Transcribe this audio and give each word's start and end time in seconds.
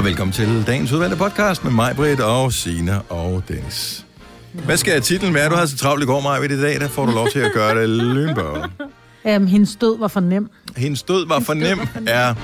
Og 0.00 0.06
velkommen 0.06 0.32
til 0.32 0.66
dagens 0.66 0.92
udvalgte 0.92 1.16
podcast 1.16 1.64
med 1.64 1.72
mig, 1.72 1.96
Britt 1.96 2.20
og 2.20 2.52
Sine 2.52 3.02
og 3.02 3.42
Dennis. 3.48 4.06
Hvad 4.52 4.76
skal 4.76 5.02
titlen 5.02 5.34
være? 5.34 5.48
Du 5.48 5.54
havde 5.54 5.68
så 5.68 5.76
travlt 5.76 6.02
i 6.02 6.06
går, 6.06 6.20
Maja, 6.20 6.42
i 6.42 6.60
dag. 6.60 6.80
Der 6.80 6.88
får 6.88 7.06
du 7.06 7.12
lov 7.12 7.28
til 7.28 7.38
at 7.38 7.52
gøre 7.52 7.80
det 7.80 7.88
lynbørn. 7.88 8.70
Um, 9.24 9.46
hendes 9.46 9.76
død 9.76 9.98
var 9.98 10.08
for 10.08 10.20
nem. 10.20 10.50
Hendes 10.76 11.02
død 11.02 11.28
var 11.28 11.40
for 11.40 11.54
nem 11.54 11.80
er 12.06 12.34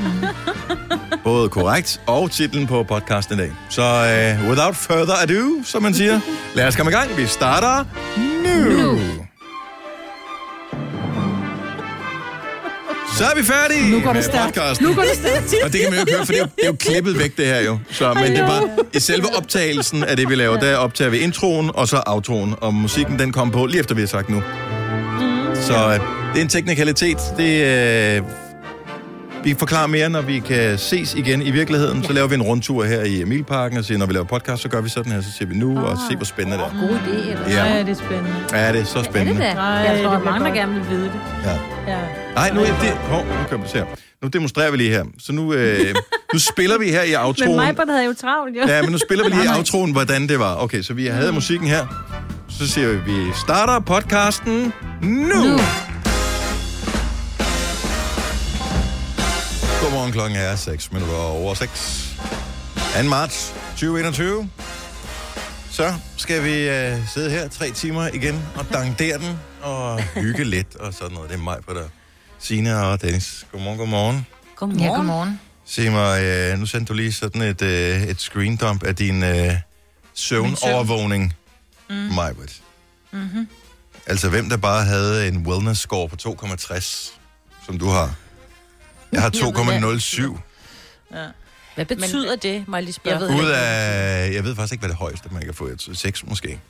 både 1.24 1.48
korrekt 1.48 2.00
og 2.06 2.30
titlen 2.30 2.66
på 2.66 2.82
podcasten 2.82 3.34
i 3.34 3.38
dag. 3.38 3.52
Så 3.68 3.82
uh, 3.82 4.48
without 4.48 4.76
further 4.76 5.14
ado, 5.22 5.62
som 5.64 5.82
man 5.82 5.94
siger, 5.94 6.20
lad 6.54 6.66
os 6.66 6.76
komme 6.76 6.92
i 6.92 6.94
gang. 6.94 7.16
Vi 7.16 7.26
starter 7.26 7.84
Så 13.16 13.24
er 13.24 13.34
vi 13.36 13.42
færdige 13.42 13.90
Nu 13.90 14.00
går 14.00 14.12
det 14.12 14.24
stærkt. 14.24 14.80
Nu 14.80 14.94
går 14.94 15.02
det 15.02 15.14
stærkt. 15.14 15.54
Og 15.64 15.72
det 15.72 15.80
kan 15.80 15.90
man 15.90 15.98
jo 15.98 16.00
ikke 16.00 16.12
høre, 16.12 16.26
for 16.26 16.32
det 16.32 16.40
er 16.40 16.44
jo, 16.44 16.50
det 16.56 16.62
er 16.62 16.66
jo 16.66 16.76
klippet 16.78 17.18
væk, 17.18 17.36
det 17.36 17.46
her 17.46 17.60
jo. 17.60 17.78
Så, 17.90 18.14
men 18.14 18.32
det 18.36 18.42
var 18.42 18.62
i 18.94 19.00
selve 19.00 19.26
optagelsen 19.36 20.04
af 20.04 20.16
det, 20.16 20.28
vi 20.28 20.34
laver, 20.34 20.56
der 20.56 20.76
optager 20.76 21.10
vi 21.10 21.18
introen 21.18 21.70
og 21.74 21.88
så 21.88 22.02
outroen. 22.06 22.54
Og 22.60 22.74
musikken, 22.74 23.18
den 23.18 23.32
kom 23.32 23.50
på 23.50 23.66
lige 23.66 23.80
efter, 23.80 23.94
vi 23.94 24.00
har 24.00 24.08
sagt 24.08 24.28
nu. 24.28 24.42
Så 25.54 25.74
øh, 25.74 25.92
det 26.32 26.38
er 26.38 26.42
en 26.42 26.48
teknikalitet. 26.48 27.18
Det, 27.36 27.64
øh, 28.16 28.22
vi 29.46 29.54
forklarer 29.58 29.86
mere, 29.86 30.08
når 30.08 30.20
vi 30.20 30.38
kan 30.38 30.78
ses 30.78 31.14
igen 31.14 31.42
i 31.42 31.50
virkeligheden. 31.50 32.04
Så 32.04 32.12
laver 32.12 32.28
vi 32.28 32.34
en 32.34 32.42
rundtur 32.42 32.84
her 32.84 33.02
i 33.02 33.22
Emilparken 33.22 33.78
og 33.78 33.84
siger, 33.84 33.98
når 33.98 34.06
vi 34.06 34.12
laver 34.12 34.24
podcast, 34.26 34.62
så 34.62 34.68
gør 34.68 34.80
vi 34.80 34.88
sådan 34.88 35.12
her. 35.12 35.20
Så 35.20 35.28
siger 35.38 35.48
vi 35.48 35.54
nu 35.54 35.78
og 35.78 35.98
se, 36.10 36.16
hvor 36.16 36.24
spændende 36.24 36.58
det 36.58 36.64
er. 36.64 36.80
God 36.88 36.96
idé, 36.98 37.30
eller? 37.30 37.48
Ja. 37.50 37.64
Ja, 37.74 37.80
det 37.82 37.88
er 37.88 37.94
spændende. 37.94 38.34
Ja, 38.52 38.72
det 38.72 38.80
er 38.80 38.84
så 38.84 38.98
Er 38.98 39.02
det 39.02 39.10
spændende. 39.12 39.40
da? 39.42 39.54
Nej, 39.54 39.64
Jeg 39.64 40.04
tror, 40.04 40.12
er 40.12 40.18
bliver 40.20 40.38
mange, 40.38 40.58
gerne 40.58 40.74
vil 40.74 40.90
vide 40.90 41.02
det. 41.04 41.20
Ja. 41.44 41.50
Ja. 41.92 41.98
Nej, 42.34 42.50
nu, 42.54 42.60
er 42.60 42.64
det, 42.66 42.90
hov, 42.90 43.24
nu 43.26 43.32
kan 43.50 43.58
vi 43.62 43.68
se 43.68 43.78
her. 43.78 43.84
Nu 44.22 44.28
demonstrerer 44.28 44.70
vi 44.70 44.76
lige 44.76 44.90
her. 44.90 45.04
Så 45.18 45.32
nu, 45.32 45.52
øh, 45.52 45.94
nu 46.32 46.38
spiller 46.38 46.78
vi 46.78 46.88
her 46.90 47.02
i 47.02 47.10
Men 47.10 47.16
outroen. 47.16 47.56
mig 47.56 47.74
havde 47.88 48.04
jo 48.04 48.14
travlt, 48.20 48.56
jo. 48.56 48.62
Ja, 48.68 48.82
men 48.82 48.92
nu 48.92 48.98
spiller 48.98 49.24
vi 49.24 49.30
lige 49.30 49.44
i 49.44 49.48
outroen, 49.58 49.92
hvordan 49.92 50.28
det 50.28 50.38
var. 50.38 50.56
Okay, 50.62 50.82
så 50.82 50.94
vi 50.94 51.06
havde 51.06 51.32
musikken 51.32 51.68
her. 51.68 51.86
Så 52.48 52.68
siger 52.68 52.88
vi, 52.88 52.96
vi 53.12 53.26
starter 53.46 53.80
podcasten 53.80 54.72
nu. 55.02 55.08
Nu. 55.12 55.58
Godmorgen, 60.06 60.30
klokken 60.30 60.38
er 60.38 60.56
6 60.56 60.92
minutter 60.92 61.16
over 61.16 61.54
6. 61.54 62.16
2. 62.96 63.02
marts 63.02 63.54
2021. 63.70 64.50
Så 65.70 65.94
skal 66.16 66.44
vi 66.44 66.68
øh, 66.68 67.08
sidde 67.08 67.30
her 67.30 67.48
tre 67.48 67.70
timer 67.70 68.08
igen 68.14 68.42
og 68.56 68.66
dangdere 68.72 69.18
den 69.18 69.38
og 69.62 70.02
hygge 70.02 70.44
lidt 70.44 70.76
og 70.76 70.94
sådan 70.94 71.14
noget. 71.14 71.30
Det 71.30 71.36
er 71.36 71.42
mig 71.42 71.58
på 71.68 71.74
der. 71.74 71.88
Sina 72.38 72.82
og 72.82 73.02
Dennis. 73.02 73.46
Godmorgen, 73.52 73.78
godmorgen. 73.78 74.26
Godmorgen. 74.56 74.82
Ja, 74.82 74.96
godmorgen. 74.96 75.40
Sig 75.64 75.92
mig, 75.92 76.22
øh, 76.22 76.58
nu 76.58 76.66
sendte 76.66 76.92
du 76.92 76.96
lige 76.96 77.12
sådan 77.12 77.42
et, 77.42 77.62
øh, 77.62 78.02
et 78.02 78.20
screen 78.20 78.56
dump 78.56 78.82
af 78.82 78.96
din 78.96 79.22
øh, 79.22 79.54
søvnovervågning, 80.14 81.34
mm. 81.90 81.94
Majbrit. 81.94 82.62
Mm-hmm. 83.12 83.48
Altså, 84.06 84.28
hvem 84.28 84.48
der 84.48 84.56
bare 84.56 84.84
havde 84.84 85.28
en 85.28 85.46
wellness 85.46 85.80
score 85.80 86.08
på 86.08 86.16
2,60, 86.20 87.12
som 87.66 87.78
du 87.78 87.88
har. 87.88 88.14
Jeg 89.16 89.22
har 89.22 89.30
2,07. 89.30 90.38
Hvad 91.74 91.84
betyder 91.84 92.30
Men, 92.30 92.38
det, 92.38 92.68
må 92.68 92.76
jeg 92.76 92.84
lige 92.84 92.92
spørge? 92.92 93.18
Jeg 93.20 93.28
ved 93.28 93.44
Ud 93.44 93.50
af, 93.50 94.32
jeg 94.34 94.44
ved 94.44 94.56
faktisk 94.56 94.72
ikke, 94.72 94.82
hvad 94.82 94.88
det 94.88 94.96
højeste, 94.98 95.28
man 95.32 95.42
kan 95.42 95.54
få. 95.54 95.68
Jeg 95.68 95.78
tror, 95.78 95.92
6 95.94 96.26
måske. 96.26 96.60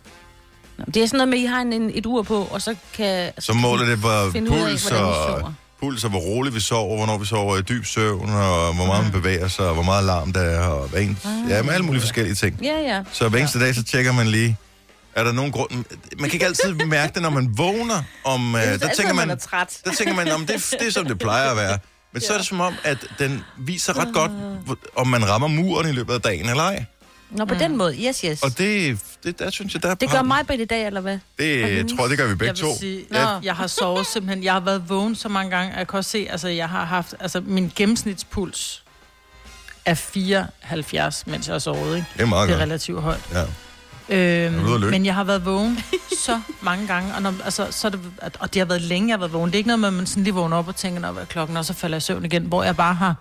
Nå, 0.79 0.85
Det 0.95 1.03
er 1.03 1.07
sådan 1.07 1.17
noget 1.17 1.29
med, 1.29 1.39
at 1.39 1.43
I 1.43 1.47
har 1.47 1.61
en, 1.61 1.73
en, 1.73 1.91
et 1.95 2.07
ur 2.07 2.23
på, 2.23 2.43
og 2.43 2.63
så 2.63 2.75
kan... 2.95 3.33
Så 3.39 3.53
måler 3.53 3.85
det, 3.85 3.99
hvor 3.99 4.31
Finde 4.33 4.51
ud 4.51 4.57
af, 4.57 4.63
puls, 4.63 4.91
vi 4.91 4.97
og, 4.97 5.15
sover. 5.15 5.53
puls 5.81 6.05
og 6.05 6.11
hvor 6.11 6.19
roligt 6.19 6.55
vi 6.55 6.61
sover, 6.61 6.97
hvornår 6.97 7.19
vi 7.19 7.27
sover 7.27 7.57
i 7.57 7.63
dyb 7.63 7.85
søvn, 7.85 8.31
og 8.31 8.75
hvor 8.75 8.87
meget 8.87 9.05
man 9.05 9.13
bevæger 9.13 9.49
sig, 9.49 9.67
og 9.69 9.75
hvor 9.75 9.83
meget 9.83 10.05
larm 10.05 10.33
der 10.33 10.41
er, 10.41 10.67
og 10.67 10.89
hvad 10.89 11.01
en, 11.03 11.19
ja, 11.49 11.63
med 11.63 11.73
alle 11.73 11.87
mulige 11.87 12.01
forskellige 12.03 12.35
ting. 12.35 12.59
Ja, 12.63 12.79
ja. 12.81 13.03
Så 13.13 13.29
hver 13.29 13.39
eneste 13.39 13.61
dag, 13.61 13.75
så 13.75 13.83
tjekker 13.83 14.13
man 14.13 14.27
lige, 14.27 14.57
er 15.15 15.25
der 15.25 15.33
nogen 15.33 15.53
grund... 15.53 15.71
Man 15.71 15.85
kan 16.31 16.33
ikke 16.33 16.47
altid 16.47 16.75
mærke 16.75 17.15
det, 17.15 17.23
når 17.23 17.31
man 17.31 17.59
vågner. 17.59 18.03
Om, 18.25 18.55
øh, 18.55 18.63
der, 18.63 18.89
tænker 18.97 19.15
man, 19.15 19.31
er 19.31 19.35
træt. 19.35 19.81
der 19.85 19.93
tænker 19.93 20.15
man, 20.15 20.31
om 20.33 20.47
det, 20.47 20.75
det 20.81 20.87
er 20.87 20.93
som 20.93 21.07
det 21.07 21.19
plejer 21.19 21.51
at 21.51 21.57
være. 21.57 21.79
Men 22.17 22.21
så 22.23 22.33
er 22.33 22.37
det 22.37 22.47
som 22.47 22.61
om, 22.61 22.75
at 22.85 23.07
den 23.19 23.45
viser 23.59 23.99
ret 23.99 24.15
godt, 24.15 24.31
hvor- 24.65 24.79
om 24.97 25.07
man 25.07 25.29
rammer 25.29 25.49
muren 25.49 25.89
i 25.89 25.93
løbet 25.93 26.15
af 26.15 26.21
dagen 26.21 26.49
eller 26.49 26.63
ej. 26.63 26.85
Nå, 27.31 27.45
på 27.45 27.55
den 27.55 27.77
måde. 27.77 27.97
Yes, 28.09 28.21
yes. 28.21 28.43
Og 28.43 28.59
det, 28.59 28.99
det 29.25 29.39
der 29.39 29.51
synes 29.51 29.75
jeg, 29.75 29.83
der 29.83 29.95
Det 29.95 30.11
gør 30.11 30.23
mig 30.23 30.47
på 30.47 30.53
i 30.53 30.65
dag, 30.65 30.87
eller 30.87 31.01
hvad? 31.01 31.19
Det 31.39 31.61
jeg 31.77 31.85
tror 31.97 32.05
jeg, 32.05 32.11
det 32.11 32.19
gør 32.19 32.27
vi 32.29 32.35
begge 32.35 32.47
Jeg 32.47 32.57
to. 32.57 32.67
vil 32.69 32.77
sige, 32.81 33.05
Nå. 33.11 33.19
jeg, 33.19 33.41
jeg 33.43 33.55
har 33.57 33.67
sovet 33.67 34.07
simpelthen, 34.07 34.45
jeg 34.45 34.53
har 34.53 34.61
været 34.61 34.89
vågen 34.89 35.15
så 35.17 35.29
mange 35.29 35.51
gange, 35.51 35.73
at 35.73 35.79
jeg 35.79 35.89
kan 35.89 35.97
også 35.97 36.11
se, 36.11 36.27
altså 36.31 36.49
jeg 36.49 36.69
har 36.69 36.85
haft, 36.85 37.15
altså 37.21 37.41
min 37.41 37.73
gennemsnitspuls 37.77 38.83
er 39.85 39.95
74, 39.95 41.27
mens 41.27 41.47
jeg 41.47 41.55
har 41.55 41.59
sovet, 41.59 41.97
ikke? 41.97 42.09
Det 42.15 42.23
er 42.23 42.27
meget 42.27 42.49
Det 42.49 42.55
er 42.55 42.59
godt. 42.59 42.67
relativt 42.69 43.03
højt. 43.03 43.21
Ja. 43.33 43.43
Øhm, 44.09 44.55
løbe? 44.81 44.91
men 44.91 45.07
jeg 45.07 45.15
har 45.15 45.25
været 45.25 45.45
vågen 45.47 45.79
så 46.25 46.41
mange 46.61 46.87
gange, 46.87 47.15
og, 47.15 47.23
når, 47.23 47.35
altså, 47.45 47.67
så 47.71 47.89
det, 47.91 48.01
og 48.41 48.55
det 48.55 48.61
har 48.61 48.67
været 48.67 48.83
længe, 48.83 49.09
jeg 49.09 49.13
har 49.15 49.19
været 49.19 49.33
vågen. 49.33 49.47
Det 49.51 49.55
er 49.55 49.59
ikke 49.59 49.67
noget 49.69 49.81
med, 49.81 49.89
at 49.89 49.95
man 49.95 50.07
sådan 50.07 50.23
lige 50.25 50.35
vågner 50.35 50.57
op 50.57 50.69
og 50.69 50.77
tænker, 50.77 51.13
hvad 51.13 51.27
klokken, 51.27 51.57
og 51.57 51.65
så 51.65 51.75
falder 51.75 51.97
jeg 51.97 52.01
i 52.03 52.05
søvn 52.05 52.25
igen, 52.25 52.43
hvor 52.45 52.63
jeg 52.63 52.77
bare 52.77 52.95
har 52.95 53.15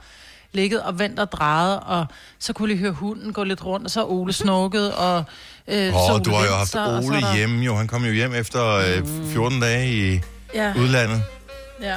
ligget 0.53 0.81
og 0.83 0.99
ventet 0.99 1.19
og 1.19 1.31
drejet, 1.31 1.79
og 1.85 2.05
så 2.39 2.53
kunne 2.53 2.69
jeg 2.69 2.75
lige 2.75 2.83
høre 2.83 2.91
hunden 2.93 3.33
gå 3.33 3.43
lidt 3.43 3.65
rundt, 3.65 3.85
og 3.85 3.91
så 3.91 4.03
Ole 4.05 4.33
snukket, 4.33 4.93
og 4.93 5.23
øh, 5.67 5.91
så 5.93 5.97
Åh, 5.97 6.13
Ole 6.15 6.23
du 6.23 6.31
har 6.31 6.45
jo 6.45 6.51
haft 6.55 6.75
og 6.75 7.03
så 7.03 7.07
Ole 7.09 7.17
er 7.17 7.21
der- 7.21 7.35
hjemme, 7.35 7.63
jo. 7.65 7.75
Han 7.75 7.87
kom 7.87 8.05
jo 8.05 8.11
hjem 8.11 8.33
efter 8.33 8.65
øh, 8.75 9.07
14 9.33 9.59
dage 9.59 10.13
i 10.15 10.19
Ja. 10.53 10.73
udlandet. 10.77 11.23
Ja. 11.81 11.95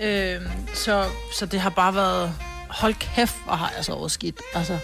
Øhm, 0.00 0.44
så, 0.74 1.04
så 1.38 1.46
det 1.46 1.60
har 1.60 1.70
bare 1.70 1.94
været, 1.94 2.32
hold 2.68 2.94
kæft, 2.94 3.34
hvor 3.44 3.54
har 3.54 3.72
jeg 3.76 3.84
sovet 3.84 4.10
skidt. 4.10 4.36
Altså. 4.54 4.78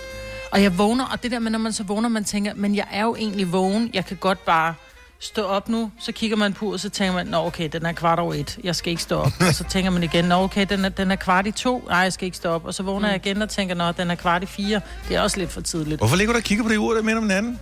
Og 0.50 0.62
jeg 0.62 0.78
vågner, 0.78 1.04
og 1.04 1.22
det 1.22 1.30
der 1.30 1.38
med, 1.38 1.50
når 1.50 1.58
man 1.58 1.72
så 1.72 1.82
vågner, 1.82 2.08
man 2.08 2.24
tænker, 2.24 2.52
men 2.56 2.76
jeg 2.76 2.86
er 2.92 3.02
jo 3.02 3.16
egentlig 3.16 3.52
vågen, 3.52 3.90
jeg 3.94 4.06
kan 4.06 4.16
godt 4.16 4.44
bare 4.44 4.74
stå 5.20 5.42
op 5.42 5.68
nu, 5.68 5.90
så 6.00 6.12
kigger 6.12 6.36
man 6.36 6.52
på, 6.52 6.72
og 6.72 6.80
så 6.80 6.90
tænker 6.90 7.14
man, 7.14 7.26
nå 7.26 7.46
okay, 7.46 7.68
den 7.72 7.86
er 7.86 7.92
kvart 7.92 8.18
over 8.18 8.34
et, 8.34 8.58
jeg 8.64 8.76
skal 8.76 8.90
ikke 8.90 9.02
stå 9.02 9.16
op. 9.16 9.32
og 9.40 9.54
så 9.54 9.64
tænker 9.72 9.90
man 9.90 10.02
igen, 10.02 10.24
nå 10.24 10.34
okay, 10.34 10.66
den 10.68 10.84
er, 10.84 10.88
den 10.88 11.10
er 11.10 11.16
kvart 11.16 11.46
i 11.46 11.50
to, 11.50 11.84
nej, 11.88 11.98
jeg 11.98 12.12
skal 12.12 12.26
ikke 12.26 12.36
stå 12.36 12.48
op. 12.48 12.64
Og 12.64 12.74
så 12.74 12.82
vågner 12.82 13.08
jeg 13.08 13.26
igen 13.26 13.42
og 13.42 13.48
tænker, 13.48 13.74
nå, 13.74 13.92
den 13.92 14.10
er 14.10 14.14
kvart 14.14 14.42
i 14.42 14.46
fire, 14.46 14.80
det 15.08 15.16
er 15.16 15.20
også 15.20 15.38
lidt 15.38 15.50
for 15.50 15.60
tidligt. 15.60 16.00
Hvorfor 16.00 16.16
ligger 16.16 16.32
du 16.32 16.36
og 16.36 16.44
kigger 16.44 16.64
på 16.64 16.70
det 16.70 16.76
ur, 16.76 16.94
der 16.94 17.02
minder 17.02 17.18
om 17.18 17.28
hinanden? 17.28 17.58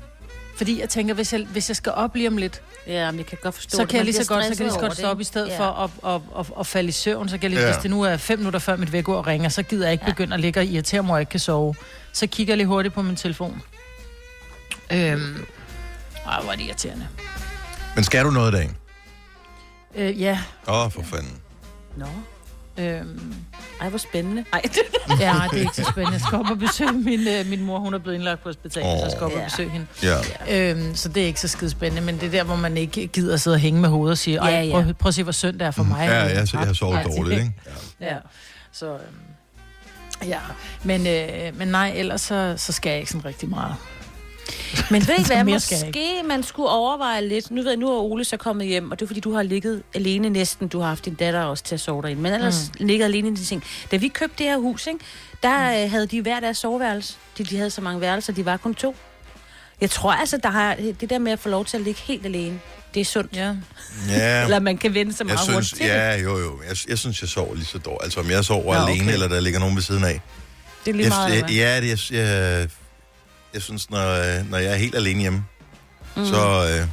Fordi 0.56 0.80
jeg 0.80 0.88
tænker, 0.88 1.14
hvis 1.14 1.32
jeg, 1.32 1.46
hvis 1.50 1.68
jeg 1.70 1.76
skal 1.76 1.92
op 1.92 2.14
lige 2.14 2.28
om 2.28 2.36
lidt, 2.36 2.62
Ja, 2.86 3.10
men 3.10 3.18
jeg 3.18 3.26
kan 3.26 3.38
godt 3.42 3.54
forstå 3.54 3.76
så 3.76 3.82
det. 3.82 3.88
kan 3.88 3.96
jeg 3.96 4.04
lige 4.04 4.14
så 4.14 4.28
godt, 4.28 4.44
så 4.44 4.48
kan 4.50 4.58
jeg 4.58 4.64
lige 4.66 4.72
så 4.74 4.80
godt 4.80 4.96
stå 4.96 5.06
op 5.08 5.16
i 5.16 5.18
det, 5.18 5.26
stedet 5.26 5.46
ikke? 5.46 5.56
for 5.56 5.64
at, 6.04 6.14
at, 6.14 6.20
at, 6.38 6.46
at 6.60 6.66
falde 6.66 6.88
i 6.88 6.92
søvn. 6.92 7.28
Så 7.28 7.38
kan 7.38 7.42
jeg 7.42 7.50
lige, 7.50 7.60
Ja. 7.60 7.66
ja. 7.66 7.72
hvis 7.72 7.82
det 7.82 7.90
nu 7.90 8.02
er 8.02 8.16
fem 8.16 8.38
minutter 8.38 8.58
før 8.60 8.76
mit 8.76 8.92
vækord 8.92 9.26
ringer, 9.26 9.48
så 9.48 9.62
gider 9.62 9.84
jeg 9.86 9.92
ikke 9.92 10.04
ja. 10.06 10.10
begynde 10.12 10.34
at 10.34 10.40
ligge 10.40 10.60
og 10.60 10.64
irritere 10.66 11.02
mig, 11.02 11.12
og 11.14 11.20
ikke 11.20 11.30
kan 11.30 11.40
sove. 11.40 11.74
Så 12.12 12.26
kigger 12.26 12.52
jeg 12.52 12.56
lige 12.56 12.66
hurtigt 12.66 12.94
på 12.94 13.02
min 13.02 13.16
telefon. 13.16 13.62
Øhm, 14.92 15.46
ej, 16.26 16.42
hvor 16.42 16.52
er 16.52 16.56
det 16.56 16.64
irriterende. 16.64 17.08
Men 17.94 18.04
skal 18.04 18.24
du 18.24 18.30
noget 18.30 18.52
i 18.52 18.56
dag? 18.56 18.70
Øh, 19.94 20.20
ja, 20.20 20.38
Åh, 20.68 20.84
oh, 20.84 20.92
for 20.92 21.02
fanden. 21.02 21.32
Nå, 21.96 22.06
øhm, 22.78 23.34
ej, 23.80 23.88
hvor 23.88 23.98
spændende. 23.98 24.44
Ej, 24.52 24.62
ja, 25.20 25.34
det 25.50 25.56
er 25.56 25.60
ikke 25.60 25.76
så 25.76 25.84
spændende. 25.92 26.12
Jeg 26.12 26.20
skal 26.20 26.38
op 26.38 26.50
og 26.50 26.58
besøge 26.58 26.92
min, 26.92 27.28
øh, 27.28 27.46
min 27.46 27.62
mor. 27.64 27.78
Hun 27.78 27.94
er 27.94 27.98
blevet 27.98 28.14
indlagt 28.16 28.42
på 28.42 28.48
hospitalet, 28.48 28.92
oh. 28.92 28.98
så 28.98 29.04
jeg 29.04 29.10
skal 29.12 29.22
op 29.24 29.32
og 29.32 29.38
Ja. 29.38 29.44
besøge 29.44 29.70
hende. 29.70 29.86
Ja. 30.02 30.70
Øhm, 30.70 30.94
så 30.94 31.08
det 31.08 31.22
er 31.22 31.26
ikke 31.26 31.40
så 31.40 31.48
skide 31.48 31.70
spændende, 31.70 32.02
men 32.06 32.14
det 32.20 32.26
er 32.26 32.30
der, 32.30 32.44
hvor 32.44 32.56
man 32.56 32.76
ikke 32.76 33.06
gider 33.06 33.34
at 33.34 33.40
sidde 33.40 33.54
og 33.54 33.60
hænge 33.60 33.80
med 33.80 33.88
hovedet 33.88 34.12
og 34.12 34.18
sige, 34.18 34.44
Ja, 34.46 34.50
Ej, 34.56 34.66
ja. 34.66 34.72
prøv, 34.72 34.94
prøv 34.94 35.08
at 35.08 35.14
se, 35.14 35.22
hvor 35.22 35.32
synd 35.32 35.58
det 35.58 35.66
er 35.66 35.70
for 35.70 35.82
mig. 35.82 35.96
Ja, 36.08 36.12
Jeg 36.14 36.24
er 36.24 36.28
jeg, 36.28 36.38
har 36.38 36.72
sovet 36.72 36.94
træt." 36.94 37.06
dårligt, 37.06 37.40
ikke? 37.40 37.52
Ja. 38.00 38.06
Ja, 38.06 38.16
så... 38.72 38.86
Øhm, 38.92 39.00
ja, 40.28 40.38
men, 40.82 41.06
øh, 41.06 41.58
men 41.58 41.68
nej, 41.68 41.92
ellers 41.96 42.20
så, 42.20 42.54
så 42.56 42.72
skal 42.72 42.90
jeg 42.90 42.98
ikke 42.98 43.10
sådan 43.10 43.24
rigtig 43.24 43.48
meget. 43.48 43.74
Men 44.90 45.06
ved 45.06 45.14
I 45.18 45.24
hvad, 45.26 45.44
måske 45.44 46.22
man 46.24 46.42
skulle 46.42 46.68
overveje 46.68 47.28
lidt. 47.28 47.50
Nu 47.50 47.62
ved 47.62 47.70
jeg, 47.70 47.78
nu 47.78 47.88
er 47.88 48.00
Ole 48.00 48.24
så 48.24 48.36
kommet 48.36 48.66
hjem, 48.66 48.90
og 48.90 48.98
det 48.98 49.04
er 49.04 49.06
fordi, 49.06 49.20
du 49.20 49.32
har 49.32 49.42
ligget 49.42 49.82
alene 49.94 50.28
næsten. 50.28 50.68
Du 50.68 50.80
har 50.80 50.88
haft 50.88 51.04
din 51.04 51.14
datter 51.14 51.42
også 51.42 51.64
til 51.64 51.74
at 51.74 51.80
sove 51.80 52.02
derinde, 52.02 52.22
men 52.22 52.32
ellers 52.32 52.70
mm. 52.80 52.86
ligget 52.86 53.04
alene 53.04 53.28
i 53.28 53.34
de 53.34 53.44
ting. 53.44 53.64
Da 53.90 53.96
vi 53.96 54.08
købte 54.08 54.34
det 54.38 54.46
her 54.46 54.58
hus, 54.58 54.86
ikke, 54.86 55.00
der 55.42 55.84
mm. 55.84 55.90
havde 55.90 56.06
de 56.06 56.22
hver 56.22 56.40
deres 56.40 56.58
soveværelse. 56.58 57.14
De, 57.38 57.44
de 57.44 57.56
havde 57.56 57.70
så 57.70 57.80
mange 57.80 58.00
værelser, 58.00 58.32
de 58.32 58.44
var 58.44 58.56
kun 58.56 58.74
to. 58.74 58.96
Jeg 59.80 59.90
tror 59.90 60.12
altså, 60.12 60.36
der 60.42 60.50
har, 60.50 60.74
det 61.00 61.10
der 61.10 61.18
med 61.18 61.32
at 61.32 61.38
få 61.38 61.48
lov 61.48 61.64
til 61.64 61.76
at 61.76 61.82
ligge 61.82 62.00
helt 62.00 62.26
alene, 62.26 62.60
det 62.94 63.00
er 63.00 63.04
sundt. 63.04 63.36
Ja. 63.36 63.54
ja. 64.08 64.42
Eller 64.44 64.58
man 64.58 64.78
kan 64.78 64.94
vende 64.94 65.12
så 65.12 65.16
Jeg 65.20 65.26
meget 65.26 65.40
synes, 65.40 65.54
hurtigt 65.54 65.74
til 65.74 65.84
det. 65.84 65.94
ja, 65.94 66.16
jo, 66.16 66.38
jo. 66.38 66.60
Jeg, 66.68 66.76
jeg 66.88 66.98
synes, 66.98 67.20
jeg 67.20 67.28
sover 67.28 67.54
lige 67.54 67.64
så 67.64 67.78
dårligt. 67.78 68.04
Altså, 68.04 68.20
om 68.20 68.30
jeg 68.30 68.44
sover 68.44 68.74
Nå, 68.74 68.86
alene, 68.86 69.02
okay. 69.02 69.12
eller 69.12 69.28
der 69.28 69.40
ligger 69.40 69.60
nogen 69.60 69.76
ved 69.76 69.82
siden 69.82 70.04
af. 70.04 70.20
Det 70.84 70.90
er 70.90 70.94
lige 70.94 71.04
Jeg, 71.04 71.08
meget, 71.08 71.42
jeg, 71.42 71.50
ja, 71.50 71.80
det, 71.80 72.10
jeg, 72.10 72.18
jeg, 72.18 72.68
jeg 73.56 73.62
synes, 73.62 73.90
når, 73.90 74.42
når 74.50 74.58
jeg 74.58 74.72
er 74.72 74.76
helt 74.76 74.94
alene 74.94 75.20
hjemme, 75.20 75.44
mm. 76.16 76.26
så, 76.26 76.36
øh, 76.36 76.86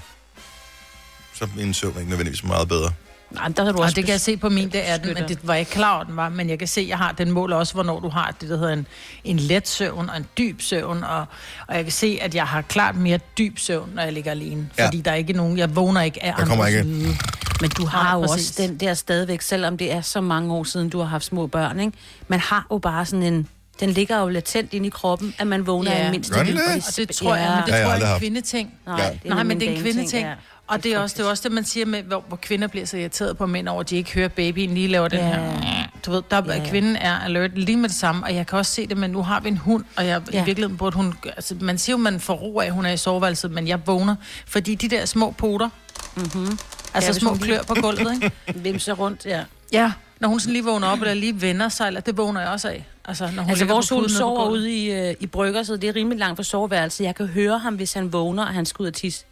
så 1.33 1.43
er 1.43 1.47
min 1.55 1.73
søvn 1.73 1.93
ikke 1.97 2.09
nødvendigvis 2.09 2.43
meget 2.43 2.67
bedre. 2.67 2.91
Nej, 3.31 3.47
der 3.47 3.63
har 3.63 3.71
du 3.71 3.77
Og 3.77 3.83
også 3.83 3.95
det 3.95 4.05
kan 4.05 4.11
jeg 4.11 4.21
se 4.21 4.37
på 4.37 4.49
min, 4.49 4.69
det 4.71 4.89
er 4.89 4.97
den, 4.97 5.13
men 5.13 5.27
det 5.27 5.39
var 5.43 5.53
jeg 5.53 5.59
ikke 5.59 5.71
klar 5.71 5.95
over, 5.95 6.03
den 6.03 6.15
var, 6.15 6.29
men 6.29 6.49
jeg 6.49 6.59
kan 6.59 6.67
se, 6.67 6.81
at 6.81 6.87
jeg 6.87 6.97
har 6.97 7.11
den 7.11 7.31
mål 7.31 7.53
også, 7.53 7.73
hvornår 7.73 7.99
du 7.99 8.09
har 8.09 8.35
det, 8.41 8.49
der 8.49 8.57
hedder 8.57 8.73
en, 8.73 8.87
en 9.23 9.37
let 9.37 9.67
søvn 9.67 10.09
og 10.09 10.17
en 10.17 10.25
dyb 10.37 10.61
søvn, 10.61 11.03
og, 11.03 11.25
og 11.67 11.75
jeg 11.75 11.83
kan 11.83 11.91
se, 11.91 12.17
at 12.21 12.35
jeg 12.35 12.47
har 12.47 12.61
klart 12.61 12.95
mere 12.95 13.19
dyb 13.37 13.57
søvn, 13.59 13.89
når 13.95 14.03
jeg 14.03 14.13
ligger 14.13 14.31
alene, 14.31 14.69
Ja. 14.77 14.85
fordi 14.85 15.01
der 15.01 15.11
er 15.11 15.15
ikke 15.15 15.33
nogen, 15.33 15.57
jeg 15.57 15.75
vågner 15.75 16.01
ikke 16.01 16.23
af 16.23 16.33
andres 16.41 16.69
ikke-. 16.73 17.17
Men 17.61 17.69
du 17.69 17.85
har 17.85 18.03
Nej, 18.03 18.13
jo 18.13 18.27
præcis. 18.27 18.49
også 18.49 18.61
den 18.61 18.77
der 18.79 18.93
stadigvæk, 18.93 19.41
selvom 19.41 19.77
det 19.77 19.91
er 19.91 20.01
så 20.01 20.21
mange 20.21 20.53
år 20.53 20.63
siden, 20.63 20.89
du 20.89 20.99
har 20.99 21.05
haft 21.05 21.25
små 21.25 21.47
børn, 21.47 21.79
ikke? 21.79 21.97
Man 22.27 22.39
har 22.39 22.67
jo 22.71 22.77
bare 22.77 23.05
sådan 23.05 23.23
en 23.23 23.47
Den 23.79 23.89
ligger 23.89 24.19
jo 24.19 24.27
latent 24.29 24.73
inde 24.73 24.87
i 24.87 24.89
kroppen, 24.89 25.35
at 25.39 25.47
man 25.47 25.67
vågner 25.67 25.91
Ja. 25.91 25.97
af 25.97 26.05
en 26.05 26.11
mindste 26.11 26.33
Gør 26.33 26.43
den 26.43 26.55
det? 26.55 26.61
Og 26.87 26.95
det 26.97 27.09
tror 27.09 27.35
jeg, 27.35 27.49
men 27.49 27.65
det 27.65 27.79
jeg 27.79 27.85
tror 27.85 27.93
jeg 27.93 28.09
er 28.09 28.13
en 28.13 28.19
kvindeting. 28.19 28.73
Nej, 28.85 29.01
Ja. 29.01 29.09
det 29.09 29.19
er 29.25 29.29
Nej, 29.35 29.43
men 29.43 29.59
det 29.59 29.67
er 29.69 29.75
en 29.75 29.81
kvindeting. 29.81 30.27
ja. 30.27 30.33
Og 30.67 30.83
det 30.83 30.93
er, 30.93 30.99
også, 30.99 31.15
det 31.17 31.25
er 31.25 31.29
også 31.29 31.43
det, 31.43 31.51
man 31.51 31.65
siger 31.65 31.85
med, 31.85 32.03
hvor, 32.03 32.23
hvor 32.27 32.37
kvinder 32.37 32.67
bliver 32.67 32.85
så 32.85 32.97
irriteret 32.97 33.37
på 33.37 33.45
mænd 33.45 33.67
over, 33.67 33.79
at 33.79 33.89
de 33.89 33.95
ikke 33.95 34.13
hører 34.13 34.27
babyen 34.27 34.73
lige 34.73 34.87
laver 34.87 35.07
den 35.07 35.19
Ja. 35.19 35.25
her. 35.25 35.87
Du 36.05 36.11
ved, 36.11 36.21
der, 36.31 36.41
Ja, 36.47 36.53
ja, 36.53 36.69
kvinden 36.69 36.95
er 36.95 37.19
alert 37.19 37.57
lige 37.57 37.77
med 37.77 37.89
det 37.89 37.97
samme, 37.97 38.25
og 38.25 38.35
jeg 38.35 38.47
kan 38.47 38.57
også 38.59 38.71
se 38.71 38.87
det, 38.87 38.97
men 38.97 39.09
nu 39.11 39.23
har 39.23 39.39
vi 39.39 39.47
en 39.49 39.57
hund, 39.57 39.83
og 39.95 40.05
jeg, 40.07 40.21
ja. 40.33 40.41
I 40.41 40.45
virkeligheden 40.45 40.77
burde 40.77 40.95
hun... 40.95 41.13
Altså, 41.25 41.55
man 41.61 41.77
siger 41.77 41.93
jo, 41.93 41.97
man 41.97 42.19
får 42.19 42.33
ro 42.33 42.59
af, 42.59 42.65
at 42.65 42.73
hun 42.73 42.85
er 42.85 42.91
i 42.91 42.97
soveværelset, 42.97 43.51
men 43.51 43.67
jeg 43.67 43.79
vågner, 43.87 44.15
fordi 44.47 44.75
de 44.75 44.87
der 44.89 45.05
små 45.05 45.31
poter, 45.31 45.69
mm-hmm. 46.15 46.57
altså 46.93 47.11
Ja, 47.11 47.19
små 47.19 47.33
lige- 47.33 47.43
klør 47.43 47.61
på 47.63 47.73
gulvet, 47.73 48.13
ikke? 48.13 48.31
Vimser 48.63 48.93
rundt, 48.93 49.25
ja. 49.25 49.43
Ja, 49.71 49.91
når 50.23 50.29
hun 50.29 50.39
sådan 50.39 50.53
lige 50.53 50.63
vågner 50.63 50.87
op, 50.87 51.01
eller 51.01 51.13
lige 51.13 51.41
vender 51.41 51.69
sig, 51.69 51.87
eller 51.87 52.01
det 52.01 52.17
vågner 52.17 52.41
jeg 52.41 52.49
også 52.49 52.67
af. 52.67 52.85
Altså, 53.05 53.29
når 53.35 53.43
hun 53.43 53.49
Altså, 53.49 53.65
vores 53.65 53.89
hund 53.89 54.09
sover 54.09 54.49
ude 54.49 54.71
i, 54.71 54.91
øh, 54.91 55.15
i 55.19 55.27
brygger, 55.27 55.63
så 55.63 55.77
det 55.77 55.89
er 55.89 55.95
rimelig 55.95 56.19
langt 56.19 56.35
fra 56.35 56.43
soveværelset. 56.43 57.03
Jeg 57.03 57.15
kan 57.15 57.27
høre 57.27 57.59
ham, 57.59 57.75
hvis 57.75 57.93
han 57.93 58.13
vågner, 58.13 58.43
og 58.45 58.53
han 58.53 58.65
skal 58.65 58.83
ud 58.83 58.87
og 58.87 58.93
tisse. 58.93 59.25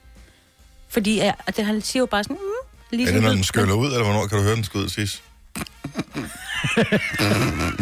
Fordi 0.89 1.15
ja, 1.15 1.31
og 1.47 1.57
det, 1.57 1.65
han 1.65 1.81
siger 1.81 2.01
jo 2.01 2.05
bare 2.05 2.23
sådan... 2.23 2.35
Mm, 2.35 2.97
lige 2.97 3.09
Er 3.09 3.13
det, 3.13 3.21
når 3.21 3.29
den 3.29 3.43
skyller 3.43 3.73
ud, 3.73 3.85
eller 3.85 4.03
hvornår 4.03 4.27
kan 4.27 4.37
du 4.37 4.43
høre 4.43 4.55
den 4.55 4.63
skud 4.63 4.89
sidst? 4.89 5.23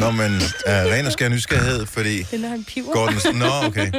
Nå, 0.01 0.11
men 0.11 0.35
uh, 0.35 0.41
ren 0.65 1.05
og 1.05 1.11
skær 1.11 1.29
nysgerrighed, 1.29 1.85
fordi 1.85 2.17
Det 2.17 2.33
er, 2.33 2.37
når 2.37 2.49
han 2.49 2.63
piver. 2.63 2.93
går 2.93 3.07
den... 3.07 3.35
Nå, 3.35 3.45
okay. 3.63 3.91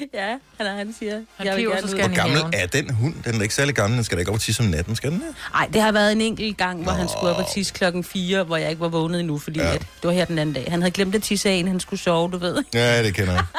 Ja, 0.14 0.28
han, 0.58 0.66
er, 0.66 0.76
han 0.76 0.94
siger... 0.98 1.12
Han 1.36 1.46
jeg 1.46 1.56
vil 1.56 1.64
gerne 1.64 1.80
så 1.82 1.88
skal 1.88 2.00
han 2.00 2.10
Hvor 2.10 2.16
gammel 2.22 2.42
er 2.54 2.66
den 2.66 2.90
hund? 2.90 3.14
Den 3.24 3.34
er 3.38 3.42
ikke 3.42 3.54
særlig 3.54 3.74
gammel. 3.74 3.96
Den 3.96 4.04
skal 4.04 4.16
da 4.16 4.20
ikke 4.20 4.30
op 4.30 4.34
og 4.34 4.40
tisse 4.40 4.62
om 4.62 4.66
natten, 4.68 4.96
skal 4.96 5.10
den 5.10 5.20
det? 5.20 5.28
Nej, 5.52 5.68
det 5.72 5.82
har 5.82 5.92
været 5.92 6.12
en 6.12 6.20
enkelt 6.20 6.56
gang, 6.56 6.82
hvor 6.82 6.92
han 6.92 7.08
skulle 7.08 7.34
op 7.34 7.38
og 7.44 7.52
tisse 7.54 7.74
klokken 7.74 8.04
4, 8.04 8.42
hvor 8.44 8.56
jeg 8.56 8.70
ikke 8.70 8.80
var 8.80 8.88
vågnet 8.88 9.20
endnu, 9.20 9.38
fordi 9.38 9.60
Ja. 9.60 9.74
at, 9.74 9.80
det 9.80 9.86
var 10.02 10.10
her 10.12 10.24
den 10.24 10.38
anden 10.38 10.54
dag. 10.54 10.66
Han 10.70 10.82
havde 10.82 10.92
glemt 10.92 11.14
at 11.14 11.22
tisse 11.22 11.48
af, 11.50 11.54
inden 11.54 11.68
han 11.70 11.80
skulle 11.80 12.00
sove, 12.00 12.30
du 12.30 12.38
ved. 12.38 12.62
Ja, 12.74 13.02
det 13.02 13.14
kender 13.14 13.32
jeg. 13.32 13.44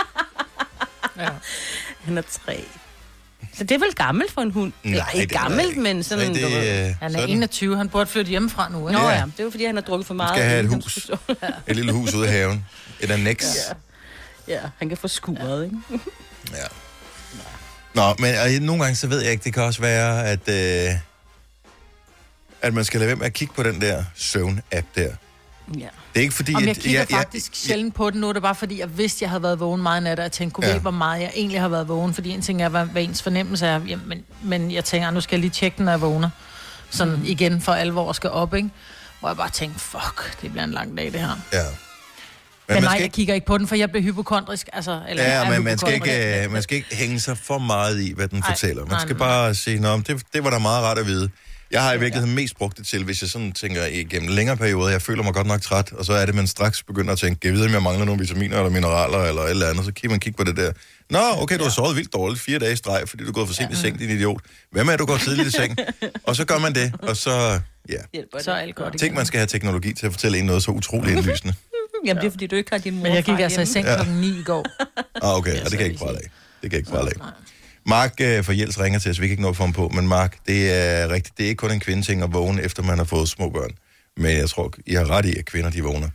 Ja. 1.20 1.30
Han 2.06 2.18
er 2.18 2.22
tre. 2.46 2.64
Så 3.58 3.64
det 3.64 3.72
er 3.76 3.80
vel 3.80 3.94
gammelt 3.96 4.32
for 4.32 4.42
en 4.42 4.52
hund? 4.52 4.72
Nej, 4.84 4.92
Eller 4.92 5.06
ikke 5.14 5.30
det 5.30 5.36
er 5.36 5.42
gammelt, 5.42 5.70
ikke. 5.70 5.82
men 5.82 6.04
sådan... 6.04 6.26
Nej, 6.32 6.34
det, 6.34 6.44
du 6.44 6.48
ved. 6.50 6.94
Han 7.02 7.16
er 7.16 7.20
sådan. 7.20 7.30
21, 7.30 7.78
han 7.78 7.90
burde 7.90 8.06
flytte 8.10 8.30
hjemmefra 8.30 8.70
nu, 8.70 8.88
ikke? 8.90 9.00
Nå 9.02 9.10
Ja. 9.10 9.16
ja. 9.16 9.26
det 9.26 9.40
er 9.40 9.44
jo 9.44 9.50
fordi, 9.50 9.66
han 9.66 9.76
har 9.76 9.82
drukket 9.82 10.08
for 10.08 10.14
meget. 10.14 10.30
skal 10.36 10.44
have 10.44 10.60
et 10.64 10.70
han 10.70 10.82
hus. 10.82 11.10
Et 11.68 11.76
lille 11.76 11.92
hus 11.92 12.14
ude 12.14 12.26
i 12.28 12.30
haven. 12.30 12.66
Et 13.00 13.12
annex. 13.12 13.44
Ja, 13.70 13.74
han 14.78 14.90
kan 14.90 14.98
få 14.98 15.08
skuret, 15.08 15.64
ikke? 15.66 15.78
Ja. 16.52 16.66
Nå, 17.94 18.16
men 18.20 18.36
og, 18.36 18.50
nogle 18.62 18.84
gange 18.84 18.96
så 18.96 19.08
ved 19.08 19.22
jeg 19.22 19.32
ikke, 19.32 19.44
det 19.44 19.54
kan 19.54 19.64
også 19.64 19.82
være, 19.82 20.26
at, 20.28 20.50
øh, 20.50 20.96
at 22.62 22.74
man 22.74 22.86
skal 22.86 23.00
lade 23.00 23.08
være 23.08 23.16
med 23.16 23.26
at 23.26 23.34
kigge 23.34 23.54
på 23.54 23.64
den 23.64 23.82
der 23.82 24.04
søvn-app 24.16 24.86
der. 24.96 25.02
Ja. 25.80 25.88
Det 26.14 26.20
er 26.20 26.20
ikke 26.20 26.34
fordi, 26.34 26.54
Om 26.56 26.62
jeg 26.62 26.70
at... 26.70 26.78
kigger 26.78 27.00
jeg- 27.00 27.12
jeg- 27.12 27.18
faktisk 27.18 27.52
sjældent 27.56 27.96
på 27.96 28.10
den 28.10 28.22
nu, 28.22 28.30
er 28.30 28.34
det 28.34 28.42
bare 28.42 28.56
fordi, 28.56 28.80
jeg 28.80 28.98
vidste, 28.98 29.24
jeg 29.24 29.30
havde 29.30 29.44
været 29.44 29.60
vågen 29.60 29.82
meget 29.82 30.04
nat, 30.04 30.20
og 30.20 30.24
jeg 30.24 30.32
tænkte, 30.32 30.54
kunne 30.56 30.68
Ja. 30.68 30.74
ja. 30.74 30.80
hvor 30.80 30.92
meget 30.92 31.22
jeg 31.22 31.32
egentlig 31.36 31.62
har 31.62 31.68
været 31.68 31.88
vågen, 31.88 32.14
fordi 32.14 32.30
en 32.30 32.42
ting 32.42 32.62
er, 32.62 32.70
hvad, 32.70 32.86
hvad 32.86 33.04
ens 33.04 33.24
fornemmelse 33.24 33.66
er, 33.68 33.80
jamen, 33.88 34.08
men, 34.10 34.24
men 34.44 34.72
jeg 34.72 34.86
tænker, 34.86 35.12
nu 35.12 35.22
skal 35.22 35.36
jeg 35.36 35.42
lige 35.42 35.52
tjekke 35.52 35.78
den, 35.78 35.86
når 35.86 35.92
jeg 35.92 36.02
vågner, 36.02 36.30
sådan 36.90 37.14
mm. 37.16 37.26
igen 37.26 37.62
for 37.62 37.74
alvor 37.74 38.12
skal 38.14 38.30
op, 38.30 38.54
ikke? 38.54 38.70
Hvor 39.20 39.30
jeg 39.30 39.38
bare 39.38 39.50
tænkte, 39.50 39.80
fuck, 39.80 40.42
det 40.42 40.52
bliver 40.52 40.64
en 40.64 40.72
lang 40.72 40.98
dag, 40.98 41.06
det 41.12 41.20
her. 41.20 41.36
Ja. 41.54 41.64
Men 42.68 42.76
nej, 42.76 42.82
man 42.82 42.90
skal 42.90 42.98
jeg 42.98 43.04
ikke, 43.04 43.14
kigger 43.14 43.34
ikke 43.34 43.48
på 43.48 43.58
den, 43.58 43.68
for 43.68 43.76
jeg 43.76 43.90
bliver 43.90 44.04
hypokondrisk, 44.04 44.70
altså, 44.74 45.02
eller 45.10 45.24
ja, 45.24 45.50
men 45.50 45.64
man 45.64 45.78
skal, 45.78 45.94
ikke, 45.94 46.44
øh, 46.44 46.52
man 46.52 46.64
skal 46.64 46.78
ikke 46.78 46.96
hænge 46.96 47.20
sig 47.20 47.38
for 47.38 47.58
meget 47.58 48.02
i, 48.02 48.14
hvad 48.14 48.28
den 48.28 48.44
Ej, 48.44 48.50
fortæller. 48.50 48.82
Man 48.82 48.92
nej, 48.92 49.00
skal 49.00 49.16
nej, 49.16 49.28
bare 49.28 49.56
sige, 49.56 49.80
Nå, 49.80 49.98
det, 49.98 50.22
det 50.34 50.44
var 50.44 50.50
da 50.50 50.60
meget 50.60 50.84
rart 50.84 50.98
at 50.98 51.06
vide. 51.08 51.30
Jeg 51.72 51.84
har 51.84 51.94
i 51.94 52.00
virkeligheden 52.00 52.36
mest 52.36 52.58
brugt 52.58 52.78
det 52.78 52.88
til, 52.88 53.04
hvis 53.04 53.22
jeg 53.22 53.30
sådan 53.30 53.52
tænker 53.52 53.86
igennem 53.86 54.30
længere 54.30 54.58
perioder, 54.58 54.90
jeg 54.90 55.02
føler 55.02 55.24
mig 55.24 55.34
godt 55.34 55.48
nok 55.48 55.62
træt, 55.62 55.94
og 55.94 56.06
så 56.06 56.14
er 56.14 56.26
det, 56.26 56.36
man 56.36 56.48
straks 56.48 56.84
begynder 56.84 57.14
at 57.14 57.20
tænke, 57.20 57.48
jeg 57.48 57.54
ved, 57.54 57.66
om 57.66 57.72
jeg 57.72 57.84
mangler 57.84 58.06
nogle 58.06 58.20
vitaminer 58.20 58.58
eller 58.58 58.70
mineraler 58.70 59.24
eller 59.24 59.42
et 59.42 59.50
eller 59.50 59.68
andet, 59.68 59.86
så 59.86 59.92
kan 59.94 60.10
man 60.10 60.20
kigge 60.20 60.38
på 60.38 60.44
det 60.44 60.58
der. 60.58 60.72
Nå, 61.10 61.20
okay, 61.38 61.58
du 61.58 61.64
har 61.64 61.72
sovet 61.72 61.96
vildt 61.96 62.14
dårligt 62.14 62.42
fire 62.42 62.60
dage 62.60 62.74
i 62.74 62.76
streg, 62.76 63.04
fordi 63.08 63.24
du 63.24 63.30
er 63.30 63.34
gået 63.34 63.48
for 63.48 63.54
sent 63.56 63.72
i 63.72 63.76
seng, 63.76 64.00
din 64.00 64.10
idiot. 64.10 64.42
Hvem 64.72 64.90
er 64.90 64.98
du 64.98 65.06
går 65.06 65.18
tidligt 65.18 65.48
i 65.48 65.52
seng? 65.52 65.78
Og 66.28 66.36
så 66.36 66.46
gør 66.46 66.60
man 66.60 66.76
det, 66.76 66.94
og 67.00 67.18
så, 67.18 67.60
ja. 67.90 68.22
Så 68.42 68.52
er 68.52 68.56
alt 68.56 68.76
godt 68.76 69.00
Tænk, 69.00 69.16
man 69.16 69.26
skal 69.26 69.38
have 69.38 69.48
teknologi 69.48 69.94
til 69.94 70.06
at 70.06 70.12
fortælle 70.12 70.38
en 70.38 70.46
noget 70.46 70.64
så 70.64 70.72
utroligt 70.72 71.18
indlysende. 71.18 71.54
Jamen, 72.06 72.22
det 72.22 72.28
er 72.28 72.32
fordi, 72.32 72.48
du 72.48 72.56
ikke 72.56 72.72
har 72.72 72.78
din 72.78 72.96
mor 72.96 73.04
Men 73.04 73.14
jeg 73.16 73.24
gik 73.24 73.40
altså 73.40 73.62
i 73.62 73.66
seng 73.66 73.86
klokken 73.86 74.16
9 74.16 74.28
i 74.40 74.44
går. 74.44 74.66
Ah, 75.26 75.38
okay, 75.38 75.52
og 75.60 75.64
det 75.64 75.72
kan 75.72 75.80
jeg 75.80 75.88
ikke 75.88 76.00
prale 76.00 76.18
af. 76.18 76.24
Det 76.24 76.32
kan 76.62 76.72
jeg 76.72 76.78
ikke 76.80 76.92
prale 76.92 77.10
af. 77.10 77.32
Mark 77.86 78.14
øh, 78.22 78.46
fra 78.46 78.54
Jels 78.54 78.80
ringer 78.80 79.00
til 79.00 79.12
os, 79.12 79.22
vi 79.22 79.28
kan 79.28 79.32
ikke 79.32 79.44
nå 79.44 79.50
at 79.50 79.56
få 79.56 79.64
ham 79.64 79.74
på, 79.74 79.90
men 79.90 80.08
Mark, 80.08 80.38
det 80.48 80.74
er 80.74 81.10
rigtigt, 81.10 81.38
det 81.38 81.44
er 81.44 81.48
ikke 81.48 81.60
kun 81.60 81.72
en 81.72 81.80
kvindeting 81.80 82.24
at 82.24 82.34
vågne, 82.34 82.62
efter 82.62 82.84
man 82.84 82.98
har 82.98 83.06
fået 83.06 83.30
små 83.30 83.50
børn. 83.50 83.72
Men 84.18 84.38
jeg 84.38 84.50
tror, 84.50 84.74
I 84.86 84.94
har 84.94 85.10
ret 85.10 85.26
i, 85.26 85.38
at 85.40 85.46
kvinder, 85.46 85.70
de 85.70 85.82
vågner 85.84 86.10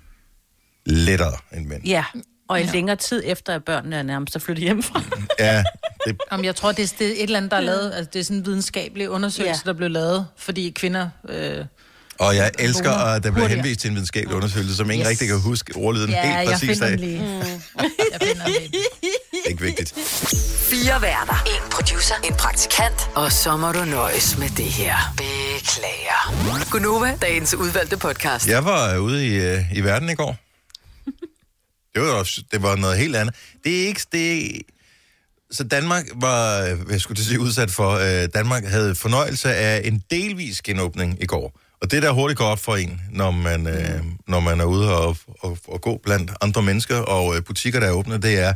lettere 0.87 1.33
end 1.57 1.67
mænd. 1.67 1.85
Ja, 1.85 2.05
og 2.49 2.61
i 2.61 2.65
længere 2.65 2.97
tid 2.97 3.23
efter, 3.27 3.55
at 3.55 3.65
børnene 3.65 3.97
er 3.97 4.03
nærmest 4.03 4.37
at 4.37 4.43
flytte 4.43 4.61
hjemmefra. 4.61 5.03
Ja, 5.39 5.63
det, 6.07 6.17
Jamen, 6.33 6.45
jeg 6.45 6.57
tror, 6.57 6.73
det 6.73 6.83
er, 6.93 6.95
det 6.99 7.07
er 7.07 7.11
et 7.13 7.23
eller 7.23 7.37
andet, 7.37 7.51
der 7.51 7.57
er 7.57 7.61
lavet, 7.61 7.93
altså 7.95 8.11
det 8.13 8.19
er 8.19 8.25
sådan 8.25 8.37
en 8.37 8.47
videnskabelig 8.47 9.11
undersøgelse, 9.11 9.63
Ja. 9.67 9.71
der 9.71 9.77
blev 9.77 9.91
lavet, 9.91 10.27
fordi 10.37 10.71
kvinder... 10.71 11.11
Øh, 11.29 11.65
og 12.19 12.37
jeg 12.37 12.51
elsker, 12.59 12.91
at 12.91 13.23
der 13.23 13.31
bliver 13.31 13.49
henvist 13.49 13.81
til 13.81 13.89
en 13.89 13.95
videnskabelig 13.95 14.37
undersøgelse, 14.37 14.77
som 14.77 14.91
ingen 14.91 15.05
Yes. 15.05 15.11
rigtig 15.11 15.29
kan 15.29 15.41
huske 15.41 15.73
ordlyden 15.77 16.11
ja, 16.11 16.39
helt 16.39 16.51
præcis 16.51 16.81
af. 16.81 17.01
lige. 17.01 17.19
Jeg 18.13 18.21
finder 18.23 18.45
den 18.45 18.53
lige. 18.63 18.69
Det 19.33 19.45
er 19.45 19.49
ikke 19.51 19.63
vigtigt. 19.63 19.95
Fire 20.71 21.03
værter. 21.03 21.43
En 21.47 21.71
producer. 21.71 22.15
En 22.25 22.35
praktikant. 22.35 23.11
Og 23.15 23.33
så 23.33 23.57
må 23.57 23.73
du 23.73 23.85
nøjes 23.85 24.39
med 24.39 24.49
det 24.49 24.65
her. 24.65 24.97
Beklager. 25.17 26.71
Gunova, 26.71 27.17
dagens 27.23 27.55
udvalgte 27.55 27.97
podcast. 27.97 28.49
Jeg 28.49 28.65
var 28.65 28.95
øh, 28.95 29.01
ude 29.03 29.27
i, 29.27 29.35
øh, 29.35 29.73
i 29.75 29.81
verden 29.81 30.09
i 30.11 30.15
går. 30.15 30.37
Det 31.95 32.03
var, 32.03 32.09
også- 32.13 32.43
det 32.53 32.63
var 32.63 32.77
noget 32.77 32.99
helt 32.99 33.17
andet. 33.17 33.35
Det 33.65 33.83
er 33.83 33.87
ikke... 33.87 34.01
Det 34.13 34.47
er, 34.47 34.59
så 35.51 35.65
Danmark 35.65 36.05
var, 36.15 36.61
øh, 36.63 36.79
jeg 36.91 37.01
skulle 37.01 37.17
til 37.17 37.23
at 37.23 37.27
sige, 37.29 37.41
udsat 37.41 37.71
for, 37.71 37.91
øh, 38.23 38.29
Danmark 38.35 38.65
havde 38.65 38.95
fornøjelse 38.95 39.55
af 39.55 39.81
en 39.85 40.03
delvis 40.11 40.63
genåbning 40.63 41.23
i 41.23 41.27
går. 41.27 41.61
Og 41.81 41.91
det 41.91 42.03
der 42.03 42.11
hurtigt 42.11 42.39
går 42.39 42.45
op 42.47 42.59
for 42.59 42.77
en, 42.77 43.01
når 43.11 43.31
man, 43.31 43.67
øh, 43.67 44.03
når 44.29 44.41
man 44.41 44.61
er 44.61 44.65
ude 44.65 44.97
og, 44.97 45.17
og, 45.41 45.59
og 45.69 45.81
gå 45.81 46.01
blandt 46.05 46.31
andre 46.41 46.63
mennesker, 46.63 46.97
og 46.97 47.37
øh, 47.37 47.43
butikker, 47.45 47.81
der 47.81 47.87
er 47.87 47.93
åbne, 47.93 48.19
det 48.19 48.39
er, 48.39 48.55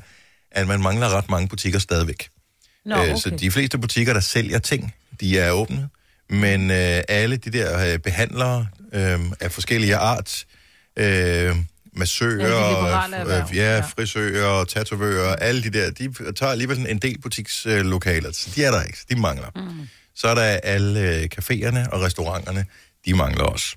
at 0.51 0.69
man 0.69 0.83
mangler 0.83 1.09
ret 1.17 1.31
mange 1.31 1.49
butikker 1.49 1.79
stadigvæk. 1.79 2.29
Nå, 2.85 2.95
Øh, 2.95 3.01
okay. 3.03 3.17
Så 3.17 3.31
de 3.31 3.51
fleste 3.51 3.79
butikker, 3.79 4.13
der 4.13 4.21
sælger 4.21 4.59
ting, 4.59 4.95
de 5.21 5.39
er 5.39 5.51
åbne. 5.51 5.89
Men 6.31 6.71
øh, 6.71 7.03
alle 7.09 7.37
de 7.37 7.51
der 7.51 7.93
øh, 7.93 7.99
behandlere 7.99 8.67
øh, 8.93 9.21
af 9.41 9.53
forskellige 9.53 9.97
art, 9.97 10.45
øh, 10.97 11.57
massører, 11.97 13.09
Ja, 13.27 13.41
øh, 13.43 13.57
ja, 13.57 13.81
frisører, 13.81 14.65
tatovører, 14.65 15.37
alle 15.37 15.63
de 15.63 15.71
der, 15.71 15.91
de 15.91 16.33
tager 16.33 16.53
alligevel 16.53 16.87
en 16.89 16.99
del 16.99 17.21
butikslokaler. 17.21 18.33
Så 18.33 18.51
de 18.55 18.65
er 18.65 18.71
der 18.71 18.83
ikke, 18.83 18.99
de 19.11 19.21
mangler. 19.21 19.49
Mm. 19.57 19.89
Så 20.15 20.29
er 20.29 20.35
der 20.35 20.43
alle 20.43 21.01
øh, 21.01 21.29
caféerne 21.39 21.91
og 21.91 22.01
restauranterne, 22.03 22.67
de 23.07 23.15
mangler 23.15 23.45
også. 23.45 23.77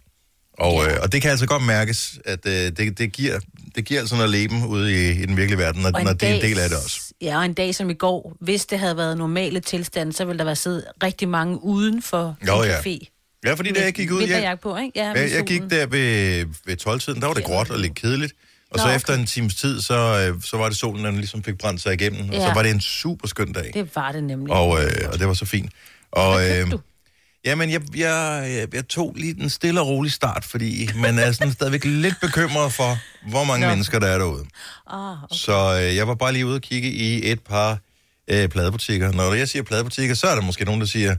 Og, 0.60 0.86
øh, 0.86 0.98
og 1.01 1.12
det 1.12 1.22
kan 1.22 1.32
altså 1.32 1.46
godt 1.48 1.63
mærkes, 1.63 2.20
at 2.25 2.39
øh, 2.46 2.53
det, 2.53 2.98
det, 2.98 3.12
giver, 3.12 3.39
det 3.75 3.86
giver 3.86 4.00
altså 4.00 4.15
noget 4.15 4.29
leben 4.32 4.65
ude 4.65 4.94
i, 4.94 5.12
i 5.12 5.25
den 5.25 5.38
virkelige 5.38 5.58
verden, 5.60 5.82
når, 5.82 5.91
Og 5.94 6.03
når 6.03 6.13
det 6.13 6.29
er 6.29 6.34
en 6.34 6.41
del 6.41 6.60
af 6.60 6.70
det 6.70 6.77
også. 6.77 7.01
Ja, 7.22 7.38
og 7.38 7.46
en 7.46 7.53
dag 7.53 7.75
som 7.75 7.89
i 7.89 7.94
går, 7.94 8.36
hvis 8.41 8.65
det 8.65 8.79
havde 8.79 8.98
været 8.98 9.17
normale 9.17 9.60
tilstande, 9.60 10.13
så 10.13 10.25
ville 10.25 10.38
der 10.39 10.46
være 10.46 10.55
siddet 10.55 10.86
rigtig 11.03 11.29
mange 11.29 11.63
uden 11.63 12.01
for 12.01 12.36
Jo, 12.48 12.62
en 12.62 12.70
ja. 12.70 12.79
café. 12.79 13.12
Ja, 13.46 13.53
fordi 13.53 13.72
da 13.72 13.84
jeg 13.84 13.94
gik 13.94 14.12
ud, 14.12 14.22
jeg, 14.22 14.58
på, 14.63 14.77
ikke? 14.77 14.91
Ja, 14.96 15.12
jeg, 15.12 15.32
jeg 15.32 15.44
gik 15.44 15.62
der 15.62 15.86
ved, 15.86 16.46
ved 16.65 16.88
12-tiden, 16.88 17.22
der 17.22 17.27
var 17.27 17.34
det 17.34 17.44
gråt 17.44 17.70
og 17.70 17.79
lidt 17.79 17.96
kedeligt. 17.96 18.34
Og 18.72 18.77
Nå, 18.77 18.82
så 18.82 18.86
okay. 18.88 18.96
efter 18.96 19.13
en 19.13 19.25
times 19.25 19.55
tid, 19.55 19.82
så, 19.82 20.29
øh, 20.34 20.41
så 20.44 20.58
var 20.58 20.70
det 20.70 20.77
solen, 20.77 21.05
der 21.05 21.12
ligesom 21.12 21.44
fik 21.44 21.58
brændt 21.58 21.82
sig 21.82 21.94
igennem. 21.94 22.29
Og 22.29 22.36
så 22.36 22.41
Ja. 22.41 22.53
var 22.53 22.63
det 22.63 22.72
en 22.72 22.82
super 22.82 23.27
skøn 23.27 23.53
dag. 23.53 23.72
Det 23.74 23.96
var 23.96 24.12
det 24.12 24.24
nemlig. 24.24 24.53
Og, 24.53 24.84
øh, 24.84 24.91
og 25.13 25.20
det 25.20 25.27
var 25.27 25.34
så 25.34 25.46
fint. 25.46 25.72
Og, 26.12 26.36
Hvad 26.36 26.62
øh, 26.62 26.72
du? 26.72 26.79
Jamen, 27.46 27.72
jeg, 27.72 27.82
jeg, 27.98 28.46
jeg, 28.52 28.75
jeg 28.75 28.88
tog 28.88 29.14
lige 29.16 29.34
den 29.34 29.50
stille 29.50 29.82
og 29.82 29.88
rolig 29.88 30.12
start, 30.12 30.46
fordi 30.46 30.90
man 30.96 31.20
er 31.20 31.32
sådan 31.32 31.54
stadigvæk 31.54 31.86
lidt 31.86 32.16
bekymret 32.22 32.74
for, 32.74 32.98
hvor 33.30 33.44
mange 33.44 33.66
Nå. 33.66 33.72
mennesker 33.72 34.00
der 34.00 34.08
er 34.08 34.18
derude. 34.18 34.46
Ah, 34.88 35.24
okay. 35.24 35.36
Så 35.36 35.82
øh, 35.82 35.96
jeg 35.96 36.08
var 36.08 36.16
bare 36.16 36.34
lige 36.34 36.46
ude 36.46 36.56
og 36.56 36.62
kigge 36.62 36.90
i 36.90 37.32
et 37.32 37.40
par 37.40 37.80
øh, 38.28 38.50
pladebutikker. 38.50 39.12
Når 39.12 39.34
jeg 39.34 39.50
siger 39.50 39.64
pladebutikker, 39.64 40.16
så 40.16 40.28
er 40.28 40.36
der 40.36 40.42
måske 40.42 40.66
nogen, 40.66 40.82
der 40.82 40.88
siger, 40.88 41.16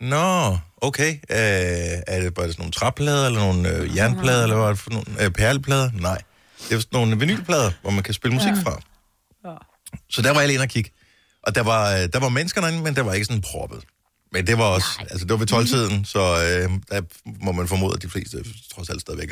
Nå, 0.00 0.58
okay. 0.76 1.10
Øh, 1.10 2.02
er 2.06 2.20
det 2.20 2.34
bare 2.34 2.46
sådan 2.46 2.54
nogle 2.58 2.72
træplader, 2.72 3.26
eller 3.26 3.40
nogle 3.40 3.68
øh, 3.68 3.96
jernplader, 3.96 4.42
eller 4.42 4.56
hvad 4.56 4.64
er 4.64 4.70
det 4.70 4.78
for 4.78 4.90
nogle 4.90 5.06
øh, 5.20 5.30
perleplader? 5.30 5.90
Nej. 5.94 6.22
Det 6.68 6.74
er 6.74 6.80
sådan 6.80 6.88
nogle 6.92 7.18
vinylplader, 7.18 7.70
hvor 7.82 7.90
man 7.90 8.02
kan 8.02 8.14
spille 8.14 8.34
musik 8.34 8.52
fra. 8.62 8.80
Så 10.10 10.22
der 10.22 10.30
var 10.32 10.40
jeg 10.40 10.48
lige 10.48 10.54
inde 10.54 10.64
og 10.64 10.68
kigge. 10.68 10.90
Og 11.42 11.54
der 11.54 11.62
var, 11.62 11.92
øh, 11.92 12.08
der 12.12 12.18
var 12.18 12.28
mennesker 12.28 12.60
derinde, 12.60 12.82
men 12.82 12.96
der 12.96 13.02
var 13.02 13.12
ikke 13.12 13.24
sådan 13.24 13.42
proppet. 13.42 13.84
Men 14.34 14.46
det 14.46 14.58
var 14.58 14.64
også, 14.64 14.88
Nej. 14.98 15.06
altså 15.10 15.24
det 15.26 15.32
var 15.32 15.36
ved 15.38 15.52
12-tiden, 15.52 16.04
så 16.04 16.18
øh, 16.20 16.70
der 16.90 17.00
må 17.44 17.52
man 17.52 17.68
formode, 17.68 17.92
at 17.96 18.02
de 18.02 18.08
fleste 18.10 18.44
trods 18.74 18.90
alt 18.90 19.00
stadigvæk 19.00 19.30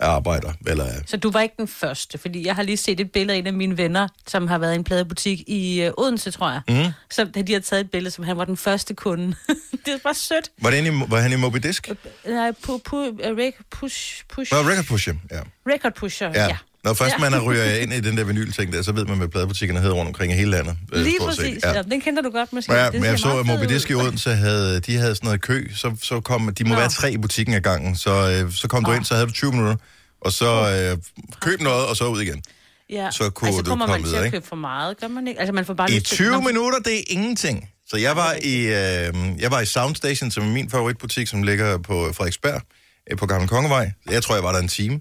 er 0.00 0.06
arbejder. 0.06 0.52
Eller, 0.66 0.84
er- 0.84 1.00
Så 1.06 1.16
du 1.16 1.30
var 1.30 1.40
ikke 1.40 1.54
den 1.58 1.68
første, 1.68 2.18
fordi 2.18 2.46
jeg 2.46 2.54
har 2.54 2.62
lige 2.62 2.76
set 2.76 3.00
et 3.00 3.12
billede 3.12 3.34
af 3.34 3.38
en 3.38 3.46
af 3.46 3.52
mine 3.52 3.76
venner, 3.76 4.08
som 4.26 4.48
har 4.48 4.58
været 4.58 4.72
i 4.72 4.74
en 4.74 4.84
pladebutik 4.84 5.40
i 5.46 5.80
øh, 5.82 5.92
Odense, 5.98 6.30
tror 6.30 6.50
jeg. 6.50 6.60
Mm. 6.86 6.92
Så 7.10 7.24
de 7.24 7.52
har 7.52 7.60
taget 7.60 7.80
et 7.84 7.90
billede, 7.90 8.10
som 8.10 8.24
han 8.24 8.36
var 8.36 8.44
den 8.44 8.56
første 8.56 8.94
kunde. 8.94 9.26
det 9.86 9.94
er 9.94 9.98
bare 10.04 10.14
sødt. 10.14 10.50
var, 10.62 10.70
det 10.70 10.86
i, 10.86 10.90
var 11.08 11.20
han 11.20 11.32
i 11.32 11.36
Moby 11.36 11.56
Disk? 11.56 11.90
Nej, 12.26 12.52
pu, 12.62 12.78
pu, 12.78 12.96
uh, 12.96 13.14
rec, 13.18 13.54
push, 13.70 14.24
push, 14.28 14.52
Nå, 14.52 14.58
Record 14.58 14.84
Push, 14.84 15.08
ja. 15.08 15.40
record 15.66 15.92
pusher, 15.94 16.30
Ja. 16.34 16.44
ja. 16.44 16.56
Ja. 16.84 16.88
Når 16.88 16.94
først 16.94 17.14
man 17.20 17.34
er 17.34 17.40
ryger 17.40 17.74
ind 17.74 17.92
i 17.92 18.00
den 18.00 18.16
der 18.16 18.24
vinylting 18.24 18.72
der, 18.72 18.82
så 18.82 18.92
ved 18.92 19.04
man, 19.06 19.18
hvad 19.18 19.28
pladebutikkerne 19.28 19.80
hedder 19.80 19.94
rundt 19.94 20.08
omkring 20.08 20.32
i 20.32 20.34
hele 20.36 20.50
landet. 20.50 20.76
øh, 20.92 21.02
Lige 21.02 21.16
præcis. 21.20 21.64
Ja. 21.64 21.82
den 21.82 22.00
kender 22.00 22.22
du 22.22 22.30
godt 22.30 22.52
måske. 22.52 22.72
Ja, 22.74 22.84
Det 22.86 22.94
men 22.94 23.04
jeg 23.04 23.18
så, 23.18 23.38
at 23.38 23.46
Moby. 23.46 23.64
Disk 23.64 23.90
i 23.90 23.94
Odense 23.94 24.30
havde, 24.30 24.80
de 24.80 24.96
havde 24.96 25.14
sådan 25.14 25.26
noget 25.26 25.40
kø, 25.40 25.68
så, 25.74 25.96
så 26.02 26.20
kom, 26.20 26.54
de 26.54 26.64
må 26.64 26.74
Nå. 26.74 26.80
være 26.80 26.88
tre 26.88 27.12
i 27.12 27.18
butikken 27.18 27.54
ad 27.54 27.60
gangen, 27.60 27.96
så, 27.96 28.10
øh, 28.44 28.52
så 28.52 28.68
kom 28.68 28.84
du 28.84 28.92
ind, 28.92 29.04
så 29.04 29.14
havde 29.14 29.26
du 29.26 29.32
20 29.32 29.50
minutter, 29.52 29.76
og 30.20 30.32
så 30.32 30.46
øh, 30.92 30.98
køb 31.40 31.60
noget, 31.60 31.86
og 31.86 31.96
så 31.96 32.04
ud 32.06 32.20
igen. 32.22 32.42
Ja. 32.90 33.10
så 33.10 33.30
kunne 33.30 33.48
altså, 33.48 33.62
du 33.62 33.68
kommer 33.68 33.86
komme 33.86 33.98
man 33.98 34.02
til 34.04 34.10
videre, 34.12 34.24
at 34.26 34.32
købe 34.32 34.46
for 34.46 34.56
meget, 34.56 35.00
gør 35.00 35.08
man 35.08 35.26
ikke? 35.28 35.40
Altså, 35.40 35.52
man 35.52 35.64
får 35.64 35.74
bare 35.74 35.90
I 35.90 35.94
lyst 35.94 36.06
til- 36.06 36.16
20 36.16 36.30
Nå, 36.30 36.40
minutter, 36.40 36.78
det 36.78 36.98
er 36.98 37.02
ingenting. 37.08 37.68
Så 37.88 37.96
jeg 37.96 38.16
var 38.16 38.34
i, 38.42 38.56
øh, 38.56 39.14
jeg 39.42 39.50
var 39.50 39.60
i 39.60 39.66
Soundstation, 39.66 40.30
som 40.30 40.42
er 40.44 40.48
min 40.52 40.70
favoritbutik, 40.70 41.26
som 41.28 41.42
ligger 41.42 41.78
på 41.78 42.12
Frederiksberg, 42.12 42.62
øh, 43.10 43.18
på 43.18 43.26
Gamle 43.26 43.48
Kongevej. 43.48 43.92
Jeg 44.10 44.22
tror, 44.22 44.34
jeg 44.34 44.44
var 44.44 44.52
der 44.52 44.58
en 44.58 44.68
time. 44.68 45.00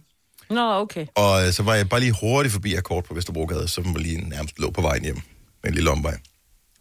Nå, 0.50 0.74
okay. 0.74 1.06
Og 1.16 1.48
øh, 1.48 1.54
så 1.54 1.64
var 1.64 1.76
jeg 1.76 1.90
bare 1.90 2.00
lige 2.00 2.14
hurtigt 2.22 2.54
forbi 2.54 2.74
Akkord 2.74 3.04
på 3.04 3.14
Vesterbrogade, 3.14 3.68
som 3.68 3.94
var 3.94 4.00
lige 4.00 4.30
nærmest 4.30 4.60
lå 4.60 4.72
på 4.72 4.82
vejen 4.82 5.04
hjem 5.04 5.16
med 5.64 5.70
en 5.70 5.76
lille 5.76 5.92
omvej. 5.92 6.18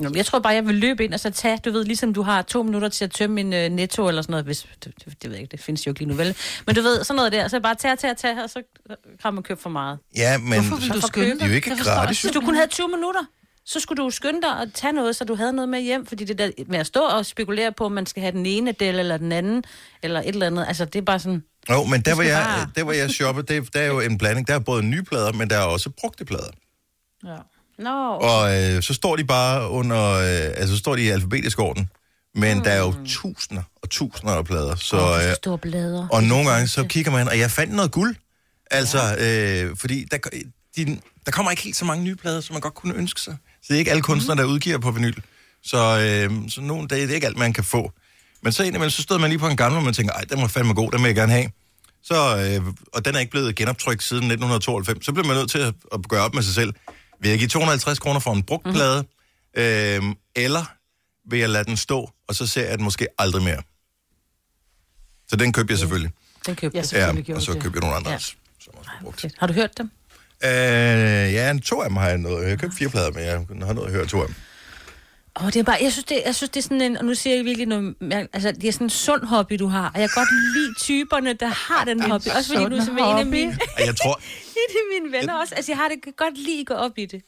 Nå, 0.01 0.11
jeg 0.15 0.27
tror 0.27 0.39
bare, 0.39 0.53
jeg 0.55 0.67
vil 0.67 0.75
løbe 0.75 1.05
ind 1.05 1.15
og 1.15 1.21
så 1.21 1.31
tage, 1.31 1.59
du 1.65 1.71
ved, 1.71 1.85
ligesom 1.85 2.15
du 2.15 2.23
har 2.23 2.43
to 2.43 2.63
minutter 2.63 2.89
til 2.89 3.05
at 3.05 3.11
tømme 3.11 3.35
min 3.35 3.47
uh, 3.47 3.77
netto 3.77 4.09
eller 4.09 4.23
sådan 4.23 4.33
noget, 4.33 4.45
hvis, 4.45 4.67
det, 4.85 4.93
det, 5.05 5.07
det 5.07 5.17
ved 5.25 5.31
jeg 5.31 5.43
ikke, 5.43 5.51
det 5.51 5.61
findes 5.61 5.87
jo 5.87 5.91
ikke 5.91 6.01
lige 6.01 6.09
nu, 6.09 6.15
vel? 6.15 6.37
Men 6.67 6.75
du 6.75 6.83
ved, 6.83 7.05
sådan 7.05 7.17
noget 7.17 7.33
der, 7.33 7.49
så 7.49 7.61
bare 7.61 7.75
tage, 7.75 7.97
tage, 7.97 8.15
tage, 8.15 8.45
og 8.45 8.51
så 8.51 8.63
kan 9.23 9.35
man 9.35 9.43
købe 9.43 9.61
for 9.61 9.71
meget. 9.71 9.99
Ja, 10.17 10.39
men 10.39 10.53
Hvorfor 10.53 10.77
vil 10.77 10.89
du 10.89 11.01
Så 11.01 11.07
skynde 11.07 11.35
det 11.35 11.43
er 11.43 11.47
jo 11.47 11.55
ikke 11.55 11.77
gratis. 11.77 12.23
Hvis 12.23 12.33
du 12.33 12.41
kun 12.41 12.55
havde 12.55 12.67
20 12.67 12.89
minutter, 12.89 13.21
så 13.71 13.81
skulle 13.81 14.05
du 14.05 14.11
skynde 14.11 14.43
dig 14.43 14.61
at 14.63 14.69
tage 14.75 14.93
noget, 14.93 15.17
så 15.17 15.25
du 15.25 15.35
havde 15.35 15.53
noget 15.53 15.69
med 15.69 15.81
hjem, 15.81 16.07
fordi 16.07 16.25
det 16.25 16.39
der 16.39 16.51
med 16.69 16.79
at 16.79 16.87
stå 16.87 17.01
og 17.01 17.27
spekulere 17.27 17.73
på, 17.73 17.85
om 17.85 17.93
man 17.93 18.07
skal 18.07 18.21
have 18.21 18.33
den 18.33 18.47
ene 18.47 18.73
del 18.73 18.99
eller 18.99 19.17
den 19.17 19.33
anden, 19.33 19.65
eller 20.03 20.21
et 20.21 20.29
eller 20.29 20.47
andet, 20.47 20.65
altså 20.69 20.85
det 20.85 20.97
er 20.97 21.03
bare 21.03 21.19
sådan, 21.19 21.43
Jo, 21.71 21.85
men 21.85 22.01
der 22.01 22.15
skal 22.15 22.27
jeg, 22.27 22.45
bare- 22.45 22.71
der 22.77 22.83
hvor 22.85 22.93
jeg 22.93 23.11
shoppede, 23.11 23.55
det, 23.55 23.75
der 23.75 23.81
er 23.81 23.87
jo 23.87 24.01
en 24.01 24.19
blanding. 24.19 24.49
Der 24.49 24.55
er 24.55 24.59
både 24.59 24.83
nye 24.83 25.03
plader, 25.03 25.33
men 25.33 25.51
der 25.51 25.57
er 25.57 25.63
også 25.63 25.91
brugte 25.91 26.25
plader. 26.25 26.51
Ja. 27.27 27.37
nå, 27.79 28.11
Og 28.13 28.57
øh, 28.57 28.83
så 28.83 28.95
står 28.95 29.17
de 29.17 29.25
bare 29.25 29.71
under, 29.71 30.13
øh, 30.13 30.25
altså 30.57 30.69
så 30.69 30.79
står 30.79 30.97
de 30.97 31.03
i 31.03 31.09
alfabetisk 31.09 31.59
orden. 31.59 31.91
Men 32.35 32.57
mm. 32.59 32.65
der 32.65 32.71
er 32.71 32.79
jo 32.79 32.95
tusinder 33.07 33.63
og 33.83 33.91
tusinder 33.91 34.35
af 34.35 34.45
plader. 34.45 34.77
Så, 34.77 34.97
øh, 34.97 35.23
så 35.23 35.35
store 35.35 35.59
blader. 35.59 36.09
og 36.13 36.23
nogle 36.23 36.51
gange 36.51 36.69
så 36.69 36.85
kigger 36.85 37.11
man, 37.13 37.29
og 37.29 37.39
jeg 37.39 37.51
fandt 37.51 37.75
noget 37.75 37.93
guld. 37.93 38.17
Altså, 38.71 38.99
øh, 39.21 39.77
fordi 39.77 40.05
der, 40.11 40.19
de, 40.77 41.01
der 41.27 41.33
kommer 41.33 41.51
ikke 41.51 41.63
helt 41.63 41.77
så 41.77 41.85
mange 41.85 42.05
nye 42.05 42.17
plader, 42.17 42.41
som 42.41 42.55
man 42.55 42.61
godt 42.61 42.75
kunne 42.75 42.95
ønske 42.95 43.21
sig. 43.21 43.37
Så 43.69 43.73
det 43.73 43.75
er 43.75 43.79
ikke 43.79 43.91
alle 43.91 44.03
kunstnere, 44.03 44.37
der 44.39 44.45
udgiver 44.45 44.79
på 44.79 44.91
vinyl. 44.91 45.15
Så, 45.63 45.77
øh, 45.79 46.51
så 46.51 46.61
nogle 46.61 46.89
dage, 46.89 47.03
det 47.03 47.11
er 47.11 47.15
ikke 47.15 47.27
alt, 47.27 47.37
man 47.37 47.53
kan 47.53 47.65
få. 47.65 47.93
Men 48.43 48.53
så 48.53 48.63
indimellem, 48.63 48.91
så 48.91 49.03
stod 49.03 49.19
man 49.19 49.31
lige 49.31 49.39
på 49.39 49.49
en 49.49 49.57
gammel, 49.57 49.79
og 49.79 49.85
man 49.85 49.95
tænker, 49.95 50.13
ej, 50.13 50.21
den 50.21 50.41
var 50.41 50.47
fandme 50.49 50.75
god, 50.75 50.91
den 50.91 51.01
vil 51.03 51.09
jeg 51.09 51.15
gerne 51.17 51.33
have. 51.33 51.51
Så, 52.03 52.15
øh, 52.65 52.75
og 52.93 53.05
den 53.05 53.15
er 53.15 53.19
ikke 53.19 53.31
blevet 53.31 53.55
genoptrykt 53.57 54.03
siden 54.03 54.23
1992. 54.25 55.05
Så 55.07 55.13
bliver 55.13 55.27
man 55.27 55.37
nødt 55.37 55.51
til 55.51 55.59
at, 55.59 55.75
at 55.93 56.09
gøre 56.09 56.23
op 56.23 56.35
med 56.35 56.43
sig 56.43 56.55
selv. 56.55 56.75
Vil 57.21 57.29
jeg 57.31 57.39
give 57.39 57.49
250 57.49 57.99
kroner 57.99 58.21
for 58.21 58.33
en 58.33 58.43
brugt 58.43 58.65
plade, 58.65 59.05
øh, 59.57 60.03
eller 60.37 60.65
vil 61.31 61.39
jeg 61.39 61.49
lade 61.51 61.65
den 61.65 61.77
stå, 61.77 62.11
og 62.29 62.35
så 62.35 62.47
ser 62.47 62.69
jeg 62.69 62.79
den 62.79 62.85
måske 62.85 63.07
aldrig 63.19 63.43
mere. 63.43 63.63
Så 65.29 65.37
den 65.37 65.53
købte 65.53 65.73
jeg 65.73 65.79
selvfølgelig. 65.79 66.11
Den 66.47 66.57
købte 66.57 66.79
jeg. 66.79 66.87
selvfølgelig 66.87 67.29
Ja, 67.29 67.35
og 67.35 67.43
så 67.43 67.53
købte 67.53 67.71
jeg 67.75 67.81
nogle 67.81 67.97
andre 67.97 68.11
Ja. 68.11 68.19
som 68.19 68.35
også 68.79 68.91
brugt. 69.03 69.25
Har 69.39 69.47
du 69.47 69.53
hørt 69.53 69.79
dem? 69.79 69.91
Øh, 70.45 71.35
ja, 71.35 71.55
to 71.65 71.83
af 71.83 71.89
dem 71.89 71.97
har 71.97 72.09
jeg 72.09 72.19
noget. 72.19 72.43
Jeg 72.43 72.51
har 72.51 72.57
købt 72.57 72.75
fire 72.75 72.89
plader, 72.89 73.11
men 73.11 73.25
jeg 73.25 73.33
har 73.67 73.73
noget 73.73 73.87
at 73.87 73.93
høre 73.93 74.07
to 74.07 74.21
af 74.21 74.27
dem. 74.27 74.35
Åh, 75.41 75.47
det 75.47 75.57
er 75.57 75.63
bare, 75.63 75.79
jeg 75.83 75.93
synes, 75.93 76.05
det, 76.05 76.23
jeg 76.27 76.35
synes, 76.35 76.51
det 76.51 76.61
er 76.61 76.63
sådan 76.63 76.81
en, 76.81 76.97
og 76.97 77.05
nu 77.05 77.15
siger 77.15 77.37
jeg 77.37 77.45
virkelig 77.45 77.67
noget, 77.67 77.97
altså, 78.33 78.53
det 78.53 78.65
er 78.65 78.73
sådan 78.73 78.87
en 78.87 78.91
sund 78.91 79.25
hobby, 79.25 79.55
du 79.59 79.67
har, 79.67 79.91
og 79.95 80.01
jeg 80.01 80.11
kan 80.11 80.23
godt 80.23 80.29
lide 80.55 80.75
typerne, 80.79 81.33
der 81.33 81.47
har 81.47 81.85
den 81.85 82.03
hobby, 82.03 82.29
også 82.37 82.53
fordi 82.53 82.65
du 82.65 82.77
er 82.77 82.83
en 82.83 82.99
af 82.99 83.15
hobby. 83.15 83.29
mine, 83.29 83.59
Og 83.77 83.87
jeg 83.87 83.97
tror, 83.97 84.21
en 84.63 84.77
af 84.77 85.01
mine 85.03 85.19
venner 85.19 85.35
også, 85.41 85.55
altså 85.55 85.73
jeg 85.73 85.77
har 85.77 85.89
det 85.89 86.17
godt 86.17 86.39
lide 86.39 86.61
at 86.61 86.67
gå 86.67 86.75
op 86.75 86.99
i 86.99 87.07
det. 87.07 87.23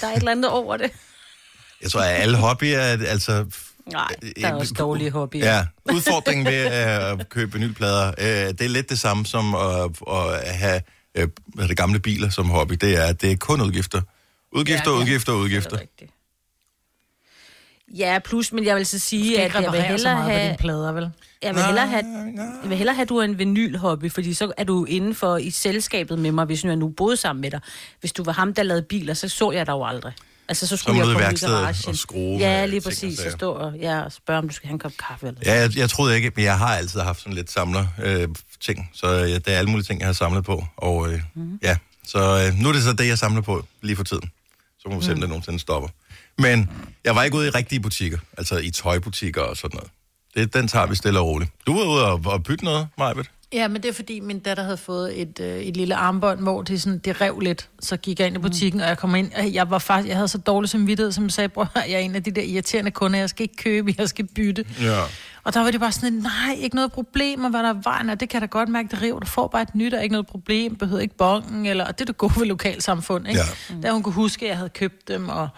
Der 0.00 0.06
er 0.06 0.12
et 0.12 0.16
eller 0.16 0.30
andet 0.30 0.50
over 0.50 0.76
det. 0.76 0.90
jeg 1.82 1.90
tror, 1.90 2.00
at 2.00 2.22
alle 2.22 2.36
hobbyer 2.36 2.78
er, 2.78 3.06
altså... 3.06 3.44
Nej, 3.92 4.08
der 4.40 4.48
er 4.48 4.54
også 4.54 4.74
dårlige 4.74 5.10
hobbyer. 5.10 5.46
Ja, 5.54 5.66
udfordringen 5.92 6.46
ved 6.46 6.66
øh, 6.66 7.20
at 7.20 7.28
købe 7.28 7.52
vinylplader, 7.52 8.08
øh, 8.18 8.26
det 8.26 8.60
er 8.60 8.68
lidt 8.68 8.90
det 8.90 8.98
samme 8.98 9.26
som 9.26 9.54
at, 9.54 9.90
at 10.12 10.54
have 10.54 10.80
øh, 11.16 11.28
hvad 11.46 11.64
er 11.64 11.68
det 11.68 11.76
gamle 11.76 12.00
biler 12.00 12.28
som 12.30 12.46
hobby. 12.50 12.72
Det 12.74 12.96
er, 12.96 13.02
at 13.04 13.22
det 13.22 13.32
er 13.32 13.36
kun 13.36 13.60
udgifter. 13.60 14.02
Udgifter, 14.52 14.90
Ja, 14.90 14.96
ja. 14.96 15.02
udgifter, 15.02 15.32
Det 15.32 15.38
udgifter. 15.40 15.76
er 15.76 15.80
rigtigt. 15.80 16.10
Ja, 17.96 18.18
plus, 18.24 18.52
men 18.52 18.64
jeg 18.64 18.76
vil 18.76 18.86
så 18.86 18.98
sige, 18.98 19.42
at 19.42 19.54
jeg 19.54 19.72
vil 19.72 19.82
hellere 19.82 20.14
meget 20.14 20.26
på 20.26 20.30
have, 20.30 20.44
dine 20.46 20.56
plader, 20.56 20.92
vel? 20.92 21.10
jeg 21.42 21.54
vil 21.54 21.62
hellere 21.62 21.86
have, 21.86 22.04
jeg 22.62 22.68
vil 22.68 22.76
hellere 22.78 22.94
have, 22.94 23.02
at 23.02 23.08
du 23.08 23.16
er 23.16 23.22
en 23.24 23.38
vinylhobby, 23.38 24.10
fordi 24.10 24.34
så 24.34 24.52
er 24.56 24.64
du 24.64 24.84
inden 24.84 25.14
for 25.14 25.36
i 25.36 25.50
selskabet 25.50 26.18
med 26.18 26.32
mig, 26.32 26.44
hvis 26.44 26.64
nu 26.64 26.70
jeg 26.70 26.76
nu 26.76 26.88
boede 26.88 27.16
sammen 27.16 27.40
med 27.40 27.50
dig. 27.50 27.60
Hvis 28.00 28.12
du 28.12 28.24
var 28.24 28.32
ham, 28.32 28.54
der 28.54 28.62
lavede 28.62 28.82
biler, 28.82 29.14
så 29.14 29.28
så 29.28 29.50
jeg 29.52 29.66
dig 29.66 29.72
jo 29.72 29.84
aldrig. 29.84 30.12
Altså, 30.48 30.66
så 30.66 30.76
skulle 30.76 30.94
må 30.94 31.00
jeg 31.00 31.06
komme 31.06 31.24
værkstedet 31.26 31.88
og 31.88 31.96
skrue 31.96 32.38
Ja, 32.38 32.66
lige 32.66 32.80
og 32.80 32.84
præcis. 32.84 33.18
Så 33.18 33.30
stå 33.30 33.52
og, 33.52 33.76
ja, 33.80 34.00
og 34.00 34.12
spørge, 34.12 34.38
om 34.38 34.48
du 34.48 34.54
skal 34.54 34.66
have 34.66 34.72
en 34.72 34.78
kop 34.78 34.92
kaffe. 35.08 35.26
Eller 35.26 35.40
Ja, 35.44 35.60
jeg, 35.60 35.76
jeg 35.76 35.90
troede 35.90 36.16
ikke, 36.16 36.32
men 36.36 36.44
jeg 36.44 36.58
har 36.58 36.76
altid 36.76 37.00
haft 37.00 37.18
sådan 37.18 37.32
lidt 37.32 37.50
samler 37.50 37.86
øh, 38.02 38.28
ting, 38.60 38.90
så 38.92 39.08
ja, 39.08 39.38
der 39.38 39.52
er 39.52 39.58
alle 39.58 39.70
mulige 39.70 39.84
ting, 39.84 40.00
jeg 40.00 40.08
har 40.08 40.12
samlet 40.12 40.44
på. 40.44 40.64
Og 40.76 41.12
øh, 41.12 41.20
mm. 41.34 41.58
ja, 41.62 41.76
så 42.06 42.18
øh, 42.18 42.62
nu 42.62 42.68
er 42.68 42.72
det 42.72 42.82
så 42.82 42.92
det, 42.92 43.08
jeg 43.08 43.18
samler 43.18 43.40
på 43.42 43.64
lige 43.82 43.96
for 43.96 44.04
tiden. 44.04 44.30
Så 44.78 44.88
må 44.88 44.98
vi 44.98 45.04
se, 45.04 45.12
om 45.12 45.20
det 45.20 45.28
nogensinde 45.28 45.58
stopper. 45.58 45.88
Men 46.38 46.70
jeg 47.04 47.14
var 47.16 47.22
ikke 47.22 47.36
ude 47.36 47.46
i 47.46 47.50
rigtige 47.50 47.80
butikker, 47.80 48.18
altså 48.38 48.58
i 48.58 48.70
tøjbutikker 48.70 49.42
og 49.42 49.56
sådan 49.56 49.76
noget. 49.76 49.90
Det, 50.34 50.54
den 50.54 50.68
tager 50.68 50.86
vi 50.86 50.94
stille 50.94 51.18
og 51.20 51.26
roligt. 51.26 51.50
Du 51.66 51.78
var 51.78 51.84
ude 51.84 52.06
og, 52.06 52.20
og 52.24 52.42
bytte 52.42 52.64
noget, 52.64 52.88
Majbet? 52.98 53.30
Ja, 53.56 53.68
men 53.68 53.82
det 53.82 53.88
er 53.88 53.92
fordi, 53.92 54.20
min 54.20 54.38
datter 54.38 54.62
havde 54.62 54.76
fået 54.76 55.20
et, 55.20 55.40
øh, 55.40 55.58
et 55.58 55.76
lille 55.76 55.94
armbånd, 55.94 56.40
hvor 56.40 56.62
det, 56.62 56.82
sådan, 56.82 56.98
det 56.98 57.20
rev 57.20 57.38
lidt. 57.38 57.68
Så 57.80 57.96
gik 57.96 58.18
jeg 58.18 58.26
ind 58.26 58.36
i 58.36 58.38
butikken, 58.38 58.80
og 58.80 58.88
jeg 58.88 58.98
kom 58.98 59.14
ind, 59.14 59.32
og 59.32 59.54
jeg 59.54 59.70
var 59.70 59.78
faktisk, 59.78 60.08
jeg 60.08 60.16
havde 60.16 60.28
så 60.28 60.38
dårlig 60.38 60.70
samvittighed, 60.70 61.12
som 61.12 61.24
jeg 61.24 61.32
sagde, 61.32 61.48
bror, 61.48 61.70
jeg 61.90 61.92
er 61.92 61.98
en 61.98 62.14
af 62.14 62.22
de 62.22 62.30
der 62.30 62.42
irriterende 62.42 62.90
kunder, 62.90 63.18
jeg 63.18 63.30
skal 63.30 63.42
ikke 63.42 63.56
købe, 63.56 63.94
jeg 63.98 64.08
skal 64.08 64.26
bytte. 64.26 64.64
Ja. 64.80 65.00
Og 65.44 65.54
der 65.54 65.60
var 65.60 65.70
det 65.70 65.80
bare 65.80 65.92
sådan, 65.92 66.12
nej, 66.12 66.56
ikke 66.58 66.76
noget 66.76 66.92
problem, 66.92 67.44
og 67.44 67.50
hvad 67.50 67.62
der 67.62 67.68
er 67.68 67.80
vejen, 67.82 68.10
og 68.10 68.20
det 68.20 68.28
kan 68.28 68.40
da 68.40 68.46
godt 68.46 68.68
mærke, 68.68 68.88
det 68.90 69.02
river. 69.02 69.20
Du 69.20 69.26
får 69.26 69.48
bare 69.48 69.62
et 69.62 69.74
nyt, 69.74 69.94
og 69.94 70.02
ikke 70.02 70.12
noget 70.12 70.26
problem, 70.26 70.76
behøver 70.76 71.00
ikke 71.00 71.16
bongen, 71.16 71.66
eller, 71.66 71.84
og 71.84 71.98
det 71.98 72.00
er 72.00 72.06
det 72.06 72.18
gode 72.18 72.32
ved 72.36 72.46
lokalsamfund, 72.46 73.28
ikke? 73.28 73.40
Ja. 73.70 73.74
Da 73.82 73.90
hun 73.90 74.02
kunne 74.02 74.14
huske, 74.14 74.46
at 74.46 74.48
jeg 74.48 74.56
havde 74.56 74.70
købt 74.70 75.08
dem, 75.08 75.28
og 75.28 75.48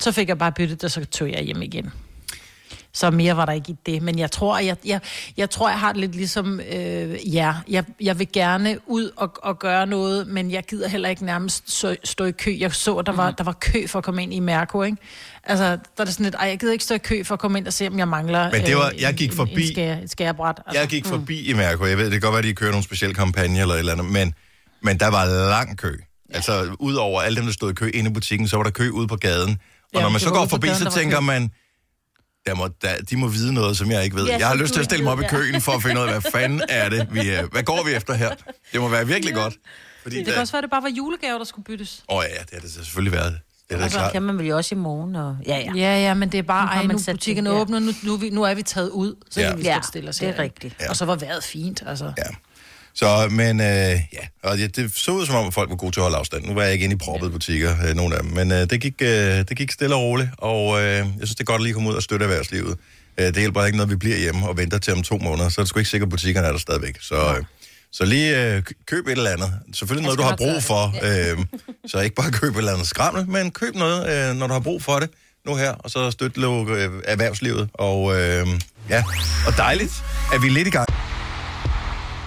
så 0.00 0.12
fik 0.12 0.28
jeg 0.28 0.38
bare 0.38 0.52
byttet, 0.52 0.84
og 0.84 0.90
så 0.90 1.04
tog 1.04 1.30
jeg 1.30 1.42
hjem 1.42 1.62
igen. 1.62 1.92
Så 2.96 3.10
mere 3.10 3.36
var 3.36 3.44
der 3.44 3.52
ikke 3.52 3.70
i 3.72 3.76
det. 3.86 4.02
Men 4.02 4.18
jeg 4.18 4.30
tror, 4.30 4.58
jeg, 4.58 4.76
jeg, 4.84 5.00
jeg, 5.36 5.50
tror, 5.50 5.68
jeg 5.68 5.78
har 5.80 5.92
det 5.92 6.00
lidt 6.00 6.14
ligesom 6.14 6.60
øh, 6.60 7.34
ja. 7.34 7.54
Jeg, 7.68 7.84
jeg 8.00 8.18
vil 8.18 8.28
gerne 8.32 8.78
ud 8.86 9.10
og, 9.16 9.32
og 9.42 9.58
gøre 9.58 9.86
noget, 9.86 10.26
men 10.26 10.50
jeg 10.50 10.64
gider 10.64 10.88
heller 10.88 11.08
ikke 11.08 11.24
nærmest 11.24 11.72
stå, 11.78 11.94
stå 12.04 12.24
i 12.24 12.30
kø. 12.30 12.56
Jeg 12.58 12.74
så, 12.74 13.02
der 13.06 13.12
var, 13.12 13.30
der 13.30 13.44
var 13.44 13.52
kø 13.52 13.86
for 13.86 13.98
at 13.98 14.04
komme 14.04 14.22
ind 14.22 14.34
i 14.34 14.40
Mærko, 14.40 14.82
ikke? 14.82 14.96
Altså, 15.44 15.64
der 15.64 15.76
er 15.98 16.04
det 16.04 16.12
sådan 16.14 16.24
lidt, 16.24 16.34
ej, 16.34 16.48
jeg 16.48 16.58
gider 16.58 16.72
ikke 16.72 16.84
stå 16.84 16.94
i 16.94 16.98
kø 16.98 17.24
for 17.24 17.32
at 17.34 17.38
komme 17.40 17.58
ind 17.58 17.66
og 17.66 17.72
se, 17.72 17.86
om 17.86 17.98
jeg 17.98 18.08
mangler 18.08 18.50
Men 18.52 18.62
det 18.66 18.76
var- 18.76 18.90
øh, 18.94 19.00
jeg 19.02 19.14
gik 19.14 19.30
en, 19.32 19.36
forbi- 19.38 19.60
en 19.62 19.72
skære, 19.72 20.02
et 20.02 20.10
skærebræt. 20.10 20.56
Altså. 20.66 20.80
Jeg 20.80 20.88
gik 20.88 21.04
forbi 21.06 21.40
i 21.50 21.52
Mærko. 21.52 21.84
Jeg 21.86 21.98
ved, 21.98 22.04
det 22.04 22.12
kan 22.12 22.20
godt 22.20 22.32
være, 22.32 22.38
at 22.38 22.44
de 22.44 22.54
kører 22.54 22.70
nogle 22.70 22.84
specielle 22.84 23.14
kampagne 23.14 23.60
eller 23.60 23.74
et 23.74 23.78
eller 23.78 23.92
andet, 23.92 24.06
men, 24.06 24.34
men 24.82 24.98
der 25.00 25.08
var 25.08 25.48
lang 25.50 25.78
kø. 25.78 25.92
Altså, 26.30 26.76
udover 26.78 27.20
alle 27.20 27.36
dem, 27.36 27.44
der 27.44 27.52
stod 27.52 27.70
i 27.70 27.74
kø 27.74 27.90
inde 27.94 28.10
i 28.10 28.12
butikken, 28.12 28.48
så 28.48 28.56
var 28.56 28.62
der 28.64 28.70
kø 28.70 28.90
ude 28.90 29.08
på 29.08 29.16
gaden. 29.16 29.50
Og 29.50 29.90
Ja, 29.94 30.00
når 30.00 30.08
man 30.08 30.20
så 30.20 30.30
går 30.30 30.46
forbi, 30.46 30.66
gaden, 30.66 30.82
så 30.84 30.90
tænker 30.98 31.18
kø. 31.20 31.24
man, 31.24 31.50
der 32.46 32.54
må, 32.54 32.68
der, 32.82 32.88
de 33.10 33.16
må 33.16 33.28
vide 33.28 33.52
noget, 33.54 33.76
som 33.76 33.90
jeg 33.90 34.04
ikke 34.04 34.16
ved. 34.16 34.26
Ja, 34.26 34.38
jeg 34.38 34.48
har 34.48 34.54
lyst 34.54 34.72
til 34.72 34.80
at 34.80 34.84
stille 34.84 35.04
mig 35.04 35.12
op 35.12 35.20
i 35.20 35.22
ja. 35.22 35.28
køen 35.28 35.60
for 35.60 35.72
at 35.72 35.82
finde 35.82 36.00
ud 36.00 36.06
af, 36.06 36.12
hvad 36.20 36.30
fanden 36.32 36.62
er 36.68 36.88
det, 36.88 37.08
vi 37.10 37.28
er. 37.28 37.46
Hvad 37.46 37.62
går 37.62 37.84
vi 37.84 37.92
efter 37.94 38.14
her? 38.14 38.30
Det 38.72 38.80
må 38.80 38.88
være 38.88 39.06
virkelig 39.06 39.34
godt. 39.34 39.54
Fordi 40.02 40.16
Det 40.18 40.26
kan 40.26 40.34
også 40.36 40.52
være, 40.52 40.58
at 40.58 40.62
det 40.62 40.70
bare 40.70 40.82
var 40.82 40.88
julegave, 40.88 41.38
der 41.38 41.44
skulle 41.44 41.64
byttes. 41.64 42.04
Åh 42.08 42.22
ja, 42.28 42.40
det 42.42 42.48
har 42.52 42.60
det 42.60 42.70
selvfølgelig 42.72 43.12
været. 43.12 43.38
Det 43.70 43.78
er 43.78 43.82
Altså, 43.82 43.98
klart. 43.98 44.12
kan 44.12 44.22
man 44.22 44.38
vel 44.38 44.46
jo 44.46 44.56
også 44.56 44.74
i 44.74 44.78
morgen. 44.78 45.16
Og... 45.16 45.36
Ja, 45.46 45.58
ja. 45.58 45.72
Ja, 45.74 46.00
ja, 46.00 46.14
men 46.14 46.32
det 46.32 46.38
er 46.38 46.42
bare, 46.42 46.64
Nu 46.66 46.70
ej, 46.80 46.86
man 46.86 46.96
nu 46.96 47.02
sat 47.02 47.14
butikken 47.14 47.46
det, 47.46 47.52
ja. 47.52 47.56
åbner, 47.56 47.78
nu, 47.78 47.92
nu, 48.02 48.12
er 48.14 48.18
vi, 48.18 48.30
nu 48.30 48.42
er 48.42 48.54
vi 48.54 48.62
taget 48.62 48.88
ud, 48.90 49.14
så 49.30 49.40
Ja. 49.40 49.48
kan 49.48 49.58
vi 49.58 49.62
Ja, 49.62 49.78
stille 49.88 50.08
os 50.08 50.16
det 50.16 50.28
er 50.28 50.38
rigtigt. 50.38 50.74
Ja. 50.80 50.90
Og 50.90 50.96
så 50.96 51.04
var 51.04 51.16
vejret 51.16 51.44
fint, 51.44 51.82
altså. 51.86 52.04
Ja. 52.18 52.22
Så, 52.96 53.28
men 53.30 53.60
øh, 53.60 53.66
ja, 54.12 54.26
og 54.42 54.58
det, 54.58 54.76
det 54.76 54.92
så 54.94 55.10
ud 55.10 55.26
som 55.26 55.34
om, 55.34 55.46
at 55.46 55.54
folk 55.54 55.70
var 55.70 55.76
gode 55.76 55.92
til 55.92 56.00
at 56.00 56.02
holde 56.02 56.16
afstand. 56.16 56.44
Nu 56.44 56.54
var 56.54 56.62
jeg 56.62 56.72
ikke 56.72 56.84
inde 56.84 56.94
i 56.94 56.98
proppede 56.98 57.30
butikker, 57.30 57.74
øh, 57.88 57.94
nogle 57.94 58.16
af 58.16 58.22
dem, 58.22 58.32
men 58.32 58.52
øh, 58.52 58.70
det, 58.70 58.80
gik, 58.80 58.94
øh, 59.02 59.08
det 59.48 59.56
gik 59.56 59.72
stille 59.72 59.94
og 59.94 60.02
roligt, 60.02 60.30
og 60.38 60.78
øh, 60.80 60.84
jeg 60.86 61.06
synes, 61.16 61.30
det 61.30 61.40
er 61.40 61.44
godt 61.44 61.60
at 61.60 61.62
lige 61.62 61.74
komme 61.74 61.88
ud 61.90 61.94
og 61.94 62.02
støtte 62.02 62.24
erhvervslivet. 62.24 62.78
Øh, 63.18 63.26
det 63.26 63.36
hjælper 63.36 63.64
ikke 63.64 63.76
noget, 63.76 63.90
vi 63.90 63.96
bliver 63.96 64.16
hjemme 64.16 64.48
og 64.48 64.56
venter 64.56 64.78
til 64.78 64.92
om 64.92 65.02
to 65.02 65.18
måneder, 65.18 65.48
så 65.48 65.60
er 65.60 65.62
det 65.62 65.68
sgu 65.68 65.78
ikke 65.78 65.90
sikkert, 65.90 66.06
at 66.06 66.10
butikkerne 66.10 66.46
er 66.46 66.52
der 66.52 66.58
stadigvæk. 66.58 66.96
Så, 67.00 67.34
øh, 67.36 67.44
så 67.92 68.04
lige 68.04 68.54
øh, 68.54 68.62
køb 68.86 69.06
et 69.06 69.12
eller 69.12 69.30
andet. 69.30 69.52
Selvfølgelig 69.72 70.04
noget, 70.04 70.18
du 70.18 70.24
har 70.24 70.36
brug 70.36 70.62
for. 70.62 70.94
Øh, 71.02 71.38
så 71.86 72.00
ikke 72.00 72.16
bare 72.16 72.30
køb 72.30 72.52
et 72.52 72.58
eller 72.58 72.72
andet 72.72 72.86
skrammel, 72.86 73.28
men 73.28 73.50
køb 73.50 73.74
noget, 73.74 74.30
øh, 74.30 74.36
når 74.36 74.46
du 74.46 74.52
har 74.52 74.60
brug 74.60 74.82
for 74.82 74.98
det 74.98 75.10
nu 75.46 75.54
her, 75.56 75.72
og 75.72 75.90
så 75.90 76.10
støtte 76.10 76.40
øh, 76.40 76.90
erhvervslivet. 77.04 77.68
Og 77.74 78.20
øh, 78.20 78.46
ja, 78.88 79.04
og 79.46 79.56
dejligt, 79.56 79.92
at 80.34 80.42
vi 80.42 80.46
er 80.46 80.52
lidt 80.52 80.68
i 80.68 80.70
gang. 80.70 80.88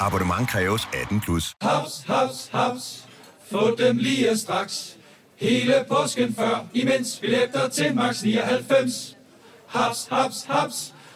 Abonnement 0.00 0.48
kræves 0.48 0.88
18 0.94 1.20
plus. 1.20 1.54
Haps, 1.62 2.04
haps, 2.06 2.48
haps. 2.52 3.04
Få 3.50 3.76
dem 3.76 3.96
lige 3.96 4.36
straks. 4.36 4.96
Hele 5.36 5.84
påsken 5.88 6.34
før, 6.34 6.64
imens 6.74 7.18
billetter 7.20 7.68
til 7.68 7.94
max 7.94 8.22
99. 8.22 9.16
Haps, 9.66 10.08
haps, 10.10 10.44
haps. 10.48 10.94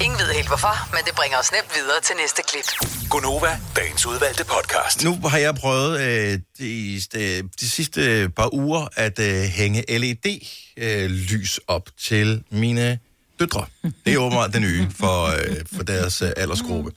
Ingen 0.00 0.18
ved 0.18 0.34
helt 0.34 0.48
hvorfor, 0.48 0.90
men 0.94 1.00
det 1.06 1.14
bringer 1.14 1.38
os 1.38 1.52
nemt 1.52 1.70
videre 1.74 2.00
til 2.02 2.16
næste 2.22 2.42
klip. 2.48 2.64
Gonova, 3.10 3.58
dagens 3.76 4.06
udvalgte 4.06 4.44
podcast. 4.44 5.04
Nu 5.04 5.28
har 5.28 5.38
jeg 5.38 5.54
prøvet 5.54 6.00
øh, 6.00 6.38
de, 6.58 7.00
de, 7.12 7.42
de 7.60 7.70
sidste 7.70 8.30
par 8.36 8.54
uger 8.54 8.88
at 8.96 9.18
øh, 9.18 9.42
hænge 9.42 9.84
LED-lys 9.98 11.60
op 11.68 11.88
til 12.00 12.42
mine 12.50 12.98
døtre. 13.40 13.66
Det 14.06 14.12
er 14.12 14.18
åbenbart 14.18 14.52
det 14.52 14.60
nye 14.62 14.86
for, 14.96 15.26
øh, 15.26 15.56
for 15.76 15.82
deres 15.82 16.22
øh, 16.22 16.30
aldersgruppe. 16.36 16.90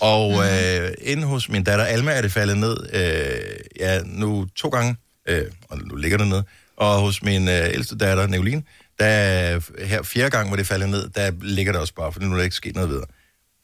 Og 0.00 0.32
øh, 0.46 0.90
inde 1.00 1.26
hos 1.26 1.48
min 1.48 1.64
datter 1.64 1.84
Alma 1.84 2.12
er 2.12 2.22
det 2.22 2.32
faldet 2.32 2.58
ned, 2.58 2.76
øh, 2.92 3.56
ja, 3.80 4.00
nu 4.04 4.46
to 4.56 4.68
gange, 4.68 4.96
øh, 5.28 5.44
og 5.68 5.78
nu 5.78 5.94
ligger 5.94 6.18
det 6.18 6.28
ned. 6.28 6.42
Og 6.76 7.00
hos 7.00 7.22
min 7.22 7.48
øh, 7.48 7.68
ældste 7.74 7.98
datter, 7.98 8.26
Neoline, 8.26 8.62
der 8.98 9.84
her 9.86 10.02
fjerde 10.02 10.30
gang, 10.30 10.48
hvor 10.48 10.56
det 10.56 10.66
faldet 10.66 10.88
ned, 10.88 11.08
der 11.08 11.32
ligger 11.40 11.72
det 11.72 11.80
også 11.80 11.94
bare, 11.94 12.12
for 12.12 12.20
nu 12.20 12.32
er 12.32 12.36
der 12.36 12.44
ikke 12.44 12.56
sket 12.56 12.74
noget 12.74 12.90
videre. 12.90 13.06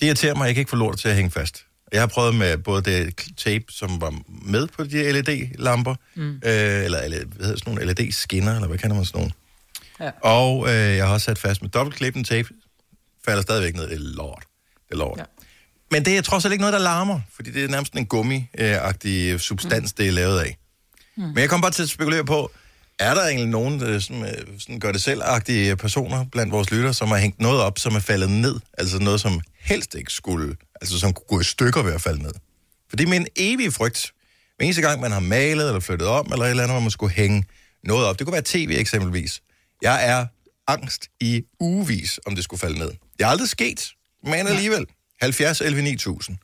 Det 0.01 0.07
irriterer 0.07 0.35
mig, 0.35 0.45
at 0.45 0.47
jeg 0.47 0.55
kan 0.55 0.61
ikke 0.61 0.71
få 0.71 0.77
lortet 0.77 1.01
til 1.01 1.09
at 1.09 1.15
hænge 1.15 1.31
fast. 1.31 1.65
Jeg 1.93 2.01
har 2.03 2.07
prøvet 2.07 2.35
med 2.35 2.59
både 2.59 2.83
det 2.83 3.21
tape, 3.37 3.65
som 3.69 4.01
var 4.01 4.15
med 4.29 4.67
på 4.67 4.85
de 4.85 5.13
LED-lamper, 5.13 5.95
mm. 6.15 6.31
øh, 6.31 6.85
eller 6.85 7.09
hvad 7.09 7.47
hedder 7.47 7.59
sådan 7.59 7.75
nogle 7.75 7.93
LED-skinner, 7.93 8.55
eller 8.55 8.69
hvad 8.69 8.79
kalder 8.79 8.97
man 8.97 9.05
sådan 9.05 9.19
nogle? 9.19 9.33
Ja. 10.01 10.11
Og 10.23 10.69
øh, 10.69 10.97
jeg 10.97 11.07
har 11.07 11.15
også 11.15 11.25
sat 11.25 11.39
fast 11.39 11.63
med 11.63 11.71
dobbeltklippen 11.71 12.25
tape, 12.25 12.49
falder 13.25 13.43
stadigvæk 13.43 13.75
ned. 13.75 13.85
Det 13.85 13.95
er 13.95 13.99
lort. 13.99 14.45
Det 14.89 14.95
er 14.95 14.99
lort. 14.99 15.19
Ja. 15.19 15.25
Men 15.91 16.05
det 16.05 16.19
er 16.19 16.23
trods 16.23 16.45
alt 16.45 16.53
ikke 16.53 16.63
noget, 16.63 16.73
der 16.73 16.79
larmer, 16.79 17.21
fordi 17.35 17.51
det 17.51 17.65
er 17.65 17.69
nærmest 17.69 17.93
en 17.93 18.07
gummi-agtig 18.07 19.39
substans, 19.39 19.93
mm. 19.93 19.97
det 19.97 20.09
er 20.09 20.13
lavet 20.13 20.41
af. 20.41 20.57
Mm. 21.17 21.23
Men 21.23 21.39
jeg 21.39 21.49
kom 21.49 21.61
bare 21.61 21.71
til 21.71 21.83
at 21.83 21.89
spekulere 21.89 22.25
på, 22.25 22.51
er 23.03 23.15
der 23.15 23.23
egentlig 23.23 23.49
nogen 23.49 23.83
øh, 23.83 24.01
som, 24.01 24.23
øh, 24.23 24.33
sådan 24.59 24.81
gør 24.81 24.93
det 24.93 25.03
selvagtige 25.03 25.77
personer 25.77 26.25
blandt 26.33 26.53
vores 26.53 26.71
lytter, 26.71 26.93
som 26.93 27.09
har 27.09 27.19
hængt 27.19 27.41
noget 27.41 27.61
op, 27.61 27.79
som 27.79 27.95
er 27.95 28.01
faldet 28.01 28.31
ned? 28.31 28.61
Altså 28.79 28.99
noget, 28.99 29.21
som 29.21 29.41
helst 29.61 29.95
ikke 29.95 30.13
skulle, 30.13 30.57
altså 30.81 30.99
som 30.99 31.13
kunne 31.13 31.27
gå 31.29 31.41
i 31.41 31.45
stykker 31.45 31.83
ved 31.83 31.93
at 31.93 32.01
falde 32.01 32.23
ned. 32.23 32.33
For 32.89 32.97
det 32.97 33.05
er 33.05 33.09
min 33.09 33.27
evige 33.37 33.73
frygt. 33.73 34.13
Hver 34.57 34.65
eneste 34.65 34.83
gang, 34.83 35.01
man 35.01 35.13
har 35.13 35.21
malet 35.21 35.67
eller 35.67 35.81
flyttet 35.81 36.09
om, 36.09 36.29
eller 36.33 36.45
et 36.45 36.51
eller 36.51 36.63
andet, 36.63 36.75
hvor 36.75 36.81
man 36.81 36.91
skulle 36.91 37.15
hænge 37.15 37.45
noget 37.85 38.07
op. 38.07 38.19
Det 38.19 38.27
kunne 38.27 38.33
være 38.33 38.43
tv 38.45 38.77
eksempelvis. 38.79 39.43
Jeg 39.83 40.09
er 40.09 40.27
angst 40.67 41.09
i 41.21 41.43
ugevis, 41.61 42.21
om 42.27 42.35
det 42.35 42.45
skulle 42.45 42.61
falde 42.61 42.79
ned. 42.79 42.89
Det 42.89 43.25
er 43.25 43.27
aldrig 43.27 43.49
sket, 43.49 43.93
men 44.25 44.47
alligevel. 44.47 44.87
70 45.21 45.61
11 45.61 45.83
9000. 45.83 46.37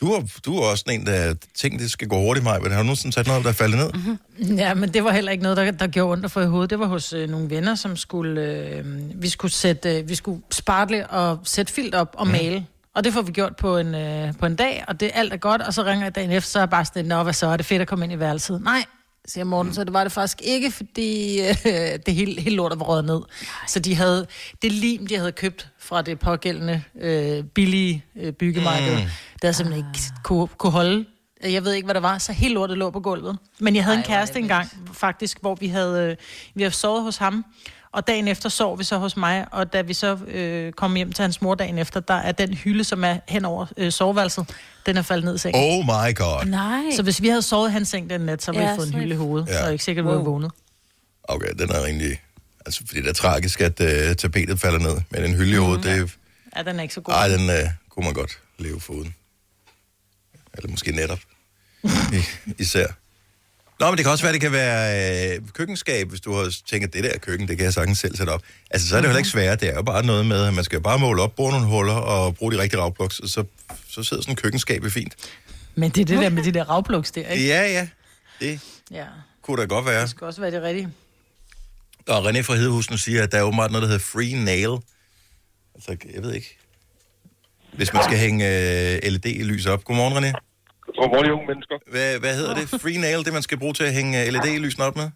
Du 0.00 0.12
er, 0.12 0.22
du 0.46 0.56
er 0.56 0.70
også 0.70 0.84
en, 0.90 1.06
der 1.06 1.34
tænker, 1.54 1.78
det 1.78 1.90
skal 1.90 2.08
gå 2.08 2.16
hurtigt, 2.16 2.44
mig. 2.44 2.52
Har 2.52 2.68
du 2.68 2.82
nogensinde 2.82 3.14
sat 3.14 3.26
noget 3.26 3.44
der 3.44 3.50
er 3.50 3.54
faldet 3.54 3.78
ned? 3.78 3.90
Mm-hmm. 3.92 4.56
Ja, 4.58 4.74
men 4.74 4.94
det 4.94 5.04
var 5.04 5.12
heller 5.12 5.32
ikke 5.32 5.42
noget, 5.42 5.56
der, 5.56 5.70
der 5.70 5.86
gjorde 5.86 6.12
ondt 6.12 6.32
få 6.32 6.40
i 6.40 6.46
hovedet. 6.46 6.70
Det 6.70 6.78
var 6.78 6.86
hos 6.86 7.12
øh, 7.12 7.28
nogle 7.28 7.50
venner, 7.50 7.74
som 7.74 7.96
skulle... 7.96 8.42
Øh, 8.42 8.84
vi 9.14 9.28
skulle 9.28 9.52
sætte, 9.52 9.98
øh, 9.98 10.08
vi 10.08 10.14
skulle 10.14 10.42
spartle 10.50 11.06
og 11.06 11.38
sætte 11.44 11.72
filt 11.72 11.94
op 11.94 12.14
og 12.18 12.26
male. 12.26 12.66
Og 12.94 13.04
det 13.04 13.12
får 13.12 13.22
vi 13.22 13.32
gjort 13.32 13.56
på 13.56 13.78
en, 13.78 13.94
øh, 13.94 14.34
på 14.38 14.46
en 14.46 14.56
dag, 14.56 14.84
og 14.88 15.00
det 15.00 15.10
alt 15.14 15.32
er 15.32 15.36
godt. 15.36 15.62
Og 15.62 15.74
så 15.74 15.82
ringer 15.82 16.04
jeg 16.04 16.14
dagen 16.14 16.30
efter, 16.30 16.50
så 16.50 16.58
er 16.58 16.62
jeg 16.62 16.70
bare 16.70 16.84
sådan, 16.84 17.04
Nå, 17.04 17.22
hvad 17.22 17.32
så 17.32 17.46
er 17.46 17.56
det 17.56 17.66
fedt 17.66 17.82
at 17.82 17.88
komme 17.88 18.04
ind 18.04 18.12
i 18.12 18.18
værelset? 18.18 18.62
Nej, 18.62 18.84
siger 19.26 19.44
Morten, 19.44 19.74
så 19.74 19.84
det 19.84 19.92
var 19.92 20.04
det 20.04 20.12
faktisk 20.12 20.42
ikke, 20.44 20.70
fordi 20.70 21.40
øh, 21.40 21.54
det 22.06 22.14
hele, 22.14 22.40
hele 22.40 22.56
lortet 22.56 22.78
var 22.80 22.84
røget 22.84 23.04
ned. 23.04 23.20
Så 23.66 23.80
de 23.80 23.94
havde 23.94 24.26
det 24.62 24.72
lim, 24.72 25.06
de 25.06 25.16
havde 25.16 25.32
købt 25.32 25.68
fra 25.78 26.02
det 26.02 26.18
pågældende 26.18 26.82
øh, 27.00 27.44
billige 27.44 28.04
øh, 28.16 28.32
byggemarked, 28.32 28.96
mm. 28.96 29.08
der 29.42 29.52
simpelthen 29.52 29.86
ikke 29.86 30.00
kunne, 30.24 30.48
kunne 30.48 30.72
holde. 30.72 31.06
Jeg 31.42 31.64
ved 31.64 31.72
ikke, 31.72 31.86
hvad 31.86 31.94
der 31.94 32.00
var, 32.00 32.18
så 32.18 32.32
helt 32.32 32.54
lortet 32.54 32.78
lå 32.78 32.90
på 32.90 33.00
gulvet. 33.00 33.38
Men 33.58 33.76
jeg 33.76 33.84
havde 33.84 33.96
Ej, 33.96 34.00
en 34.00 34.06
kæreste 34.06 34.38
engang, 34.38 34.68
faktisk, 34.92 35.40
hvor 35.40 35.54
vi 35.54 35.66
havde, 35.66 36.10
øh, 36.10 36.16
vi 36.54 36.62
havde 36.62 36.74
sovet 36.74 37.02
hos 37.02 37.16
ham, 37.16 37.44
og 37.92 38.06
dagen 38.06 38.28
efter 38.28 38.48
sov 38.48 38.78
vi 38.78 38.84
så 38.84 38.96
hos 38.98 39.16
mig, 39.16 39.46
og 39.52 39.72
da 39.72 39.80
vi 39.82 39.94
så 39.94 40.14
øh, 40.26 40.72
kom 40.72 40.94
hjem 40.94 41.12
til 41.12 41.22
hans 41.22 41.42
mor 41.42 41.54
dagen 41.54 41.78
efter, 41.78 42.00
der 42.00 42.14
er 42.14 42.32
den 42.32 42.54
hylde, 42.54 42.84
som 42.84 43.04
er 43.04 43.16
hen 43.28 43.44
over 43.44 43.66
øh, 43.76 43.92
soveværelset, 43.92 44.46
den 44.86 44.96
er 44.96 45.02
faldet 45.02 45.24
ned 45.24 45.34
i 45.34 45.38
sengen. 45.38 45.78
Oh 45.80 45.84
my 45.86 46.14
god. 46.14 46.44
Nej. 46.46 46.82
Så 46.96 47.02
hvis 47.02 47.22
vi 47.22 47.28
havde 47.28 47.42
sovet 47.42 47.68
i 47.68 47.72
hans 47.72 47.88
seng 47.88 48.10
den 48.10 48.20
nat, 48.20 48.42
så 48.42 48.52
ville 48.52 48.64
Ja, 48.64 48.72
vi 48.72 48.76
fået 48.76 48.88
en 48.88 48.94
hylde 48.94 49.14
i 49.14 49.16
hovedet. 49.18 49.46
Ja. 49.48 49.52
Ja. 49.52 49.58
Så 49.58 49.62
er 49.62 49.66
det 49.66 49.72
ikke 49.72 49.84
sikkert, 49.84 50.02
at 50.02 50.06
vi 50.06 50.08
Wow. 50.10 50.18
havde 50.18 50.30
vågnet. 50.30 50.50
Okay, 51.24 51.52
den 51.58 51.70
er 51.70 51.84
rimelig... 51.84 52.20
Altså, 52.66 52.82
fordi 52.86 53.00
det 53.02 53.08
er 53.08 53.12
tragisk, 53.12 53.60
at 53.60 53.80
uh, 53.80 54.16
tapetet 54.16 54.60
falder 54.60 54.78
ned. 54.78 55.00
Men 55.10 55.24
en 55.24 55.34
hylde 55.34 55.52
i 55.52 55.56
hovedet, 55.56 55.84
det 55.84 55.92
er... 55.92 56.06
Ja, 56.56 56.62
den 56.62 56.78
er 56.78 56.82
ikke 56.82 56.94
så 56.94 57.00
god. 57.00 57.14
Ej, 57.14 57.28
den 57.28 57.48
uh, 57.48 57.70
kunne 57.90 58.04
man 58.04 58.14
godt 58.14 58.38
leve 58.58 58.80
foruden. 58.80 59.14
Eller 60.54 60.70
måske 60.70 60.92
netop. 60.92 61.18
I, 62.12 62.22
især. 62.58 62.86
Nå, 63.82 63.90
men 63.90 63.96
det 63.96 64.04
kan 64.04 64.12
også 64.12 64.24
være, 64.24 64.32
det 64.32 64.40
kan 64.40 64.52
være 64.52 65.34
øh, 65.36 65.40
køkkenskab, 65.54 66.08
hvis 66.08 66.20
du 66.20 66.32
har 66.34 66.54
tænkt, 66.66 66.86
at 66.86 66.92
det 66.92 67.04
der 67.04 67.18
køkken, 67.18 67.48
det 67.48 67.56
kan 67.56 67.64
jeg 67.64 67.72
sagtens 67.72 67.98
selv 67.98 68.16
sætte 68.16 68.30
op. 68.30 68.42
Altså, 68.70 68.88
så 68.88 68.96
er 68.96 69.00
det 69.00 69.04
jo 69.04 69.08
heller 69.08 69.18
ikke 69.18 69.28
svært. 69.30 69.60
Det 69.60 69.68
er 69.68 69.74
jo 69.74 69.82
bare 69.82 70.06
noget 70.06 70.26
med, 70.26 70.44
at 70.46 70.54
man 70.54 70.64
skal 70.64 70.76
jo 70.76 70.80
bare 70.82 70.98
måle 70.98 71.22
op, 71.22 71.36
bore 71.36 71.52
nogle 71.52 71.66
huller 71.66 71.94
og 71.94 72.34
bruge 72.36 72.52
de 72.52 72.58
rigtige 72.58 72.80
ravplugs, 72.80 73.18
og 73.18 73.28
så, 73.28 73.44
så 73.88 74.02
sidder 74.02 74.22
sådan 74.22 74.32
en 74.32 74.36
køkkenskab 74.36 74.84
fint. 74.84 75.14
Men 75.74 75.90
det 75.90 76.00
er 76.00 76.04
det 76.04 76.18
der 76.18 76.30
med 76.30 76.42
de 76.42 76.52
der 76.52 76.64
ravplugs 76.70 77.10
der, 77.10 77.28
ikke? 77.28 77.46
Ja, 77.46 77.62
ja. 77.72 77.88
Det 78.40 78.60
Ja. 78.90 79.04
kunne 79.42 79.62
da 79.62 79.66
godt 79.66 79.86
være. 79.86 80.02
Det 80.02 80.10
skal 80.10 80.24
også 80.24 80.40
være 80.40 80.50
det 80.50 80.62
rigtige. 80.62 80.88
Og 82.08 82.30
René 82.30 82.40
fra 82.40 82.54
Hedehusen 82.54 82.98
siger, 82.98 83.22
at 83.22 83.32
der 83.32 83.38
er 83.38 83.42
åbenbart 83.42 83.70
noget, 83.70 83.82
der 83.82 83.88
hedder 83.88 84.04
free 84.04 84.44
nail. 84.44 84.78
Altså, 85.74 85.96
jeg 86.14 86.22
ved 86.22 86.34
ikke. 86.34 86.58
Hvis 87.72 87.92
man 87.92 88.02
skal 88.04 88.18
hænge 88.18 88.44
øh, 88.48 88.98
LED-lys 89.12 89.66
op. 89.66 89.84
Godmorgen, 89.84 90.24
René. 90.24 90.51
Godmorgen, 91.02 91.32
unge 91.38 91.48
mennesker. 91.52 91.76
Hvad, 91.94 92.10
hvad 92.22 92.34
hedder 92.40 92.54
det? 92.58 92.66
Free 92.84 93.00
nail, 93.06 93.20
det 93.26 93.32
man 93.38 93.44
skal 93.48 93.58
bruge 93.62 93.74
til 93.78 93.84
at 93.90 93.94
hænge 93.98 94.12
øh, 94.20 94.26
LED-lysene 94.34 94.84
op 94.88 94.96
med? 95.00 95.08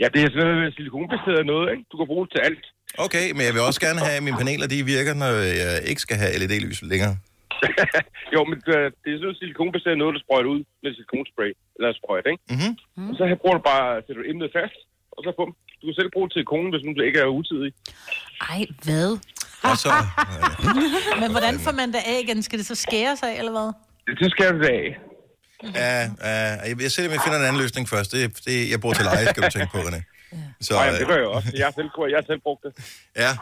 Ja, 0.00 0.06
det 0.14 0.20
er 0.24 0.28
sådan 0.34 0.46
noget 0.46 0.74
silikonbaseret 0.76 1.42
noget, 1.52 1.66
ikke? 1.72 1.84
Du 1.92 1.96
kan 2.00 2.06
bruge 2.12 2.24
det 2.26 2.32
til 2.34 2.42
alt. 2.48 2.64
Okay, 3.06 3.26
men 3.36 3.42
jeg 3.48 3.54
vil 3.54 3.62
også 3.68 3.80
gerne 3.86 4.00
have, 4.06 4.16
at 4.20 4.24
mine 4.26 4.38
paneler 4.42 4.66
de 4.72 4.78
virker, 4.96 5.14
når 5.22 5.32
jeg 5.62 5.72
ikke 5.90 6.02
skal 6.06 6.16
have 6.22 6.32
LED-lys 6.42 6.80
længere. 6.92 7.14
jo, 8.34 8.40
men 8.50 8.58
øh, 8.74 8.86
det 9.00 9.08
er 9.10 9.16
sådan 9.16 9.26
noget 9.28 9.40
silikonbaseret 9.40 9.98
noget, 10.02 10.12
der 10.16 10.22
sprøjter 10.24 10.50
ud 10.54 10.62
med 10.82 10.90
silikonspray. 10.96 11.50
Eller 11.76 11.88
sprøjt, 12.00 12.26
ikke? 12.32 12.42
Mhm. 12.54 12.70
Og 13.10 13.14
så 13.18 13.22
her 13.30 13.38
bruger 13.42 13.56
du 13.58 13.64
bare, 13.72 13.86
sætter 14.04 14.20
du 14.22 14.26
emnet 14.30 14.50
fast, 14.58 14.78
og 15.16 15.20
så 15.24 15.30
bum. 15.38 15.50
Du 15.80 15.84
kan 15.86 15.96
selv 16.00 16.10
bruge 16.14 16.26
det 16.26 16.34
til 16.34 16.50
konen, 16.52 16.70
hvis 16.72 16.84
nu 16.84 16.90
du 16.98 17.02
ikke 17.08 17.20
er 17.24 17.36
utidig. 17.40 17.70
Ej, 18.52 18.60
hvad? 18.86 19.10
Og 19.68 19.76
så, 19.84 19.92
Men 21.22 21.28
hvordan 21.34 21.54
får 21.64 21.74
man 21.80 21.88
det 21.94 22.02
af 22.12 22.18
igen? 22.24 22.42
Skal 22.46 22.58
det 22.60 22.66
så 22.72 22.76
skære 22.86 23.14
sig, 23.22 23.32
eller 23.40 23.52
hvad? 23.56 23.68
Det, 24.06 24.14
det 24.22 24.28
skal 24.34 24.48
du 24.54 24.64
af. 24.78 24.86
Ja, 25.74 26.00
ja, 26.02 26.30
jeg, 26.68 26.82
jeg 26.82 26.90
ser, 26.90 27.06
om 27.06 27.12
jeg 27.12 27.20
finder 27.24 27.38
en 27.38 27.44
anden 27.44 27.62
løsning 27.62 27.88
først. 27.88 28.12
Det, 28.12 28.20
det, 28.46 28.70
jeg 28.70 28.78
bor 28.80 28.92
til 28.92 29.04
leje, 29.04 29.26
skal 29.26 29.42
du 29.42 29.50
tænke 29.56 29.70
på, 29.74 29.78
René. 29.88 30.02
Så, 30.66 30.72
Nej, 30.74 30.90
det 30.90 31.00
øh, 31.00 31.08
gør 31.10 31.16
jeg 31.24 31.30
også. 31.36 31.48
Jeg 31.60 31.66
har 31.68 31.74
selv, 31.78 31.88
jeg 32.12 32.18
har 32.20 32.26
selv 32.30 32.40
brugt 32.46 32.62
det. 32.66 32.72
ja, 33.24 33.32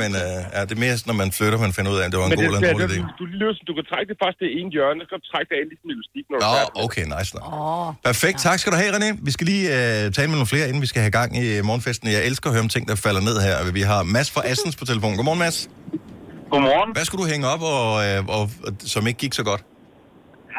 men 0.00 0.10
øh, 0.22 0.40
ja, 0.54 0.60
det 0.68 0.72
er 0.78 0.80
mere, 0.84 0.94
når 1.10 1.16
man 1.22 1.28
flytter, 1.38 1.58
man 1.66 1.72
finder 1.78 1.90
ud 1.94 1.98
af, 2.00 2.04
at 2.06 2.10
det 2.12 2.18
var 2.20 2.26
en 2.26 2.32
Men 2.34 2.38
god 2.38 2.44
det, 2.44 2.56
eller 2.56 2.60
en 2.68 2.74
dårlig 2.74 2.86
idé. 2.90 2.98
du, 3.00 3.06
du, 3.20 3.24
løser, 3.42 3.62
du 3.70 3.72
kan 3.78 3.84
trække 3.90 4.08
det 4.12 4.16
faktisk 4.22 4.40
det 4.44 4.50
ene 4.58 4.68
hjørne, 4.76 4.98
så 5.04 5.08
kan 5.10 5.18
du 5.22 5.26
trække 5.32 5.48
det 5.50 5.56
af 5.60 5.64
ligesom 5.72 5.88
elastik, 5.94 6.24
når 6.30 6.36
du 6.38 6.44
er 6.62 6.66
Nå, 6.78 6.84
okay, 6.86 7.04
nice. 7.14 7.30
Nå. 7.36 7.42
Åh, 7.58 7.88
Perfekt, 8.08 8.36
tak 8.48 8.56
skal 8.60 8.70
du 8.74 8.78
have, 8.82 8.90
René. 8.96 9.08
Vi 9.28 9.30
skal 9.36 9.44
lige 9.52 9.66
øh, 9.78 10.02
tale 10.16 10.28
med 10.30 10.36
nogle 10.40 10.50
flere, 10.54 10.66
inden 10.70 10.82
vi 10.86 10.90
skal 10.92 11.00
have 11.06 11.14
gang 11.20 11.30
i 11.42 11.44
morgenfesten. 11.68 12.04
Jeg 12.16 12.22
elsker 12.30 12.46
at 12.50 12.54
høre 12.56 12.64
om 12.68 12.72
ting, 12.76 12.84
der 12.90 12.96
falder 13.06 13.22
ned 13.28 13.36
her. 13.46 13.54
Vi 13.78 13.82
har 13.92 14.00
Mads 14.16 14.28
fra 14.34 14.42
Assens 14.50 14.76
på 14.80 14.84
telefonen. 14.90 15.16
Godmorgen, 15.18 15.40
Mads. 15.44 15.58
Godmorgen. 16.52 16.90
Hvad 16.96 17.04
skulle 17.08 17.20
du 17.24 17.28
hænge 17.32 17.46
op, 17.54 17.62
og, 17.76 17.86
og, 18.36 18.42
og, 18.66 18.72
som 18.92 19.02
ikke 19.10 19.20
gik 19.24 19.34
så 19.40 19.44
godt? 19.50 19.62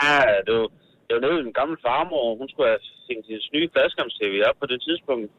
Ja, 0.03 0.17
det 0.47 0.53
var, 0.59 0.67
det 1.05 1.11
var 1.15 1.21
nede 1.25 1.37
i 1.39 1.47
en 1.49 1.57
gammel 1.59 1.77
farmor, 1.85 2.21
og 2.29 2.37
hun 2.41 2.47
skulle 2.49 2.69
have 2.73 2.83
hængt 3.09 3.25
hendes 3.29 3.47
nye 3.55 3.69
fladskams-tv 3.73 4.33
op 4.49 4.57
på 4.61 4.65
det 4.71 4.79
tidspunkt. 4.87 5.31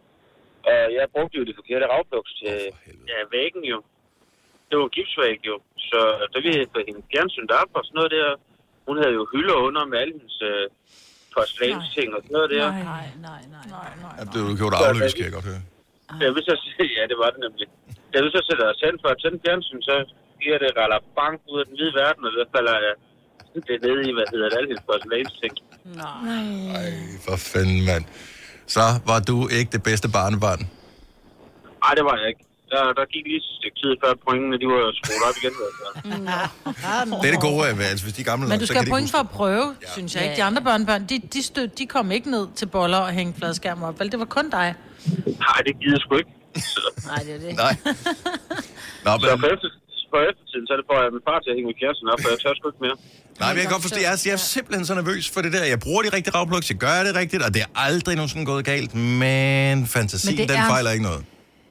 Og 0.71 0.73
jeg 0.99 1.07
brugte 1.15 1.39
jo 1.39 1.45
det 1.49 1.55
forkerte 1.61 1.87
ravplugs 1.93 2.33
til 2.41 2.49
helvede. 2.85 3.07
ja, 3.13 3.19
væggen 3.37 3.65
jo. 3.73 3.79
Det 4.69 4.77
var 4.81 4.89
gipsvæg 4.97 5.39
jo. 5.51 5.57
Så 5.89 5.99
da 6.33 6.37
vi 6.45 6.49
havde 6.55 6.73
fået 6.75 6.87
hende 6.89 7.03
fjernsynet 7.13 7.53
op 7.63 7.71
og 7.79 7.83
sådan 7.85 7.97
noget 7.99 8.11
der, 8.17 8.29
hun 8.89 8.97
havde 9.03 9.15
jo 9.21 9.25
hylder 9.33 9.57
under 9.67 9.83
med 9.91 9.99
alle 10.03 10.15
hendes 10.19 10.39
øh, 10.51 10.65
porcelænsting 11.35 12.09
og 12.17 12.21
sådan 12.23 12.35
noget 12.37 12.51
der. 12.55 12.67
nej, 12.71 13.07
nej, 13.29 13.43
nej. 13.57 13.67
Nej, 13.77 13.91
nej. 14.05 14.15
Ja, 14.19 14.23
det 14.33 14.39
er 14.43 14.47
jo 14.53 14.57
gjort 14.63 14.75
afløs, 14.81 15.15
kan 15.17 15.25
jeg 15.29 15.35
godt 15.39 15.49
høre. 15.53 15.63
Ja, 16.23 16.27
hvis 16.37 16.47
jeg 16.51 16.59
siger, 16.65 16.85
ja, 16.99 17.03
det 17.11 17.17
var 17.23 17.29
det 17.35 17.41
nemlig. 17.47 17.67
da 18.13 18.17
vi 18.25 18.29
så 18.37 18.41
sætter 18.49 18.67
os 18.73 18.81
hen 18.87 18.97
for 19.03 19.09
at 19.15 19.19
tænde 19.23 19.39
fjernsyn, 19.45 19.83
så 19.91 19.95
giver 20.43 20.59
det 20.63 20.71
raller 20.81 21.01
bank 21.21 21.37
ud 21.53 21.59
af 21.63 21.67
den 21.69 21.75
hvide 21.77 21.95
verden, 22.03 22.23
og 22.29 22.33
så 22.37 22.43
falder 22.55 22.75
jeg 22.87 22.95
det 23.69 23.77
ned 23.87 23.99
i, 24.09 24.11
hvad 24.17 24.27
hedder 24.33 24.49
det, 24.51 24.57
alle 24.59 24.69
hendes 24.71 24.85
porcelænsting. 24.89 25.55
Ej, 26.81 26.93
for 27.25 27.37
fanden, 27.37 27.85
mand. 27.91 28.05
Så 28.67 28.85
var 29.07 29.21
du 29.21 29.49
ikke 29.59 29.71
det 29.77 29.83
bedste 29.83 30.09
barnebarn. 30.17 30.63
Nej, 31.83 31.93
det 31.99 32.05
var 32.05 32.17
jeg 32.21 32.29
ikke. 32.29 32.43
Der, 32.73 32.83
der 32.99 33.05
gik 33.13 33.25
lige 33.31 33.37
et 33.37 33.49
stykke 33.59 33.77
tid 33.83 33.91
før 34.03 34.13
pointene, 34.27 34.55
de 34.63 34.67
var 34.73 34.81
skruet 35.01 35.23
op 35.29 35.37
igen. 35.41 35.55
Altså. 35.67 35.87
Det 37.23 37.29
er 37.31 37.35
det 37.37 37.41
gode 37.51 37.61
af, 37.69 37.73
altså, 37.91 38.05
hvis 38.07 38.15
de 38.17 38.21
er 38.21 38.25
gamle 38.25 38.43
Men 38.45 38.51
nok, 38.51 38.61
du 38.61 38.67
så 38.67 38.73
skal 38.73 38.75
kan 38.75 38.81
have 38.81 38.87
de 38.87 38.95
point 38.95 39.05
huske 39.05 39.17
for 39.17 39.23
at 39.29 39.31
prøve, 39.31 39.67
ja. 39.83 39.93
synes 39.93 40.15
jeg 40.15 40.23
Ja, 40.23 40.31
ikke. 40.31 40.41
De 40.41 40.45
andre 40.45 40.63
børnebørn, 40.63 41.05
de, 41.11 41.19
de, 41.35 41.43
stød, 41.43 41.69
de 41.69 41.87
kom 41.87 42.11
ikke 42.11 42.31
ned 42.31 42.47
til 42.57 42.67
boller 42.67 42.99
og 42.99 43.11
hænge 43.19 43.35
fladskærm 43.39 43.83
op. 43.83 44.01
Vel, 44.01 44.13
det 44.13 44.19
var 44.19 44.25
kun 44.25 44.51
dig. 44.51 44.75
Nej, 45.47 45.59
det 45.67 45.73
gider 45.81 45.97
jeg 45.97 46.01
sgu 46.01 46.17
ikke. 46.17 46.31
Så, 46.57 46.81
Nej, 47.07 47.23
det 47.27 47.35
er 47.35 47.39
det. 47.39 47.57
Nej. 47.57 47.77
Nå, 49.05 49.11
så 49.21 49.37
men, 49.37 49.51
efter, 49.55 49.69
for 50.13 50.21
eftertiden, 50.31 50.65
så 50.69 50.73
er 50.75 50.79
det 50.81 50.87
for, 50.91 50.97
at 51.05 51.09
min 51.17 51.25
far 51.29 51.39
til 51.45 51.51
at 51.53 51.57
hænge 51.59 51.69
mit 51.73 51.79
kæresten 51.83 52.07
op, 52.13 52.19
for 52.23 52.29
jeg 52.33 52.39
tør 52.43 52.53
sgu 52.59 52.65
ikke 52.73 52.83
mere. 52.87 52.97
nej, 53.43 53.49
men 53.51 53.57
jeg 53.59 53.65
kan 53.67 53.73
godt 53.77 53.85
forstå, 53.87 53.99
jeg 54.07 54.13
er, 54.17 54.21
jeg 54.29 54.35
er 54.41 54.45
simpelthen 54.57 54.85
så 54.91 54.95
nervøs 55.01 55.25
for 55.35 55.41
det 55.45 55.53
der. 55.57 55.65
Jeg 55.75 55.81
bruger 55.87 56.03
de 56.07 56.11
rigtige 56.17 56.35
ravplugs, 56.39 56.67
jeg 56.73 56.79
gør 56.87 56.97
det 57.07 57.13
rigtigt, 57.23 57.41
og 57.47 57.51
det 57.55 57.61
er 57.67 57.71
aldrig 57.89 58.13
nogensinde 58.21 58.45
gået 58.53 58.63
galt, 58.73 58.91
men 59.23 59.77
fantasien, 59.97 60.37
Men 60.37 60.49
den 60.49 60.57
er- 60.57 60.67
fejler 60.75 60.91
ikke 60.97 61.07
noget. 61.11 61.23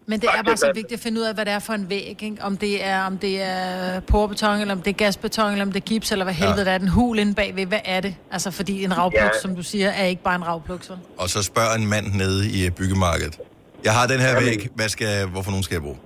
Men 0.08 0.19
det 0.21 0.30
er 0.38 0.43
bare 0.43 0.58
så 0.58 0.71
vigtigt 0.76 0.93
at 1.00 1.04
finde 1.04 1.19
ud 1.21 1.26
af, 1.26 1.34
hvad 1.34 1.45
det 1.45 1.54
er 1.54 1.60
for 1.60 1.74
en 1.74 1.89
væg. 1.89 2.06
Ikke? 2.08 2.38
Om 2.41 2.58
det 2.58 2.86
er, 2.86 3.02
om 3.04 3.17
det 3.17 3.41
er 3.41 4.00
porbeton, 4.00 4.62
eller 4.62 4.74
om 4.76 4.82
det 4.82 4.89
er 4.89 4.93
gasbeton, 5.04 5.52
eller 5.52 5.65
om 5.65 5.71
det 5.71 5.80
er 5.82 5.86
gips, 5.86 6.12
eller 6.12 6.26
hvad 6.26 6.34
helvede 6.34 6.58
ja. 6.58 6.63
det 6.63 6.74
er. 6.74 6.78
Den 6.78 6.88
hul 6.88 7.19
inde 7.19 7.34
bagved, 7.36 7.65
hvad 7.65 7.80
er 7.86 8.00
det? 8.02 8.15
Altså, 8.32 8.52
fordi 8.52 8.84
en 8.84 8.98
ravpluk, 8.98 9.21
Ja. 9.21 9.30
som 9.41 9.56
du 9.56 9.63
siger, 9.63 9.89
er 9.89 10.06
ikke 10.06 10.24
bare 10.24 10.36
en 10.36 10.48
ravpluk, 10.48 10.84
så. 10.84 10.93
Og 11.17 11.30
så 11.30 11.43
spørger 11.43 11.74
en 11.76 11.88
mand 11.88 12.06
nede 12.13 12.50
i 12.50 12.69
byggemarkedet. 12.69 13.38
Jeg 13.84 13.93
har 13.93 14.08
den 14.08 14.19
her 14.19 14.39
væg, 14.39 14.69
hvad 14.76 14.89
skal, 14.89 15.26
hvorfor 15.28 15.52
nogen 15.52 15.63
skal 15.63 15.76
jeg 15.76 15.82
bruge? 15.82 15.98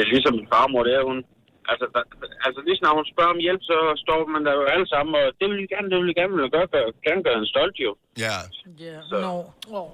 Det 0.00 0.06
er 0.08 0.12
ligesom 0.16 0.32
min 0.38 0.48
farmor, 0.54 0.82
det 0.88 0.94
er 1.00 1.04
hun. 1.10 1.18
Altså, 1.72 1.84
der, 1.94 2.02
altså 2.46 2.60
lige 2.66 2.78
snart 2.80 2.94
hun 3.00 3.06
spørger 3.12 3.32
om 3.36 3.40
hjælp, 3.46 3.62
så 3.70 3.76
står 4.04 4.18
man 4.34 4.42
der 4.46 4.52
jo 4.60 4.64
alle 4.74 4.86
sammen, 4.94 5.12
og 5.20 5.24
det 5.38 5.46
vil 5.50 5.58
vi 5.62 5.66
gerne, 5.74 5.86
det 5.90 5.96
vil 6.00 6.06
vi 6.10 6.14
gerne, 6.20 6.32
vil 6.38 6.50
gøre, 6.56 6.68
gøre, 6.74 6.88
gerne 7.06 7.22
gøre 7.26 7.36
en 7.42 7.48
stolt 7.54 7.76
jo. 7.86 7.90
Ja, 8.24 8.36
Ja, 8.86 8.96
no. 9.24 9.34
oh. 9.78 9.88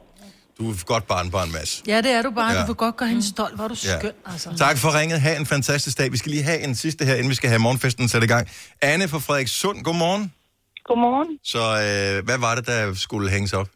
du 0.59 0.62
er 0.71 0.75
godt 0.92 1.05
barnbarn, 1.12 1.51
Mads. 1.57 1.73
ja 1.92 1.97
det 2.07 2.11
er 2.19 2.23
du 2.27 2.31
bare. 2.40 2.51
Ja. 2.53 2.57
Ja. 2.59 2.62
Du 2.62 2.71
vil 2.73 2.81
godt 2.87 2.97
gøre 3.01 3.09
hende 3.14 3.25
stolt. 3.35 3.55
Hvor 3.57 3.64
er 3.64 3.73
du 3.75 3.79
Ja. 3.90 3.95
skøn, 3.99 4.16
altså. 4.33 4.49
Tak 4.66 4.77
for 4.83 4.90
ringet. 4.99 5.19
Ha' 5.27 5.37
en 5.42 5.49
fantastisk 5.57 5.95
dag. 6.01 6.09
Vi 6.14 6.19
skal 6.23 6.31
lige 6.37 6.47
have 6.51 6.61
en 6.69 6.75
sidste 6.85 7.01
her, 7.09 7.14
inden 7.19 7.31
vi 7.35 7.38
skal 7.40 7.49
have 7.55 7.61
morgenfesten 7.66 8.05
sat 8.12 8.23
i 8.29 8.31
gang. 8.35 8.45
Anne 8.92 9.05
fra 9.12 9.19
Frederikssund, 9.27 9.79
godmorgen. 9.88 10.25
Godmorgen. 10.88 11.31
Så 11.53 11.62
øh, 11.87 12.25
hvad 12.27 12.38
var 12.47 12.53
det, 12.59 12.64
der 12.73 12.81
skulle 13.07 13.27
hænges 13.37 13.53
op? 13.61 13.69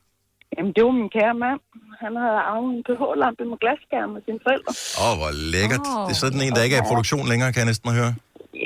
Jamen, 0.57 0.73
det 0.77 0.83
var 0.87 0.95
min 1.01 1.11
kære 1.17 1.35
mand. 1.45 1.61
Han 2.05 2.13
havde 2.23 2.41
arvet 2.51 2.71
en 2.77 2.83
pH-lampe 2.89 3.43
med 3.51 3.59
glasskærm 3.63 4.09
med 4.15 4.21
sine 4.27 4.41
forældre. 4.47 4.71
Åh, 5.01 5.07
oh, 5.07 5.15
hvor 5.21 5.31
lækkert. 5.55 5.85
Oh. 5.87 6.03
Det 6.07 6.13
er 6.17 6.21
sådan 6.25 6.43
en, 6.47 6.53
der 6.57 6.63
ikke 6.67 6.77
er 6.79 6.83
i 6.85 6.91
produktion 6.91 7.25
længere, 7.33 7.49
kan 7.53 7.61
jeg 7.63 7.71
næsten 7.73 7.91
høre. 7.99 8.13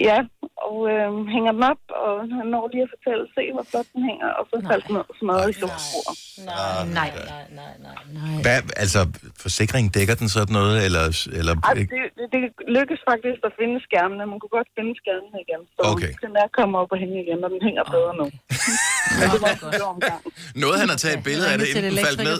Ja, 0.09 0.19
og 0.67 0.75
øh, 0.93 1.09
hænger 1.35 1.53
den 1.57 1.65
op, 1.73 1.83
og 2.03 2.13
han 2.39 2.47
når 2.55 2.65
lige 2.73 2.85
at 2.87 2.91
fortælle, 2.95 3.23
se 3.37 3.43
hvor 3.55 3.65
flot 3.71 3.89
den 3.95 4.03
hænger, 4.11 4.29
og 4.39 4.45
så 4.51 4.57
faldt 4.71 4.85
den 4.87 4.93
ned 4.97 5.05
og 5.13 5.17
smadret 5.21 5.49
i 5.53 5.55
solbror. 5.61 6.11
Nej, 6.51 6.83
nej, 6.99 7.11
nej, 7.33 7.45
nej, 7.61 7.75
nej, 7.87 7.99
nej. 8.17 8.43
Hvad, 8.45 8.59
altså, 8.85 9.01
forsikringen 9.45 9.91
dækker 9.99 10.15
den 10.21 10.29
sådan 10.37 10.55
noget, 10.61 10.77
eller... 10.87 11.05
eller 11.39 11.53
Ej, 11.69 11.75
det, 11.79 11.85
det, 12.19 12.27
det 12.35 12.43
lykkes 12.79 13.01
faktisk 13.11 13.41
at 13.49 13.53
finde 13.61 13.77
skærmene. 13.89 14.23
Man 14.33 14.39
kunne 14.41 14.55
godt 14.59 14.71
finde 14.77 14.93
skærmene 15.03 15.37
igen, 15.47 15.61
så 15.75 15.81
Okay. 15.93 16.13
den 16.27 16.33
er 16.43 16.49
kommet 16.59 16.77
op 16.83 16.91
og 16.95 16.99
hænge 17.03 17.17
igen, 17.25 17.39
og 17.47 17.51
den 17.55 17.61
hænger 17.69 17.85
bedre 17.95 18.13
nu. 18.21 18.27
Men 19.19 19.27
det 19.33 19.41
var 19.45 19.51
en 19.57 19.61
stor 19.79 19.89
omgang. 19.95 20.21
Noget, 20.65 20.77
han 20.83 20.89
har 20.93 20.99
taget 21.03 21.17
et 21.19 21.25
billede 21.29 21.49
af 21.53 21.57
det, 21.61 21.67
inden 21.71 21.85
den 21.91 21.99
faldt 22.07 22.21
ned. 22.29 22.39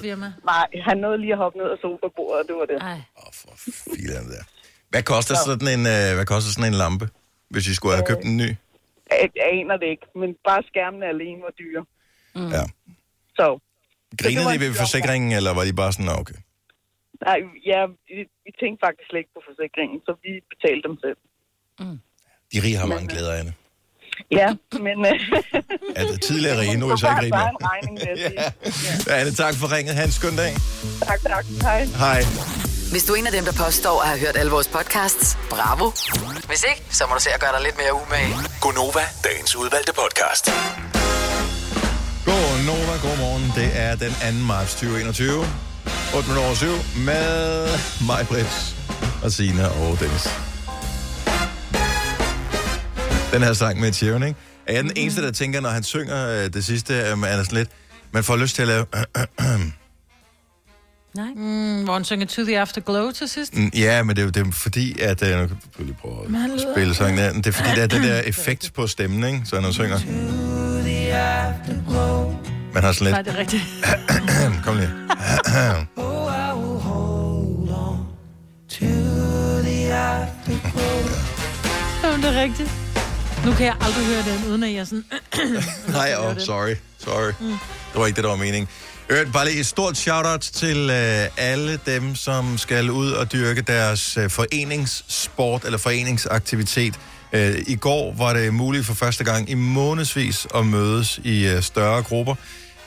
Nej, 0.53 0.67
han 0.89 0.97
nåede 1.05 1.19
lige 1.25 1.35
at 1.37 1.41
hoppe 1.45 1.57
ned 1.61 1.69
af 1.75 1.79
sofabordet, 1.85 2.37
og 2.43 2.45
det 2.49 2.55
var 2.61 2.67
det. 2.73 2.79
Ej. 2.93 2.99
Filan 3.95 4.27
der. 4.35 4.45
Hvad 4.93 5.03
koster, 5.03 5.35
sådan 5.47 5.69
en, 5.77 5.83
øh, 5.95 6.09
hvad 6.19 6.27
koster 6.33 6.51
sådan 6.57 6.69
en 6.73 6.79
lampe, 6.85 7.07
hvis 7.55 7.67
I 7.73 7.75
skulle 7.79 7.95
have 7.99 8.07
købt 8.11 8.25
en 8.31 8.37
ny? 8.43 8.49
Jeg, 9.11 9.31
jeg 9.39 9.47
aner 9.59 9.77
det 9.83 9.89
ikke, 9.95 10.07
men 10.21 10.29
bare 10.49 10.63
skærmene 10.71 11.05
alene 11.15 11.41
var 11.47 11.53
dyre. 11.63 11.83
Mm. 12.39 12.51
Ja. 12.57 12.65
Så 13.39 13.47
Grinede 14.21 14.45
var 14.45 14.53
de 14.53 14.61
ved 14.61 14.75
forsikringen, 14.85 15.31
eller 15.39 15.51
var 15.59 15.65
de 15.69 15.73
bare 15.83 15.93
sådan, 15.93 16.07
"Nå, 16.11 16.15
okay? 16.23 16.39
Nej, 17.27 17.39
ja, 17.73 17.81
vi, 18.09 18.17
vi 18.45 18.51
tænkte 18.61 18.79
faktisk 18.87 19.07
slet 19.11 19.21
ikke 19.23 19.35
på 19.39 19.43
forsikringen, 19.49 19.99
så 20.07 20.13
vi 20.25 20.31
betalte 20.53 20.85
dem 20.89 20.97
selv. 21.05 21.19
De 22.53 22.57
rige 22.65 22.77
har 22.77 22.87
mange 22.87 23.09
glæder, 23.09 23.33
Anne. 23.41 23.53
Ja, 24.31 24.49
men... 24.87 24.97
Er 25.97 26.05
det 26.11 26.23
tidligere 26.23 26.61
rige, 26.61 26.77
nu 26.81 26.89
er 26.91 26.95
I 26.95 26.99
så 26.99 27.07
ikke 27.11 27.23
rige 27.23 27.31
bare 27.31 27.53
mere. 27.53 27.57
en 27.61 27.67
regning, 27.73 27.95
vil 28.01 28.09
jeg 28.15 28.19
sige. 28.31 28.41
Ja, 29.15 29.21
Anne, 29.21 29.33
tak 29.33 29.55
for 29.61 29.77
ringet. 29.77 29.95
Ha' 29.95 30.05
en 30.05 30.11
skøn 30.11 30.37
dag. 30.37 30.53
Tak, 31.09 31.21
tak. 31.21 31.45
Hej. 31.63 31.81
Hej. 32.05 32.21
Hvis 32.95 33.05
du 33.05 33.13
er 33.13 33.17
en 33.17 33.27
af 33.27 33.33
dem, 33.33 33.45
der 33.45 33.53
påstår 33.53 34.03
at 34.03 34.09
have 34.09 34.21
hørt 34.21 34.37
alle 34.37 34.53
vores 34.53 34.69
podcasts, 34.69 35.39
bravo. 35.51 35.91
Hvis 36.51 36.65
ikke, 36.71 36.83
så 36.91 37.05
må 37.09 37.15
du 37.15 37.21
se 37.21 37.31
at 37.31 37.41
gøre 37.41 37.53
dig 37.53 37.63
lidt 37.63 37.77
mere 37.77 37.93
umage. 38.03 38.35
Gonova, 38.61 39.05
dagens 39.25 39.57
udvalgte 39.57 39.93
podcast. 40.03 40.45
God 42.25 42.53
Nova, 42.67 42.95
god 43.09 43.17
morgen. 43.19 43.53
Det 43.57 43.71
er 43.75 43.97
den 43.97 44.13
2. 44.41 44.47
marts 44.47 44.73
2021. 44.73 45.47
8 46.17 46.29
minutter 46.29 46.45
over 46.47 46.55
7 46.55 46.67
med 46.97 47.69
mig, 48.07 48.27
Brits 48.29 48.77
og 49.25 49.33
Sina 49.33 49.67
og 49.67 50.01
Dennis. 50.01 50.25
Den 53.33 53.43
her 53.43 53.53
sang 53.53 53.81
med 53.81 53.93
Tjeven, 53.93 54.23
ikke? 54.23 54.41
Er 54.67 54.73
jeg 54.75 54.85
den 54.85 54.93
eneste, 54.97 55.23
der 55.23 55.33
tænker, 55.33 55.61
når 55.61 55.71
han 55.71 55.83
synger 55.83 56.29
øh, 56.29 56.53
det 56.55 56.65
sidste, 56.65 56.95
øh, 56.95 57.01
er 57.01 57.15
der 57.15 57.43
sådan 57.43 57.59
lidt, 57.59 57.71
man 58.13 58.25
får 58.25 58.37
lyst 58.37 58.55
til 58.55 58.63
at 58.63 58.69
lave... 58.69 58.87
Nej. 61.15 61.27
Mm, 61.37 61.85
hvor 61.85 61.93
han 61.93 62.05
synger 62.05 62.27
To 62.27 62.45
the 62.45 62.59
Afterglow 62.59 63.11
til 63.11 63.29
sidst. 63.29 63.57
Mm, 63.57 63.71
Ja, 63.75 64.03
men 64.03 64.17
det 64.17 64.23
er 64.23 64.25
jo 64.27 64.31
det 64.31 64.47
er 64.47 64.53
fordi, 64.53 65.01
at... 65.01 65.23
Øh, 65.23 65.41
nu 65.41 65.47
kan 65.47 65.57
jeg 65.79 65.87
lige 65.87 65.97
prøve 66.01 66.55
at 66.55 66.61
spille 66.75 66.95
sangen 66.95 67.19
der. 67.19 67.33
Det 67.33 67.47
er 67.47 67.53
fordi, 67.53 67.69
der 67.77 67.83
er 67.83 67.87
den 67.87 68.03
der 68.03 68.21
effekt 68.21 68.71
på 68.75 68.87
stemmen, 68.87 69.25
ikke? 69.35 69.41
Så 69.45 69.55
når 69.57 69.63
han 69.63 69.73
synger... 69.73 69.99
Man 72.75 72.83
har 72.83 72.93
sådan 72.93 73.13
Nej, 73.13 73.23
lidt... 73.23 73.27
det 73.27 73.35
er 73.35 73.39
rigtigt. 73.41 73.63
Kom 74.65 74.77
lige. 74.77 74.91
Jamen, 82.05 82.23
det 82.23 82.37
er 82.37 82.43
rigtigt. 82.43 82.71
Nu 83.45 83.53
kan 83.53 83.67
jeg 83.67 83.77
aldrig 83.81 84.07
høre 84.07 84.23
den, 84.23 84.51
uden 84.51 84.63
at 84.63 84.73
jeg 84.75 84.87
sådan... 84.87 85.05
Nej, 85.99 86.15
oh, 86.19 86.39
sorry. 86.39 86.75
Sorry. 86.99 87.33
Mm. 87.41 87.55
Det 87.95 88.01
var 88.01 88.07
ikke 88.07 88.17
det, 88.17 88.25
der 88.25 88.31
var 88.31 88.37
meningen. 88.37 88.69
Øvrigt, 89.09 89.33
bare 89.33 89.45
lige 89.47 89.61
et 89.61 89.67
stort 89.67 89.97
shout-out 89.97 90.41
til 90.41 90.91
øh, 90.91 91.29
alle 91.37 91.81
dem, 91.87 92.15
som 92.15 92.59
skal 92.59 92.91
ud 92.91 93.11
og 93.11 93.33
dyrke 93.33 93.63
deres 93.63 94.17
øh, 94.17 94.31
foreningssport 94.31 95.65
eller 95.65 95.79
foreningsaktivitet. 95.79 96.95
Øh, 97.33 97.55
I 97.67 97.77
går 97.77 98.15
var 98.19 98.33
det 98.33 98.55
muligt 98.55 98.87
for 98.87 98.95
første 98.95 99.25
gang 99.25 99.51
i 99.51 99.55
månedsvis 99.55 100.47
at 100.55 100.67
mødes 100.67 101.21
i 101.25 101.47
øh, 101.47 101.63
større 101.63 102.03
grupper. 102.03 102.35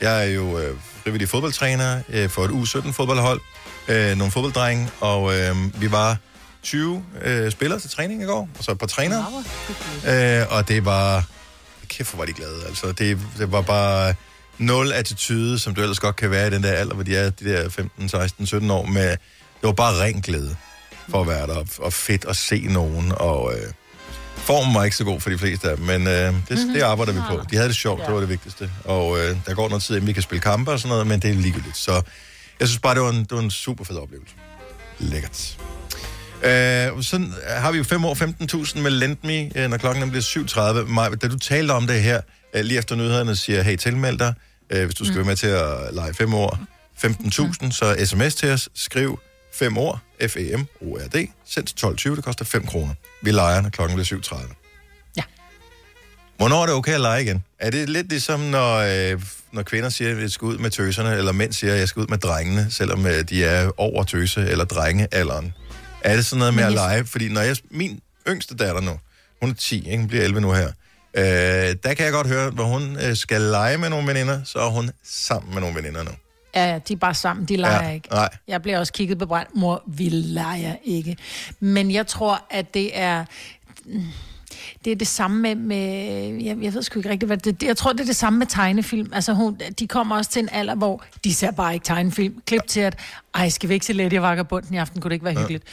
Jeg 0.00 0.26
er 0.26 0.30
jo 0.30 0.58
øh, 0.58 0.76
frivillig 1.02 1.28
fodboldtræner 1.28 2.02
øh, 2.08 2.30
for 2.30 2.44
et 2.44 2.50
U17-fodboldhold, 2.50 3.40
øh, 3.88 4.16
nogle 4.16 4.32
fodbolddrenge, 4.32 4.88
og 5.00 5.38
øh, 5.38 5.56
vi 5.80 5.90
var 5.90 6.16
20 6.62 7.04
øh, 7.24 7.50
spillere 7.50 7.80
til 7.80 7.90
træning 7.90 8.22
i 8.22 8.24
går, 8.24 8.48
og 8.58 8.64
så 8.64 8.70
et 8.72 8.78
par 8.78 8.86
trænere. 8.86 9.24
Øh, 10.08 10.46
og 10.50 10.68
det 10.68 10.84
var... 10.84 11.24
Kæft, 11.88 12.10
hvor 12.10 12.18
var 12.18 12.26
de 12.26 12.32
glade. 12.32 12.64
Altså, 12.66 12.92
det, 12.92 13.18
det 13.38 13.52
var 13.52 13.60
bare 13.62 14.14
nul 14.58 14.92
attitude, 14.92 15.58
som 15.58 15.74
du 15.74 15.80
ellers 15.80 16.00
godt 16.00 16.16
kan 16.16 16.30
være 16.30 16.46
i 16.46 16.50
den 16.50 16.62
der 16.62 16.72
alder, 16.72 16.94
hvor 16.94 17.04
de 17.04 17.16
er 17.16 17.30
de 17.30 17.44
der 17.44 17.68
15, 17.68 18.08
16, 18.08 18.46
17 18.46 18.70
år. 18.70 18.86
Med, 18.86 19.10
det 19.10 19.18
var 19.62 19.72
bare 19.72 20.02
ren 20.02 20.20
glæde 20.20 20.56
for 21.08 21.20
at 21.20 21.28
være 21.28 21.46
der, 21.46 21.54
og, 21.54 21.66
og 21.78 21.92
fedt 21.92 22.24
at 22.24 22.36
se 22.36 22.66
nogen. 22.70 23.12
Og 23.16 23.52
øh, 23.52 23.72
formen 24.36 24.74
var 24.74 24.84
ikke 24.84 24.96
så 24.96 25.04
god 25.04 25.20
for 25.20 25.30
de 25.30 25.38
fleste 25.38 25.70
af 25.70 25.76
dem, 25.76 25.86
men 25.86 26.06
øh, 26.06 26.12
det, 26.14 26.34
mm-hmm. 26.50 26.72
det 26.74 26.82
arbejder 26.82 27.12
vi 27.12 27.20
på. 27.30 27.40
De 27.50 27.56
havde 27.56 27.68
det 27.68 27.76
sjovt, 27.76 28.02
det 28.06 28.14
var 28.14 28.20
det 28.20 28.28
vigtigste. 28.28 28.70
Og 28.84 29.18
øh, 29.18 29.36
der 29.46 29.54
går 29.54 29.68
noget 29.68 29.82
tid, 29.82 29.94
inden 29.94 30.08
vi 30.08 30.12
kan 30.12 30.22
spille 30.22 30.40
kampe 30.40 30.70
og 30.70 30.78
sådan 30.78 30.88
noget, 30.88 31.06
men 31.06 31.20
det 31.20 31.30
er 31.30 31.34
ligegyldigt. 31.34 31.76
Så 31.76 32.02
jeg 32.60 32.68
synes 32.68 32.80
bare, 32.80 32.94
det 32.94 33.02
var 33.02 33.10
en, 33.10 33.20
det 33.20 33.32
var 33.32 33.40
en 33.40 33.50
super 33.50 33.84
fed 33.84 33.96
oplevelse. 33.96 34.34
Lækkert. 34.98 35.58
Øh, 36.42 37.02
sådan 37.02 37.34
har 37.46 37.72
vi 37.72 37.78
jo 37.78 37.84
5 37.84 38.04
år 38.04 38.14
15.000 38.74 38.80
med 38.80 38.90
Lendme, 38.90 39.50
øh, 39.56 39.70
når 39.70 39.76
klokken 39.76 40.10
bliver 40.10 40.22
7.30. 40.82 40.92
Maj, 40.92 41.08
da 41.08 41.28
du 41.28 41.38
talte 41.38 41.72
om 41.72 41.86
det 41.86 42.02
her, 42.02 42.20
øh, 42.54 42.64
lige 42.64 42.78
efter 42.78 42.96
nyhederne, 42.96 43.36
siger, 43.36 43.62
hey, 43.62 43.76
tilmeld 43.76 44.18
dig, 44.18 44.34
øh, 44.70 44.84
hvis 44.84 44.94
du 44.94 45.04
skal 45.04 45.12
Mm. 45.14 45.18
være 45.18 45.26
med 45.26 45.36
til 45.36 45.46
at 45.46 45.94
lege 45.94 46.14
5 46.14 46.34
år. 46.34 46.58
15.000, 47.04 47.70
så 47.70 47.96
sms 48.04 48.34
til 48.34 48.50
os, 48.50 48.68
skriv 48.74 49.18
5 49.54 49.78
år, 49.78 50.00
F-E-M-O-R-D, 50.28 51.26
send 51.46 51.66
til 51.66 51.76
12.20, 52.10 52.16
det 52.16 52.24
koster 52.24 52.44
5 52.44 52.66
kroner. 52.66 52.94
Vi 53.22 53.30
leger, 53.30 53.60
når 53.60 53.70
klokken 53.70 53.96
bliver 53.96 54.20
7.30. 54.20 55.12
Ja. 55.16 55.22
Hvornår 56.36 56.62
er 56.62 56.66
det 56.66 56.74
okay 56.74 56.92
at 56.94 57.00
lege 57.00 57.22
igen? 57.22 57.44
Er 57.58 57.70
det 57.70 57.88
lidt 57.88 58.08
ligesom, 58.08 58.40
når, 58.40 58.76
øh, 58.76 59.22
når 59.52 59.62
kvinder 59.62 59.88
siger, 59.88 60.10
at 60.16 60.20
jeg 60.22 60.30
skal 60.30 60.46
ud 60.46 60.58
med 60.58 60.70
tøserne, 60.70 61.16
eller 61.16 61.32
mænd 61.32 61.52
siger, 61.52 61.72
at 61.72 61.78
jeg 61.78 61.88
skal 61.88 62.00
ud 62.00 62.06
med 62.06 62.18
drengene, 62.18 62.66
selvom 62.70 63.06
øh, 63.06 63.22
de 63.28 63.44
er 63.44 63.70
over 63.76 64.04
tøse- 64.04 64.46
eller 64.50 64.64
drengealderen? 64.64 65.54
Er 66.00 66.16
det 66.16 66.26
sådan 66.26 66.38
noget 66.38 66.54
med 66.54 66.64
at 66.64 66.72
lege? 66.72 67.04
Fordi 67.04 67.28
når 67.28 67.40
jeg, 67.40 67.56
min 67.70 68.00
yngste 68.28 68.56
datter 68.56 68.80
nu, 68.80 68.98
hun 69.40 69.50
er 69.50 69.54
10, 69.54 69.76
ikke? 69.86 69.98
hun 69.98 70.08
bliver 70.08 70.24
11 70.24 70.40
nu 70.40 70.52
her, 70.52 70.72
øh, 71.14 71.22
der 71.82 71.94
kan 71.96 72.04
jeg 72.04 72.12
godt 72.12 72.26
høre, 72.26 72.50
hvor 72.50 72.64
hun 72.64 72.96
øh, 73.06 73.16
skal 73.16 73.40
lege 73.40 73.78
med 73.78 73.90
nogle 73.90 74.06
veninder, 74.08 74.40
så 74.44 74.58
er 74.58 74.70
hun 74.70 74.90
sammen 75.04 75.52
med 75.54 75.60
nogle 75.60 75.76
veninder 75.76 76.02
nu. 76.02 76.10
Ja, 76.54 76.72
ja, 76.72 76.78
de 76.88 76.92
er 76.92 76.96
bare 76.96 77.14
sammen, 77.14 77.46
de 77.46 77.56
leger 77.56 77.84
Ja, 77.84 77.90
ikke. 77.90 78.08
nej. 78.10 78.28
Jeg 78.48 78.62
bliver 78.62 78.78
også 78.78 78.92
kigget 78.92 79.18
på 79.18 79.26
brændt. 79.26 79.50
Mor, 79.56 79.82
vi 79.86 80.08
leger 80.08 80.74
ikke. 80.84 81.16
Men 81.60 81.90
jeg 81.90 82.06
tror, 82.06 82.42
at 82.50 82.74
det 82.74 82.98
er... 82.98 83.24
Det 84.84 84.92
er 84.92 84.96
det 84.96 85.06
samme 85.08 85.40
med... 85.40 85.54
med 85.54 85.76
jeg, 86.44 86.56
jeg 86.62 86.74
ved 86.74 86.82
sgu 86.82 86.98
ikke 86.98 87.10
rigtigt, 87.10 87.28
hvad 87.28 87.36
det 87.36 87.62
Jeg 87.62 87.76
tror, 87.76 87.92
det 87.92 88.00
er 88.00 88.04
det 88.04 88.16
samme 88.16 88.38
med 88.38 88.46
tegnefilm. 88.46 89.10
Altså, 89.12 89.32
hun, 89.32 89.60
de 89.78 89.86
kommer 89.88 90.16
også 90.16 90.30
til 90.30 90.42
en 90.42 90.48
alder, 90.52 90.74
hvor 90.74 91.04
de 91.24 91.34
ser 91.34 91.50
bare 91.50 91.74
ikke 91.74 91.84
tegnefilm. 91.84 92.34
Klip 92.46 92.66
til, 92.66 92.80
at 92.80 92.98
ej, 93.34 93.48
skal 93.48 93.68
vi 93.68 93.74
ikke 93.74 93.86
se 93.86 93.92
Lady 93.92 94.16
og 94.16 94.22
Vagabunden 94.22 94.74
i 94.74 94.78
aften? 94.78 95.00
Kunne 95.00 95.08
det 95.08 95.14
ikke 95.14 95.24
være 95.24 95.34
Ja. 95.34 95.40
hyggeligt? 95.40 95.64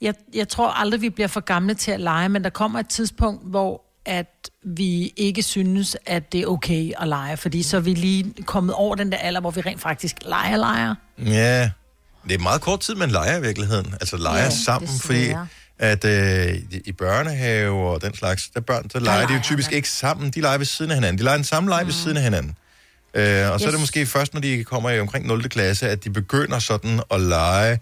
Jeg, 0.00 0.14
jeg 0.34 0.48
tror 0.48 0.68
aldrig, 0.70 1.00
vi 1.00 1.10
bliver 1.10 1.28
for 1.28 1.40
gamle 1.40 1.74
til 1.74 1.90
at 1.90 2.00
lege, 2.00 2.28
men 2.28 2.44
der 2.44 2.50
kommer 2.50 2.80
et 2.80 2.88
tidspunkt, 2.88 3.40
hvor 3.50 3.83
at 4.06 4.50
vi 4.64 5.12
ikke 5.16 5.42
synes, 5.42 5.96
at 6.06 6.32
det 6.32 6.40
er 6.40 6.46
okay 6.46 6.92
at 7.00 7.08
lege, 7.08 7.36
fordi 7.36 7.62
så 7.62 7.76
er 7.76 7.80
vi 7.80 7.94
lige 7.94 8.34
kommet 8.46 8.74
over 8.74 8.94
den 8.94 9.12
der 9.12 9.18
alder, 9.18 9.40
hvor 9.40 9.50
vi 9.50 9.60
rent 9.60 9.80
faktisk 9.80 10.16
leger, 10.22 10.56
leger. 10.56 10.94
Ja, 11.18 11.70
det 12.28 12.34
er 12.34 12.38
meget 12.38 12.60
kort 12.60 12.80
tid, 12.80 12.94
man 12.94 13.10
leger 13.10 13.38
i 13.38 13.40
virkeligheden. 13.40 13.94
Altså 14.00 14.16
leger 14.16 14.42
Ja, 14.44 14.50
sammen, 14.50 14.90
fordi 15.00 15.32
at 15.78 16.04
øh, 16.04 16.54
i- 16.84 16.92
børnehave 16.92 17.88
og 17.90 18.02
den 18.02 18.14
slags, 18.14 18.48
der 18.54 18.60
børn, 18.60 18.88
der 18.92 19.00
leger 19.00 19.26
de 19.26 19.34
jo 19.34 19.40
typisk 19.42 19.72
ikke 19.72 19.88
sammen. 19.90 20.30
De 20.30 20.40
leger 20.40 20.58
ved 20.58 20.66
siden 20.66 20.90
af 20.90 20.96
hinanden. 20.96 21.18
De 21.18 21.24
leger 21.24 21.36
den 21.36 21.44
samme 21.44 21.70
leg 21.70 21.80
mm. 21.82 21.86
ved 21.86 21.94
siden 21.94 22.16
af 22.16 22.22
hinanden. 22.22 22.56
Øh, 23.14 23.50
og 23.52 23.60
så 23.60 23.66
er 23.66 23.70
det 23.70 23.74
Yes. 23.74 23.80
måske 23.80 24.06
først, 24.06 24.34
når 24.34 24.40
de 24.40 24.64
kommer 24.64 24.90
i 24.90 25.00
omkring 25.00 25.26
0. 25.26 25.48
klasse, 25.48 25.88
at 25.88 26.04
de 26.04 26.10
begynder 26.10 26.58
sådan 26.58 27.00
at 27.10 27.20
lege. 27.20 27.78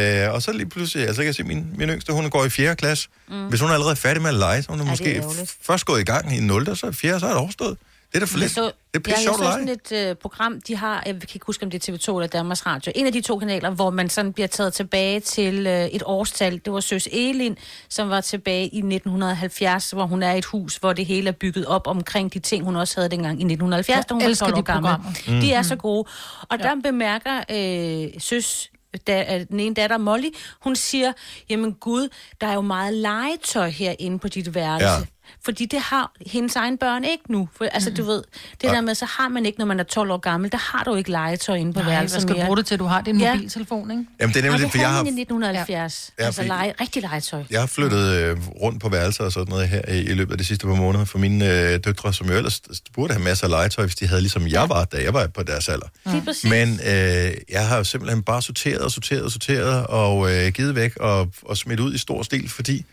Øh, 0.00 0.34
og 0.34 0.42
så 0.42 0.52
lige 0.52 0.68
pludselig, 0.68 1.06
altså 1.06 1.22
jeg 1.22 1.26
kan 1.26 1.34
se, 1.34 1.42
min, 1.44 1.66
min 1.76 1.88
yngste, 1.88 2.12
hun 2.12 2.30
går 2.30 2.44
i 2.44 2.50
4. 2.50 2.76
klasse. 2.76 3.08
Mm. 3.28 3.46
Hvis 3.48 3.60
hun 3.60 3.70
er 3.70 3.74
allerede 3.74 3.96
færdig 3.96 4.22
med 4.22 4.30
at 4.30 4.36
lege, 4.36 4.62
så 4.62 4.70
hun 4.70 4.80
er 4.80 4.84
Ja, 4.84 4.88
er 5.18 5.22
måske 5.22 5.46
først 5.62 5.84
gået 5.86 6.00
i 6.00 6.04
gang 6.04 6.36
i 6.36 6.40
0. 6.40 6.68
og 6.68 6.76
så 6.76 6.86
i 6.86 6.92
4. 6.92 7.20
så 7.20 7.26
er 7.26 7.30
det 7.30 7.38
overstået. 7.38 7.78
Det 8.12 8.16
er 8.16 8.20
da 8.20 8.26
for 8.26 8.38
Jeg 8.38 8.40
lidt. 8.40 8.52
så, 8.52 8.62
Det 8.62 8.68
er 8.68 8.72
jeg, 8.94 9.02
pisse 9.02 9.16
jeg 9.18 9.22
sjovt 9.22 9.38
så 9.38 9.44
at 9.44 9.52
sådan 9.52 9.66
lege. 9.92 10.06
et 10.06 10.10
øh, 10.10 10.16
program, 10.16 10.60
de 10.60 10.76
har, 10.76 11.02
jeg 11.06 11.14
kan 11.14 11.28
ikke 11.34 11.46
huske, 11.46 11.64
om 11.64 11.70
det 11.70 11.88
er 11.88 11.92
TV2 11.92 12.16
eller 12.16 12.26
Danmarks 12.26 12.66
Radio, 12.66 12.92
en 12.94 13.06
af 13.06 13.12
de 13.12 13.20
to 13.20 13.38
kanaler, 13.38 13.70
hvor 13.70 13.90
man 13.90 14.08
sådan 14.10 14.32
bliver 14.32 14.46
taget 14.46 14.72
tilbage 14.72 15.20
til 15.20 15.66
øh, 15.66 15.86
et 15.86 16.02
årstal. 16.06 16.60
Det 16.64 16.72
var 16.72 16.80
Søs 16.80 17.08
Elin, 17.12 17.56
som 17.88 18.10
var 18.10 18.20
tilbage 18.20 18.64
i 18.68 18.78
1970, 18.78 19.90
hvor 19.90 20.06
hun 20.06 20.22
er 20.22 20.32
i 20.32 20.38
et 20.38 20.44
hus, 20.44 20.76
hvor 20.76 20.92
det 20.92 21.06
hele 21.06 21.28
er 21.28 21.32
bygget 21.32 21.66
op 21.66 21.86
omkring 21.86 22.34
de 22.34 22.38
ting, 22.38 22.64
hun 22.64 22.76
også 22.76 22.94
havde 22.96 23.08
dengang 23.10 23.32
i 23.40 23.44
1970, 23.44 23.96
Jeg 23.96 24.04
da 24.08 24.14
hun 24.14 24.22
var 24.22 24.28
elsker 24.28 24.46
12 24.46 24.54
år 24.56 24.60
de 24.60 24.64
gammel. 24.66 24.90
Mm. 25.28 25.40
De 25.40 25.52
er 25.52 25.58
Mm. 25.60 25.64
så 25.64 25.76
gode. 25.76 26.04
Og 26.48 26.58
der 26.58 26.74
bemærker 26.84 27.40
øh, 27.50 28.20
Søs 28.20 28.70
da, 29.06 29.44
den 29.50 29.60
ene 29.60 29.74
datter, 29.74 29.98
Molly, 29.98 30.28
hun 30.60 30.76
siger, 30.76 31.12
jamen 31.48 31.74
gud, 31.74 32.08
der 32.40 32.46
er 32.46 32.54
jo 32.54 32.60
meget 32.60 32.94
legetøj 32.94 33.68
herinde 33.68 34.18
på 34.18 34.28
dit 34.28 34.54
værelse. 34.54 34.86
Ja. 34.86 34.96
Ja. 35.30 35.44
Fordi 35.44 35.66
det 35.66 35.80
har 35.80 36.12
hendes 36.26 36.56
egen 36.56 36.78
børn 36.78 37.04
ikke 37.04 37.32
nu. 37.32 37.48
For, 37.56 37.64
altså, 37.64 37.90
du 37.90 38.02
ved, 38.04 38.22
det 38.60 38.70
der 38.70 38.80
med, 38.80 38.94
så 38.94 39.04
har 39.04 39.28
man 39.28 39.46
ikke, 39.46 39.58
når 39.58 39.66
man 39.66 39.80
er 39.80 39.84
12 39.84 40.10
år 40.10 40.16
gammel, 40.16 40.52
der 40.52 40.58
har 40.58 40.84
du 40.84 40.94
ikke 40.94 41.10
legetøj 41.10 41.56
inde 41.56 41.72
på 41.72 41.80
Nej, 41.80 41.88
værelset 41.88 42.14
hvad 42.16 42.20
skal 42.20 42.32
du 42.34 42.36
mere. 42.38 42.46
bruge 42.46 42.56
det 42.56 42.66
til? 42.66 42.78
Du 42.78 42.84
har 42.84 43.00
din 43.00 43.20
Ja. 43.20 43.34
mobiltelefon, 43.34 43.90
ikke? 43.90 44.04
Jamen, 44.20 44.34
det 44.34 44.38
er 44.38 44.42
nemlig 44.42 44.54
Og 44.54 44.60
det, 44.60 44.70
for 44.70 44.78
jeg 44.78 44.90
har, 44.90 45.04
i 45.04 45.08
1970. 45.08 46.12
Ja, 46.18 46.24
altså 46.24 46.42
lege, 46.42 46.74
rigtig 46.80 47.02
legetøj. 47.02 47.42
Jeg 47.50 47.60
har 47.60 47.66
flyttet 47.66 48.14
øh, 48.14 48.36
rundt 48.62 48.80
på 48.82 48.88
værelser 48.88 49.24
og 49.24 49.32
sådan 49.32 49.50
noget 49.50 49.68
her 49.68 49.82
i, 49.88 49.98
i 50.00 50.14
løbet 50.14 50.32
af 50.32 50.38
de 50.38 50.44
sidste 50.44 50.66
par 50.66 50.74
måneder 50.74 51.04
for 51.04 51.18
mine 51.18 51.72
øh, 51.72 51.80
døtre, 51.84 52.12
som 52.14 52.26
jo 52.26 52.32
ellers 52.36 52.60
burde 52.94 53.12
have 53.12 53.24
masser 53.24 53.44
af 53.44 53.50
legetøj, 53.50 53.84
hvis 53.84 53.94
de 53.96 54.06
havde 54.06 54.20
ligesom 54.20 54.46
jeg 54.48 54.68
var, 54.68 54.84
da 54.84 55.02
jeg 55.02 55.14
var 55.14 55.26
på 55.26 55.42
deres 55.42 55.68
alder. 55.68 55.86
Præcis. 56.24 56.44
Men 56.50 56.80
øh, 56.86 57.32
jeg 57.50 57.68
har 57.68 57.76
jo 57.76 57.84
simpelthen 57.84 58.22
bare 58.22 58.42
sorteret 58.42 58.78
og 58.80 58.90
sorteret 58.90 59.22
og 59.22 59.30
sorteret 59.30 59.86
og 59.86 60.32
øh, 60.32 60.52
givet 60.52 60.74
væk 60.74 60.96
og, 60.96 61.28
og 61.42 61.56
smidt 61.56 61.80
ud 61.80 61.94
i 61.94 61.98
stor 61.98 62.22
stil, 62.22 62.48
fordi 62.48 62.84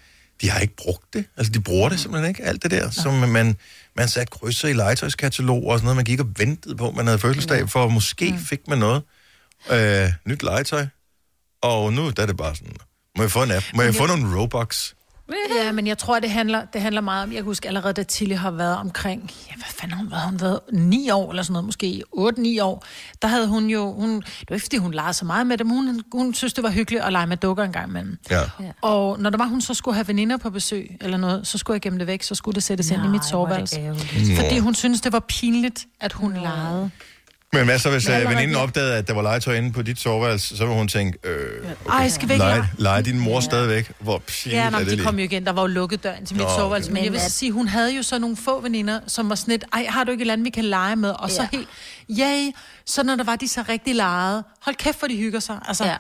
de 0.41 0.49
har 0.49 0.59
ikke 0.59 0.75
brugt 0.75 1.13
det. 1.13 1.25
Altså, 1.37 1.53
de 1.53 1.61
bruger 1.61 1.89
det 1.89 1.99
simpelthen 1.99 2.29
ikke, 2.29 2.43
alt 2.43 2.63
det 2.63 2.71
der, 2.71 2.89
som 2.89 3.13
man, 3.13 3.57
man 3.95 4.07
satte 4.07 4.31
krydser 4.31 4.67
i 4.67 4.73
legetøjskataloger 4.73 5.71
og 5.71 5.79
sådan 5.79 5.85
noget, 5.85 5.95
man 5.95 6.05
gik 6.05 6.19
og 6.19 6.27
ventede 6.37 6.75
på, 6.75 6.91
man 6.91 7.05
havde 7.05 7.19
fødselsdag 7.19 7.69
for, 7.69 7.87
måske 7.87 8.39
fik 8.39 8.67
man 8.67 8.77
noget 8.77 9.01
øh, 9.71 10.09
nyt 10.25 10.43
legetøj. 10.43 10.85
Og 11.61 11.93
nu 11.93 12.09
der 12.09 12.21
er 12.21 12.25
det 12.25 12.37
bare 12.37 12.55
sådan, 12.55 12.73
må 13.17 13.23
jeg 13.23 13.31
få 13.31 13.43
en 13.43 13.51
app? 13.51 13.65
Må 13.73 13.81
jeg 13.81 13.95
få 13.95 14.05
nogle 14.05 14.39
Robux? 14.39 14.93
Ja, 15.63 15.71
men 15.71 15.87
jeg 15.87 15.97
tror, 15.97 16.19
det 16.19 16.29
handler, 16.29 16.65
det 16.73 16.81
handler 16.81 17.01
meget 17.01 17.23
om, 17.23 17.29
jeg 17.29 17.37
kan 17.37 17.45
huske 17.45 17.67
allerede, 17.67 17.93
da 17.93 18.03
Tilly 18.03 18.35
har 18.35 18.51
været 18.51 18.77
omkring, 18.77 19.31
ja, 19.49 19.55
hvad 19.55 19.65
fanden 19.69 19.93
har 19.93 20.03
hun 20.03 20.11
været, 20.11 20.23
hun 20.23 20.39
har 20.39 20.47
været 20.47 20.59
9 20.73 21.09
år 21.09 21.29
eller 21.29 21.43
sådan 21.43 21.53
noget, 21.53 21.65
måske 21.65 22.03
8-9 22.17 22.63
år, 22.63 22.85
der 23.21 23.27
havde 23.27 23.47
hun 23.47 23.65
jo, 23.65 23.93
hun, 23.93 24.15
det 24.15 24.45
var 24.49 24.55
ikke, 24.55 24.63
fordi 24.63 24.77
hun 24.77 24.93
legede 24.93 25.13
så 25.13 25.25
meget 25.25 25.47
med 25.47 25.57
dem, 25.57 25.69
hun, 25.69 26.03
hun 26.11 26.33
synes, 26.33 26.53
det 26.53 26.63
var 26.63 26.69
hyggeligt 26.69 27.03
at 27.03 27.11
lege 27.11 27.27
med 27.27 27.37
dukker 27.37 27.63
en 27.63 27.71
gang 27.71 27.89
imellem. 27.89 28.17
Ja. 28.29 28.41
Og 28.81 29.19
når 29.19 29.29
der 29.29 29.37
var, 29.37 29.45
hun 29.45 29.61
så 29.61 29.73
skulle 29.73 29.95
have 29.95 30.07
veninder 30.07 30.37
på 30.37 30.49
besøg 30.49 30.97
eller 31.01 31.17
noget, 31.17 31.47
så 31.47 31.57
skulle 31.57 31.75
jeg 31.75 31.81
gemme 31.81 31.99
det 31.99 32.07
væk, 32.07 32.23
så 32.23 32.35
skulle 32.35 32.55
det 32.55 32.63
sættes 32.63 32.91
ind 32.91 33.05
i 33.05 33.07
mit 33.07 33.25
soveværelse. 33.25 33.95
Fordi 34.35 34.59
hun 34.59 34.75
synes 34.75 35.01
det 35.01 35.13
var 35.13 35.19
pinligt, 35.19 35.85
at 35.99 36.13
hun 36.13 36.33
legede. 36.33 36.91
Men 37.53 37.65
hvad 37.65 37.79
så, 37.79 37.89
hvis 37.89 38.09
uh, 38.09 38.29
veninden 38.29 38.55
opdagede, 38.57 38.95
at 38.95 39.07
der 39.07 39.13
var 39.13 39.21
legetøj 39.21 39.55
inde 39.55 39.71
på 39.71 39.81
dit 39.81 39.99
soveværelse, 39.99 40.57
så 40.57 40.65
vil 40.65 40.75
hun 40.75 40.87
tænke, 40.87 41.17
øh, 41.23 41.71
okay, 41.85 41.99
Ej, 41.99 42.09
skal 42.09 42.27
vi 42.27 42.33
ikke 42.33 42.45
lege, 42.45 42.55
lege? 42.57 42.67
lege 42.77 43.01
din 43.01 43.19
mor 43.19 43.39
stadigvæk? 43.39 43.91
Hvor 43.99 44.17
pinligt 44.17 44.59
Ja, 44.59 44.65
er 44.65 44.69
nej, 44.69 44.79
det 44.79 44.89
de 44.89 44.95
lige? 44.95 45.05
kom 45.05 45.17
jo 45.19 45.23
igen. 45.23 45.45
Der 45.45 45.51
var 45.51 45.61
jo 45.61 45.67
lukket 45.67 46.03
døren 46.03 46.25
til 46.25 46.35
mit 46.35 46.45
Nå, 46.45 46.49
soveværelse. 46.57 46.89
okay. 46.91 46.93
Men 46.93 47.03
jeg 47.03 47.11
vil 47.11 47.21
sige, 47.21 47.51
hun 47.51 47.67
havde 47.67 47.95
jo 47.95 48.03
så 48.03 48.19
nogle 48.19 48.37
få 48.37 48.61
veninder, 48.61 48.99
som 49.07 49.29
var 49.29 49.35
sådan 49.35 49.51
lidt, 49.51 49.65
ej, 49.73 49.85
har 49.89 50.03
du 50.03 50.11
ikke 50.11 50.21
et 50.21 50.23
eller 50.23 50.33
andet, 50.33 50.45
vi 50.45 50.49
kan 50.49 50.65
lege 50.65 50.95
med? 50.95 51.09
Og 51.09 51.31
så 51.31 51.41
Ja. 51.41 51.47
helt, 51.57 51.67
yay, 52.19 52.51
så 52.85 53.03
når 53.03 53.15
der 53.15 53.23
var 53.23 53.35
de 53.35 53.47
så 53.47 53.63
rigtig 53.69 53.95
legede. 53.95 54.43
Hold 54.61 54.75
kæft, 54.75 54.99
hvor 54.99 55.07
de 55.07 55.15
hygger 55.17 55.39
sig. 55.39 55.59
Altså, 55.67 55.85
Ja. 55.85 55.95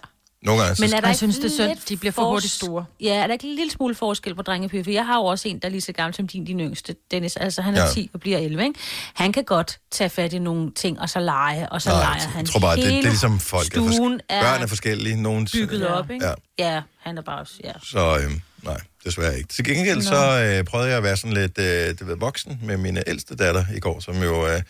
Nogle 0.47 0.61
gange, 0.61 0.75
så 0.75 0.81
Men 0.83 0.93
er 0.93 0.99
der 1.01 1.07
jeg 1.07 1.15
synes, 1.17 1.35
det 1.37 1.45
er 1.45 1.49
synd, 1.49 1.77
de 1.89 1.97
bliver 1.97 2.11
for 2.11 2.29
hurtigt 2.29 2.53
store. 2.53 2.85
Ja, 3.01 3.13
er 3.15 3.27
der 3.27 3.33
ikke 3.33 3.47
en 3.47 3.55
lille 3.55 3.71
smule 3.71 3.95
forskel 3.95 4.35
på 4.35 4.41
drenge 4.41 4.65
og 4.67 4.71
piger? 4.71 4.83
For 4.83 4.91
jeg 4.91 5.05
har 5.05 5.15
jo 5.17 5.23
også 5.25 5.49
en, 5.49 5.59
der 5.59 5.67
er 5.67 5.71
lige 5.71 5.81
så 5.81 5.91
gammel 5.91 6.13
som 6.15 6.27
din, 6.27 6.45
din 6.45 6.59
yngste, 6.59 6.95
Dennis. 7.11 7.35
Altså, 7.35 7.61
han 7.61 7.75
er 7.75 7.79
Ja. 7.81 7.85
ja. 7.85 7.91
10 7.93 8.09
og 8.13 8.19
bliver 8.19 8.37
11, 8.37 8.63
ikke? 8.63 8.79
Han 9.13 9.31
kan 9.33 9.43
godt 9.43 9.79
tage 9.91 10.09
fat 10.09 10.33
i 10.33 10.39
nogle 10.39 10.71
ting, 10.75 10.99
og 11.01 11.09
så 11.09 11.19
lege, 11.19 11.69
og 11.69 11.81
så 11.81 11.89
Nej, 11.89 11.99
leger 11.99 12.15
jeg 12.21 12.29
han. 12.31 12.45
tror 12.45 12.59
bare, 12.59 12.75
det, 12.75 12.83
det 12.85 12.97
er 12.97 13.01
ligesom 13.01 13.39
folk. 13.39 13.67
Er 13.67 13.71
Stuen 13.91 14.13
fors- 14.21 14.41
børn 14.41 14.61
er 14.63 14.67
forskellige. 14.67 15.21
Nogen, 15.21 15.47
bygget 15.53 15.79
ja. 15.81 15.85
op, 15.85 16.11
ikke? 16.11 16.25
Ja. 16.25 16.33
ja, 16.75 16.81
han 16.99 17.17
er 17.17 17.21
bare 17.21 17.39
også, 17.39 17.53
ja. 17.63 17.71
Så 17.83 18.17
øh, 18.17 18.31
nej, 18.63 18.77
desværre 19.05 19.37
ikke. 19.37 19.49
Til 19.49 19.65
gengæld 19.65 20.01
så 20.01 20.15
øh, 20.59 20.63
prøvede 20.65 20.89
jeg 20.89 20.97
at 20.97 21.03
være 21.03 21.17
sådan 21.17 21.33
lidt 21.33 21.57
øh, 21.59 21.95
du 21.99 22.05
ved, 22.05 22.15
voksen 22.17 22.59
med 22.63 22.77
min 22.77 22.97
ældste 23.07 23.35
datter 23.35 23.65
i 23.75 23.79
går, 23.79 23.99
som 23.99 24.23
jo 24.23 24.47
øh, 24.47 24.61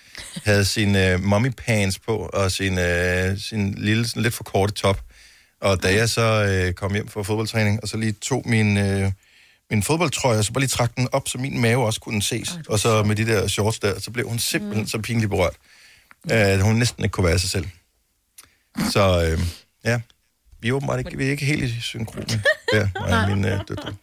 havde 0.46 0.66
sin 0.66 0.96
øh, 0.96 1.24
mommy 1.24 1.52
pants 1.58 2.00
på 2.00 2.30
og 2.34 2.52
sin, 2.52 2.78
øh, 2.80 3.38
sin 3.40 3.74
lille, 3.78 4.08
sådan 4.08 4.24
lidt 4.24 4.34
for 4.34 4.44
korte 4.44 4.74
top. 4.74 5.00
Og 5.62 5.84
da 5.84 5.94
jeg 5.96 6.10
så 6.10 6.22
øh, 6.46 6.74
kom 6.74 6.94
hjem 6.94 7.08
fra 7.10 7.22
fodboldtræning, 7.24 7.80
og 7.84 7.88
så 7.88 7.98
lige 7.98 8.12
tog 8.12 8.44
min, 8.46 8.78
øh, 8.78 9.12
min 9.72 9.84
fodboldtrøje, 9.84 10.38
og 10.38 10.46
så 10.46 10.54
bare 10.54 10.60
lige 10.62 10.70
trak 10.70 10.96
den 10.96 11.08
op, 11.12 11.28
så 11.28 11.38
min 11.38 11.62
mave 11.62 11.86
også 11.86 12.00
kunne 12.00 12.22
ses. 12.22 12.60
Og 12.70 12.80
så 12.80 13.04
med 13.04 13.16
de 13.16 13.26
der 13.26 13.48
shorts 13.48 13.80
der, 13.80 14.00
så 14.00 14.12
blev 14.12 14.28
hun 14.28 14.40
simpelthen 14.40 14.82
mm. 14.84 14.88
så 14.88 15.00
pinligt 15.00 15.30
berørt, 15.30 15.56
at 16.30 16.62
hun 16.64 16.76
næsten 16.76 17.04
ikke 17.04 17.14
kunne 17.14 17.28
være 17.28 17.40
sig 17.40 17.50
selv. 17.50 17.66
Så 18.92 19.26
øh, 19.32 19.40
ja, 19.86 20.00
vi 20.60 20.68
er 20.68 20.74
åbenbart 20.74 21.00
ikke, 21.00 21.18
vi 21.18 21.26
er 21.28 21.32
ikke 21.32 21.46
helt 21.46 21.64
i 21.64 21.82
synkrone 21.82 22.26
der, 22.74 22.88
mig 23.10 23.24
og 23.24 23.30
mine 23.30 23.54
øh, 23.54 23.60
døtre. 23.68 23.94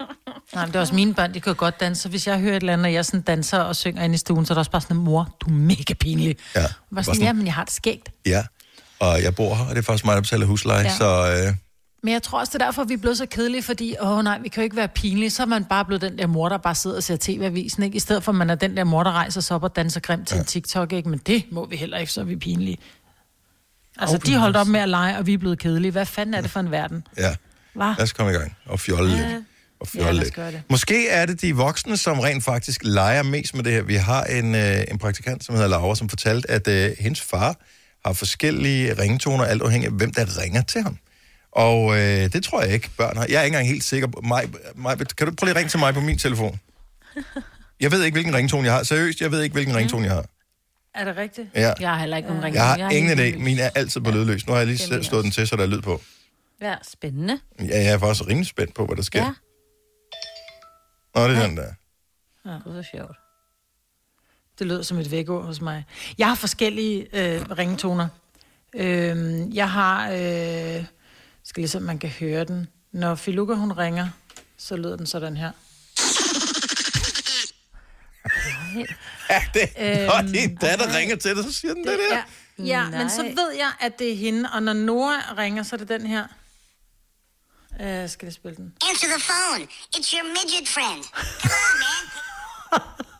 Nej, 0.55 0.65
men 0.65 0.73
det 0.73 0.77
er 0.77 0.81
også 0.81 0.95
mine 0.95 1.15
børn, 1.15 1.35
de 1.35 1.41
kan 1.41 1.55
godt 1.55 1.81
danse. 1.81 2.03
Så 2.03 2.09
hvis 2.09 2.27
jeg 2.27 2.39
hører 2.41 2.57
et 2.57 2.61
eller 2.61 2.73
andet, 2.73 2.87
og 2.87 2.93
jeg 2.93 3.05
sådan 3.05 3.21
danser 3.21 3.59
og 3.59 3.77
synger 3.77 4.05
ind 4.05 4.15
i 4.15 4.19
stuen, 4.19 4.47
så 4.47 4.53
er 4.53 4.55
der 4.55 4.61
også 4.61 4.71
bare 4.71 4.81
sådan, 4.83 4.97
mor, 4.97 5.37
du 5.41 5.47
er 5.47 5.51
mega 5.53 5.95
pinlig. 6.01 6.37
Ja, 6.55 6.61
var 6.61 7.03
sådan, 7.03 7.05
sådan- 7.05 7.23
ja, 7.27 7.33
men 7.33 7.47
jeg 7.47 7.55
har 7.55 7.65
det 7.65 7.73
skægt. 7.73 8.11
Ja, 8.27 8.45
og 9.13 9.23
jeg 9.23 9.35
bor 9.35 9.55
her, 9.55 9.65
og 9.65 9.71
det 9.71 9.79
er 9.79 9.83
faktisk 9.83 10.05
mig, 10.05 10.15
der 10.15 10.21
betaler 10.23 10.47
husleje, 10.47 10.79
ja. 10.81 10.85
Ja. 10.85 10.97
så 10.97 11.45
øh, 11.49 11.55
Men 12.03 12.13
jeg 12.13 12.23
tror 12.23 12.39
også, 12.41 12.51
det 12.53 12.63
er 12.63 12.65
derfor, 12.67 12.85
vi 12.85 12.95
er 12.95 12.99
blevet 12.99 13.19
så 13.19 13.27
kedelige, 13.27 13.63
fordi, 13.63 13.95
åh 14.01 14.25
nej, 14.25 14.39
vi 14.39 14.49
kan 14.49 14.61
jo 14.61 14.65
ikke 14.65 14.77
være 14.77 14.89
pinlige. 14.89 15.31
Så 15.31 15.43
er 15.43 15.47
man 15.47 15.65
bare 15.65 15.85
blevet 15.85 16.03
den 16.03 16.19
der 16.19 16.27
mor, 16.27 16.49
der 16.49 16.57
bare 16.59 16.75
sidder 16.75 16.97
og 16.97 17.03
ser 17.03 17.17
tv-avisen, 17.21 17.83
ikke? 17.83 17.97
I 17.97 18.01
stedet 18.01 18.23
for, 18.25 18.33
at 18.33 18.37
man 18.37 18.51
er 18.51 18.55
den 18.55 18.77
der 18.77 18.85
mor, 18.85 19.03
der 19.03 19.13
rejser 19.13 19.41
sig 19.41 19.55
op 19.55 19.63
og 19.63 19.77
danser 19.77 20.01
grimt 20.01 20.29
til 20.29 20.35
ja. 20.35 20.41
en 20.41 20.47
TikTok, 20.47 20.93
ikke? 20.93 21.09
Men 21.09 21.19
det 21.27 21.45
må 21.51 21.67
vi 21.67 21.77
heller 21.77 21.99
ikke, 21.99 22.13
så 22.13 22.21
er 22.21 22.25
vi 22.25 22.37
pinlige. 22.37 22.79
Altså, 23.99 24.19
de 24.19 24.37
holdt 24.37 24.57
op 24.57 24.67
med 24.67 24.81
at 24.81 24.89
lege, 24.89 25.19
og 25.19 25.27
vi 25.27 25.35
er 25.35 25.39
blevet 25.39 25.59
kedelige. 25.59 25.93
Hvad 25.93 26.07
fanden 26.07 26.35
er 26.35 26.41
det 26.41 26.51
for 26.51 26.61
en 26.61 26.71
verden? 26.71 27.07
ja, 27.19 27.35
Hva? 27.75 27.85
lad 27.85 28.01
os 28.03 28.13
komme 28.13 28.33
i 28.33 28.35
gang 28.35 28.57
og 28.67 28.81
fjolle 28.81 29.13
Ja. 29.17 29.29
lidt. 29.29 29.45
Og 29.81 29.89
Ja, 29.95 29.99
fjolle 30.01 30.13
lad 30.13 30.21
os 30.21 30.25
lidt. 30.27 30.35
gøre 30.35 30.53
det. 30.53 30.63
Måske 30.71 31.09
er 31.09 31.27
det 31.27 31.41
de 31.41 31.57
voksne, 31.57 31.97
som 31.97 32.21
rent 32.21 32.45
faktisk 32.45 32.81
leger 32.85 33.23
mest 33.23 33.55
med 33.55 33.65
det 33.65 33.73
her. 33.73 33.83
Vi 33.83 33.95
har 33.95 34.25
en, 34.25 34.55
øh, 34.55 34.85
en 34.91 34.99
praktikant, 34.99 35.45
som 35.45 35.55
hedder 35.55 35.69
Laura, 35.69 35.95
som 35.95 36.09
fortalte, 36.09 36.51
at 36.51 36.69
øh, 36.69 36.91
hendes 37.01 37.21
far 37.21 37.57
har 38.05 38.13
forskellige 38.13 38.99
ringetoner, 38.99 39.45
alt 39.45 39.63
afhængig 39.63 39.87
af, 39.87 39.93
hvem 39.93 40.13
der 40.13 40.43
ringer 40.43 40.63
til 40.63 40.83
ham. 40.83 40.99
Og 41.53 41.97
øh, 41.97 42.33
det 42.33 42.45
tror 42.45 42.63
jeg 42.63 42.75
ikke, 42.75 42.91
børn 42.99 43.17
har. 43.17 43.27
Jeg 43.29 43.39
er 43.39 43.43
ikke 43.43 43.55
engang 43.55 43.69
helt 43.69 43.85
sikker 43.85 44.09
på... 44.09 44.21
Mig, 44.21 44.45
mig, 44.75 44.99
kan 44.99 45.07
du 45.27 45.35
prøve 45.35 45.47
lige 45.47 45.51
at 45.51 45.57
ringe 45.57 45.69
til 45.69 45.79
mig 45.79 45.95
på 45.95 46.01
min 46.01 46.19
telefon? 46.19 46.61
Jeg 47.81 47.93
ved 47.93 48.03
ikke, 48.05 48.15
hvilken 48.15 48.35
ringtone 48.35 48.65
jeg 48.67 48.75
har. 48.75 48.83
Seriøst, 48.83 49.21
jeg 49.21 49.31
ved 49.31 49.43
ikke, 49.43 49.53
hvilken 49.53 49.77
ringtone 49.77 50.05
jeg 50.05 50.15
har. 50.15 50.27
Er 50.95 51.05
det 51.05 51.17
rigtigt? 51.17 51.49
Ja. 51.55 51.73
Jeg 51.81 51.91
har 51.91 51.99
heller 51.99 52.17
ikke 52.17 52.29
nogen 52.29 52.45
ring. 52.45 52.55
Jeg 52.55 52.67
har 52.67 52.91
ingen 52.91 53.19
idé. 53.19 53.39
Min 53.39 53.59
er 53.59 53.71
altid 53.75 54.01
på 54.01 54.11
lydløs. 54.11 54.47
Nu 54.47 54.53
har 54.53 54.61
jeg 54.61 54.67
lige 54.67 54.79
selv 54.79 55.05
slået 55.05 55.25
den 55.25 55.31
til, 55.31 55.49
så 55.49 55.57
der 55.57 55.63
er 55.63 55.67
lyd 55.67 55.81
på. 55.81 56.01
Ja, 56.63 56.75
spændende. 56.83 57.39
Ja, 57.61 57.79
jeg 57.85 57.93
er 57.93 57.99
faktisk 57.99 58.29
rimelig 58.29 58.47
spændt 58.47 58.75
på, 58.75 58.87
hvad 58.87 58.97
der 58.97 59.03
sker. 59.03 59.23
Ja. 59.23 59.33
Nå, 61.15 61.29
det 61.29 61.39
er 61.39 61.47
den 61.47 61.57
der. 61.57 61.73
Ja. 62.47 62.51
Det 62.51 62.79
er 62.79 62.83
sjovt. 62.97 63.17
Det 64.59 64.67
lyder 64.67 64.83
som 64.83 64.99
et 64.99 65.11
vækord 65.11 65.45
hos 65.45 65.61
mig. 65.61 65.85
Jeg 66.19 66.29
har 66.29 66.35
forskellige 66.35 67.07
øh, 67.13 67.51
ringetoner. 67.51 68.09
Øh, 68.75 69.57
jeg 69.57 69.71
har... 69.71 70.11
Øh, 70.11 70.85
skal 71.45 71.61
lige 71.61 71.69
se, 71.69 71.79
om 71.79 71.85
man 71.85 71.99
kan 71.99 72.11
høre 72.11 72.45
den. 72.45 72.69
Når 72.93 73.15
Filuka, 73.15 73.55
hun 73.55 73.73
ringer, 73.73 74.09
så 74.59 74.77
lyder 74.77 74.97
den 74.97 75.07
sådan 75.07 75.37
her. 75.37 75.51
Ja, 79.31 79.43
det, 79.55 79.69
Øhm, 79.79 80.07
når 80.07 80.23
din 80.33 80.57
datter 80.57 80.97
ringer 80.97 81.17
til 81.17 81.37
dig, 81.37 81.45
så 81.45 81.53
siger 81.53 81.75
den 81.75 81.85
det 81.87 81.99
der. 82.11 82.17
Ja, 82.17 82.23
Ja, 82.59 82.91
men 82.91 83.11
så 83.11 83.23
ved 83.23 83.53
jeg, 83.57 83.73
at 83.81 83.99
det 83.99 84.13
er 84.13 84.17
hende, 84.17 84.49
og 84.53 84.63
når 84.63 84.73
Nora 84.73 85.35
ringer, 85.39 85.63
så 85.63 85.77
er 85.77 85.79
det 85.79 85.89
den 85.89 86.07
her. 86.07 86.27
Uh, 87.81 88.11
skal 88.11 88.27
jeg 88.27 88.33
spille 88.33 88.57
den? 88.57 88.75
Answer 88.91 89.09
the 89.09 89.21
phone. 89.29 89.67
It's 89.97 90.15
your 90.17 90.27
midget 90.29 90.69
friend. 90.69 91.05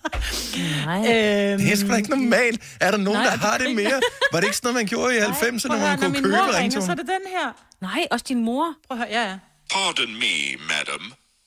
Nej. 0.87 0.99
Øhm, 0.99 1.59
Det 1.59 1.73
er 1.73 1.77
sgu 1.77 1.89
da 1.89 1.95
ikke 1.97 2.11
normalt. 2.11 2.63
Er 2.81 2.91
der 2.91 2.99
nogen, 2.99 3.21
Nej, 3.21 3.31
der 3.31 3.39
har 3.39 3.59
det 3.59 3.75
mere? 3.75 4.01
Var 4.33 4.41
det 4.41 4.47
ikke 4.47 4.57
sådan 4.57 4.67
noget, 4.69 4.75
man 4.75 4.87
gjorde 4.87 5.17
i 5.17 5.19
90'erne, 5.31 5.69
Prøv 5.69 5.77
hvor 5.77 5.77
at 5.77 5.81
høre, 5.81 5.91
man 5.91 5.99
når 5.99 6.07
kunne 6.07 6.13
min 6.13 6.23
købe 6.23 6.29
mor 6.37 6.43
ringer, 6.45 6.59
ringtone? 6.61 6.87
så 6.87 6.91
er 6.93 6.97
det 6.97 7.07
den 7.07 7.25
her. 7.37 7.47
Nej, 7.81 8.07
også 8.11 8.25
din 8.29 8.45
mor. 8.45 8.75
Prøv 8.89 8.99
at 9.01 9.09
høre, 9.09 9.21
ja, 9.23 9.29
ja. 9.31 9.37
Pardon 9.75 10.15
me, 10.15 10.35
madam, 10.73 11.03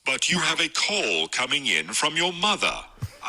but 0.06 0.24
you 0.24 0.40
have 0.40 0.60
a 0.68 0.70
call 0.84 1.28
coming 1.38 1.66
in 1.68 1.94
from 1.94 2.12
your 2.16 2.32
mother. 2.32 2.76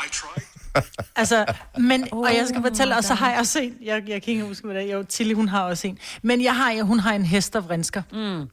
I 0.05 0.09
tried. 0.11 0.43
Altså, 1.15 1.45
men, 1.77 2.07
oh, 2.11 2.19
og 2.19 2.35
jeg 2.35 2.47
skal 2.47 2.61
fortælle, 2.61 2.97
og 2.97 3.03
så 3.03 3.13
har 3.13 3.29
jeg 3.29 3.39
også 3.39 3.59
en, 3.59 3.73
jeg, 3.81 4.03
jeg 4.07 4.23
kan 4.23 4.31
ikke 4.33 4.43
huske, 4.45 4.67
hvad 4.67 4.75
det 4.81 4.89
er, 4.91 4.93
jo, 4.95 5.03
Tilly, 5.03 5.33
hun 5.33 5.47
har 5.47 5.61
også 5.63 5.87
en, 5.87 5.97
men 6.21 6.43
jeg 6.43 6.55
har, 6.55 6.81
hun 6.83 6.99
har 6.99 7.13
en 7.13 7.25
hest, 7.25 7.53
der 7.53 7.59
vrinsker. 7.61 8.01
Mm. 8.11 8.49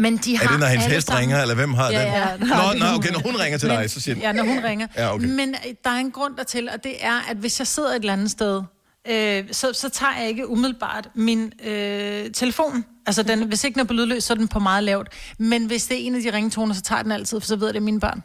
Men 0.00 0.16
de 0.16 0.36
har 0.38 0.44
Er 0.44 0.50
det, 0.50 0.60
når 0.60 0.66
hendes 0.66 0.86
hest 0.86 1.06
sammen- 1.06 1.20
ringer, 1.20 1.42
eller 1.42 1.54
hvem 1.54 1.74
har 1.74 1.90
Ja, 1.90 1.98
den? 2.04 2.06
ja. 2.12 2.36
Nå, 2.36 2.78
nå, 2.78 2.84
okay, 2.96 3.10
når 3.12 3.18
hun 3.18 3.36
ringer 3.36 3.58
til 3.58 3.68
dig, 3.68 3.90
så 3.90 4.00
siger 4.00 4.14
den... 4.14 4.22
Ja, 4.22 4.32
når 4.32 4.44
hun 4.44 4.64
ringer. 4.64 4.86
Ja, 4.96 5.14
okay. 5.14 5.26
Men 5.26 5.48
øh, 5.48 5.74
der 5.84 5.90
er 5.90 5.94
en 5.96 6.10
grund 6.10 6.36
dertil, 6.36 6.68
og 6.74 6.84
det 6.84 6.94
er, 7.00 7.20
at 7.30 7.36
hvis 7.36 7.58
jeg 7.58 7.66
sidder 7.66 7.88
et 7.90 7.94
eller 7.96 8.12
andet 8.12 8.30
sted, 8.30 8.62
øh, 9.10 9.44
så, 9.52 9.72
så 9.72 9.88
tager 9.88 10.12
jeg 10.20 10.28
ikke 10.28 10.48
umiddelbart 10.50 11.08
min 11.14 11.52
øh, 11.66 12.30
telefon. 12.30 12.84
Altså, 13.06 13.22
den, 13.22 13.42
hvis 13.48 13.64
ikke 13.64 13.74
den 13.74 13.80
er 13.80 13.84
på 13.84 13.92
lydløs, 13.94 14.24
så 14.24 14.32
er 14.32 14.36
den 14.36 14.48
på 14.48 14.58
meget 14.58 14.84
lavt. 14.84 15.08
Men 15.38 15.64
hvis 15.66 15.86
det 15.86 16.02
er 16.02 16.06
en 16.06 16.14
af 16.14 16.22
de 16.22 16.32
ringetoner, 16.32 16.74
så 16.74 16.82
tager 16.82 17.02
den 17.02 17.12
altid, 17.12 17.40
for 17.40 17.46
så 17.46 17.56
ved 17.56 17.66
jeg, 17.66 17.68
at 17.68 17.74
det 17.74 17.80
er 17.80 17.84
mine 17.84 18.00
børn. 18.00 18.22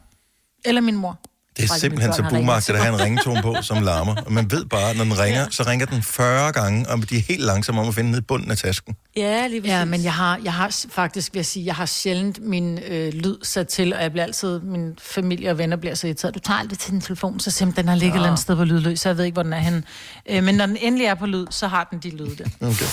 Eller 0.66 0.82
min 0.82 0.96
mor. 0.96 1.20
Det 1.58 1.72
er 1.72 1.76
simpelthen 1.80 2.14
så 2.14 2.26
boomarket 2.30 2.70
at 2.70 2.84
have 2.84 2.94
en 2.96 3.02
ringetone 3.02 3.42
på, 3.42 3.56
som 3.62 3.84
larmer. 3.84 4.16
Og 4.26 4.32
man 4.32 4.52
ved 4.52 4.66
bare, 4.66 4.96
når 4.96 5.04
den 5.04 5.20
ringer, 5.20 5.48
så 5.52 5.64
ringer 5.64 5.86
den 5.86 6.04
40 6.04 6.52
gange, 6.52 6.90
og 6.90 7.10
de 7.10 7.18
er 7.18 7.22
helt 7.22 7.44
langsomme 7.44 7.82
om 7.82 7.88
at 7.88 7.96
finde 7.96 8.12
ned 8.12 8.20
i 8.20 8.22
bunden 8.22 8.52
af 8.52 8.58
tasken. 8.58 8.96
Ja, 9.18 9.48
lige 9.48 9.62
Ja, 9.66 9.86
men 9.86 10.04
jeg 10.04 10.14
har, 10.14 10.40
jeg 10.44 10.54
har 10.54 10.76
faktisk, 10.90 11.34
vil 11.34 11.40
jeg 11.40 11.46
sige, 11.46 11.66
jeg 11.66 11.76
har 11.76 11.86
sjældent 11.86 12.40
min 12.44 12.80
øh, 12.88 13.14
lyd 13.14 13.38
sat 13.44 13.68
til, 13.68 13.94
og 13.94 14.02
jeg 14.02 14.12
bliver 14.12 14.24
altid, 14.24 14.60
min 14.60 14.94
familie 15.02 15.52
og 15.52 15.58
venner 15.58 15.78
bliver 15.78 15.96
så 15.96 16.08
irriteret. 16.08 16.36
Du 16.36 16.40
tager 16.40 16.60
aldrig 16.60 16.80
til 16.80 16.92
din 16.92 17.02
telefon, 17.02 17.40
så 17.40 17.52
simpelthen 17.52 17.84
den 17.84 17.90
har 17.90 17.96
ligget 17.96 18.14
et 18.14 18.16
eller 18.16 18.28
andet 18.28 18.42
sted 18.42 18.56
på 18.56 18.64
lydløs, 18.64 19.00
så 19.00 19.10
jeg 19.10 19.18
ved 19.18 19.26
ikke, 19.26 19.36
hvor 19.36 19.44
den 19.44 19.54
er 19.54 19.60
henne. 19.60 19.84
Øh, 20.30 20.44
men 20.44 20.56
når 20.56 20.66
den 20.66 20.78
endelig 20.78 21.06
er 21.06 21.16
på 21.16 21.26
lyd, 21.26 21.46
så 21.50 21.68
har 21.68 21.88
den 21.92 22.00
de 22.00 22.10
lyde 22.10 22.36
der. 22.38 22.46
Okay. 22.66 22.86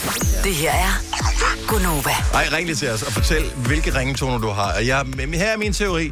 Det 0.45 0.55
her 0.55 0.73
er 0.73 0.93
Gonova. 1.67 2.11
Ej, 2.35 2.49
ring 2.53 2.67
lige 2.67 2.77
til 2.77 2.91
os 2.91 3.03
og 3.03 3.13
fortæl, 3.13 3.43
hvilke 3.67 3.95
ringetoner 3.99 4.39
du 4.39 4.49
har. 4.49 4.73
Og 4.73 4.87
jeg, 4.87 5.07
her 5.35 5.47
er 5.47 5.57
min 5.57 5.73
teori. 5.73 6.11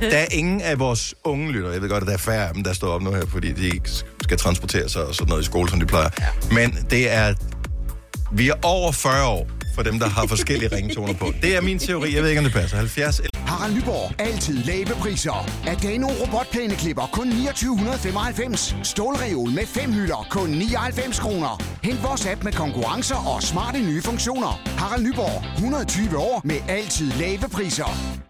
Der 0.00 0.18
er 0.18 0.26
ingen 0.30 0.60
af 0.60 0.78
vores 0.78 1.14
unge 1.24 1.52
lyttere, 1.52 1.72
jeg 1.72 1.82
ved 1.82 1.88
godt, 1.88 2.02
at 2.02 2.06
der 2.06 2.12
er 2.14 2.18
færre 2.18 2.48
af 2.48 2.54
dem, 2.54 2.64
der 2.64 2.72
står 2.72 2.88
op 2.88 3.02
nu 3.02 3.12
her, 3.12 3.26
fordi 3.26 3.52
de 3.52 3.64
ikke 3.64 3.90
skal 4.22 4.38
transportere 4.38 4.88
sig 4.88 5.04
og 5.04 5.14
sådan 5.14 5.28
noget 5.28 5.42
i 5.42 5.44
skole, 5.44 5.70
som 5.70 5.80
de 5.80 5.86
plejer. 5.86 6.08
Ja. 6.20 6.54
Men 6.54 6.86
det 6.90 7.12
er, 7.12 7.34
vi 8.32 8.48
er 8.48 8.54
over 8.62 8.92
40 8.92 9.26
år 9.26 9.48
for 9.74 9.82
dem, 9.82 9.98
der 9.98 10.08
har 10.08 10.26
forskellige 10.26 10.68
ringetoner 10.76 11.14
på. 11.14 11.32
Det 11.42 11.56
er 11.56 11.60
min 11.60 11.78
teori, 11.78 12.14
jeg 12.14 12.22
ved 12.22 12.28
ikke, 12.28 12.38
om 12.38 12.44
det 12.44 12.54
passer. 12.54 12.76
70 12.76 13.20
Harald 13.50 13.74
Nyborg. 13.74 14.20
Altid 14.20 14.64
lave 14.64 14.86
priser. 14.86 15.48
Adano 15.66 16.08
robotplæneklipper 16.08 17.06
kun 17.12 17.30
2995. 17.30 18.76
Stålreol 18.82 19.50
med 19.50 19.66
fem 19.66 19.92
hylder 19.92 20.26
kun 20.30 20.48
99 20.48 21.18
kroner. 21.18 21.62
Hent 21.82 22.02
vores 22.02 22.26
app 22.26 22.44
med 22.44 22.52
konkurrencer 22.52 23.34
og 23.34 23.42
smarte 23.42 23.78
nye 23.78 24.02
funktioner. 24.02 24.62
Harald 24.78 25.02
Nyborg. 25.02 25.54
120 25.54 26.18
år 26.18 26.40
med 26.44 26.56
altid 26.68 27.12
lave 27.12 27.48
priser. 27.52 28.29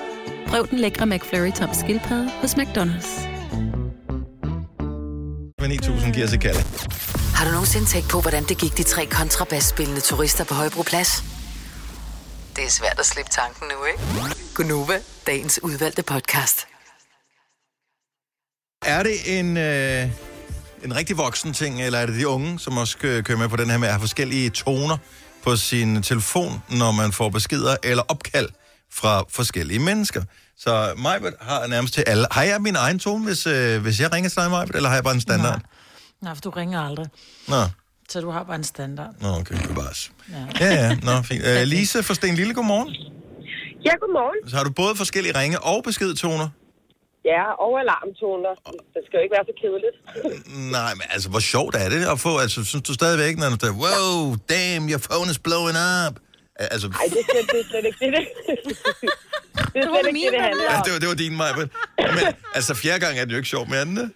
Prøv 0.51 0.67
den 0.67 0.79
lækre 0.79 1.05
McFlurry 1.05 1.51
tom 1.51 1.69
skildpadde 1.73 2.31
hos 2.41 2.53
McDonald's. 2.53 3.27
9000 5.67 6.13
giver 6.13 6.27
sig 6.27 6.41
kalde. 6.41 6.59
Har 7.35 7.45
du 7.45 7.51
nogensinde 7.51 7.85
tænkt 7.85 8.09
på, 8.09 8.21
hvordan 8.21 8.43
det 8.43 8.57
gik 8.57 8.77
de 8.77 8.83
tre 8.83 9.05
kontrabasspillende 9.05 10.01
turister 10.01 10.43
på 10.43 10.53
Højbroplads? 10.53 11.23
Det 12.55 12.63
er 12.63 12.69
svært 12.69 12.99
at 12.99 13.05
slippe 13.05 13.31
tanken 13.31 13.67
nu, 13.67 13.85
ikke? 13.85 14.35
Gunova, 14.55 14.99
dagens 15.27 15.59
udvalgte 15.63 16.03
podcast. 16.03 16.67
Er 18.85 19.03
det 19.03 19.39
en, 19.39 19.57
øh, 19.57 20.09
en 20.85 20.95
rigtig 20.95 21.17
voksen 21.17 21.53
ting, 21.53 21.81
eller 21.81 21.99
er 21.99 22.05
det 22.05 22.15
de 22.15 22.27
unge, 22.27 22.59
som 22.59 22.77
også 22.77 22.97
kø- 22.97 23.21
kører 23.21 23.37
med 23.37 23.49
på 23.49 23.55
den 23.55 23.69
her 23.69 23.77
med 23.77 23.87
at 23.87 23.93
have 23.93 23.99
forskellige 24.01 24.49
toner 24.49 24.97
på 25.43 25.55
sin 25.55 26.03
telefon, 26.03 26.63
når 26.69 26.91
man 26.91 27.11
får 27.11 27.29
beskeder 27.29 27.75
eller 27.83 28.03
opkald 28.07 28.49
fra 28.93 29.23
forskellige 29.29 29.79
mennesker? 29.79 30.23
Så 30.57 30.93
Majbert 30.97 31.33
har 31.41 31.67
nærmest 31.67 31.93
til 31.93 32.03
alle. 32.07 32.25
Har 32.31 32.43
jeg 32.43 32.61
min 32.61 32.75
egen 32.75 32.99
tone, 32.99 33.25
hvis, 33.25 33.47
øh, 33.47 33.81
hvis 33.81 33.99
jeg 33.99 34.13
ringer 34.13 34.29
til 34.29 34.41
dig, 34.41 34.49
Majbert, 34.51 34.75
eller 34.75 34.89
har 34.89 34.95
jeg 34.95 35.03
bare 35.03 35.13
en 35.13 35.21
standard? 35.21 35.61
Nej, 36.21 36.33
for 36.35 36.41
du 36.41 36.49
ringer 36.49 36.81
aldrig. 36.81 37.07
Nå, 37.47 37.55
Så 38.09 38.21
du 38.21 38.29
har 38.29 38.43
bare 38.43 38.55
en 38.55 38.63
standard. 38.63 39.09
Nå 39.21 39.27
okay, 39.27 39.67
bevares. 39.67 40.11
Ja. 40.29 40.65
Ja, 40.65 40.73
ja, 40.73 40.95
nå, 40.95 41.21
fint. 41.21 41.43
Øh, 41.45 41.63
Lise 41.63 42.03
fra 42.03 42.13
Sten 42.13 42.35
Lille, 42.35 42.53
godmorgen. 42.53 42.89
Ja, 43.85 43.93
godmorgen. 44.01 44.49
Så 44.49 44.55
har 44.57 44.63
du 44.63 44.71
både 44.71 44.95
forskellige 44.95 45.39
ringe- 45.39 45.59
og 45.59 45.83
beskedtoner? 45.83 46.49
Ja, 47.25 47.43
og 47.65 47.71
alarmtoner. 47.83 48.53
Det 48.93 49.01
skal 49.07 49.15
jo 49.17 49.23
ikke 49.25 49.35
være 49.37 49.45
så 49.51 49.55
kedeligt. 49.63 49.97
Nej, 50.77 50.91
men 50.99 51.03
altså, 51.09 51.29
hvor 51.29 51.39
sjovt 51.39 51.75
er 51.75 51.89
det 51.89 52.05
at 52.13 52.19
få? 52.19 52.37
Altså, 52.37 52.65
synes 52.65 52.83
du 52.89 52.93
stadigvæk, 52.93 53.37
når 53.37 53.49
du 53.49 53.57
siger, 53.61 53.73
wow, 53.83 54.35
damn, 54.53 54.83
your 54.91 55.01
phone 55.09 55.27
is 55.31 55.39
blowing 55.39 55.77
up? 56.07 56.13
Altså, 56.75 56.87
Nej, 56.97 57.05
det, 57.13 57.19
er 57.23 57.27
slet- 57.31 57.49
det 57.53 57.59
er 57.63 57.67
slet 57.71 57.85
ikke 57.89 57.99
det, 58.05 58.11
det. 58.17 58.23
det 59.73 59.79
er 59.83 59.87
slet 59.91 60.05
ikke 60.09 60.21
det, 60.25 60.33
det 60.37 60.41
handler 60.47 60.63
ja, 60.69 60.77
om. 60.77 60.83
det, 60.85 60.91
var, 60.93 60.99
det 61.03 61.09
var 61.11 61.17
din, 61.23 61.33
Majbert. 61.41 61.69
Men 62.17 62.23
altså, 62.57 62.71
fjerde 62.83 62.99
gang 63.05 63.13
er 63.19 63.23
det 63.25 63.31
jo 63.35 63.39
ikke 63.41 63.53
sjovt 63.55 63.67
mere, 63.73 63.83
end 63.87 63.95
det? 64.01 64.09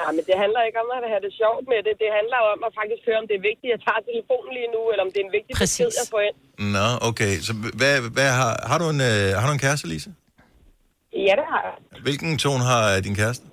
Ja, 0.00 0.06
men 0.16 0.22
det 0.28 0.36
handler 0.44 0.60
ikke 0.68 0.78
om 0.84 0.88
at 0.96 1.00
have 1.12 1.22
det 1.26 1.32
sjovt 1.42 1.64
med 1.72 1.78
det. 1.86 1.94
Det 2.02 2.10
handler 2.18 2.36
jo 2.42 2.46
om 2.56 2.60
at 2.68 2.72
faktisk 2.80 3.02
høre, 3.08 3.18
om 3.22 3.26
det 3.30 3.36
er 3.40 3.44
vigtigt, 3.50 3.68
at 3.70 3.74
jeg 3.74 3.80
tager 3.86 4.00
telefonen 4.10 4.50
lige 4.58 4.70
nu, 4.76 4.80
eller 4.92 5.02
om 5.06 5.10
det 5.14 5.20
er 5.22 5.26
en 5.30 5.34
vigtig 5.38 5.52
besked, 5.62 5.88
jeg 6.00 6.06
får 6.14 6.22
ind. 6.28 6.36
Nå, 6.76 6.86
okay. 7.10 7.32
Så 7.46 7.52
hvad, 7.80 7.94
hvad 8.16 8.30
har, 8.40 8.52
har, 8.70 8.78
du 8.82 8.86
en, 8.94 9.00
øh, 9.10 9.26
har 9.40 9.46
du 9.48 9.52
en 9.58 9.62
kæreste, 9.66 9.86
Lise? 9.92 10.10
Ja, 11.28 11.34
det 11.40 11.46
har 11.52 11.60
jeg. 11.68 11.74
Hvilken 12.06 12.30
tone 12.44 12.64
har 12.72 12.82
øh, 12.92 12.98
din 13.06 13.16
kæreste? 13.22 13.44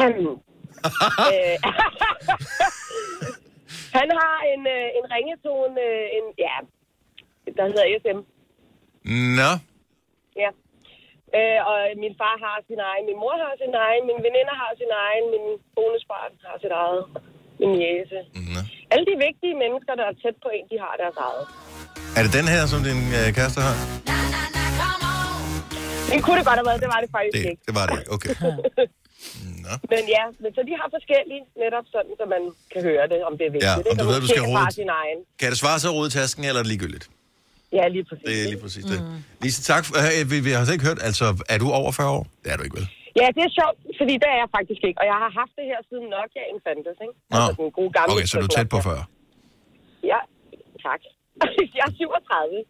Han, 0.00 0.12
øh, 1.34 1.56
han 3.96 4.08
har 4.20 4.36
en, 4.52 4.62
øh, 4.76 4.86
en 4.98 5.04
ringetone, 5.14 5.80
øh, 5.88 6.16
en, 6.16 6.24
ja, 6.46 6.56
der 7.56 7.64
hedder 7.70 7.86
SM. 8.02 8.18
Nå, 9.38 9.50
Ja. 10.42 10.50
Øh, 11.38 11.58
og 11.70 11.76
min 12.04 12.14
far 12.20 12.34
har 12.44 12.56
sin 12.68 12.80
egen, 12.90 13.04
min 13.10 13.18
mor 13.22 13.34
har 13.44 13.52
sin 13.62 13.74
egen, 13.86 14.02
min 14.10 14.20
veninder 14.26 14.54
har 14.62 14.70
sin 14.82 14.92
egen, 15.06 15.24
min 15.34 15.44
bonusbarn 15.76 16.32
har 16.48 16.56
sit 16.64 16.72
eget, 16.82 17.02
min 17.60 17.72
jæse. 17.84 18.18
Nå. 18.54 18.60
Alle 18.92 19.04
de 19.10 19.14
vigtige 19.26 19.54
mennesker, 19.62 19.92
der 20.00 20.06
er 20.10 20.14
tæt 20.22 20.36
på 20.44 20.48
en, 20.56 20.64
de 20.72 20.76
har 20.84 20.92
deres 21.02 21.16
eget. 21.28 21.44
er 22.18 22.22
det 22.26 22.32
den 22.38 22.46
her, 22.54 22.62
som 22.72 22.80
din 22.88 23.00
øh, 23.18 23.26
kæreste 23.36 23.60
har? 23.66 23.76
Det 26.12 26.18
kunne 26.24 26.36
det 26.40 26.46
godt 26.50 26.58
have 26.60 26.68
været, 26.70 26.80
det 26.84 26.90
var 26.94 27.00
det 27.04 27.10
faktisk 27.16 27.34
Det, 27.36 27.50
ikke. 27.52 27.62
det 27.68 27.74
var 27.78 27.84
det 27.90 27.94
ikke, 28.00 28.10
okay. 28.16 28.32
Men 29.92 30.02
ja, 30.16 30.24
men 30.42 30.50
så 30.56 30.60
de 30.68 30.72
har 30.80 30.88
forskellige, 30.96 31.42
netop 31.62 31.86
sådan, 31.94 32.12
så 32.20 32.24
man 32.34 32.42
kan 32.72 32.80
høre 32.88 33.04
det, 33.12 33.18
om 33.28 33.32
det 33.38 33.44
er 33.48 33.52
vigtigt. 33.56 33.76
Ja, 33.86 33.92
om 33.92 33.96
du 34.02 34.06
ved, 34.12 34.18
du 34.24 34.28
skal 34.32 34.42
er 34.46 34.50
rode 34.52 34.72
sin 34.80 34.90
egen. 35.00 35.18
Kan 35.40 35.48
det 35.52 35.58
svare 35.64 35.78
sig 35.80 35.88
at 35.90 35.94
rode 35.98 36.08
i 36.10 36.14
tasken, 36.18 36.42
eller 36.48 36.60
er 36.60 36.64
det 36.66 36.72
ligegyldigt? 36.74 37.06
Ja, 37.78 37.84
lige 37.96 38.04
præcis. 38.10 38.26
Det 38.30 38.34
er 38.44 38.48
lige 38.54 38.62
præcis 38.64 38.84
det. 38.92 38.98
Lise, 39.44 39.60
tak. 39.72 39.82
For, 39.88 39.94
øh, 40.16 40.22
vi, 40.30 40.36
vi 40.46 40.50
har 40.56 40.62
ikke 40.76 40.86
hørt, 40.90 41.00
altså, 41.08 41.26
er 41.54 41.58
du 41.62 41.66
over 41.80 41.92
40 41.92 42.10
år? 42.18 42.24
Det 42.42 42.48
er 42.52 42.56
du 42.58 42.62
ikke, 42.66 42.76
vel? 42.80 42.86
Ja, 43.20 43.26
det 43.36 43.42
er 43.48 43.52
sjovt, 43.60 43.78
fordi 44.00 44.14
det 44.22 44.28
er 44.34 44.38
jeg 44.42 44.48
faktisk 44.58 44.80
ikke. 44.88 44.98
Og 45.02 45.06
jeg 45.12 45.18
har 45.24 45.30
haft 45.40 45.52
det 45.58 45.64
her 45.72 45.80
siden 45.88 46.06
Nokia'en 46.14 46.58
fandtes, 46.66 46.96
ikke? 47.04 47.14
Nå, 47.32 47.36
Altså 47.38 47.52
den 47.60 47.70
gode 47.78 47.92
gamle 47.96 48.10
okay, 48.14 48.26
så 48.30 48.34
er 48.38 48.42
du 48.46 48.50
tæt 48.56 48.68
på 48.74 48.78
40. 48.88 49.04
Ja, 50.12 50.20
tak. 50.86 51.00
jeg 51.78 51.84
er 51.88 51.92
37. 51.96 52.64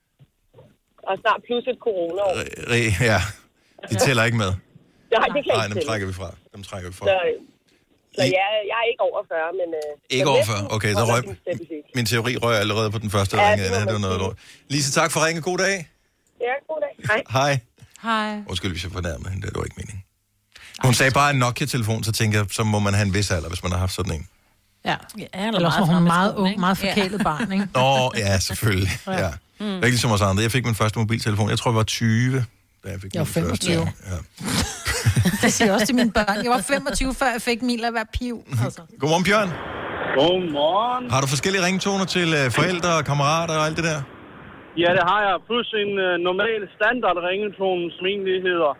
Og 1.08 1.14
snart 1.22 1.40
plus 1.46 1.64
et 1.72 1.78
corona-år. 1.86 2.32
Re- 2.72 3.04
Ja, 3.12 3.20
de 3.90 3.94
tæller 4.06 4.24
ikke 4.28 4.38
med. 4.44 4.52
Nej, 5.12 5.26
det 5.34 5.44
kan 5.44 5.54
Nej, 5.56 5.64
ikke 5.64 5.74
dem 5.74 5.86
trækker 5.88 6.06
vi 6.06 6.12
fra. 6.20 6.28
Dem 6.54 6.62
trækker 6.62 6.88
vi 6.90 6.96
fra. 6.96 7.06
Så, 7.06 7.16
så 8.16 8.22
jeg, 8.22 8.48
jeg 8.70 8.78
er 8.82 8.88
ikke 8.92 9.02
over 9.08 9.20
40, 9.28 9.52
men... 9.60 9.68
Øh, 9.80 10.16
Ikke 10.16 10.28
over 10.28 10.38
næsten 10.38 10.54
40? 10.56 10.74
Okay, 10.76 10.92
så 10.92 11.04
røg, 11.12 11.22
min 11.94 12.06
teori 12.06 12.36
røg 12.36 12.56
allerede 12.58 12.90
på 12.90 12.98
den 12.98 13.10
første 13.10 13.36
Ja, 13.36 13.48
ring. 13.50 13.60
det 13.60 13.70
Ja, 13.70 13.80
det 13.80 13.92
var 13.92 13.98
noget 13.98 14.18
lort. 14.18 14.36
Lise, 14.68 14.92
tak 14.92 15.10
for 15.12 15.26
ringen. 15.26 15.42
God 15.42 15.58
dag. 15.58 15.76
Ja, 16.40 16.54
god 16.68 16.80
dag. 16.84 16.92
Hej. 17.10 17.22
Hej. 17.30 17.58
Hej. 18.02 18.42
Undskyld, 18.48 18.70
hvis 18.70 18.84
jeg 18.84 18.92
fornærmede 18.92 19.30
hende. 19.30 19.46
Det 19.46 19.56
var 19.56 19.64
ikke 19.64 19.76
meningen. 19.76 20.02
Hun 20.84 20.94
sagde 20.94 21.12
bare 21.12 21.30
en 21.30 21.36
Nokia-telefon, 21.38 22.04
så 22.04 22.12
tænker 22.12 22.38
jeg, 22.38 22.46
så 22.50 22.62
må 22.64 22.78
man 22.78 22.94
have 22.94 23.06
en 23.06 23.14
vis 23.14 23.30
alder, 23.30 23.48
hvis 23.48 23.62
man 23.62 23.72
har 23.72 23.78
haft 23.78 23.92
sådan 23.92 24.12
en. 24.12 24.28
Ja. 24.84 24.96
ja 25.18 25.46
Eller 25.46 25.66
også 25.66 25.78
var 25.78 25.86
hun 25.86 26.02
meget 26.02 26.34
ung, 26.36 26.60
meget 26.60 26.78
forkælet 26.78 27.20
barn, 27.24 27.52
ikke? 27.52 27.68
Nå, 27.74 28.12
ja, 28.16 28.38
selvfølgelig. 28.38 28.88
Ja. 29.06 29.12
Ja. 29.24 29.30
Mm. 29.60 29.74
Ikke 29.74 29.88
ligesom 29.88 30.10
os 30.10 30.20
andre. 30.20 30.42
Jeg 30.42 30.52
fik 30.52 30.64
min 30.64 30.74
første 30.74 30.98
mobiltelefon. 30.98 31.50
Jeg 31.50 31.58
tror, 31.58 31.70
jeg 31.70 31.76
var 31.76 31.82
20, 31.82 32.44
da 32.82 32.86
jeg 32.94 33.00
fik 33.02 33.10
Jeg 33.14 33.20
min 33.20 33.26
første. 33.26 33.66
25. 33.66 33.80
Ja. 34.10 34.18
Det 35.42 35.50
siger 35.54 35.66
jeg 35.68 35.74
også 35.76 35.86
til 35.90 35.98
mine 36.00 36.12
børn. 36.18 36.36
Jeg 36.44 36.50
var 36.56 36.62
25, 36.62 37.14
før 37.20 37.28
jeg 37.36 37.42
fik 37.50 37.60
min 37.70 37.80
at 37.90 37.94
være 37.98 38.08
piv. 38.18 38.36
Altså. 38.64 38.82
Godmorgen, 39.00 39.24
Bjørn. 39.28 39.50
Godmorgen. 40.18 41.04
Har 41.14 41.20
du 41.24 41.28
forskellige 41.34 41.62
ringtoner 41.68 42.06
til 42.16 42.28
øh, 42.38 42.44
forældre 42.58 42.90
og 42.98 43.04
kammerater 43.10 43.54
og 43.60 43.64
alt 43.68 43.76
det 43.80 43.84
der? 43.90 44.00
Ja, 44.82 44.90
det 44.98 45.04
har 45.10 45.20
jeg. 45.28 45.34
Plus 45.48 45.68
en 45.82 45.92
uh, 46.06 46.14
normal 46.28 46.62
standard 46.76 47.18
ringetone, 47.28 47.84
som 47.96 48.04
egentlig 48.12 48.36
hedder 48.48 48.72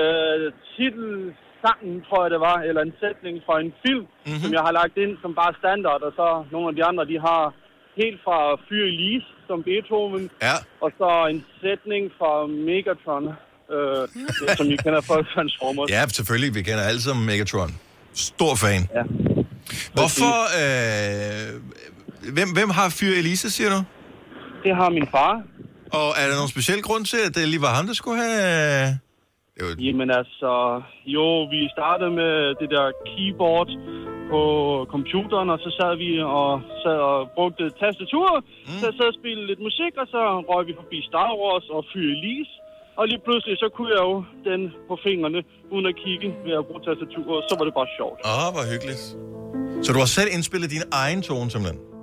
uh, 0.00 0.46
titelsangen, 0.74 1.96
tror 2.06 2.20
jeg 2.24 2.30
det 2.34 2.42
var, 2.50 2.58
eller 2.68 2.82
en 2.84 2.96
sætning 3.02 3.34
fra 3.46 3.54
en 3.64 3.72
film, 3.84 4.06
mm-hmm. 4.08 4.40
som 4.42 4.50
jeg 4.56 4.62
har 4.66 4.72
lagt 4.80 4.96
ind 5.04 5.12
som 5.22 5.32
bare 5.40 5.54
standard, 5.62 6.00
og 6.08 6.12
så 6.18 6.26
nogle 6.54 6.66
af 6.70 6.74
de 6.78 6.84
andre, 6.90 7.04
de 7.12 7.18
har 7.28 7.42
helt 8.00 8.20
fra 8.26 8.38
Fyr 8.66 8.84
Elise, 8.92 9.28
som 9.46 9.62
Beethoven, 9.62 10.30
ja. 10.42 10.56
og 10.80 10.92
så 10.98 11.26
en 11.30 11.44
sætning 11.60 12.02
fra 12.18 12.46
Megatron, 12.46 13.24
uh, 13.26 14.56
som 14.56 14.66
I 14.74 14.76
kender 14.76 15.00
fra 15.00 15.16
Transformers. 15.34 15.90
Ja, 15.90 16.08
selvfølgelig. 16.08 16.54
Vi 16.54 16.62
kender 16.62 16.84
alle 16.90 17.02
sammen 17.02 17.26
Megatron. 17.26 17.70
Stor 18.14 18.54
fan. 18.54 18.82
Ja. 18.94 19.02
Hvorfor... 19.92 20.34
Øh, 20.60 21.60
hvem, 22.32 22.48
hvem 22.52 22.70
har 22.70 22.88
Fyr 22.88 23.12
Elise, 23.12 23.50
siger 23.50 23.70
du? 23.70 23.80
Det 24.64 24.76
har 24.76 24.90
min 24.90 25.08
far. 25.10 25.42
Og 25.92 26.08
er 26.20 26.26
der 26.28 26.34
nogen 26.34 26.48
speciel 26.48 26.82
grund 26.82 27.04
til, 27.04 27.18
at 27.26 27.34
det 27.34 27.48
lige 27.48 27.62
var 27.62 27.74
ham, 27.74 27.86
der 27.86 27.94
skulle 27.94 28.22
have... 28.22 28.98
var... 29.64 29.74
Jamen 29.86 30.10
altså, 30.20 30.52
jo, 31.16 31.26
vi 31.54 31.60
startede 31.76 32.12
med 32.20 32.32
det 32.60 32.68
der 32.74 32.86
keyboard 33.10 33.70
på 34.32 34.42
computeren, 34.94 35.48
og 35.54 35.58
så 35.64 35.70
sad 35.78 35.92
vi 36.04 36.10
og, 36.38 36.50
sad 36.82 36.98
og 37.10 37.18
brugte 37.36 37.64
tastatur, 37.82 38.28
mm. 38.68 38.78
så 38.82 38.86
sad 38.96 39.06
og 39.12 39.16
spillede 39.20 39.46
lidt 39.50 39.62
musik, 39.68 39.92
og 40.02 40.06
så 40.14 40.20
røg 40.50 40.62
vi 40.68 40.74
forbi 40.80 40.98
Star 41.10 41.30
Wars 41.40 41.66
og 41.76 41.80
Fyr 41.90 42.08
Elise. 42.16 42.54
Og 42.98 43.04
lige 43.10 43.22
pludselig, 43.26 43.54
så 43.62 43.68
kunne 43.74 43.90
jeg 43.96 44.02
jo 44.08 44.16
den 44.50 44.60
på 44.88 44.94
fingrene, 45.06 45.40
uden 45.74 45.86
at 45.92 45.96
kigge 46.04 46.28
ved 46.46 46.54
at 46.60 46.64
bruge 46.68 46.82
tastatur, 46.88 47.28
og 47.38 47.42
så 47.48 47.54
var 47.58 47.64
det 47.68 47.74
bare 47.80 47.90
sjovt. 47.98 48.18
Åh, 48.30 48.44
oh, 48.44 48.48
hvor 48.54 48.64
hyggeligt. 48.72 49.04
Så 49.84 49.88
du 49.94 49.98
har 50.04 50.10
selv 50.18 50.28
indspillet 50.36 50.68
din 50.76 50.84
egen 51.02 51.20
tone, 51.28 51.50
simpelthen? 51.54 51.95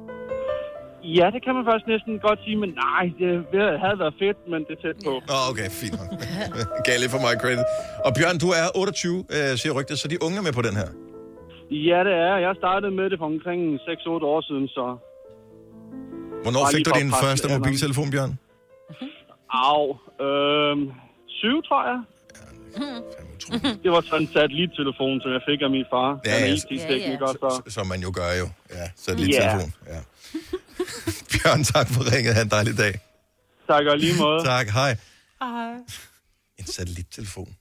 Ja, 1.03 1.25
det 1.33 1.41
kan 1.45 1.53
man 1.57 1.63
faktisk 1.69 1.87
næsten 1.93 2.13
godt 2.27 2.39
sige, 2.45 2.57
men 2.63 2.69
nej, 2.85 3.03
det 3.19 3.29
havde 3.85 3.97
været 4.03 4.15
fedt, 4.23 4.39
men 4.51 4.59
det 4.67 4.73
er 4.77 4.81
tæt 4.85 4.97
på. 5.07 5.13
Åh, 5.33 5.35
oh, 5.35 5.43
okay, 5.51 5.67
fint. 5.81 5.99
Gav 6.85 6.95
lidt 7.03 7.11
for 7.15 7.21
meget 7.25 7.37
credit. 7.43 7.65
Og 8.05 8.11
Bjørn, 8.17 8.37
du 8.45 8.49
er 8.61 8.65
28, 8.75 9.25
øh, 9.35 9.57
siger 9.61 9.73
rygtet, 9.77 9.95
så 10.01 10.07
de 10.13 10.17
unge 10.25 10.37
er 10.41 10.45
med 10.47 10.53
på 10.59 10.63
den 10.67 10.75
her. 10.81 10.89
Ja, 11.89 11.99
det 12.07 12.15
er. 12.27 12.35
Jeg 12.45 12.53
startede 12.61 12.91
med 12.99 13.05
det 13.11 13.17
for 13.21 13.25
omkring 13.33 13.61
6-8 13.75 14.31
år 14.33 14.41
siden, 14.49 14.67
så... 14.77 14.85
Hvornår 16.43 16.63
fik 16.73 16.85
du 16.87 16.91
din 17.01 17.11
første 17.23 17.45
mobiltelefon, 17.53 18.09
Bjørn? 18.13 18.31
Au. 19.69 19.83
Øhm, 20.25 20.91
7, 21.27 21.61
tror 21.67 21.83
jeg. 21.91 21.99
Det 23.83 23.91
var 23.91 24.01
sådan 24.01 24.21
en 24.21 24.29
satellittelefon, 24.33 25.21
som 25.21 25.31
jeg 25.31 25.41
fik 25.49 25.59
af 25.61 25.69
min 25.69 25.85
far. 25.93 26.09
Ja, 26.25 26.31
Han 26.31 26.41
er 26.43 26.47
ja. 26.47 26.53
IT-tekniker, 26.53 27.27
så... 27.27 27.61
Som 27.67 27.87
man 27.87 27.99
jo 28.05 28.11
gør 28.19 28.31
jo. 28.41 28.47
Ja, 28.77 28.85
satellittelefon. 28.95 29.73
Ja. 29.93 29.99
Bjørn, 31.31 31.63
tak 31.63 31.87
for 31.89 32.11
ringet. 32.11 32.33
Ha' 32.35 32.41
en 32.41 32.49
dejlig 32.49 32.77
dag. 32.77 32.99
Tak 33.67 33.85
og 33.85 33.97
lige 33.97 34.17
måde. 34.17 34.43
Tak, 34.43 34.69
hej. 34.69 34.95
Hej. 35.41 35.73
En 36.59 36.67
satellittelefon. 36.67 37.55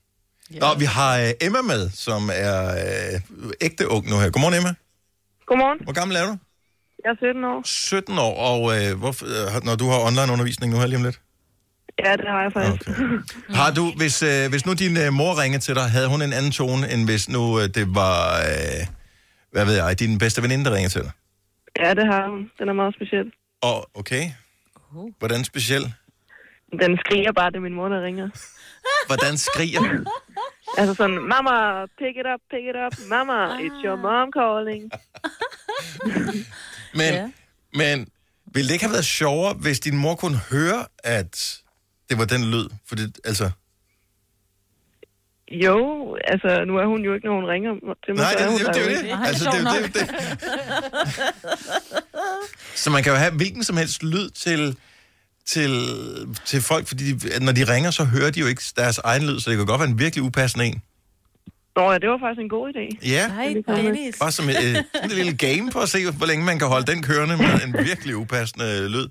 Nå, 0.49 0.73
vi 0.79 0.85
har 0.85 1.19
øh, 1.19 1.31
Emma 1.41 1.61
med, 1.61 1.89
som 1.89 2.29
er 2.33 2.71
øh, 2.71 3.21
ægte 3.61 3.89
ung 3.89 4.09
nu 4.09 4.19
her. 4.19 4.29
Godmorgen, 4.29 4.57
Emma. 4.57 4.73
Godmorgen. 5.45 5.79
Hvor 5.83 5.93
gammel 5.93 6.17
er 6.17 6.25
du? 6.25 6.37
Jeg 7.03 7.11
er 7.11 7.15
17 7.15 7.43
år. 7.43 7.61
17 7.65 8.17
år, 8.17 8.35
og 8.35 8.59
øh, 8.77 8.97
hvorfor, 8.97 9.25
øh, 9.25 9.65
når 9.65 9.75
du 9.75 9.89
har 9.89 9.99
online 9.99 10.31
undervisning 10.33 10.73
nu 10.73 10.79
her 10.79 10.87
lige 10.87 10.97
om 10.97 11.03
lidt? 11.03 11.19
Ja, 12.05 12.11
det 12.11 12.25
har 12.27 12.41
jeg 12.41 12.51
faktisk. 12.53 12.89
Okay. 12.89 13.55
Har 13.59 13.71
du, 13.71 13.91
hvis, 13.97 14.23
øh, 14.23 14.49
hvis 14.49 14.65
nu 14.65 14.73
din 14.73 14.97
øh, 14.97 15.13
mor 15.13 15.41
ringede 15.41 15.63
til 15.63 15.75
dig, 15.75 15.89
havde 15.89 16.07
hun 16.07 16.21
en 16.21 16.33
anden 16.33 16.51
tone, 16.51 16.91
end 16.91 17.05
hvis 17.05 17.29
nu 17.29 17.59
øh, 17.59 17.67
det 17.67 17.95
var, 17.95 18.39
øh, 18.39 18.87
hvad 19.51 19.65
ved 19.65 19.75
jeg, 19.75 19.99
din 19.99 20.17
bedste 20.17 20.41
veninde, 20.43 20.65
der 20.65 20.75
ringede 20.75 20.93
til 20.93 21.01
dig? 21.01 21.11
Ja, 21.79 21.93
det 21.93 22.05
har 22.05 22.29
hun. 22.29 22.51
Den 22.59 22.69
er 22.69 22.73
meget 22.73 22.95
speciel. 22.95 23.31
Og 23.61 23.89
okay, 23.93 24.23
hvordan 25.19 25.43
speciel? 25.43 25.93
Den 26.81 26.97
skriger 26.97 27.31
bare, 27.31 27.51
det 27.51 27.55
er 27.55 27.61
min 27.61 27.73
mor, 27.73 27.89
der 27.89 28.03
ringer. 28.03 28.29
Hvordan 29.07 29.37
skriger? 29.37 29.81
Altså 30.77 30.93
sådan, 30.93 31.15
mama, 31.15 31.85
pick 31.85 32.17
it 32.17 32.25
up, 32.33 32.41
pick 32.51 32.65
it 32.71 32.75
up. 32.85 33.09
Mama, 33.09 33.57
it's 33.57 33.85
your 33.85 33.95
mom 33.95 34.31
calling. 34.31 34.91
Men, 36.99 37.13
ja. 37.13 37.31
men 37.73 38.07
ville 38.45 38.67
det 38.67 38.73
ikke 38.73 38.85
have 38.85 38.93
været 38.93 39.05
sjovere, 39.05 39.53
hvis 39.53 39.79
din 39.79 39.97
mor 39.97 40.15
kunne 40.15 40.37
høre, 40.37 40.85
at 41.03 41.61
det 42.09 42.17
var 42.17 42.25
den 42.25 42.51
lyd? 42.51 42.69
For 42.87 42.95
det, 42.95 43.19
altså... 43.23 43.51
Jo, 45.51 46.17
altså, 46.27 46.63
nu 46.67 46.77
er 46.77 46.85
hun 46.85 47.01
jo 47.01 47.13
ikke, 47.13 47.27
når 47.27 47.35
hun 47.35 47.45
ringer 47.45 47.71
til 48.05 48.15
mig. 48.15 48.23
Nej, 48.23 48.31
så 48.31 48.37
det, 48.37 48.45
er 48.45 48.71
det, 48.71 48.75
det, 48.75 48.75
det, 48.75 48.81
jo 48.81 49.07
det. 49.07 49.27
Altså, 49.27 49.45
det, 49.45 49.59
er 49.59 49.79
jo 49.79 49.85
det, 49.85 49.93
det. 49.93 50.09
Så 52.75 52.89
man 52.89 53.03
kan 53.03 53.11
jo 53.11 53.17
have 53.17 53.33
hvilken 53.33 53.63
som 53.63 53.77
helst 53.77 54.03
lyd 54.03 54.29
til, 54.29 54.77
til, 55.45 55.71
til 56.45 56.61
folk, 56.61 56.87
fordi 56.87 57.11
de, 57.11 57.45
når 57.45 57.51
de 57.51 57.63
ringer, 57.73 57.91
så 57.91 58.03
hører 58.03 58.31
de 58.31 58.39
jo 58.39 58.47
ikke 58.47 58.61
deres 58.77 58.97
egen 58.97 59.23
lyd, 59.23 59.39
så 59.39 59.49
det 59.49 59.57
kan 59.57 59.65
godt 59.65 59.79
være 59.79 59.89
en 59.89 59.99
virkelig 59.99 60.23
upassende 60.23 60.65
en. 60.65 60.81
Nå 61.75 61.91
ja, 61.91 61.97
det 61.97 62.09
var 62.09 62.17
faktisk 62.17 62.39
en 62.41 62.49
god 62.49 62.73
idé. 62.75 63.09
Ja, 63.09 63.27
Nej, 63.27 63.53
Dennis. 63.67 64.19
bare 64.19 64.31
som 64.31 64.49
et, 64.49 64.55
sådan 64.55 65.09
et 65.09 65.15
lille 65.15 65.37
game 65.37 65.71
på 65.71 65.79
at 65.79 65.89
se, 65.89 66.11
hvor 66.11 66.25
længe 66.25 66.45
man 66.45 66.59
kan 66.59 66.67
holde 66.67 66.91
den 66.91 67.03
kørende 67.03 67.37
med 67.37 67.61
en 67.65 67.85
virkelig 67.85 68.15
upassende 68.15 68.89
lyd. 68.89 69.07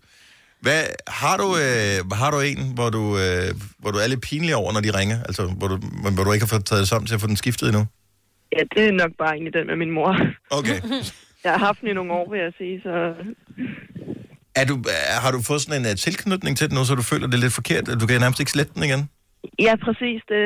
Hvad, 0.65 0.83
har, 1.23 1.37
du, 1.43 1.49
øh, 1.65 1.97
har 2.21 2.31
du 2.31 2.39
en, 2.51 2.61
hvor 2.75 2.91
du, 2.97 3.03
øh, 3.25 3.49
hvor 3.79 3.91
du 3.91 3.99
er 3.99 4.07
lidt 4.07 4.23
pinlig 4.31 4.55
over, 4.57 4.73
når 4.73 4.81
de 4.87 4.99
ringer? 4.99 5.19
Altså, 5.29 5.43
hvor 5.59 5.69
du, 5.69 5.77
hvor 6.15 6.25
du 6.25 6.33
ikke 6.33 6.47
har 6.47 6.55
fået 6.55 6.65
taget 6.65 6.81
det 6.81 6.89
sammen 6.89 7.07
til 7.07 7.15
at 7.15 7.21
få 7.21 7.27
den 7.27 7.37
skiftet 7.37 7.69
endnu? 7.69 7.83
Ja, 8.57 8.63
det 8.75 8.83
er 8.89 8.93
nok 8.93 9.13
bare 9.19 9.33
egentlig 9.37 9.55
den 9.59 9.67
med 9.67 9.77
min 9.77 9.91
mor. 9.91 10.11
Okay. 10.51 10.79
Jeg 11.45 11.53
har 11.53 11.59
haft 11.69 11.81
den 11.81 11.89
i 11.89 11.93
nogle 11.93 12.13
år, 12.13 12.31
vil 12.33 12.41
jeg 12.41 12.53
sige, 12.59 12.81
så... 12.87 12.93
Er 14.61 14.65
du, 14.71 14.75
er, 15.13 15.21
har 15.25 15.31
du 15.37 15.41
fået 15.43 15.61
sådan 15.61 15.81
en 15.81 15.87
uh, 15.91 15.97
tilknytning 16.07 16.57
til 16.57 16.69
den 16.69 16.77
nu, 16.79 16.85
så 16.85 16.95
du 16.95 17.03
føler 17.03 17.27
det 17.27 17.35
er 17.35 17.45
lidt 17.47 17.53
forkert? 17.61 17.89
at 17.89 18.01
Du 18.01 18.07
kan 18.07 18.21
nærmest 18.21 18.41
ikke 18.41 18.55
slette 18.57 18.73
den 18.75 18.83
igen? 18.89 19.01
Ja, 19.67 19.75
præcis. 19.87 20.21
Det, 20.33 20.43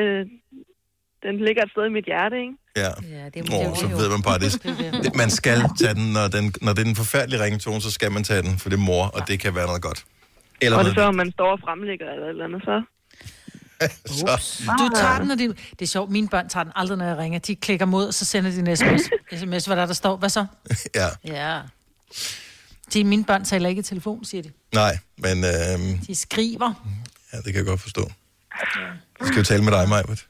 den 1.27 1.35
ligger 1.47 1.61
et 1.63 1.71
sted 1.71 1.85
i 1.91 1.93
mit 1.97 2.05
hjerte, 2.11 2.35
ikke? 2.45 2.53
Ja. 2.83 2.91
Ja, 3.17 3.23
det 3.33 3.41
Åh, 3.53 3.75
så 3.77 3.87
ved 4.01 4.09
man 4.15 4.21
bare 4.29 4.39
det. 4.39 5.15
Man 5.15 5.29
skal 5.29 5.59
tage 5.79 5.93
den, 5.93 6.13
når, 6.13 6.27
den, 6.27 6.53
når 6.61 6.73
det 6.73 6.81
er 6.85 6.89
en 6.89 6.95
forfærdelig 6.95 7.39
ringetone, 7.39 7.81
så 7.81 7.91
skal 7.91 8.11
man 8.11 8.23
tage 8.23 8.41
den, 8.41 8.53
for 8.59 8.69
det 8.69 8.77
er 8.77 8.81
mor, 8.81 9.05
og 9.05 9.27
det 9.27 9.39
kan 9.39 9.55
være 9.55 9.65
noget 9.65 9.81
godt. 9.81 10.05
Eller 10.61 10.77
og 10.77 10.85
det 10.85 10.93
så, 10.93 11.01
om 11.01 11.15
man 11.15 11.31
står 11.31 11.51
og 11.51 11.59
fremlægger 11.65 12.05
eller 12.13 12.25
et 12.25 12.29
eller 12.29 12.45
andet, 12.45 12.61
så... 12.69 12.75
så. 14.19 14.63
Du 14.79 14.89
tager 14.95 15.19
den, 15.19 15.31
og 15.31 15.37
det, 15.37 15.57
det 15.71 15.81
er 15.81 15.87
sjovt. 15.87 16.11
Mine 16.11 16.27
børn 16.27 16.49
tager 16.49 16.63
den 16.63 16.73
aldrig, 16.75 16.97
når 16.97 17.05
jeg 17.05 17.17
ringer. 17.17 17.39
De 17.39 17.55
klikker 17.55 17.85
mod, 17.85 18.07
og 18.07 18.13
så 18.13 18.25
sender 18.25 18.51
de 18.51 18.59
en 18.59 18.77
sms. 18.77 19.01
sms, 19.41 19.65
hvad 19.65 19.75
der, 19.77 19.85
der 19.85 19.93
står. 19.93 20.17
Hvad 20.17 20.29
så? 20.29 20.45
Ja, 20.95 21.07
Ja. 21.25 21.59
De, 22.93 23.03
mine 23.03 23.25
børn 23.25 23.45
taler 23.45 23.69
ikke 23.69 23.79
i 23.79 23.83
telefon, 23.83 24.25
siger 24.25 24.43
de. 24.43 24.51
nej, 24.73 24.97
men 25.17 25.37
øh, 25.43 26.07
De 26.07 26.15
skriver. 26.15 26.73
ja, 27.33 27.37
det 27.37 27.45
kan 27.45 27.55
jeg 27.55 27.65
godt 27.65 27.81
forstå. 27.81 28.11
Jeg 29.19 29.27
skal 29.27 29.37
jo 29.37 29.43
tale 29.43 29.63
med 29.63 29.71
dig, 29.71 29.89
Majbert. 29.89 30.25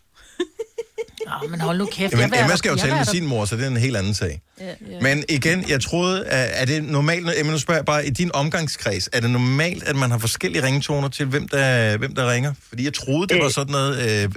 Nå, 1.26 1.48
men 1.50 1.62
hold 1.62 1.78
nu 1.78 1.86
kæft. 1.86 2.12
Jamen, 2.14 2.26
Emma 2.26 2.48
da- 2.48 2.56
skal 2.56 2.70
jo 2.70 2.76
jeg 2.76 2.80
tale 2.82 2.94
med 2.94 3.06
da- 3.06 3.12
sin 3.12 3.28
mor, 3.28 3.46
så 3.46 3.56
det 3.58 3.64
er 3.64 3.68
en 3.68 3.78
helt 3.78 3.98
anden 3.98 4.14
sag. 4.14 4.42
Ja, 4.60 4.66
ja. 4.68 5.00
Men 5.02 5.24
igen, 5.30 5.70
jeg 5.70 5.82
troede, 5.82 6.26
at- 6.28 6.62
er 6.62 6.66
det 6.66 6.84
normalt, 6.84 7.28
Emma, 7.40 7.52
nu 7.52 7.58
spørger 7.60 7.78
jeg 7.80 7.86
bare, 7.86 8.06
i 8.08 8.10
din 8.10 8.32
omgangskreds, 8.34 9.10
er 9.14 9.20
det 9.20 9.30
normalt, 9.30 9.84
at 9.84 9.96
man 9.96 10.12
har 10.12 10.18
forskellige 10.18 10.64
ringetoner 10.66 11.08
til, 11.08 11.26
hvem 11.26 11.48
der, 11.48 11.98
hvem 11.98 12.16
der 12.16 12.32
ringer? 12.32 12.54
Fordi 12.70 12.84
jeg 12.86 12.94
troede, 12.94 13.28
det 13.28 13.44
var 13.44 13.50
sådan 13.50 13.72
noget, 13.72 13.94
øh, 13.98 14.30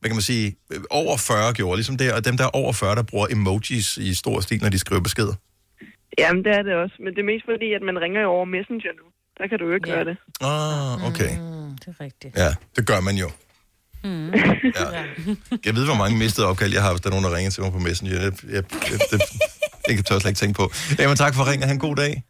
hvad 0.00 0.08
kan 0.10 0.16
man 0.16 0.22
sige, 0.22 0.56
øh, 0.72 0.80
over 0.90 1.16
40 1.16 1.52
gjorde, 1.52 1.76
ligesom 1.76 1.96
det, 1.96 2.12
og 2.12 2.24
dem 2.24 2.36
der 2.36 2.44
er 2.44 2.48
over 2.56 2.72
40, 2.72 2.94
der 2.96 3.02
bruger 3.02 3.26
emojis 3.30 3.96
i 3.96 4.14
stor 4.14 4.40
stil, 4.40 4.62
når 4.62 4.68
de 4.68 4.78
skriver 4.78 5.00
beskeder. 5.02 5.34
Jamen, 6.18 6.44
det 6.44 6.52
er 6.58 6.62
det 6.62 6.74
også. 6.74 6.94
Men 7.04 7.10
det 7.14 7.20
er 7.24 7.28
mest 7.32 7.44
fordi, 7.52 7.68
at 7.78 7.82
man 7.88 7.96
ringer 8.04 8.20
jo 8.20 8.28
over 8.28 8.44
Messenger 8.44 8.92
nu. 9.00 9.04
Der 9.38 9.46
kan 9.50 9.58
du 9.58 9.64
jo 9.70 9.74
ikke 9.74 9.88
ja. 9.90 9.94
gøre 9.94 10.04
det. 10.10 10.16
Ah, 10.40 11.06
okay. 11.08 11.32
Mm, 11.38 11.70
det 11.82 11.88
er 11.88 12.04
rigtigt. 12.04 12.36
Ja, 12.36 12.50
det 12.76 12.86
gør 12.86 13.00
man 13.00 13.16
jo. 13.16 13.28
Mm. 14.04 14.30
Ja. 14.30 15.04
Jeg 15.64 15.74
ved, 15.74 15.84
hvor 15.84 15.94
mange 15.94 16.18
mistede 16.18 16.46
opkald, 16.46 16.72
jeg 16.72 16.82
har, 16.82 16.90
hvis 16.92 17.00
der 17.00 17.08
er 17.08 17.14
nogen, 17.16 17.24
der 17.24 17.36
ringer 17.36 17.50
til 17.50 17.62
mig 17.62 17.72
på 17.72 17.78
Messenger. 17.78 18.14
Jeg, 18.14 18.32
jeg, 18.44 18.62
jeg, 18.90 18.98
det, 19.10 19.20
det 19.86 19.92
kan 19.96 20.04
jeg 20.10 20.20
slet 20.20 20.26
ikke 20.26 20.38
tænke 20.38 20.56
på. 20.56 20.70
Emma, 21.02 21.14
tak 21.14 21.34
for 21.34 21.50
ringen. 21.50 21.68
Ha' 21.68 21.74
en 21.74 21.78
god 21.78 21.96
dag. 21.96 22.22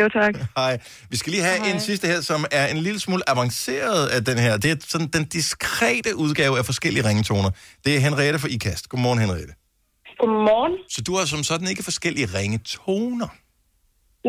Jo, 0.00 0.08
tak. 0.08 0.34
Hej. 0.56 0.78
Vi 1.10 1.16
skal 1.16 1.30
lige 1.30 1.42
have 1.42 1.58
Hej. 1.58 1.70
en 1.72 1.80
sidste 1.80 2.06
her, 2.06 2.20
som 2.20 2.44
er 2.52 2.66
en 2.66 2.76
lille 2.76 3.00
smule 3.00 3.22
avanceret 3.30 4.06
af 4.08 4.24
den 4.24 4.38
her. 4.38 4.56
Det 4.56 4.70
er 4.70 4.76
sådan 4.88 5.06
den 5.06 5.24
diskrete 5.24 6.16
udgave 6.16 6.58
af 6.58 6.64
forskellige 6.64 7.08
ringetoner. 7.08 7.50
Det 7.84 7.96
er 7.96 8.00
Henriette 8.00 8.38
fra 8.38 8.48
IKAST. 8.48 8.88
Godmorgen, 8.88 9.18
Henriette. 9.18 9.54
Godmorgen. 10.20 10.74
Så 10.88 11.00
du 11.06 11.12
har 11.16 11.24
som 11.24 11.42
sådan 11.50 11.68
ikke 11.68 11.82
forskellige 11.82 12.28
ringetoner? 12.38 13.30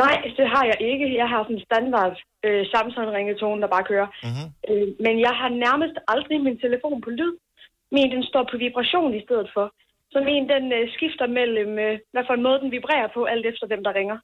Nej, 0.04 0.18
det 0.38 0.48
har 0.54 0.64
jeg 0.72 0.78
ikke. 0.92 1.06
Jeg 1.22 1.28
har 1.34 1.42
sådan 1.46 1.56
en 1.60 1.64
standard 1.70 2.16
øh, 2.46 2.66
Samsung-ringetone, 2.74 3.62
der 3.64 3.68
bare 3.76 3.90
kører. 3.92 4.08
Mm-hmm. 4.28 4.48
Øh, 4.70 4.88
men 5.06 5.16
jeg 5.28 5.34
har 5.42 5.50
nærmest 5.50 5.96
aldrig 6.14 6.38
min 6.48 6.60
telefon 6.66 7.02
på 7.02 7.10
lyd. 7.10 7.34
Min, 7.96 8.12
den 8.16 8.24
står 8.24 8.44
på 8.52 8.58
vibration 8.58 9.14
i 9.20 9.24
stedet 9.26 9.50
for. 9.56 9.66
Så 10.14 10.18
min, 10.30 10.44
den 10.54 10.66
øh, 10.78 10.86
skifter 10.96 11.28
mellem, 11.40 11.72
øh, 11.86 12.00
hvad 12.12 12.24
for 12.28 12.34
en 12.34 12.44
måde 12.48 12.60
den 12.64 12.72
vibrerer 12.72 13.08
på, 13.16 13.22
alt 13.34 13.46
efter 13.46 13.66
hvem 13.68 13.84
der 13.84 13.94
ringer. 14.00 14.18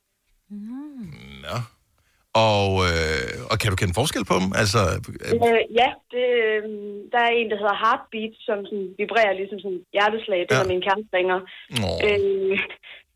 Nå. 1.45 1.57
Og, 2.49 2.69
øh, 2.89 3.31
og 3.51 3.55
kan 3.59 3.69
du 3.71 3.75
kende 3.79 3.97
forskel 4.01 4.25
på 4.31 4.35
dem? 4.41 4.49
Altså, 4.61 4.81
øh, 5.27 5.33
Øh, 5.47 5.61
ja, 5.81 5.89
det, 6.13 6.25
øh, 6.47 6.63
der 7.13 7.19
er 7.27 7.31
en, 7.39 7.49
der 7.51 7.57
hedder 7.61 7.81
Heartbeat, 7.83 8.33
som 8.47 8.57
sådan 8.69 8.87
vibrerer 9.01 9.33
ligesom 9.39 9.59
sådan 9.63 9.81
hjerteslag, 9.95 10.39
det 10.49 10.55
Ja. 10.55 10.61
er, 10.63 10.71
min 10.73 10.83
kæreste 10.87 11.11
ringer. 11.17 11.39
Nå. 11.81 11.91
Øh, 12.07 12.55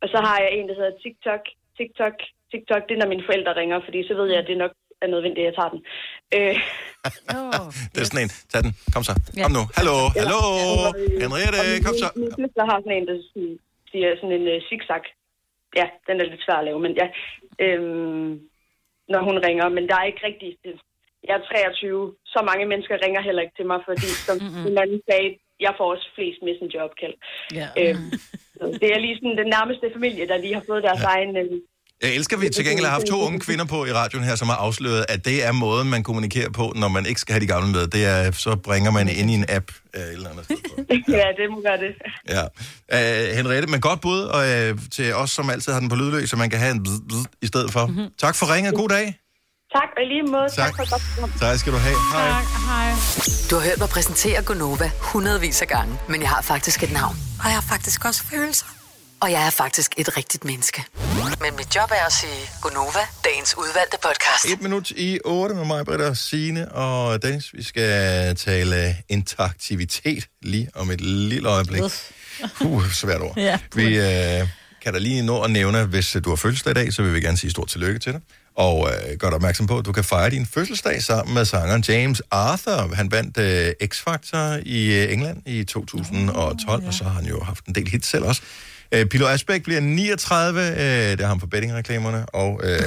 og 0.01 0.07
så 0.13 0.17
har 0.25 0.37
jeg 0.43 0.49
en, 0.57 0.67
der 0.69 0.75
hedder 0.79 0.95
TikTok. 1.03 1.43
TikTok, 1.77 2.15
TikTok, 2.51 2.81
det 2.87 2.93
er, 2.95 3.01
når 3.01 3.13
mine 3.13 3.27
forældre 3.29 3.53
ringer, 3.61 3.79
fordi 3.87 3.99
så 4.07 4.13
ved 4.19 4.27
jeg, 4.33 4.39
at 4.43 4.49
det 4.51 4.57
nok 4.65 4.73
er 5.01 5.07
nødvendigt, 5.13 5.43
at 5.43 5.47
jeg 5.49 5.55
tager 5.59 5.71
den. 5.73 5.81
Øh, 6.37 6.55
det 7.93 7.99
er 8.01 8.07
sådan 8.09 8.23
en. 8.25 8.31
Tag 8.51 8.61
den. 8.65 8.73
Kom 8.93 9.03
så. 9.09 9.13
Kom 9.43 9.53
nu. 9.59 9.63
Hallo, 9.77 9.95
hallo. 10.21 10.39
Henriette, 11.23 11.61
kom 11.85 11.95
så. 12.03 12.07
Min 12.21 12.31
søster 12.39 12.63
har 12.69 12.77
sådan 12.79 12.97
en, 12.97 13.07
der 13.09 13.17
siger 13.91 14.09
sådan 14.19 14.35
en 14.39 14.45
uh, 14.53 14.57
zigzag. 14.67 15.05
Ja, 15.79 15.85
den 16.07 16.15
er 16.21 16.25
lidt 16.31 16.43
svær 16.45 16.59
at 16.61 16.67
lave, 16.67 16.79
men 16.85 16.93
ja. 17.01 17.07
Øhm, 17.65 18.31
når 19.13 19.21
hun 19.27 19.37
ringer, 19.47 19.65
men 19.77 19.83
der 19.89 19.95
er 19.99 20.05
ikke 20.11 20.25
rigtig... 20.29 20.49
Det, 20.63 20.73
jeg 21.27 21.35
er 21.37 21.43
23. 21.45 22.15
Så 22.33 22.39
mange 22.49 22.65
mennesker 22.71 22.95
ringer 23.05 23.21
heller 23.27 23.41
ikke 23.41 23.57
til 23.57 23.67
mig, 23.71 23.79
fordi 23.89 24.09
som 24.27 24.37
en 24.69 24.77
anden 24.83 25.01
sagde, 25.09 25.29
jeg 25.65 25.73
får 25.77 25.87
også 25.93 26.07
flest 26.15 26.39
messengeropkald. 26.47 27.15
Ja. 27.59 27.67
Øhm, 27.81 28.09
så 28.57 28.63
det 28.81 28.89
er 28.95 28.99
lige 28.99 29.17
sådan 29.17 29.37
den 29.41 29.49
nærmeste 29.55 29.87
familie, 29.95 30.27
der 30.31 30.37
lige 30.37 30.57
har 30.59 30.65
fået 30.69 30.83
deres 30.87 31.03
ja. 31.03 31.11
egen... 31.15 31.31
Øh, 31.41 31.51
Jeg 32.03 32.15
elsker, 32.15 32.37
at 32.37 32.41
vi 32.41 32.49
til 32.49 32.65
gengæld 32.65 32.85
har 32.85 32.93
haft 32.93 33.05
to 33.05 33.21
unge 33.21 33.39
kvinder 33.39 33.65
på 33.65 33.85
i 33.85 33.93
radioen 33.93 34.25
her, 34.25 34.35
som 34.35 34.47
har 34.49 34.55
afsløret, 34.55 35.05
at 35.09 35.25
det 35.25 35.45
er 35.45 35.51
måden, 35.51 35.89
man 35.89 36.03
kommunikerer 36.03 36.49
på, 36.49 36.73
når 36.75 36.87
man 36.87 37.05
ikke 37.05 37.21
skal 37.21 37.33
have 37.33 37.41
de 37.41 37.47
gamle 37.47 37.71
med. 37.71 37.87
Det 37.87 38.05
er, 38.05 38.31
så 38.31 38.55
bringer 38.55 38.91
man 38.91 39.09
ind 39.09 39.31
i 39.31 39.33
en 39.33 39.45
app 39.49 39.71
øh, 39.95 40.01
eller 40.13 40.29
andet 40.29 40.45
sted. 40.45 40.57
ja, 41.19 41.27
det 41.39 41.45
må 41.51 41.61
gøre 41.67 41.77
det. 41.77 41.91
Ja. 42.29 42.43
Uh, 43.29 43.35
Henriette, 43.37 43.67
men 43.69 43.81
godt 43.81 44.01
bud 44.01 44.19
og, 44.19 44.71
uh, 44.71 44.79
til 44.91 45.15
os, 45.15 45.29
som 45.31 45.49
altid 45.49 45.71
har 45.73 45.79
den 45.79 45.89
på 45.89 45.95
lydløs, 45.95 46.29
så 46.29 46.35
man 46.35 46.49
kan 46.49 46.59
have 46.59 46.71
en 46.71 46.83
bzz, 46.83 46.99
bzz 47.09 47.25
i 47.41 47.47
stedet 47.47 47.71
for. 47.71 47.85
Mm-hmm. 47.85 48.07
Tak 48.19 48.35
for 48.35 48.53
ringet. 48.53 48.73
God 48.73 48.89
dag. 48.89 49.15
Tak, 49.75 49.89
og 49.97 50.03
lige 50.07 50.23
måde. 50.23 50.49
Tak, 50.49 50.57
Tak. 50.57 50.75
for 50.75 50.91
godt 50.91 51.01
program. 51.13 51.31
Tak 51.39 51.57
skal 51.59 51.73
du 51.73 51.77
have. 51.77 51.95
Hej. 52.13 52.29
Hej. 52.67 52.91
Du 53.49 53.55
har 53.55 53.63
hørt 53.69 53.79
mig 53.79 53.89
præsentere 53.89 54.43
Gonova 54.43 54.91
hundredvis 54.99 55.61
af 55.61 55.67
gange, 55.67 55.97
men 56.09 56.21
jeg 56.21 56.29
har 56.29 56.41
faktisk 56.41 56.83
et 56.83 56.91
navn. 56.93 57.15
Og 57.39 57.45
jeg 57.45 57.53
har 57.53 57.65
faktisk 57.69 58.05
også 58.05 58.23
følelser. 58.31 58.65
Og 59.21 59.31
jeg 59.31 59.45
er 59.45 59.49
faktisk 59.49 59.93
et 59.97 60.17
rigtigt 60.17 60.45
menneske. 60.45 60.83
Men 61.41 61.55
mit 61.57 61.75
job 61.75 61.91
er 61.91 62.05
at 62.05 62.13
sige 62.13 62.49
Gonova, 62.61 62.99
dagens 63.25 63.57
udvalgte 63.57 63.97
podcast. 64.03 64.53
Et 64.53 64.61
minut 64.61 64.91
i 64.91 65.19
8 65.25 65.55
med 65.55 65.65
mig, 65.65 65.85
Britta, 65.85 66.13
Signe 66.13 66.71
og 66.71 67.21
Dennis. 67.21 67.53
Vi 67.53 67.63
skal 67.63 68.35
tale 68.35 68.95
interaktivitet 69.09 70.27
lige 70.41 70.69
om 70.75 70.91
et 70.91 71.01
lille 71.01 71.49
øjeblik. 71.49 71.81
Uh, 72.61 72.91
svært 72.91 73.21
ord. 73.21 73.37
Ja. 73.47 73.59
Vi 73.75 73.97
øh, 73.97 74.47
kan 74.83 74.93
da 74.93 74.99
lige 74.99 75.21
nå 75.21 75.41
at 75.41 75.51
nævne, 75.51 75.85
hvis 75.85 76.17
du 76.23 76.29
har 76.29 76.35
fødselsdag 76.35 76.71
i 76.71 76.73
dag, 76.73 76.93
så 76.93 77.01
vil 77.03 77.13
vi 77.13 77.21
gerne 77.21 77.37
sige 77.37 77.51
stort 77.51 77.67
tillykke 77.67 77.99
til 77.99 78.11
dig. 78.11 78.21
Og 78.55 78.89
øh, 78.89 79.17
gør 79.17 79.27
dig 79.27 79.35
opmærksom 79.35 79.67
på, 79.67 79.77
at 79.77 79.85
du 79.85 79.91
kan 79.91 80.03
fejre 80.03 80.29
din 80.29 80.45
fødselsdag 80.45 81.03
sammen 81.03 81.33
med 81.33 81.45
sangeren 81.45 81.83
James 81.87 82.21
Arthur. 82.31 82.95
Han 82.95 83.11
vandt 83.11 83.37
øh, 83.37 83.73
X-Factor 83.83 84.61
i 84.65 85.03
øh, 85.03 85.13
England 85.13 85.41
i 85.45 85.63
2012, 85.63 86.85
og 86.87 86.93
så 86.93 87.03
har 87.03 87.11
han 87.11 87.25
jo 87.25 87.43
haft 87.43 87.65
en 87.65 87.75
del 87.75 87.87
hits 87.87 88.07
selv 88.07 88.23
også. 88.23 88.41
Øh, 88.93 89.05
Pilo 89.05 89.27
Asbæk 89.27 89.63
bliver 89.63 89.79
39, 89.81 90.61
øh, 90.61 90.75
det 90.77 91.21
er 91.21 91.27
ham 91.27 91.39
for 91.39 91.47
bettingreklamerne, 91.47 92.25
og 92.25 92.61
øh, 92.63 92.79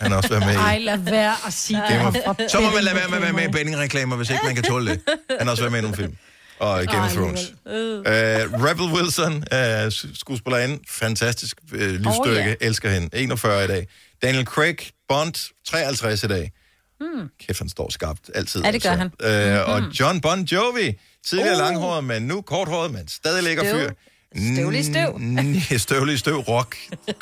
han 0.00 0.10
har 0.10 0.16
også 0.18 0.28
været 0.30 0.46
med 0.46 0.52
i... 0.54 0.56
Ej, 0.56 0.78
lad 0.78 0.98
være 0.98 1.34
at 1.46 1.52
sige 1.52 1.82
det. 1.90 2.02
Må, 2.02 2.34
så 2.48 2.60
må 2.60 2.70
man 2.70 2.84
lade 2.84 2.96
være 2.96 3.08
med 3.08 3.16
at 3.16 3.22
være 3.22 3.32
med 3.32 3.48
i 3.48 3.52
bettingreklamer, 3.52 4.16
hvis 4.16 4.30
ikke 4.30 4.42
man 4.44 4.54
kan 4.54 4.64
tåle 4.64 4.90
det. 4.90 5.00
Han 5.38 5.46
har 5.46 5.50
også 5.50 5.62
været 5.62 5.72
med 5.72 5.78
i 5.78 5.82
nogle 5.82 5.96
film. 5.96 6.16
Og 6.58 6.84
Game 6.86 7.02
of 7.04 7.08
Ej, 7.08 7.14
Thrones. 7.14 7.40
Uh, 7.66 8.64
Rebel 8.64 8.84
Wilson, 8.84 9.34
uh, 9.34 10.14
skuespillerinde, 10.14 10.78
fantastisk 10.88 11.56
uh, 11.72 11.78
livsstykke, 11.80 12.40
oh, 12.40 12.46
ja. 12.46 12.54
elsker 12.60 12.90
hende. 12.90 13.08
41 13.12 13.64
i 13.64 13.66
dag. 13.66 13.86
Daniel 14.22 14.44
Craig, 14.44 14.76
Bond, 15.08 15.50
53 15.68 16.24
i 16.24 16.26
dag. 16.26 16.52
Hmm. 17.00 17.28
Kæft, 17.46 17.58
han 17.58 17.68
står 17.68 17.90
skarpt 17.90 18.30
altid. 18.34 18.62
Ja, 18.64 18.72
det 18.72 18.82
gør 18.82 18.90
altså. 18.90 19.10
han. 19.28 19.60
Uh, 19.64 19.74
Og 19.74 19.82
John 20.00 20.20
Bon 20.20 20.42
Jovi, 20.42 20.98
tidligere 21.26 21.52
Oh. 21.52 21.58
langhåret, 21.58 22.04
men 22.04 22.22
nu 22.22 22.40
korthåret, 22.42 22.90
men 22.92 23.08
stadig 23.08 23.42
lækker 23.42 23.62
fyr. 23.74 23.90
Støvlig 24.36 24.84
støv. 24.84 25.18
Mm, 25.18 25.60
Støvlig 25.78 26.14
i 26.14 26.18
støv, 26.18 26.36
rock, 26.40 26.76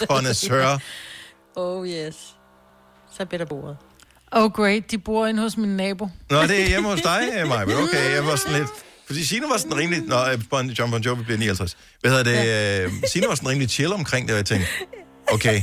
connoisseur. 0.07 0.79
Oh 1.57 1.89
yes. 1.89 2.15
Så 3.19 3.25
bliver 3.25 3.39
der 3.39 3.45
bordet. 3.49 3.77
Oh 4.33 4.51
great, 4.53 4.91
de 4.91 4.99
bor 4.99 5.27
inde 5.27 5.43
hos 5.43 5.57
min 5.57 5.77
nabo. 5.77 6.09
Nå, 6.31 6.43
det 6.43 6.63
er 6.63 6.69
hjemme 6.69 6.89
hos 6.89 7.01
dig, 7.01 7.21
Maja. 7.49 7.63
Okay, 7.83 8.15
jeg 8.15 8.27
var 8.27 8.37
sådan 8.37 8.53
lidt... 8.59 8.69
Fordi 9.07 9.25
Signe 9.25 9.47
var 9.51 9.57
sådan 9.57 9.77
rimelig... 9.77 10.03
Nå, 10.03 10.17
øh, 10.17 10.39
Bon- 10.55 10.73
John 10.79 10.91
Bon 10.91 11.01
Jovi 11.03 11.23
bliver 11.23 11.39
59. 11.39 11.77
Hvad 12.01 12.11
hedder 12.11 12.25
det? 12.25 12.37
Ja. 13.03 13.07
Signe 13.09 13.29
var 13.29 13.35
sådan 13.35 13.49
rimelig 13.49 13.71
chill 13.71 13.93
omkring 13.93 14.29
det, 14.29 14.35
og 14.35 14.37
jeg 14.39 14.47
tænkte, 14.47 14.69
okay, 15.33 15.63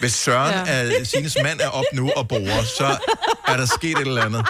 hvis 0.00 0.12
Søren, 0.12 0.66
Ja. 0.66 0.72
er, 1.00 1.04
Signes 1.04 1.36
mand, 1.42 1.60
er 1.60 1.68
op 1.68 1.84
nu 1.92 2.10
og 2.16 2.28
borer, 2.28 2.62
så 2.78 2.96
er 3.48 3.56
der 3.56 3.66
sket 3.66 3.90
et 3.98 4.06
eller 4.06 4.24
andet. 4.24 4.46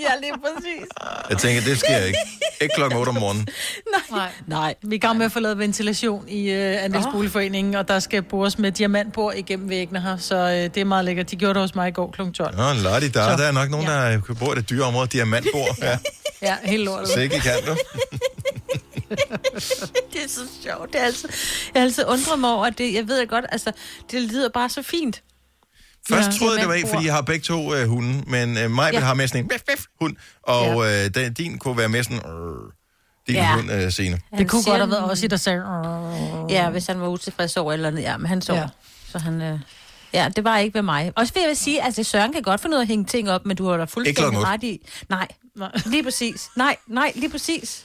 Ja, 0.00 0.20
lige 0.20 0.32
præcis. 0.32 0.86
Jeg 1.30 1.38
tænker, 1.38 1.62
det 1.62 1.78
sker 1.78 1.98
ikke. 1.98 2.18
Ikke 2.60 2.74
klokken 2.74 2.98
8 2.98 3.08
om 3.10 3.14
morgenen. 3.14 3.48
Nej. 4.10 4.28
Nej. 4.46 4.74
Vi 4.82 4.94
er 4.94 4.98
i 4.98 4.98
gang 4.98 5.18
med 5.18 5.26
at 5.26 5.32
få 5.32 5.40
lavet 5.40 5.58
ventilation 5.58 6.28
i 6.28 6.50
øh, 6.50 6.84
Andelsboligforeningen, 6.84 7.74
og 7.74 7.88
der 7.88 7.98
skal 7.98 8.22
bores 8.22 8.58
med 8.58 8.72
diamantbord 8.72 9.34
igennem 9.34 9.68
væggene 9.68 10.00
her, 10.00 10.16
så 10.16 10.34
øh, 10.36 10.50
det 10.50 10.76
er 10.76 10.84
meget 10.84 11.04
lækkert. 11.04 11.30
De 11.30 11.36
gjorde 11.36 11.54
det 11.54 11.62
hos 11.62 11.74
mig 11.74 11.88
i 11.88 11.92
går 11.92 12.10
kl. 12.10 12.20
12. 12.30 12.56
Nå, 12.56 12.62
lad 12.72 13.00
der. 13.00 13.08
Så. 13.08 13.42
Der 13.42 13.48
er 13.48 13.52
nok 13.52 13.70
nogen, 13.70 13.86
der 13.86 14.20
bor 14.38 14.52
i 14.52 14.56
det 14.56 14.70
dyre 14.70 14.84
område. 14.84 15.06
Diamantbord. 15.06 15.76
Ja, 15.82 15.98
Ja, 16.42 16.56
helt 16.64 16.84
lortet. 16.84 17.08
sikke 17.08 17.40
kan 17.40 17.52
du. 17.66 17.76
det 20.12 20.24
er 20.24 20.28
så 20.28 20.40
sjovt. 20.62 20.92
Det 20.92 21.00
er 21.00 21.04
altså, 21.04 21.28
jeg 21.74 21.80
har 21.80 21.86
altid 21.86 22.04
undret 22.06 22.38
mig 22.38 22.50
over, 22.50 22.66
at 22.66 22.78
det, 22.78 22.94
jeg 22.94 23.08
ved 23.08 23.26
godt, 23.26 23.44
altså, 23.52 23.72
det 24.10 24.22
lyder 24.22 24.48
bare 24.48 24.68
så 24.68 24.82
fint. 24.82 25.22
Først 26.08 26.28
Ja. 26.28 26.32
troede 26.38 26.52
jeg, 26.54 26.60
det 26.60 26.68
var 26.68 26.74
Diamantbord. 26.74 26.94
fordi 26.94 27.06
jeg 27.06 27.14
har 27.14 27.22
begge 27.22 27.42
to 27.44 27.74
øh, 27.74 27.88
hunde, 27.88 28.22
men 28.26 28.58
øh, 28.58 28.70
mig 28.70 28.92
Ja. 28.92 28.98
ja. 28.98 29.04
har 29.04 29.14
med 29.14 29.28
sådan 29.28 29.44
en 29.44 29.48
bif, 29.48 29.60
bif, 29.68 29.84
hund, 30.00 30.16
og 30.42 30.84
øh, 30.92 31.10
den, 31.14 31.32
din 31.32 31.58
kunne 31.58 31.78
være 31.78 31.88
med 31.88 32.02
sådan... 32.04 32.18
Øh, 32.18 32.72
din 33.26 33.34
Ja. 33.34 33.42
ja. 33.42 33.54
hund, 33.54 33.70
øh, 33.72 33.92
Signe. 33.92 34.20
Det 34.38 34.48
kunne 34.50 34.62
godt 34.64 34.76
have 34.78 34.90
været 34.90 35.04
også 35.10 35.24
i 35.24 35.28
der 35.28 35.36
sagde... 35.36 35.64
"Åh." 35.66 36.52
Ja, 36.52 36.70
hvis 36.70 36.86
han 36.86 37.00
var 37.00 37.08
utilfreds 37.08 37.56
over 37.56 37.72
eller 37.72 37.88
andet. 37.88 38.02
Ja, 38.02 38.16
men 38.16 38.26
han 38.26 38.42
så. 38.42 38.52
Ja. 38.54 38.60
Ja. 38.60 38.66
Så 39.08 39.18
han... 39.18 39.42
Øh, 39.42 39.58
ja, 40.12 40.28
det 40.36 40.44
var 40.44 40.58
ikke 40.58 40.74
ved 40.74 40.82
mig. 40.82 41.12
Også 41.16 41.34
vil 41.34 41.42
jeg 41.46 41.56
sige, 41.56 41.82
altså 41.82 42.02
Søren 42.02 42.32
kan 42.32 42.42
godt 42.42 42.60
finde 42.60 42.76
ud 42.76 42.78
af 42.78 42.84
at 42.84 42.88
hænge 42.88 43.04
ting 43.04 43.30
op, 43.30 43.46
men 43.46 43.56
du 43.56 43.68
har 43.70 43.76
da 43.76 43.84
fuldstændig 43.84 44.38
ret 44.44 44.62
i. 44.62 44.80
Nej, 45.08 45.28
lige 45.86 46.02
præcis. 46.04 46.48
Nej, 46.56 46.76
nej, 46.86 47.12
lige 47.14 47.30
præcis. 47.30 47.84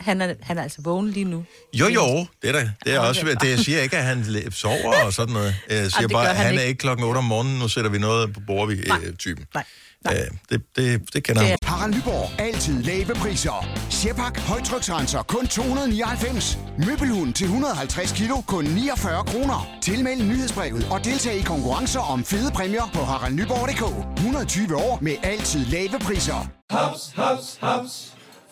Han 0.00 0.20
er, 0.20 0.34
han 0.42 0.58
er 0.58 0.62
altså 0.62 0.82
vågen 0.82 1.10
lige 1.10 1.24
nu. 1.24 1.44
Jo, 1.74 1.86
jo, 1.86 2.26
det 2.42 2.48
er 2.48 2.52
da. 2.52 2.70
Det 2.84 2.94
er 2.94 2.98
også, 3.00 3.36
det, 3.40 3.50
jeg 3.50 3.58
siger 3.58 3.80
ikke, 3.80 3.96
at 3.96 4.04
han 4.04 4.24
sover 4.52 5.04
og 5.04 5.12
sådan 5.12 5.32
noget. 5.34 5.56
Jeg 5.68 5.92
siger 5.92 6.00
det 6.00 6.10
bare, 6.10 6.28
at 6.30 6.36
han 6.36 6.46
han 6.46 6.58
er 6.58 6.62
ikke. 6.62 6.78
klokken 6.78 7.06
8 7.06 7.18
om 7.18 7.24
morgenen, 7.24 7.58
nu 7.58 7.68
sætter 7.68 7.90
vi 7.90 7.98
noget 7.98 8.32
på 8.34 8.40
bordet, 8.46 8.78
vi 8.78 8.82
øh, 9.06 9.14
typen. 9.16 9.44
Nej. 9.54 9.64
Øh, 10.08 10.12
det, 10.50 10.62
det, 10.76 11.14
det 11.14 11.24
kender 11.24 11.42
han. 11.42 11.58
Harald 11.64 11.94
Nyborg. 11.94 12.40
Altid 12.40 12.82
lave 12.82 13.14
priser. 13.14 13.66
Sjehpak. 13.90 14.38
Højtryksrenser. 14.38 15.22
Kun 15.22 15.46
299. 15.46 16.58
Møbelhund 16.86 17.34
til 17.34 17.44
150 17.44 18.12
kilo. 18.12 18.40
Kun 18.40 18.64
49 18.64 19.24
kroner. 19.24 19.78
Tilmeld 19.82 20.22
nyhedsbrevet 20.22 20.86
og 20.90 21.04
deltag 21.04 21.34
i 21.36 21.42
konkurrencer 21.42 22.00
om 22.00 22.24
fede 22.24 22.50
præmier 22.50 22.90
på 22.94 23.00
haraldnyborg.dk. 23.04 24.16
120 24.18 24.76
år 24.76 24.98
med 25.02 25.12
altid 25.22 25.64
lave 25.66 25.98
priser. 26.00 26.50
Haps, 26.70 27.12
haps, 27.16 27.58
haps. 27.60 28.17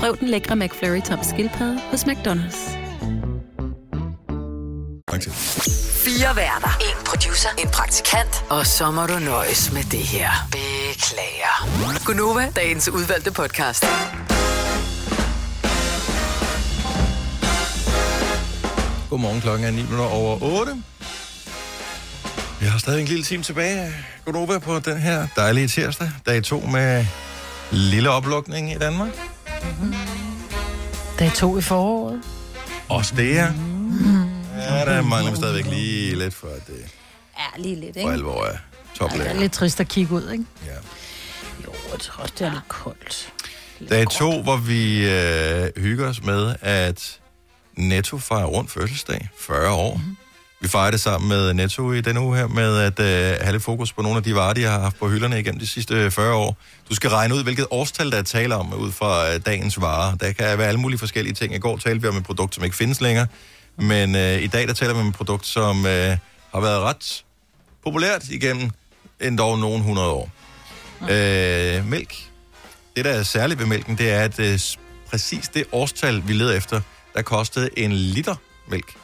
Prøv 0.00 0.16
den 0.18 0.28
lækre 0.28 0.56
McFlurry 0.56 1.00
tom 1.00 1.18
skildpadde 1.22 1.80
hos 1.90 2.04
McDonald's. 2.04 2.76
Fire 6.04 6.36
værter. 6.36 6.78
En 6.80 7.04
producer. 7.06 7.48
En 7.58 7.68
praktikant. 7.68 8.44
Og 8.50 8.66
så 8.66 8.90
må 8.90 9.06
du 9.06 9.18
nøjes 9.18 9.72
med 9.72 9.82
det 9.82 9.98
her. 9.98 10.30
Beklager. 10.52 12.04
Gunova, 12.06 12.52
dagens 12.56 12.88
udvalgte 12.88 13.32
podcast. 13.32 13.84
Godmorgen, 19.10 19.40
klokken 19.40 19.66
er 19.66 19.70
9 19.70 19.82
minutter 19.82 20.04
over 20.04 20.42
8. 20.42 20.72
Vi 22.60 22.66
har 22.66 22.78
stadig 22.78 23.00
en 23.00 23.06
lille 23.06 23.24
time 23.24 23.42
tilbage. 23.42 23.92
Godnova 24.24 24.58
på 24.58 24.78
den 24.78 24.98
her 24.98 25.26
dejlige 25.36 25.68
tirsdag. 25.68 26.10
Dag 26.26 26.42
2 26.44 26.60
med 26.60 27.06
lille 27.70 28.10
oplukning 28.10 28.72
i 28.72 28.78
Danmark. 28.78 29.10
Dag 31.18 31.32
to 31.34 31.58
i 31.58 31.60
foråret. 31.62 32.22
Også 32.88 33.14
det 33.16 33.38
er. 33.38 33.52
Ja, 34.56 34.84
der 34.84 35.02
mangler 35.02 35.30
vi 35.30 35.36
stadigvæk 35.36 35.66
lige 35.66 36.14
lidt 36.18 36.34
for, 36.34 36.46
at 36.48 36.66
det 36.66 36.84
Ja, 37.38 37.62
lige 37.62 37.80
lidt, 37.80 37.92
for 37.94 37.98
ikke? 38.00 38.12
alvor 38.12 38.44
er 38.44 38.56
Ja, 39.00 39.06
det 39.18 39.26
er 39.30 39.32
lidt 39.40 39.52
trist 39.52 39.80
at 39.80 39.88
kigge 39.88 40.14
ud, 40.14 40.30
ikke? 40.30 40.44
Ja. 40.66 40.72
Jo, 41.66 41.72
jeg 41.92 42.00
tror 42.00 42.24
det 42.24 42.40
er 42.40 42.50
lidt 42.52 42.68
koldt. 42.68 43.32
Dag 43.88 44.08
to, 44.10 44.42
hvor 44.42 44.56
vi 44.56 45.10
øh, 45.10 45.68
hygger 45.76 46.08
os 46.08 46.22
med, 46.22 46.54
at 46.60 47.18
Netto 47.76 48.18
fejrer 48.18 48.46
rundt 48.46 48.70
fødselsdag. 48.70 49.28
40 49.38 49.70
år. 49.72 49.94
Mhm. 49.96 50.04
Mm-hmm. 50.04 50.16
Vi 50.62 50.68
fejrer 50.68 50.90
det 50.90 51.00
sammen 51.00 51.28
med 51.28 51.54
Netto 51.54 51.92
i 51.92 52.00
denne 52.00 52.20
uge 52.20 52.36
her, 52.36 52.46
med 52.46 52.78
at 52.78 53.00
øh, 53.00 53.40
have 53.40 53.52
lidt 53.52 53.62
fokus 53.62 53.92
på 53.92 54.02
nogle 54.02 54.16
af 54.16 54.22
de 54.22 54.34
varer, 54.34 54.52
de 54.52 54.62
har 54.62 54.80
haft 54.80 54.98
på 54.98 55.08
hylderne 55.08 55.40
igennem 55.40 55.60
de 55.60 55.66
sidste 55.66 55.94
øh, 55.94 56.10
40 56.10 56.34
år. 56.34 56.56
Du 56.88 56.94
skal 56.94 57.10
regne 57.10 57.34
ud, 57.34 57.42
hvilket 57.42 57.66
årstal, 57.70 58.10
der 58.10 58.18
er 58.18 58.22
tale 58.22 58.54
om, 58.54 58.74
ud 58.74 58.92
fra 58.92 59.34
øh, 59.34 59.40
dagens 59.46 59.80
varer. 59.80 60.14
Der 60.14 60.32
kan 60.32 60.58
være 60.58 60.68
alle 60.68 60.80
mulige 60.80 60.98
forskellige 60.98 61.34
ting. 61.34 61.54
I 61.54 61.58
går 61.58 61.76
talte 61.76 62.02
vi 62.02 62.08
om 62.08 62.16
et 62.16 62.24
produkt, 62.24 62.54
som 62.54 62.64
ikke 62.64 62.76
findes 62.76 63.00
længere. 63.00 63.26
Men 63.76 64.16
øh, 64.16 64.42
i 64.42 64.46
dag, 64.46 64.68
der 64.68 64.74
taler 64.74 64.94
vi 64.94 65.00
om 65.00 65.08
et 65.08 65.14
produkt, 65.14 65.46
som 65.46 65.86
øh, 65.86 66.16
har 66.52 66.60
været 66.60 66.80
ret 66.80 67.24
populært 67.84 68.28
igennem 68.28 68.70
endda 69.20 69.42
nogle 69.42 69.82
hundrede 69.82 70.08
år. 70.08 70.30
Øh, 71.02 71.86
mælk. 71.86 72.14
Det, 72.96 73.04
der 73.04 73.10
er 73.10 73.22
særligt 73.22 73.60
ved 73.60 73.66
mælken, 73.66 73.98
det 73.98 74.10
er, 74.10 74.20
at 74.20 74.38
øh, 74.38 74.58
præcis 75.10 75.48
det 75.48 75.64
årstal, 75.72 76.22
vi 76.26 76.32
leder 76.32 76.56
efter, 76.56 76.80
der 77.14 77.22
kostede 77.22 77.70
en 77.76 77.92
liter 77.92 78.34
mælk 78.68 78.94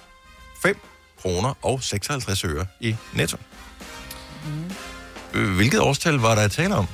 5 0.62 0.76
kroner 1.22 1.54
og 1.62 1.82
56 1.82 2.44
øre 2.44 2.66
i 2.80 2.96
netto. 3.14 3.36
Mm. 5.34 5.56
Hvilket 5.56 5.80
årstal 5.80 6.14
var 6.14 6.34
der 6.34 6.42
at 6.42 6.50
tale 6.50 6.74
om? 6.74 6.86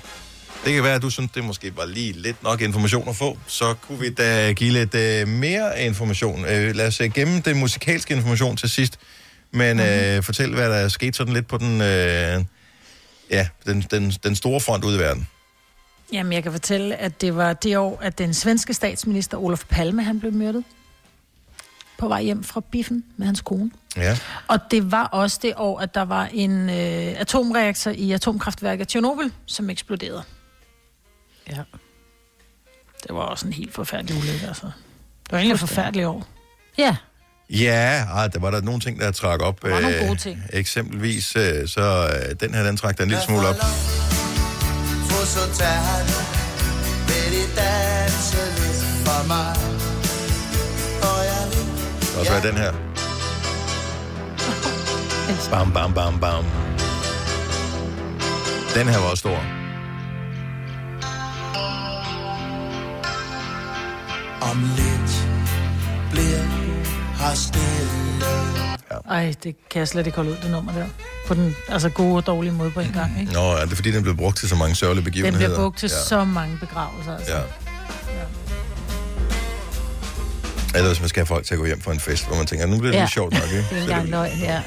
Det 0.64 0.74
kan 0.74 0.84
være, 0.84 0.94
at 0.94 1.02
du 1.02 1.10
synes, 1.10 1.30
det 1.34 1.44
måske 1.44 1.76
var 1.76 1.86
lige 1.86 2.12
lidt 2.12 2.42
nok 2.42 2.60
information 2.60 3.08
at 3.08 3.16
få. 3.16 3.38
Så 3.46 3.74
kunne 3.74 3.98
vi 4.00 4.10
da 4.10 4.52
give 4.52 4.72
lidt 4.72 4.94
øh, 4.94 5.28
mere 5.28 5.82
information. 5.84 6.44
Øh, 6.44 6.74
lad 6.74 6.86
os 6.86 7.00
øh, 7.00 7.12
gemme 7.12 7.40
den 7.40 7.58
musikalske 7.58 8.14
information 8.14 8.56
til 8.56 8.70
sidst. 8.70 8.98
Men 9.50 9.80
øh, 9.80 10.22
fortæl, 10.22 10.54
hvad 10.54 10.70
der 10.70 10.76
er 10.76 10.88
sket 10.88 11.16
sådan 11.16 11.32
lidt 11.32 11.46
på 11.46 11.58
den, 11.58 11.80
øh, 11.80 12.44
ja, 13.30 13.48
den, 13.66 13.84
den, 13.90 14.10
den 14.10 14.36
store 14.36 14.60
front 14.60 14.84
ude 14.84 14.96
i 14.96 14.98
verden. 14.98 15.28
Jamen, 16.12 16.32
jeg 16.32 16.42
kan 16.42 16.52
fortælle, 16.52 16.96
at 16.96 17.20
det 17.20 17.36
var 17.36 17.52
det 17.52 17.76
år, 17.76 17.98
at 18.02 18.18
den 18.18 18.34
svenske 18.34 18.74
statsminister 18.74 19.38
Olof 19.38 19.64
Palme, 19.68 20.02
han 20.02 20.20
blev 20.20 20.32
myrdet 20.32 20.64
på 22.02 22.08
vej 22.08 22.22
hjem 22.22 22.44
fra 22.44 22.60
biffen 22.60 23.04
med 23.16 23.26
hans 23.26 23.40
kone. 23.40 23.70
Ja. 23.96 24.18
Og 24.48 24.58
det 24.70 24.92
var 24.92 25.04
også 25.04 25.38
det 25.42 25.52
år, 25.56 25.80
at 25.80 25.94
der 25.94 26.02
var 26.02 26.28
en 26.32 26.68
øh, 26.70 27.20
atomreaktor 27.20 27.90
i 27.90 28.12
atomkraftværket 28.12 28.88
Tjernobyl, 28.88 29.30
som 29.46 29.70
eksploderede. 29.70 30.22
Ja. 31.50 31.62
Det 33.02 33.14
var 33.14 33.20
også 33.20 33.46
en 33.46 33.52
helt 33.52 33.74
forfærdelig 33.74 34.16
ulykke, 34.16 34.46
altså. 34.46 34.66
Det 35.24 35.32
var 35.32 35.38
egentlig 35.38 35.54
et 35.54 35.60
forfærdeligt 35.60 36.06
år. 36.06 36.26
Ja. 36.78 36.96
Ja, 37.50 38.04
ah, 38.10 38.32
der 38.32 38.40
var 38.40 38.50
der 38.50 38.60
nogle 38.60 38.80
ting, 38.80 39.00
der 39.00 39.10
trak 39.10 39.40
op. 39.40 39.62
Der 39.62 39.70
var 39.70 39.80
nogle 39.80 39.96
Øh, 39.96 40.06
gode 40.06 40.18
ting. 40.18 40.42
Eksempelvis, 40.52 41.36
øh, 41.36 41.68
så 41.68 42.10
øh, 42.14 42.34
den 42.40 42.54
her, 42.54 42.62
den 42.62 42.76
trak 42.76 42.98
der 42.98 43.04
en 43.04 43.10
lille 43.10 43.24
smule 43.24 43.48
op. 43.48 43.56
Få 45.10 45.24
så 45.26 45.58
tager 45.58 45.70
han 45.70 46.06
Vil 47.08 47.38
I 47.38 47.44
danse 47.56 48.36
lidt 48.36 49.06
for 49.06 49.26
mig 49.26 49.81
Og 52.18 52.26
så 52.26 52.32
er 52.32 52.40
den 52.40 52.56
her. 52.56 52.72
Bam, 55.50 55.72
bam, 55.72 55.94
bam, 55.94 56.20
bam. 56.20 56.44
Den 58.74 58.88
her 58.88 58.98
var 58.98 59.10
også 59.10 59.20
stor. 59.20 59.36
Om 64.50 64.62
lidt 64.76 65.28
bliver 66.10 66.42
her 67.18 67.34
stille 67.34 68.26
Ej, 69.10 69.34
det 69.44 69.56
kan 69.70 69.78
jeg 69.78 69.88
slet 69.88 70.06
ikke 70.06 70.16
holde 70.16 70.30
ud, 70.30 70.36
det 70.42 70.50
nummer 70.50 70.72
der. 70.72 70.86
På 71.26 71.34
den 71.34 71.56
altså 71.68 71.88
gode 71.88 72.16
og 72.16 72.26
dårlige 72.26 72.52
måde 72.52 72.70
på 72.70 72.80
en 72.80 72.92
gang, 72.92 73.20
ikke? 73.20 73.32
Nå, 73.32 73.50
er 73.52 73.64
det 73.64 73.76
fordi, 73.76 73.92
den 73.92 74.02
blev 74.02 74.16
brugt 74.16 74.36
til 74.36 74.48
så 74.48 74.56
mange 74.56 74.74
sørgelige 74.74 75.04
Den 75.04 75.12
begivenheder? 75.12 75.46
bliver 75.46 75.58
brugt 75.58 75.78
til 75.78 75.90
ja. 75.92 76.04
så 76.08 76.24
mange 76.24 76.58
begravelser, 76.58 77.16
altså. 77.16 77.32
Ja. 77.32 77.40
Eller 80.74 80.88
hvis 80.88 81.00
man 81.00 81.08
skal 81.08 81.20
have 81.20 81.26
folk 81.26 81.46
til 81.46 81.54
at 81.54 81.58
gå 81.58 81.66
hjem 81.66 81.80
for 81.80 81.92
en 81.92 82.00
fest, 82.00 82.26
hvor 82.26 82.36
man 82.36 82.46
tænker, 82.46 82.66
nu 82.66 82.78
bliver 82.78 82.92
det 82.92 82.98
ja. 82.98 83.04
lidt 83.04 83.12
sjovt 83.12 83.32
nok, 83.32 83.42
ikke? 83.42 83.56
Det 83.58 83.64
er 83.64 83.68
Så 83.68 83.74
ikke 83.74 83.82
engang 83.82 84.08
løgn, 84.08 84.38
ja. 84.38 84.62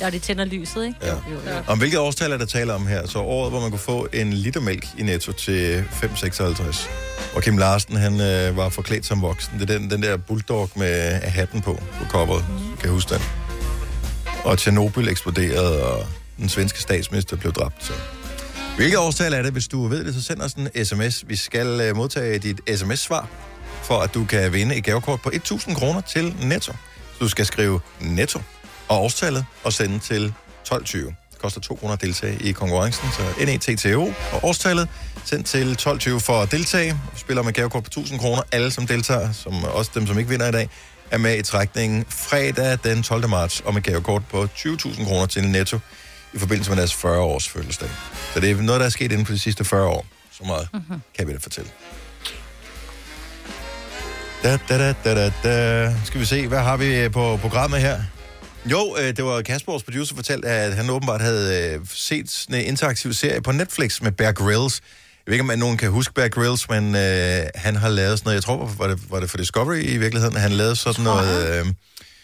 Ja, 0.00 0.06
og 0.06 0.12
det 0.12 0.22
tænder 0.22 0.44
lyset, 0.44 0.84
ikke? 0.86 0.98
Ja. 1.02 1.08
Jo, 1.08 1.16
jo, 1.30 1.50
jo. 1.50 1.62
Om 1.66 1.78
hvilket 1.78 2.00
årstal 2.00 2.32
er 2.32 2.36
der 2.36 2.44
tale 2.44 2.74
om 2.74 2.86
her? 2.86 3.06
Så 3.06 3.18
året, 3.18 3.50
hvor 3.50 3.60
man 3.60 3.70
kunne 3.70 3.78
få 3.78 4.08
en 4.12 4.32
liter 4.32 4.60
mælk 4.60 4.86
i 4.98 5.02
Netto 5.02 5.32
til 5.32 5.84
5,56. 5.90 6.88
Og 7.34 7.42
Kim 7.42 7.58
Larsen, 7.58 7.96
han 7.96 8.20
øh, 8.20 8.56
var 8.56 8.68
forklædt 8.68 9.06
som 9.06 9.22
voksen. 9.22 9.60
Det 9.60 9.70
er 9.70 9.78
den, 9.78 9.90
den 9.90 10.02
der 10.02 10.16
bulldog 10.16 10.70
med 10.76 11.20
hatten 11.20 11.60
på, 11.62 11.72
på 11.98 12.04
coveret. 12.08 12.44
Mm. 12.48 12.56
Kan 12.56 12.84
jeg 12.84 12.90
huske 12.92 13.14
den? 13.14 13.22
Og 14.44 14.58
Tjernobyl 14.58 15.08
eksploderede, 15.08 15.82
og 15.86 16.06
den 16.38 16.48
svenske 16.48 16.80
statsminister 16.80 17.36
blev 17.36 17.52
dræbt. 17.52 17.84
Så. 17.84 17.92
Hvilket 18.76 18.98
årstal 18.98 19.32
er 19.32 19.42
det? 19.42 19.52
Hvis 19.52 19.68
du 19.68 19.86
ved 19.86 20.04
det, 20.04 20.14
så 20.14 20.22
send 20.22 20.40
os 20.40 20.52
en 20.52 20.84
sms. 20.84 21.24
Vi 21.28 21.36
skal 21.36 21.80
øh, 21.80 21.96
modtage 21.96 22.38
dit 22.38 22.60
sms-svar, 22.76 23.28
for 23.82 24.00
at 24.00 24.14
du 24.14 24.24
kan 24.24 24.52
vinde 24.52 24.74
et 24.76 24.84
gavekort 24.84 25.20
på 25.22 25.30
1.000 25.34 25.74
kroner 25.74 26.00
til 26.00 26.34
Netto. 26.42 26.72
Så 27.12 27.18
du 27.20 27.28
skal 27.28 27.46
skrive 27.46 27.80
Netto 28.00 28.40
og 28.88 29.02
årstallet 29.02 29.44
og 29.64 29.72
sende 29.72 29.98
til 29.98 30.34
12.20. 30.72 30.96
Det 30.98 31.14
koster 31.42 31.60
2 31.60 31.74
kroner 31.74 31.92
at 31.94 32.00
deltage 32.00 32.38
i 32.42 32.52
konkurrencen, 32.52 33.08
så 33.16 33.44
NETTO 33.46 34.02
og 34.32 34.44
årstallet 34.44 34.88
sendt 35.24 35.46
til 35.46 35.76
12.20 35.80 36.18
for 36.18 36.42
at 36.42 36.50
deltage. 36.50 36.92
Vi 36.92 37.18
spiller 37.18 37.42
med 37.42 37.52
gavekort 37.52 37.84
på 37.84 37.90
1.000 38.00 38.18
kroner. 38.18 38.42
Alle, 38.52 38.70
som 38.70 38.86
deltager, 38.86 39.32
som 39.32 39.64
også 39.64 39.90
dem, 39.94 40.06
som 40.06 40.18
ikke 40.18 40.30
vinder 40.30 40.48
i 40.48 40.52
dag, 40.52 40.68
er 41.10 41.18
med 41.18 41.38
i 41.38 41.42
trækningen 41.42 42.04
fredag 42.08 42.78
den 42.84 43.02
12. 43.02 43.28
marts 43.28 43.62
om 43.64 43.76
et 43.76 43.82
gavekort 43.84 44.22
på 44.30 44.48
20.000 44.56 45.04
kroner 45.04 45.26
til 45.26 45.44
Netto 45.48 45.78
i 46.32 46.38
forbindelse 46.38 46.70
med 46.70 46.78
deres 46.78 46.92
40-års 46.94 47.48
fødselsdag. 47.48 47.88
Så 48.34 48.40
det 48.40 48.50
er 48.50 48.62
noget, 48.62 48.80
der 48.80 48.86
er 48.86 48.90
sket 48.90 49.12
inden 49.12 49.26
for 49.26 49.32
de 49.32 49.38
sidste 49.38 49.64
40 49.64 49.86
år. 49.86 50.06
Så 50.32 50.44
meget 50.46 50.68
Mhm. 50.72 51.02
kan 51.18 51.28
vi 51.28 51.32
da 51.32 51.38
fortælle. 51.42 51.70
Da, 54.42 54.58
da, 54.68 54.78
da, 54.78 54.94
da, 55.04 55.14
da, 55.14 55.32
da. 55.44 55.94
Skal 56.04 56.20
vi 56.20 56.24
se, 56.26 56.46
hvad 56.48 56.58
har 56.58 56.76
vi 56.76 57.08
på 57.08 57.36
programmet 57.36 57.80
her? 57.80 58.00
Jo, 58.66 58.96
øh, 59.00 59.16
det 59.16 59.24
var 59.24 59.42
Kasper, 59.42 59.72
vores 59.72 59.82
producer, 59.82 60.14
fortalte, 60.14 60.48
at 60.48 60.76
han 60.76 60.90
åbenbart 60.90 61.20
havde 61.20 61.72
øh, 61.74 61.80
set 61.94 62.30
sådan 62.30 62.60
en 62.60 62.66
interaktiv 62.66 63.12
serie 63.12 63.42
på 63.42 63.52
Netflix 63.52 64.00
med 64.02 64.12
Bear 64.12 64.32
Grylls. 64.32 64.80
Jeg 65.26 65.32
ved 65.32 65.34
ikke, 65.40 65.52
om 65.52 65.58
nogen 65.58 65.76
kan 65.76 65.90
huske 65.90 66.14
Bear 66.14 66.28
Grylls, 66.28 66.68
men 66.68 66.94
øh, 66.96 67.42
han 67.54 67.76
har 67.76 67.88
lavet 67.88 68.18
sådan 68.18 68.26
noget, 68.28 68.34
jeg 68.34 68.42
tror, 68.44 68.74
var 68.78 68.86
det, 68.86 68.98
var 69.10 69.20
det 69.20 69.30
for 69.30 69.36
Discovery 69.38 69.82
i 69.82 69.96
virkeligheden, 69.98 70.36
han 70.36 70.52
lavede 70.52 70.76
sådan 70.76 71.04
noget... 71.04 71.58
Øh, 71.60 71.66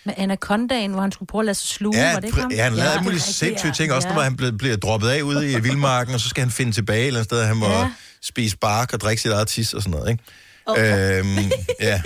Med 0.07 0.15
Anacondaen, 0.17 0.91
hvor 0.93 1.01
han 1.01 1.13
skulle 1.13 1.27
prøve 1.27 1.43
at 1.43 1.47
lade 1.47 1.55
sig 1.59 1.69
sluge, 1.69 1.97
Ja, 1.99 2.13
var 2.13 2.21
det 2.21 2.27
ikke 2.27 2.41
ham? 2.41 2.51
ja, 2.51 2.63
han 2.63 2.75
lavede 2.75 2.93
alle 2.93 3.03
mulige 3.05 3.21
sindssyge 3.21 3.73
ting, 3.73 3.93
også 3.93 4.09
når 4.09 4.21
han 4.21 4.37
bliver, 4.37 4.53
bliver 4.53 4.77
droppet 4.77 5.09
af 5.09 5.23
ude 5.23 5.53
i 5.53 5.61
vildmarken, 5.61 6.15
og 6.15 6.21
så 6.21 6.29
skal 6.29 6.43
han 6.43 6.51
finde 6.51 6.73
tilbage 6.73 7.01
et 7.01 7.07
eller 7.07 7.21
andet 7.21 7.31
sted, 7.31 7.45
han 7.45 7.57
må 7.57 7.67
Ja. 7.69 7.79
ja. 7.81 7.91
spise 8.23 8.57
bark 8.57 8.93
og 8.93 9.01
drikke 9.01 9.23
sit 9.23 9.33
eget 9.33 9.49
tis 9.49 9.75
og 9.75 9.83
sådan 9.83 9.91
noget, 9.99 10.11
ikke? 10.11 10.25
Okay. 10.67 11.19
Øhm, 11.19 11.37
ja. 11.81 12.01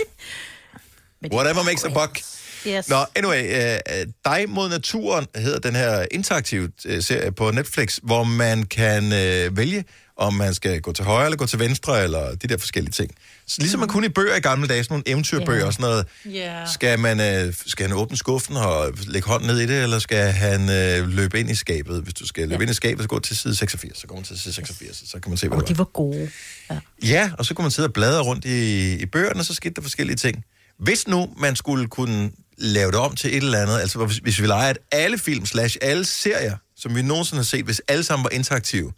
Whatever 1.31 1.63
makes 1.63 1.83
a 1.83 1.89
buck. 1.89 2.19
Yes. 2.67 2.89
Nå, 2.89 3.05
anyway, 3.15 3.43
uh, 3.43 4.11
Dig 4.25 4.49
mod 4.49 4.69
naturen 4.69 5.27
hedder 5.35 5.59
den 5.59 5.75
her 5.75 6.05
interaktive 6.11 6.71
uh, 6.89 6.99
serie 6.99 7.31
på 7.31 7.51
Netflix, 7.51 7.99
hvor 8.03 8.23
man 8.23 8.63
kan 8.63 9.03
uh, 9.03 9.57
vælge, 9.57 9.83
om 10.21 10.33
man 10.33 10.53
skal 10.53 10.81
gå 10.81 10.91
til 10.93 11.05
højre 11.05 11.25
eller 11.25 11.37
gå 11.37 11.45
til 11.45 11.59
venstre, 11.59 12.03
eller 12.03 12.35
de 12.35 12.47
der 12.47 12.57
forskellige 12.57 12.91
ting. 12.91 13.11
Så 13.47 13.55
ligesom 13.59 13.79
man 13.79 13.89
kunne 13.89 14.05
i 14.05 14.09
bøger 14.09 14.35
i 14.35 14.39
gamle 14.39 14.67
dage, 14.67 14.83
sådan 14.83 14.93
nogle 14.93 15.03
eventyrbøger 15.07 15.65
og 15.65 15.73
sådan 15.73 15.83
noget. 15.83 16.05
Ja. 16.25 16.65
Skal, 16.73 16.99
man, 16.99 17.19
øh, 17.47 17.53
skal 17.65 17.87
han 17.87 17.97
åbne 17.97 18.17
skuffen 18.17 18.57
og 18.57 18.91
lægge 19.07 19.27
hånden 19.27 19.47
ned 19.47 19.59
i 19.59 19.65
det, 19.67 19.83
eller 19.83 19.99
skal 19.99 20.31
han 20.31 20.61
øh, 20.69 21.07
løbe 21.07 21.39
ind 21.39 21.49
i 21.49 21.55
skabet? 21.55 22.01
Hvis 22.01 22.13
du 22.13 22.27
skal 22.27 22.43
løbe 22.49 22.53
Ja. 22.55 22.61
ind 22.61 22.71
i 22.71 22.73
skabet, 22.73 23.03
så 23.03 23.07
gå 23.07 23.19
til 23.19 23.37
side 23.37 23.55
86. 23.55 23.97
Så 23.99 24.07
går 24.07 24.15
man 24.15 24.23
til 24.23 24.39
side 24.39 24.53
86, 24.53 25.03
så 25.09 25.19
kan 25.19 25.29
man 25.29 25.37
se, 25.37 25.47
hvad 25.47 25.57
Og 25.57 25.61
det 25.61 25.69
de 25.69 25.77
var. 25.77 25.83
var 25.83 25.89
gode. 25.91 26.29
Ja. 26.69 26.79
Ja, 27.03 27.31
og 27.37 27.45
så 27.45 27.53
kunne 27.53 27.63
man 27.63 27.71
sidde 27.71 27.87
og 27.87 27.93
bladre 27.93 28.21
rundt 28.21 28.45
i, 28.45 28.93
i 28.95 29.05
bøgerne, 29.05 29.39
og 29.39 29.45
så 29.45 29.53
skete 29.53 29.73
der 29.75 29.81
forskellige 29.81 30.15
ting. 30.17 30.43
Hvis 30.79 31.07
nu 31.07 31.29
man 31.37 31.55
skulle 31.55 31.87
kunne 31.87 32.31
lave 32.57 32.91
det 32.91 32.99
om 32.99 33.15
til 33.15 33.29
et 33.37 33.43
eller 33.43 33.59
andet, 33.61 33.79
altså 33.79 34.05
hvis, 34.05 34.17
hvis 34.17 34.41
vi 34.41 34.47
leger, 34.47 34.69
at 34.69 34.77
alle 34.91 35.17
film 35.17 35.45
slash 35.45 35.77
alle 35.81 36.05
serier, 36.05 36.57
som 36.77 36.95
vi 36.95 37.01
nogensinde 37.01 37.39
har 37.39 37.43
set, 37.45 37.65
hvis 37.65 37.81
alle 37.87 38.03
sammen 38.03 38.23
var 38.23 38.29
interaktive, 38.29 38.91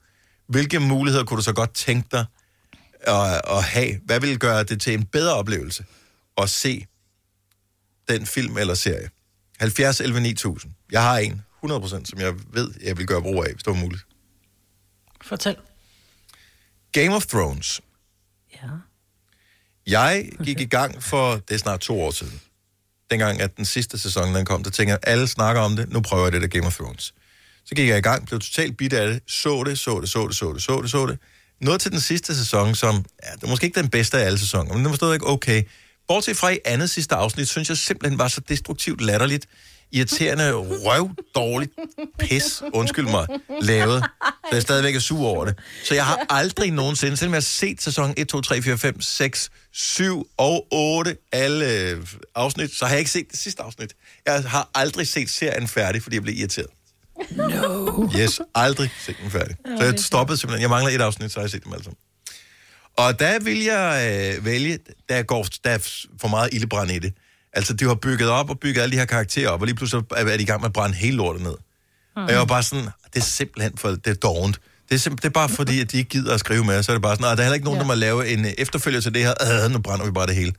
hvilke 0.48 0.80
muligheder 0.80 1.26
kunne 1.26 1.38
du 1.38 1.44
så 1.44 1.54
godt 1.54 1.74
tænke 1.74 2.08
dig 2.12 2.26
at, 3.00 3.42
at 3.48 3.64
have? 3.64 4.00
Hvad 4.06 4.20
ville 4.20 4.38
gøre 4.38 4.64
det 4.64 4.82
til 4.82 4.94
en 4.94 5.06
bedre 5.06 5.34
oplevelse 5.34 5.86
at 6.38 6.50
se 6.50 6.86
den 8.10 8.26
film 8.26 8.58
eller 8.58 8.74
serie? 8.74 9.10
70 9.60 10.02
11 10.02 10.22
9000. 10.22 10.72
Jeg 10.92 11.04
har 11.04 11.18
en, 11.18 11.42
100%, 11.66 12.06
som 12.06 12.20
jeg 12.20 12.34
ved, 12.54 12.74
jeg 12.84 12.98
vil 12.98 13.08
gøre 13.08 13.22
brug 13.22 13.46
af, 13.46 13.52
hvis 13.54 13.64
det 13.64 13.74
var 13.74 13.80
muligt. 13.80 14.06
Fortæl. 15.22 15.56
Game 16.92 17.16
of 17.16 17.26
Thrones. 17.26 17.82
Ja. 18.54 18.70
Jeg 19.88 20.30
gik 20.44 20.60
i 20.60 20.66
gang 20.66 21.04
for, 21.04 21.34
det 21.36 21.52
er 21.52 21.58
snart 21.58 21.80
to 21.80 22.02
år 22.02 22.12
siden. 22.12 22.42
Dengang, 23.12 23.42
at 23.42 23.58
den 23.58 23.66
sidste 23.66 24.00
sæson, 24.00 24.36
den 24.36 24.46
kom, 24.46 24.64
der 24.64 24.70
tænker 24.70 24.94
jeg, 24.94 25.00
alle 25.04 25.28
snakker 25.28 25.62
om 25.62 25.76
det, 25.76 25.90
nu 25.90 26.02
prøver 26.02 26.24
jeg 26.24 26.32
det 26.32 26.42
der 26.42 26.48
Game 26.48 26.68
of 26.68 26.76
Thrones. 26.76 27.14
Så 27.66 27.76
gik 27.76 27.90
jeg 27.90 27.98
i 27.98 28.02
gang, 28.02 28.26
blev 28.26 28.40
totalt 28.40 28.78
bit 28.78 28.94
af 28.94 29.08
det, 29.08 29.22
så 29.28 29.64
det, 29.64 29.80
så 29.80 30.00
det, 30.00 30.10
så 30.10 30.28
det, 30.28 30.36
så 30.36 30.54
det, 30.54 30.62
så 30.64 30.82
det, 30.82 30.92
så 30.92 31.06
det. 31.06 31.20
Noget 31.62 31.82
til 31.82 31.92
den 31.92 32.00
sidste 32.00 32.36
sæson, 32.36 32.76
som, 32.76 33.06
ja, 33.24 33.32
det 33.36 33.44
er 33.44 33.48
måske 33.48 33.66
ikke 33.66 33.82
den 33.82 33.90
bedste 33.90 34.18
af 34.18 34.26
alle 34.26 34.40
sæsoner, 34.40 34.74
men 34.74 34.78
den 34.78 34.90
var 34.90 34.96
stadigvæk 34.96 35.30
okay. 35.30 35.64
Bortset 36.08 36.38
fra 36.38 36.50
i 36.50 36.60
andet 36.66 36.90
sidste 36.90 37.16
afsnit, 37.16 37.50
synes 37.50 37.70
jeg 37.70 37.78
simpelthen 37.78 38.20
var 38.20 38.28
så 38.28 38.42
destruktivt 38.50 39.02
latterligt, 39.02 39.48
irriterende, 39.92 40.52
røv, 40.54 41.10
dårligt, 41.36 41.72
pis, 42.20 42.64
undskyld 42.74 43.06
mig, 43.06 43.28
lavet. 43.62 44.04
Så 44.24 44.50
jeg 44.52 44.62
stadigvæk 44.62 44.96
er 44.96 45.00
sur 45.00 45.28
over 45.28 45.46
det. 45.46 45.56
Så 45.84 45.96
jeg 45.96 46.06
har 46.06 46.26
aldrig 46.30 46.72
nogensinde, 46.72 47.18
selvom 47.18 47.34
jeg 47.34 47.38
har 47.38 47.42
set 47.42 47.82
sæson 47.82 48.14
1, 48.18 48.28
2, 48.28 48.42
3, 48.42 48.62
4, 48.62 48.78
5, 48.78 49.02
6, 49.02 49.50
7 49.72 50.28
og 50.38 50.68
8, 50.72 51.18
alle 51.32 51.90
øh, 51.90 52.08
afsnit, 52.36 52.76
så 52.76 52.86
har 52.86 52.92
jeg 52.92 53.00
ikke 53.00 53.12
set 53.12 53.32
det 53.32 53.40
sidste 53.40 53.64
afsnit. 53.64 53.94
Jeg 54.26 54.44
har 54.44 54.70
aldrig 54.76 55.08
set 55.08 55.30
serien 55.30 55.68
færdig, 55.68 56.04
fordi 56.04 56.16
jeg 56.16 56.24
blev 56.24 56.36
irriteret. 56.38 56.68
No. 57.32 58.10
Yes, 58.20 58.42
aldrig 58.56 58.92
set 59.06 59.16
den 59.24 59.32
færdig. 59.32 59.56
Så 59.80 59.84
jeg 59.84 59.94
stoppede 60.00 60.38
simpelthen. 60.38 60.62
Jeg 60.62 60.70
mangler 60.70 60.92
et 60.92 61.02
afsnit, 61.02 61.32
så 61.32 61.40
har 61.40 61.44
jeg 61.44 61.52
set 61.52 61.64
dem 61.64 61.74
alle 61.74 61.84
sammen. 61.84 61.98
Og 62.98 63.20
der 63.20 63.40
vil 63.40 63.64
jeg 63.64 64.34
øh, 64.38 64.46
vælge, 64.46 64.80
der 65.10 65.24
går 65.24 65.46
der 65.64 65.70
er 65.70 65.78
for 66.22 66.28
meget 66.28 66.50
ildebrand 66.54 66.92
i 66.92 67.00
det. 67.00 67.14
Altså, 67.54 67.74
de 67.74 67.86
har 67.88 67.96
bygget 67.96 68.30
op 68.30 68.50
og 68.50 68.60
bygget 68.60 68.82
alle 68.82 68.92
de 68.94 68.98
her 68.98 69.06
karakterer 69.06 69.50
op, 69.50 69.62
og 69.62 69.66
lige 69.68 69.76
pludselig 69.76 70.04
er 70.18 70.38
de 70.38 70.44
i 70.44 70.46
gang 70.46 70.62
med 70.62 70.70
at 70.70 70.74
brænde 70.74 70.96
hele 70.96 71.18
lortet 71.18 71.42
ned. 71.44 71.56
Mm. 72.16 72.24
Og 72.24 72.30
jeg 72.30 72.40
var 72.40 72.46
bare 72.46 72.64
sådan, 72.64 72.86
det 73.14 73.20
er 73.20 73.24
simpelthen 73.24 73.78
for, 73.78 73.90
det 73.90 74.08
er 74.08 74.14
dårligt. 74.14 74.60
Det 74.90 75.06
er, 75.06 75.10
det 75.10 75.26
er 75.26 75.30
bare 75.30 75.50
fordi, 75.50 75.82
at 75.82 75.92
de 75.92 75.98
ikke 75.98 76.10
gider 76.10 76.34
at 76.34 76.40
skrive 76.40 76.64
med, 76.64 76.84
så 76.84 76.92
er 76.92 76.96
det 76.96 77.02
bare 77.02 77.16
sådan, 77.16 77.24
"Nå, 77.24 77.30
der 77.30 77.36
er 77.38 77.42
heller 77.44 77.54
ikke 77.54 77.66
nogen, 77.66 77.78
ja. 77.78 77.82
der 77.82 77.88
må 77.88 77.94
lave 77.94 78.28
en 78.30 78.46
øh, 78.46 78.52
efterfølger 78.58 79.02
til 79.02 79.14
det 79.14 79.22
her, 79.22 79.64
øh, 79.66 79.72
nu 79.72 79.80
brænder 79.80 80.06
vi 80.06 80.12
bare 80.12 80.28
det 80.28 80.36
hele. 80.36 80.54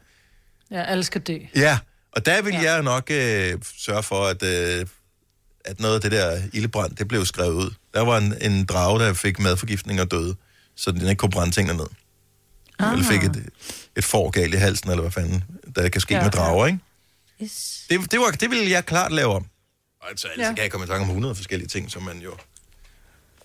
Ja, 0.71 0.83
alle 0.83 1.05
skal 1.05 1.21
dø. 1.21 1.39
Ja, 1.57 1.79
og 2.13 2.27
der 2.27 2.43
vil 2.43 2.53
ja. 2.55 2.73
jeg 2.73 2.83
nok 2.83 3.11
øh, 3.11 3.53
sørge 3.79 4.03
for, 4.03 4.27
at, 4.27 4.43
øh, 4.43 4.87
at 5.65 5.81
noget 5.81 5.95
af 5.95 6.01
det 6.01 6.12
der 6.12 6.43
ildebrand, 6.53 6.97
det 6.97 7.09
blev 7.09 7.25
skrevet 7.25 7.53
ud. 7.55 7.71
Der 7.95 8.01
var 8.01 8.19
en, 8.19 8.35
en 8.41 8.67
drage, 8.67 8.99
der 9.01 9.15
fik 9.15 9.39
madforgiftning 9.39 10.01
og 10.01 10.11
døde, 10.11 10.37
så 10.77 10.91
den 10.91 11.01
ikke 11.01 11.15
kunne 11.15 11.31
brænde 11.31 11.53
tingene 11.55 11.77
ned. 11.79 11.87
Ah. 12.79 12.93
Eller 12.93 13.07
fik 13.07 13.23
et, 13.23 13.49
et 13.97 14.05
får 14.05 14.31
galt 14.31 14.55
i 14.55 14.57
halsen, 14.57 14.91
eller 14.91 15.03
hvad 15.03 15.12
fanden, 15.12 15.45
der 15.77 15.89
kan 15.89 16.01
ske 16.01 16.15
ja, 16.15 16.23
med 16.23 16.31
drager, 16.31 16.67
ikke? 16.67 16.79
Yes. 17.43 17.87
Det, 17.91 18.11
det, 18.11 18.21
var, 18.21 18.31
det 18.31 18.51
ville 18.51 18.71
jeg 18.71 18.87
klart 18.87 19.12
lave 19.12 19.35
om. 19.35 19.47
Og 20.01 20.09
altså, 20.11 20.29
altså 20.29 20.43
Ja. 20.43 20.49
ja. 20.49 20.55
kan 20.55 20.62
jeg 20.62 20.71
komme 20.71 20.85
i 20.85 20.89
tanke 20.89 21.03
om 21.03 21.09
100 21.09 21.35
forskellige 21.35 21.69
ting, 21.69 21.91
som 21.91 22.03
man 22.03 22.19
jo 22.19 22.37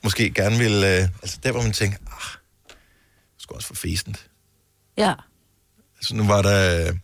måske 0.03 0.32
gerne 0.32 0.57
vil... 0.57 0.72
Øh, 0.74 1.09
altså 1.22 1.38
der, 1.43 1.51
hvor 1.51 1.61
man 1.61 1.72
tænker, 1.72 1.97
ah, 2.07 2.38
det 2.67 3.41
skulle 3.41 3.57
også 3.57 3.67
for 3.67 3.76
fæsent. 3.76 4.30
Ja. 4.97 5.13
Altså 5.97 6.15
nu 6.15 6.28
var 6.28 6.41
der 6.41 6.88
øh, 6.88 6.95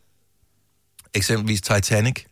eksempelvis 1.13 1.61
Titanic. 1.61 2.25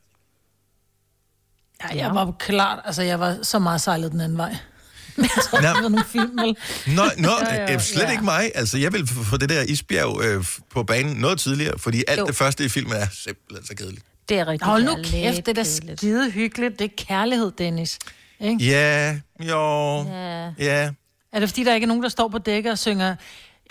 Ja, 1.91 1.97
jeg 1.97 2.15
var 2.15 2.31
klart, 2.39 2.79
altså 2.85 3.01
jeg 3.01 3.19
var 3.19 3.37
så 3.41 3.59
meget 3.59 3.81
sejlet 3.81 4.11
den 4.11 4.21
anden 4.21 4.37
vej. 4.37 4.55
Jeg 5.17 5.29
tror, 5.43 5.61
Nå. 5.61 5.67
det 5.67 5.83
var 5.83 5.89
nogle 5.89 6.05
film, 6.11 6.37
vel? 6.37 6.57
Nå, 6.95 7.03
nå 7.17 7.29
Ja, 7.41 7.55
ja, 7.55 7.73
øh, 7.73 7.81
slet 7.81 8.03
ja. 8.03 8.11
ikke 8.11 8.23
mig. 8.23 8.51
Altså, 8.55 8.77
jeg 8.77 8.93
vil 8.93 9.07
få 9.07 9.37
det 9.37 9.49
der 9.49 9.61
isbjerg 9.61 10.21
øh, 10.23 10.45
på 10.71 10.83
banen 10.83 11.15
noget 11.17 11.39
tidligere, 11.39 11.79
fordi 11.79 12.03
alt 12.07 12.19
Jo. 12.19 12.25
det 12.25 12.35
første 12.35 12.65
i 12.65 12.69
filmen 12.69 12.93
er 12.93 13.05
simpelthen 13.11 13.65
så 13.67 13.75
kedeligt. 13.75 14.05
Det 14.29 14.39
er 14.39 14.47
rigtig 14.47 14.67
Hold 14.67 14.83
nu 14.83 14.95
kæft, 15.03 15.35
det 15.45 15.47
er 15.47 15.53
da 15.53 15.63
skide 15.97 16.31
hyggeligt. 16.31 16.79
Det 16.79 16.85
er 16.85 17.05
kærlighed, 17.07 17.51
Dennis. 17.57 17.99
Ikke? 18.39 18.65
Ja, 18.65 19.15
jo, 19.39 20.03
Ja. 20.03 20.51
ja. 20.59 20.89
Er 21.33 21.39
det 21.39 21.49
fordi, 21.49 21.63
der 21.63 21.73
ikke 21.73 21.85
er 21.85 21.87
nogen, 21.87 22.03
der 22.03 22.09
står 22.09 22.27
på 22.27 22.37
dækket 22.37 22.71
og 22.71 22.77
synger 22.79 23.15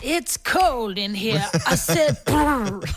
It's 0.05 0.37
cold 0.45 0.99
in 0.99 1.15
here. 1.17 1.43
I 1.73 1.77
said... 1.77 2.15
brrr." 2.27 2.89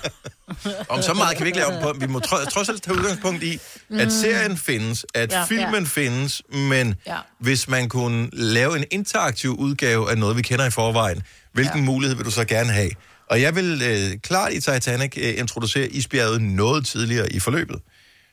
Om 0.89 1.01
så 1.01 1.13
meget 1.13 1.37
kan 1.37 1.43
vi 1.43 1.47
ikke 1.49 1.59
lave 1.59 1.75
om 1.75 1.81
på. 1.81 1.93
Vi 1.99 2.07
må 2.07 2.19
tro- 2.19 2.45
trods 2.51 2.69
alt 2.69 2.83
tage 2.83 2.97
udgangspunkt 2.97 3.43
i, 3.43 3.53
at 3.53 3.59
Mm. 3.89 4.09
serien 4.09 4.57
findes, 4.57 5.05
at 5.13 5.31
Ja. 5.31 5.43
filmen 5.45 5.83
Ja. 5.83 5.89
findes, 5.89 6.41
men 6.53 6.95
Ja. 7.07 7.17
hvis 7.39 7.67
man 7.67 7.89
kunne 7.89 8.29
lave 8.33 8.77
en 8.77 8.83
interaktiv 8.91 9.55
udgave 9.59 10.11
af 10.11 10.17
noget, 10.17 10.37
vi 10.37 10.41
kender 10.41 10.65
i 10.65 10.69
forvejen, 10.69 11.23
hvilken 11.53 11.79
ja. 11.79 11.85
mulighed 11.85 12.15
vil 12.17 12.25
du 12.25 12.31
så 12.31 12.45
gerne 12.45 12.71
have? 12.71 12.89
Og 13.29 13.41
jeg 13.41 13.55
vil 13.55 13.81
øh, 13.81 14.19
klart 14.23 14.53
i 14.53 14.59
Titanic 14.61 15.13
øh, 15.17 15.39
introducere 15.39 15.87
isbjerget 15.87 16.41
noget 16.41 16.85
tidligere 16.85 17.31
i 17.33 17.39
forløbet. 17.39 17.79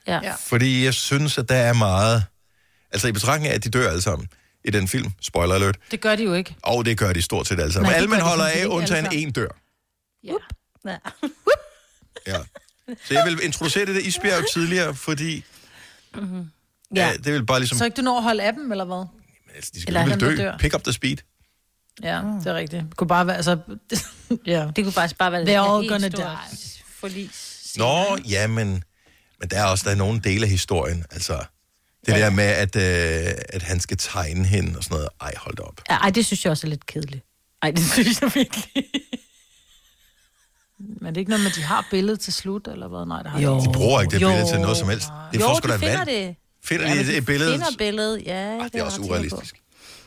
Ja. 0.07 0.21
ja. 0.23 0.33
Fordi 0.47 0.85
jeg 0.85 0.95
synes, 0.95 1.39
at 1.39 1.49
der 1.49 1.55
er 1.57 1.73
meget... 1.73 2.25
Altså 2.93 3.09
i 3.09 3.13
betragtning 3.13 3.51
af, 3.51 3.55
at 3.55 3.65
de 3.65 3.71
dør 3.71 3.89
alle 3.89 4.03
sammen 4.03 4.29
i 4.65 4.71
den 4.71 4.89
film. 4.89 5.13
Spoiler 5.21 5.55
alert. 5.55 5.79
Det 5.91 6.01
gør 6.01 6.17
de 6.17 6.23
jo 6.25 6.35
ikke. 6.35 6.57
Og 6.63 6.85
det 6.85 6.99
gør 6.99 7.13
de 7.13 7.23
stort 7.23 7.47
set 7.47 7.61
alle 7.61 7.73
sammen. 7.73 7.89
Nej, 7.91 7.97
alle 7.97 8.09
man 8.09 8.21
holder 8.21 8.45
af, 8.45 8.67
undtagen 8.67 9.13
en 9.13 9.31
dør. 9.33 9.49
Ja. 10.25 10.33
Ja. 10.87 10.97
Ja. 12.27 12.39
Så 12.89 13.15
jeg 13.15 13.25
vil 13.27 13.39
introducere 13.45 13.87
det 13.87 13.95
der 13.95 14.01
isbjerg 14.01 14.45
tidligere, 14.53 14.95
fordi 14.95 15.45
Mm-hmm. 16.15 16.51
ja. 16.97 17.07
ja, 17.07 17.13
det 17.13 17.33
vil 17.33 17.47
bare 17.47 17.61
ligesom... 17.61 17.79
Så 17.79 17.85
ikke 17.85 17.95
du 17.95 18.03
når 18.03 18.17
at 18.17 18.23
holde 18.23 18.43
af 18.43 18.53
dem, 18.53 18.73
eller 18.73 18.85
hvad? 18.85 19.05
Altså, 19.55 19.71
de 19.75 19.83
skal 19.83 19.97
Eller 19.97 20.17
dø. 20.17 20.37
dør. 20.37 20.57
Pick 20.59 20.75
up 20.75 20.83
the 20.85 20.93
speed. 20.93 21.17
Ja, 22.03 22.17
det 22.39 22.47
er 22.47 22.55
rigtigt. 22.55 22.83
Det 22.83 22.97
kunne 22.97 23.09
bare 23.09 23.27
være, 23.27 23.37
altså... 23.37 23.59
ja. 24.47 24.69
Det 24.77 24.85
kunne 24.85 24.93
faktisk 24.93 25.19
bare 25.19 25.33
være... 25.33 25.43
They're 25.43 25.71
all 25.75 25.89
gonna 25.89 26.09
die. 26.09 26.39
Forlis. 27.01 27.75
Nå, 27.79 28.19
ja, 28.29 28.47
men, 28.47 28.85
men 29.41 29.49
der 29.51 29.59
er 29.61 29.65
også 29.65 29.85
der 29.85 29.91
er 29.91 29.95
nogle 29.95 30.21
dele 30.21 30.43
af 30.45 30.51
historien. 30.51 31.05
Altså, 31.11 31.45
det 32.07 32.13
ja. 32.13 32.19
der 32.19 32.31
med, 32.31 32.45
at, 32.45 32.77
øh, 32.77 33.35
at 33.49 33.63
han 33.63 33.81
skal 33.81 33.97
tegne 33.97 34.45
hende 34.47 34.77
og 34.79 34.85
sådan 34.85 34.95
noget. 34.95 35.09
Ej, 35.21 35.33
hold 35.37 35.57
da 35.57 35.63
op. 35.63 35.81
Ja, 35.91 35.95
ej, 35.97 36.11
det 36.11 36.27
synes 36.27 36.45
jeg 36.45 36.51
også 36.51 36.67
er 36.67 36.69
lidt 36.69 36.87
kedeligt. 36.87 37.25
Ej, 37.63 37.71
det 37.71 37.85
synes 37.95 38.21
jeg 38.23 38.31
virkelig. 38.35 38.67
Men 40.79 41.07
det 41.09 41.17
er 41.17 41.19
ikke 41.21 41.31
noget 41.31 41.43
med, 41.45 41.51
at 41.51 41.57
de 41.57 41.63
har 41.63 41.87
billedet 41.91 42.21
til 42.21 42.33
slut, 42.33 42.69
eller 42.69 42.89
hvad? 42.89 43.07
Nej, 43.07 43.23
det 43.23 43.31
har 43.31 43.41
Jo. 43.41 43.59
de 43.61 43.65
De 43.65 43.73
bruger 43.73 44.01
ikke 44.01 44.11
det 44.15 44.23
Jo. 44.23 44.29
billede 44.29 44.49
til 44.51 44.61
noget 44.61 44.77
som 44.77 44.89
helst. 44.89 45.07
Det 45.33 45.41
er 45.41 45.45
jo, 45.45 45.49
for 45.49 45.55
sgu 45.57 45.69
da 45.69 45.73
de 45.73 45.75
et 45.75 45.81
finder 45.81 45.97
vand. 45.99 46.09
det. 46.09 46.37
Finder 46.65 46.87
ja, 46.89 46.93
de 47.01 47.05
men 47.07 47.15
et, 47.17 47.27
billede? 47.27 47.53
finder 47.53 47.67
billedet, 47.79 48.23
ja. 48.27 48.33
Ej, 48.59 48.69
det 48.73 48.81
er 48.81 48.85
også 48.85 49.01
urealistisk. 49.01 49.57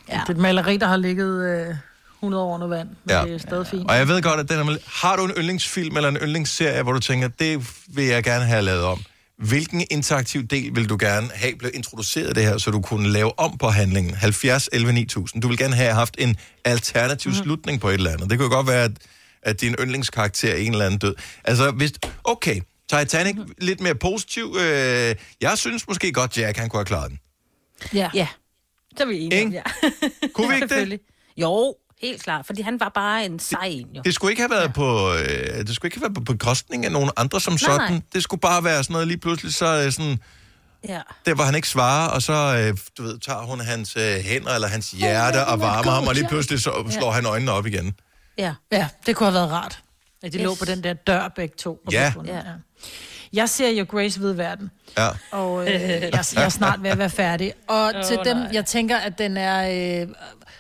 Ja. 0.10 0.14
Det 0.14 0.22
er 0.28 0.32
et 0.32 0.38
maleri, 0.38 0.78
der 0.78 0.88
har 0.88 0.98
ligget 0.98 1.68
øh, 1.70 1.76
100 2.20 2.44
år 2.44 2.54
under 2.56 2.68
vand, 2.68 2.88
men 2.88 2.98
Ja. 3.10 3.20
ja. 3.20 3.26
det 3.26 3.34
er 3.34 3.38
stadig 3.38 3.68
fint. 3.68 3.90
Og 3.90 3.96
jeg 3.98 4.08
ved 4.08 4.22
godt, 4.22 4.40
at 4.40 4.50
den 4.50 4.60
er... 4.70 4.78
Har 4.88 5.16
du 5.16 5.26
en 5.26 5.32
yndlingsfilm 5.38 5.96
eller 5.98 6.10
en 6.10 6.18
yndlingsserie, 6.18 6.84
hvor 6.84 6.92
du 6.94 7.00
tænker, 7.00 7.28
det 7.28 7.68
vil 7.88 8.06
jeg 8.06 8.24
gerne 8.24 8.46
have 8.46 8.62
lavet 8.62 8.84
om? 8.84 9.04
Hvilken 9.38 9.86
interaktiv 9.92 10.44
del 10.44 10.76
vil 10.76 10.90
du 10.90 10.98
gerne 11.00 11.30
have 11.34 11.56
blevet 11.56 11.76
introduceret 11.76 12.36
det 12.36 12.44
her, 12.44 12.58
så 12.58 12.72
du 12.72 12.82
kunne 12.82 13.10
lave 13.10 13.40
om 13.40 13.58
på 13.58 13.70
handlingen? 13.70 14.14
70, 14.14 14.70
11, 14.74 14.94
9000. 14.94 15.42
Du 15.42 15.48
vil 15.48 15.58
gerne 15.58 15.76
have 15.76 15.94
haft 15.94 16.16
en 16.18 16.38
alternativ 16.66 17.32
mm. 17.32 17.38
slutning 17.38 17.82
på 17.82 17.90
et 17.90 17.94
eller 17.94 18.12
andet. 18.12 18.30
Det 18.30 18.40
kunne 18.40 18.50
godt 18.50 18.68
være, 18.68 18.84
at, 18.84 18.92
at 19.42 19.62
din 19.62 19.76
yndlingskarakter 19.80 20.52
er 20.52 20.56
en 20.56 20.72
eller 20.72 20.86
anden 20.86 21.00
død. 21.00 21.16
Altså, 21.44 21.72
hvis... 21.72 21.92
Okay, 22.24 22.62
Titanic, 22.90 23.36
mm. 23.36 23.52
lidt 23.58 23.82
mere 23.82 23.96
positiv. 23.96 24.56
Øh, 24.60 25.16
jeg 25.42 25.58
synes 25.58 25.88
måske 25.88 26.12
godt, 26.12 26.38
Jack, 26.38 26.58
han 26.58 26.70
kunne 26.70 26.80
have 26.80 26.86
klaret 26.86 27.10
den. 27.10 27.20
Ja. 27.94 28.10
Ja. 28.14 28.28
Så 28.98 29.04
er 29.04 29.08
vi 29.08 29.20
enige 29.20 29.50
ja. 29.50 29.62
Kunne 30.34 30.50
vi 30.50 30.56
ikke 30.62 30.76
det? 30.76 31.00
Jo, 31.38 31.76
helt 32.02 32.24
klart. 32.24 32.46
Fordi 32.46 32.62
han 32.62 32.80
var 32.80 32.90
bare 32.90 33.26
en 33.26 33.40
sej 33.40 33.66
en, 33.66 33.88
jo. 33.96 34.02
Det 34.02 34.14
skulle 34.14 34.32
ikke 34.32 34.42
have 34.42 34.52
været 34.52 34.74
på, 34.74 35.14
øh, 35.14 35.68
det 35.68 35.76
skulle 35.76 35.88
ikke 35.88 35.98
have 35.98 36.02
været 36.02 36.14
på 36.16 36.22
bekostning 36.34 36.86
af 36.86 36.92
nogen 36.92 37.10
andre 37.18 37.42
som 37.42 37.54
Nej, 37.54 37.58
sådan. 37.58 37.92
nej. 37.92 38.02
Det 38.14 38.24
skulle 38.24 38.42
bare 38.42 38.64
være 38.64 38.84
sådan 38.84 38.94
noget 38.94 39.08
lige 39.08 39.18
pludselig, 39.18 39.54
så 39.54 39.84
øh, 39.86 39.92
sådan, 39.92 40.20
Ja. 40.88 41.02
der 41.26 41.34
hvor 41.36 41.44
han 41.44 41.56
ikke 41.56 41.68
svarer, 41.68 42.10
og 42.10 42.22
så, 42.22 42.34
øh, 42.34 42.78
du 42.98 43.04
ved, 43.04 43.20
tager 43.20 43.40
hun 43.42 43.60
hans 43.60 43.96
øh, 43.98 44.16
hænder 44.16 44.56
eller 44.56 44.68
hans 44.68 44.92
hjerte 44.92 45.46
og 45.46 45.60
varmer 45.60 45.92
ham, 45.92 46.08
og 46.08 46.14
lige 46.16 46.28
pludselig 46.28 46.60
så 46.62 46.84
Ja. 46.86 46.92
slår 46.92 47.12
han 47.12 47.26
øjnene 47.26 47.52
op 47.52 47.66
igen. 47.66 47.94
Ja. 48.38 48.54
Ja, 48.72 48.88
det 49.06 49.16
kunne 49.16 49.26
have 49.28 49.34
været 49.34 49.52
rart. 49.52 49.80
At 50.24 50.34
de 50.34 50.38
Yes. 50.38 50.44
lå 50.44 50.56
på 50.56 50.66
den 50.66 50.84
der 50.84 50.94
dør 50.94 51.28
begge 51.28 51.56
to. 51.58 51.80
og 51.88 51.92
Ja. 51.94 52.14
ja. 52.26 52.42
Jeg 53.34 53.50
ser 53.50 53.70
jo 53.70 53.86
Grace 53.90 54.20
ved 54.22 54.34
verden, 54.34 54.72
Ja. 54.98 55.10
og 55.32 55.62
øh, 55.68 55.82
jeg, 55.82 56.02
jeg 56.36 56.44
er 56.44 56.50
snart 56.50 56.84
ved 56.84 56.90
at 56.90 56.98
være 56.98 57.10
færdig. 57.10 57.54
Og 57.68 57.84
oh, 57.96 58.04
til 58.06 58.20
dem, 58.26 58.38
nej. 58.38 58.50
jeg 58.54 58.66
tænker, 58.66 58.98
at 58.98 59.18
den 59.18 59.38
er 59.38 60.02
øh, 60.02 60.08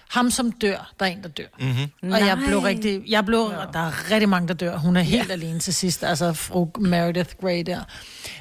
ham 0.09 0.31
som 0.31 0.51
dør, 0.51 0.91
der 0.99 1.05
er 1.05 1.09
en, 1.09 1.23
der 1.23 1.29
dør. 1.29 1.43
Mm-hmm. 1.59 2.11
Og 2.11 2.19
jeg 2.19 2.35
Nej. 2.35 2.45
blev 2.45 2.59
rigtig, 2.59 3.03
jeg 3.07 3.25
blev, 3.25 3.51
der 3.73 3.79
er 3.79 4.11
rigtig 4.11 4.29
mange, 4.29 4.47
der 4.47 4.53
dør. 4.53 4.77
Hun 4.77 4.97
er 4.97 5.01
helt 5.01 5.27
ja. 5.27 5.33
alene 5.33 5.59
til 5.59 5.73
sidst, 5.73 6.03
altså 6.03 6.33
fru 6.33 6.67
Meredith 6.79 7.29
Grey 7.41 7.63
der. 7.65 7.81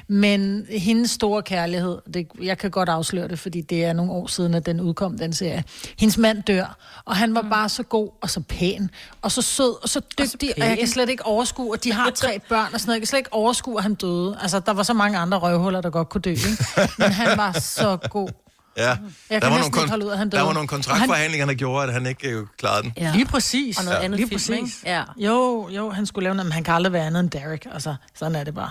Men 0.07 0.65
hendes 0.69 1.11
store 1.11 1.43
kærlighed, 1.43 1.97
det, 2.13 2.27
jeg 2.41 2.57
kan 2.57 2.71
godt 2.71 2.89
afsløre 2.89 3.27
det, 3.27 3.39
fordi 3.39 3.61
det 3.61 3.85
er 3.85 3.93
nogle 3.93 4.11
år 4.11 4.27
siden, 4.27 4.53
at 4.53 4.65
den 4.65 4.81
udkom, 4.81 5.17
den 5.17 5.33
serie. 5.33 5.63
Hendes 5.99 6.17
mand 6.17 6.43
dør, 6.43 6.77
og 7.05 7.15
han 7.15 7.35
var 7.35 7.41
mm. 7.41 7.49
bare 7.49 7.69
så 7.69 7.83
god 7.83 8.09
og 8.21 8.29
så 8.29 8.39
pæn, 8.39 8.89
og 9.21 9.31
så 9.31 9.41
sød 9.41 9.83
og 9.83 9.89
så 9.89 10.01
dygtig, 10.19 10.49
og, 10.57 10.63
og 10.63 10.69
jeg 10.69 10.77
kan 10.77 10.87
slet 10.87 11.09
ikke 11.09 11.25
overskue, 11.25 11.73
at 11.73 11.83
de 11.83 11.93
har 11.93 12.09
tre 12.09 12.39
børn 12.49 12.73
og 12.73 12.79
sådan 12.79 12.89
noget. 12.89 12.95
Jeg 12.95 13.01
kan 13.01 13.07
slet 13.07 13.19
ikke 13.19 13.33
overskue, 13.33 13.77
at 13.77 13.83
han 13.83 13.95
døde. 13.95 14.37
Altså, 14.41 14.59
der 14.59 14.73
var 14.73 14.83
så 14.83 14.93
mange 14.93 15.17
andre 15.17 15.37
røvhuller, 15.37 15.81
der 15.81 15.89
godt 15.89 16.09
kunne 16.09 16.21
dø, 16.21 16.29
ikke? 16.29 16.65
Men 16.97 17.11
han 17.11 17.37
var 17.37 17.51
så 17.59 17.97
god. 18.09 18.29
Ja, 18.77 18.87
Jeg 18.87 18.97
der 19.29 19.39
kan 19.39 19.41
var, 19.41 19.49
nogle 19.49 19.65
ikke 19.65 19.89
holde 19.89 20.05
ud, 20.05 20.11
han 20.11 20.29
der 20.29 20.41
var 20.41 20.53
nogle 20.53 20.67
kontraktforhandlinger, 20.67 21.45
der 21.45 21.53
gjorde, 21.53 21.87
at 21.87 21.93
han 21.93 22.05
ikke 22.05 22.29
øh, 22.29 22.47
klarede 22.57 22.83
den. 22.83 22.93
Ja. 22.97 23.11
Lige 23.15 23.25
præcis. 23.25 23.77
Og 23.79 23.85
noget 23.85 23.97
ja. 23.97 24.03
andet 24.03 24.19
Lige 24.19 24.39
film, 24.39 24.61
præcis. 24.63 24.83
Ja. 24.85 25.03
Jo, 25.17 25.69
jo, 25.69 25.89
han 25.89 26.05
skulle 26.05 26.23
lave 26.23 26.35
noget, 26.35 26.45
men 26.45 26.51
han 26.53 26.63
kan 26.63 26.73
aldrig 26.73 26.93
være 26.93 27.05
andet 27.07 27.19
end 27.19 27.29
Derek. 27.29 27.67
Altså, 27.71 27.95
sådan 28.15 28.35
er 28.35 28.43
det 28.43 28.55
bare. 28.55 28.69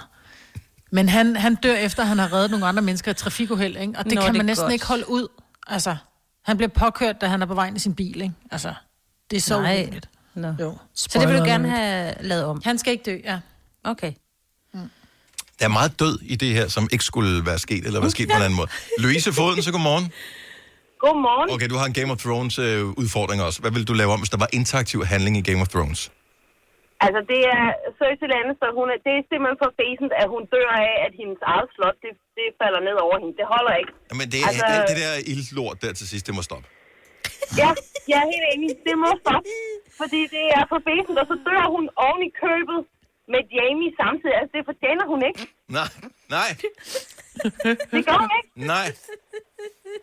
Men 0.92 1.08
han, 1.08 1.36
han 1.36 1.54
dør 1.54 1.74
efter, 1.74 2.02
at 2.02 2.08
han 2.08 2.18
har 2.18 2.32
reddet 2.32 2.50
nogle 2.50 2.66
andre 2.66 2.82
mennesker 2.82 3.10
i 3.10 3.14
trafikuheld, 3.14 3.76
ikke? 3.76 3.92
Og 3.98 4.04
det 4.04 4.14
Nå, 4.14 4.20
kan 4.20 4.26
det 4.28 4.36
man 4.36 4.40
er 4.40 4.44
næsten 4.46 4.64
godt. 4.64 4.72
ikke 4.72 4.86
holde 4.86 5.10
ud. 5.10 5.28
Altså, 5.66 5.96
han 6.44 6.56
bliver 6.56 6.70
påkørt, 6.70 7.20
da 7.20 7.26
han 7.26 7.42
er 7.42 7.46
på 7.46 7.54
vej 7.54 7.66
ind 7.66 7.76
i 7.76 7.80
sin 7.80 7.94
bil, 7.94 8.20
ikke? 8.22 8.34
Altså, 8.50 8.74
det 9.30 9.36
er 9.36 9.40
så 9.40 9.60
Nej. 9.60 9.74
urimeligt. 9.76 10.08
Jo. 10.60 10.76
Så 10.94 11.18
det 11.18 11.28
vil 11.28 11.38
du 11.38 11.44
gerne 11.44 11.68
have 11.70 12.14
lavet 12.20 12.44
om? 12.44 12.60
Han 12.64 12.78
skal 12.78 12.92
ikke 12.92 13.04
dø, 13.04 13.18
ja. 13.24 13.38
Okay. 13.84 14.12
Der 15.58 15.64
er 15.70 15.74
meget 15.80 15.92
død 16.02 16.16
i 16.34 16.36
det 16.42 16.52
her, 16.58 16.66
som 16.76 16.84
ikke 16.94 17.04
skulle 17.12 17.32
være 17.50 17.58
sket, 17.66 17.82
eller 17.86 18.00
være 18.00 18.14
sket 18.16 18.28
på 18.32 18.36
en 18.40 18.44
anden 18.48 18.58
måde. 18.60 18.70
Louise 19.04 19.30
Foden, 19.38 19.62
så 19.62 19.72
godmorgen. 19.76 20.06
Godmorgen. 21.04 21.48
Okay, 21.54 21.68
du 21.72 21.76
har 21.80 21.86
en 21.92 21.96
Game 22.00 22.10
of 22.14 22.18
Thrones 22.26 22.54
øh, 22.66 23.02
udfordring 23.02 23.38
også. 23.46 23.58
Hvad 23.62 23.72
vil 23.76 23.84
du 23.90 23.94
lave 24.00 24.10
om, 24.14 24.20
hvis 24.22 24.32
der 24.34 24.40
var 24.44 24.50
interaktiv 24.60 24.98
handling 25.12 25.34
i 25.40 25.44
Game 25.50 25.60
of 25.64 25.68
Thrones? 25.74 26.00
Altså, 27.06 27.20
det 27.32 27.40
er 27.56 27.64
Cersei 27.98 28.28
Lannister, 28.32 28.68
hun 28.80 28.86
er, 28.94 28.98
det 29.06 29.12
er 29.18 29.22
simpelthen 29.30 29.58
for 29.64 29.70
fæsent, 29.82 30.12
at 30.22 30.26
hun 30.34 30.42
dør 30.54 30.70
af, 30.88 30.94
at 31.06 31.12
hendes 31.20 31.40
eget 31.52 31.68
slot, 31.74 31.96
det, 32.04 32.12
det 32.38 32.46
falder 32.60 32.80
ned 32.88 32.96
over 33.06 33.16
hende. 33.20 33.34
Det 33.40 33.46
holder 33.54 33.74
ikke. 33.80 33.92
Men 34.20 34.26
det 34.32 34.38
er 34.42 34.46
altså... 34.50 34.66
alt 34.74 34.86
det 34.90 34.96
der 35.04 35.12
ildlort 35.32 35.76
der 35.84 35.92
til 36.00 36.06
sidst, 36.12 36.24
det 36.28 36.34
må 36.38 36.42
stoppe. 36.50 36.66
Ja, 37.60 37.70
jeg 38.10 38.18
er 38.24 38.28
helt 38.34 38.46
enig. 38.52 38.68
Det 38.88 38.94
må 39.04 39.10
stoppe. 39.22 39.48
Fordi 40.00 40.20
det 40.36 40.46
er 40.58 40.64
for 40.72 40.80
fæsent, 40.88 41.16
og 41.22 41.26
så 41.30 41.36
dør 41.48 41.64
hun 41.74 41.84
oven 42.06 42.22
i 42.28 42.32
købet 42.44 42.78
med 43.32 43.42
Jamie 43.56 43.90
samtidig. 44.02 44.34
Altså, 44.40 44.52
det 44.58 44.64
fortjener 44.70 45.04
hun 45.12 45.20
ikke. 45.30 45.42
Nej, 45.78 45.90
nej, 46.36 46.50
Det 47.94 48.02
gør 48.08 48.18
hun 48.24 48.30
ikke. 48.38 48.50
nej. 48.74 48.88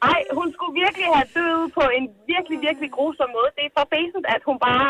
Nej, 0.08 0.20
hun 0.40 0.48
skulle 0.56 0.74
virkelig 0.84 1.08
have 1.18 1.28
døet 1.38 1.66
på 1.78 1.84
en 1.98 2.06
virkelig, 2.34 2.58
virkelig 2.68 2.90
grusom 2.98 3.30
måde. 3.38 3.50
Det 3.58 3.64
er 3.70 3.74
for 3.78 3.86
fæsent, 3.96 4.26
at 4.36 4.42
hun 4.50 4.58
bare 4.70 4.90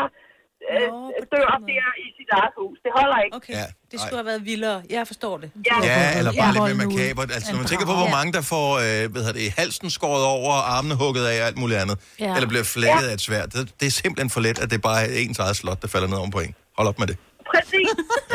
øh, 0.72 0.88
dør 1.34 1.50
der 1.70 1.88
i 2.04 2.06
sit 2.18 2.30
eget 2.38 2.54
hus. 2.60 2.76
Det 2.84 2.90
holder 2.98 3.18
ikke. 3.24 3.36
Okay, 3.38 3.52
ja, 3.60 3.66
det 3.90 3.96
skulle 4.00 4.20
have 4.22 4.30
været 4.32 4.44
vildere. 4.52 4.78
Jeg 4.96 5.02
forstår 5.12 5.34
det. 5.42 5.48
Ja, 5.70 6.18
eller 6.18 6.32
bare 6.40 6.50
lidt 6.52 6.62
hold 6.64 6.74
mere 6.80 6.86
makabert. 6.86 7.28
Altså, 7.36 7.48
når 7.52 7.58
man 7.62 7.68
tænker 7.72 7.86
på, 7.92 7.96
hvor 8.02 8.10
mange 8.18 8.30
der 8.38 8.44
får 8.54 8.68
øh, 8.84 9.02
hvad 9.12 9.20
hedder 9.24 9.38
det, 9.42 9.48
halsen 9.60 9.88
skåret 9.98 10.24
over, 10.36 10.52
armene 10.76 10.94
hugget 11.02 11.24
af 11.30 11.36
og 11.42 11.46
alt 11.50 11.58
muligt 11.62 11.78
andet, 11.82 11.96
Ja. 12.24 12.30
eller 12.36 12.48
bliver 12.52 12.66
flækket 12.76 13.06
af 13.10 13.14
et 13.18 13.22
sværd, 13.28 13.46
det, 13.54 13.60
det 13.80 13.86
er 13.90 13.94
simpelthen 14.02 14.30
for 14.34 14.40
let, 14.46 14.58
at 14.64 14.68
det 14.72 14.78
bare 14.88 15.00
er 15.04 15.10
ens 15.24 15.38
eget 15.38 15.56
slot, 15.60 15.82
der 15.82 15.88
falder 15.94 16.08
ned 16.12 16.18
om 16.26 16.30
på 16.36 16.40
en. 16.46 16.54
Hold 16.78 16.88
op 16.88 16.98
med 17.02 17.06
det. 17.10 17.16
Præcis, 17.54 17.90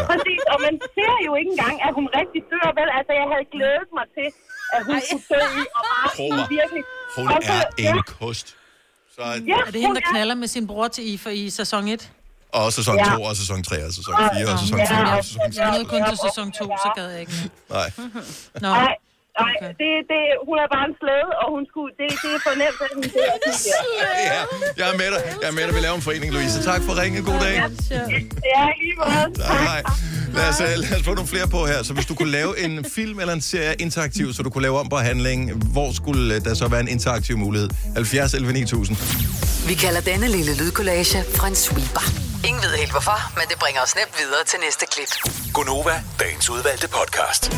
præcis. 0.09 0.41
Og 0.53 0.57
man 0.65 0.73
ser 0.95 1.15
jo 1.27 1.31
ikke 1.39 1.51
engang, 1.55 1.75
at 1.87 1.91
hun 1.97 2.05
rigtig 2.19 2.41
dør, 2.51 2.67
vel? 2.79 2.89
Altså, 2.97 3.11
jeg 3.21 3.27
havde 3.33 3.45
glædet 3.55 3.89
mig 3.97 4.05
til, 4.17 4.27
at 4.75 4.81
hun 4.87 4.95
skulle 5.07 5.25
dø 5.33 5.39
i, 5.61 5.63
og 5.77 5.83
bare 5.91 6.47
virkelig... 6.57 6.83
Hun 7.17 7.25
Og 7.35 7.39
så- 7.49 7.53
er 7.53 7.63
ja. 7.87 7.91
en 7.93 8.03
kost. 8.21 8.47
Så, 9.15 9.21
Ja, 9.51 9.57
Er 9.67 9.71
det 9.75 9.81
hende, 9.81 9.95
der 9.95 10.05
knaller 10.11 10.35
med 10.35 10.47
sin 10.55 10.67
bror 10.67 10.87
til 10.87 11.03
I 11.13 11.17
for 11.17 11.29
i 11.29 11.49
sæson 11.49 11.87
1? 11.87 12.11
og 12.53 12.73
sæson 12.73 12.95
Ja. 12.97 13.03
2, 13.17 13.23
og 13.23 13.35
sæson 13.35 13.63
3, 13.63 13.85
og 13.85 13.91
sæson 13.97 14.13
4, 14.35 14.47
og 14.53 14.59
sæson 14.59 14.77
5, 14.87 15.07
og 15.17 15.23
sæson 15.25 15.41
6. 15.51 15.57
Jeg 15.57 15.69
nåede 15.71 15.85
kun 15.85 16.01
til 16.09 16.17
sæson 16.27 16.51
2, 16.51 16.63
så 16.85 16.89
gad 16.95 17.07
jeg 17.11 17.19
ikke. 17.19 17.33
Nej. 17.69 17.91
Nå. 18.61 18.69
Nej, 19.41 19.53
nej, 19.63 19.71
det, 19.81 19.89
det, 20.11 20.21
hun 20.47 20.55
er 20.63 20.67
bare 20.75 20.85
en 20.91 20.95
slæde, 21.01 21.29
og 21.41 21.47
hun 21.55 21.63
skulle, 21.71 21.91
det, 21.99 22.07
det 22.23 22.29
er 22.37 22.41
fornemt, 22.49 22.79
at 22.85 22.91
hun 22.97 23.03
dør. 23.15 23.33
Ja, 24.31 24.41
jeg 24.79 24.85
er 24.93 24.97
med 25.01 25.09
dig. 25.13 25.21
Jeg 25.41 25.47
er 25.51 25.55
med 25.57 25.63
dig. 25.67 25.73
Vi 25.77 25.81
laver 25.87 25.97
en 26.01 26.05
forening, 26.09 26.29
Louise. 26.35 26.57
Tak 26.71 26.81
for 26.87 26.93
ringen. 27.01 27.19
God 27.29 27.39
dag. 27.45 27.55
Ja, 28.53 28.63
lige 28.81 28.95
meget. 29.03 29.29
Tak, 29.49 29.59
hej. 29.71 29.81
Lad 30.37 30.49
os, 30.49 30.59
lad 30.59 30.97
os 30.99 31.03
få 31.03 31.13
nogle 31.13 31.27
flere 31.27 31.47
på 31.47 31.65
her. 31.65 31.83
Så 31.83 31.93
hvis 31.93 32.05
du 32.05 32.15
kunne 32.15 32.31
lave 32.31 32.59
en 32.65 32.85
film 32.95 33.19
eller 33.19 33.33
en 33.33 33.41
serie 33.41 33.75
interaktiv, 33.79 34.33
så 34.33 34.43
du 34.43 34.49
kunne 34.49 34.61
lave 34.61 34.79
om 34.79 34.89
på 34.89 34.95
handlingen, 34.95 35.61
hvor 35.75 35.91
skulle 35.93 36.35
øh, 36.35 36.41
der 36.41 36.53
så 36.53 36.67
være 36.67 36.79
en 36.79 36.87
interaktiv 36.87 37.37
mulighed? 37.37 37.69
70 37.95 38.33
11 38.33 38.53
9000. 38.53 38.97
Vi 39.67 39.73
kalder 39.73 40.01
denne 40.01 40.27
lille 40.27 40.57
lydkollage 40.57 41.17
en 41.47 41.55
sweeper. 41.55 42.36
Ingen 42.47 42.63
ved 42.63 42.73
helt 42.77 42.91
hvorfor, 42.91 43.19
men 43.35 43.45
det 43.49 43.57
bringer 43.59 43.81
os 43.81 43.95
nemt 43.95 44.15
videre 44.21 44.43
til 44.47 44.59
næste 44.65 44.85
klip. 44.93 45.11
Gonova, 45.53 46.03
dagens 46.19 46.49
udvalgte 46.49 46.87
podcast. 46.87 47.51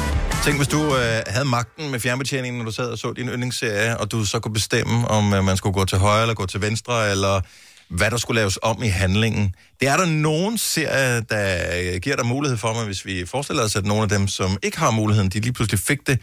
Tænk, 0.43 0.57
hvis 0.57 0.67
du 0.67 0.81
øh, 0.95 1.21
havde 1.27 1.45
magten 1.45 1.91
med 1.91 1.99
fjernbetjeningen, 1.99 2.57
når 2.59 2.65
du 2.65 2.71
sad 2.71 2.89
og 2.91 2.97
så 2.97 3.13
din 3.13 3.27
yndlingsserie, 3.27 3.97
og 3.97 4.11
du 4.11 4.25
så 4.25 4.39
kunne 4.39 4.53
bestemme, 4.53 5.07
om 5.07 5.33
øh, 5.33 5.43
man 5.43 5.57
skulle 5.57 5.73
gå 5.73 5.85
til 5.85 5.97
højre 5.97 6.21
eller 6.21 6.35
gå 6.35 6.45
til 6.45 6.61
venstre, 6.61 7.11
eller 7.11 7.41
hvad 7.89 8.11
der 8.11 8.17
skulle 8.17 8.39
laves 8.39 8.59
om 8.61 8.83
i 8.83 8.87
handlingen. 8.87 9.55
Det 9.79 9.87
er 9.87 9.97
der 9.97 10.05
nogen 10.05 10.57
serier, 10.57 11.21
der 11.21 11.45
øh, 11.79 11.99
giver 12.01 12.15
dig 12.15 12.25
mulighed 12.25 12.57
for, 12.57 12.73
men 12.73 12.85
hvis 12.85 13.05
vi 13.05 13.25
forestiller 13.25 13.63
os, 13.63 13.75
at 13.75 13.85
nogle 13.85 14.03
af 14.03 14.09
dem, 14.09 14.27
som 14.27 14.57
ikke 14.63 14.79
har 14.79 14.91
muligheden, 14.91 15.29
de 15.29 15.39
lige 15.39 15.53
pludselig 15.53 15.79
fik 15.79 16.07
det, 16.07 16.19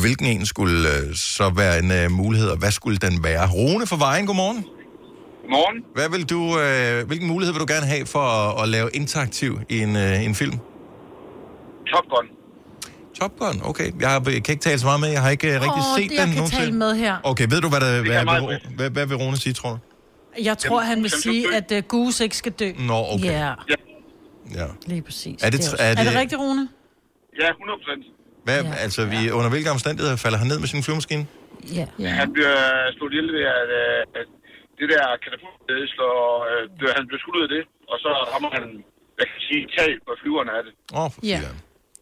hvilken 0.00 0.26
en 0.26 0.46
skulle 0.46 0.88
øh, 0.96 1.16
så 1.16 1.50
være 1.50 1.78
en 1.78 1.90
øh, 1.90 2.10
mulighed, 2.10 2.48
og 2.48 2.56
hvad 2.56 2.70
skulle 2.70 2.98
den 2.98 3.24
være? 3.24 3.48
Rune 3.48 3.86
fra 3.86 3.96
Vejen, 3.96 4.26
godmorgen. 4.26 4.64
Godmorgen. 5.50 5.84
Hvad 5.94 6.08
vil 6.14 6.24
du, 6.34 6.40
øh, 6.60 7.06
hvilken 7.06 7.28
mulighed 7.28 7.52
vil 7.54 7.60
du 7.60 7.66
gerne 7.74 7.86
have 7.86 8.06
for 8.06 8.18
at, 8.38 8.62
at 8.62 8.68
lave 8.68 8.88
interaktiv 8.94 9.60
i 9.68 9.78
en, 9.80 9.96
øh, 9.96 10.24
en 10.24 10.34
film? 10.34 10.56
Top 11.92 12.04
Gun. 12.14 12.26
Top 13.20 13.32
Gun, 13.38 13.60
okay. 13.64 13.88
Jeg, 14.00 14.10
har, 14.10 14.22
jeg 14.26 14.42
kan 14.44 14.52
ikke 14.52 14.62
tale 14.62 14.78
så 14.78 14.86
meget 14.86 15.00
med, 15.00 15.08
jeg 15.08 15.22
har 15.22 15.30
ikke 15.30 15.48
øh, 15.48 15.54
rigtig 15.54 15.70
Åh, 15.70 15.98
set 15.98 16.10
det, 16.10 16.16
jeg 16.16 16.26
den 16.26 16.32
kan 16.32 16.36
nogensinde. 16.36 16.64
tale 16.64 16.76
med 16.84 16.94
her. 16.96 17.16
Okay, 17.24 17.46
ved 17.50 17.60
du, 17.60 17.68
hvad, 17.68 17.80
der, 17.80 17.90
hvad, 18.02 18.24
hvad, 18.24 18.58
hvad, 18.76 18.90
hvad 18.90 19.06
vil 19.06 19.16
Rune 19.16 19.36
sige, 19.36 19.52
tror 19.52 19.70
du? 19.70 19.78
Jeg 20.44 20.58
tror, 20.58 20.80
han 20.80 21.02
vil 21.02 21.10
sige, 21.10 21.54
at 21.58 21.72
uh, 21.72 21.78
Goose 21.88 22.24
ikke 22.24 22.36
skal 22.36 22.52
dø. 22.52 22.70
Nå, 22.78 22.98
okay. 23.14 23.24
Ja, 23.24 23.52
Ja. 24.54 24.66
lige 24.86 25.02
præcis. 25.02 25.42
Er 25.42 25.50
det, 25.50 25.60
er 25.78 25.94
det, 25.94 26.00
er 26.00 26.04
det 26.10 26.14
rigtigt, 26.22 26.40
Rune? 26.40 26.68
Ja, 27.40 27.48
100 27.50 27.78
procent. 27.82 28.04
Hvad, 28.44 28.62
ja. 28.64 28.72
Altså, 28.84 29.00
vi, 29.12 29.30
under 29.30 29.50
hvilke 29.50 29.70
omstændigheder 29.70 30.16
falder 30.16 30.38
han 30.38 30.46
ned 30.46 30.58
med 30.62 30.68
sin 30.68 30.82
flyvemaskine? 30.82 31.26
Ja. 31.78 31.86
Ja. 31.98 32.08
Han 32.08 32.28
bliver 32.32 32.56
slået 32.96 33.12
ihjel 33.12 33.28
ved, 33.36 33.44
at, 33.60 33.68
øh, 33.82 34.20
at 34.20 34.28
det 34.80 34.86
der 34.94 35.04
katapult 35.24 35.62
øh, 35.74 35.82
slår, 35.94 36.20
øh, 36.50 36.62
det- 36.78 36.94
han 36.98 37.04
bliver 37.08 37.20
skudt 37.22 37.36
ud 37.38 37.44
af 37.48 37.52
det, 37.56 37.62
og 37.92 37.96
så 38.04 38.10
rammer 38.32 38.50
han, 38.56 38.64
hvad 39.16 39.24
kan 39.28 39.36
jeg 39.40 39.46
sige, 39.50 39.62
tag 39.78 39.90
på 40.06 40.12
flyverne 40.22 40.50
af 40.58 40.62
det. 40.66 40.72
Åh, 40.98 41.04
oh, 41.04 41.10
Ja. 41.32 41.38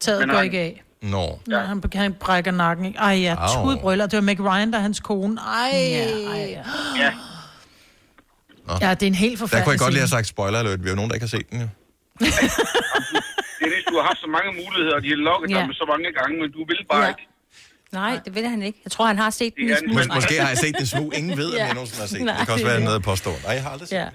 Taget 0.04 0.20
Men 0.20 0.28
går 0.28 0.36
han- 0.36 0.44
ikke 0.48 0.58
af. 0.68 0.74
Nå. 1.14 1.24
Ja. 1.54 1.58
Han, 1.70 1.78
han 1.94 2.14
brækker 2.24 2.50
nakken. 2.64 2.86
Ej, 3.08 3.14
ja, 3.26 3.34
tudbrøller. 3.54 4.06
Det 4.10 4.16
var 4.20 4.26
Meg 4.30 4.40
Ryan, 4.48 4.68
der 4.72 4.78
er 4.78 4.82
hans 4.88 5.00
kone. 5.00 5.34
Ej. 5.40 5.70
Ja, 5.74 6.04
ej, 6.34 6.44
ja. 6.56 6.62
Ja. 7.02 7.12
ja, 8.84 8.90
det 8.98 9.02
er 9.02 9.10
en 9.16 9.20
helt 9.26 9.32
Der 9.32 9.38
forfærdelig 9.42 9.64
kunne 9.64 9.72
jeg 9.72 9.80
godt 9.86 9.92
lige 9.96 10.04
have 10.06 10.14
sagt 10.16 10.26
spoiler 10.34 10.58
alert. 10.58 10.80
Vi 10.84 10.88
er 10.88 10.92
jo 10.94 10.96
nogen, 11.00 11.10
der 11.10 11.16
ikke 11.16 11.26
har 11.28 11.34
set 11.38 11.46
den, 11.50 11.58
jo. 11.64 11.68
Det 13.58 13.64
er 13.68 13.72
det, 13.76 13.80
du 13.90 13.94
har 14.00 14.06
haft 14.10 14.20
så 14.26 14.30
mange 14.36 14.50
muligheder, 14.62 14.94
og 14.98 15.02
de 15.04 15.08
har 15.14 15.20
lukket 15.30 15.48
Ja. 15.50 15.56
dig 15.56 15.66
med 15.70 15.74
så 15.82 15.86
mange 15.92 16.06
gange, 16.18 16.32
men 16.40 16.48
du 16.56 16.60
vil 16.70 16.80
bare 16.92 17.02
Ja. 17.04 17.08
ikke. 17.12 17.24
Nej, 17.92 18.20
det 18.24 18.34
vil 18.34 18.48
han 18.48 18.62
ikke. 18.62 18.80
Jeg 18.84 18.92
tror, 18.92 19.06
han 19.06 19.18
har 19.18 19.30
set 19.30 19.54
den 19.56 19.70
i 19.70 19.74
smule. 19.86 20.02
Mås- 20.02 20.14
måske 20.14 20.40
har 20.40 20.48
jeg 20.48 20.58
set 20.58 20.74
den 20.78 20.86
smug. 20.86 21.12
Ingen 21.16 21.36
ved, 21.38 21.52
om 21.52 21.58
jeg 21.58 21.74
nogensinde 21.74 22.00
har 22.00 22.06
set 22.08 22.18
den. 22.18 22.28
Det 22.28 22.36
kan 22.44 22.54
også 22.54 22.66
være 22.66 22.80
noget 22.80 22.96
at 22.96 23.02
påstå. 23.02 23.30
Nej, 23.44 23.52
jeg 23.52 23.62
har 23.62 23.70
aldrig 23.70 23.88
set 23.88 23.96
Ja. 23.96 24.06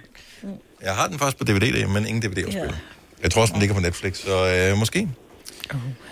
den. 0.42 0.58
Jeg 0.82 0.96
har 0.96 1.08
den 1.08 1.20
først 1.20 1.38
på 1.38 1.44
DVD, 1.44 1.88
men 1.88 2.06
ingen 2.08 2.22
DVD-afspiller. 2.24 2.74
Jeg 3.24 3.32
tror 3.32 3.42
også, 3.42 3.52
den 3.52 3.60
ligger 3.60 3.76
på 3.76 3.82
Netflix, 3.82 4.18
så 4.18 4.70
øh, 4.72 4.78
måske. 4.78 5.10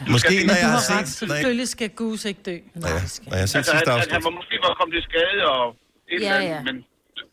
Måske, 0.10 0.46
når 0.48 0.54
jeg 0.54 0.70
har 0.70 0.76
ret. 0.78 0.84
set... 0.84 1.28
Når 1.28 1.36
jeg, 1.36 1.40
Selvfølgelig 1.40 1.68
skal 1.68 1.90
Goose 1.90 2.30
ikke 2.30 2.42
dø. 2.46 2.58
når 2.76 2.88
jeg, 2.88 3.02
når 3.28 3.34
jeg 3.34 3.40
har 3.40 3.46
set 3.46 3.56
Altså, 3.56 3.72
sidste 3.72 3.90
han, 3.92 3.98
afsnit. 4.00 4.14
han 4.14 4.24
var 4.24 4.30
måske 4.30 4.56
bare 4.66 4.76
kommet 4.80 4.94
til 4.98 5.04
skade 5.10 5.40
og 5.54 5.76
et 6.12 6.22
Ja, 6.22 6.26
eller 6.26 6.36
andet, 6.36 6.50
ja. 6.50 6.62
men 6.74 6.76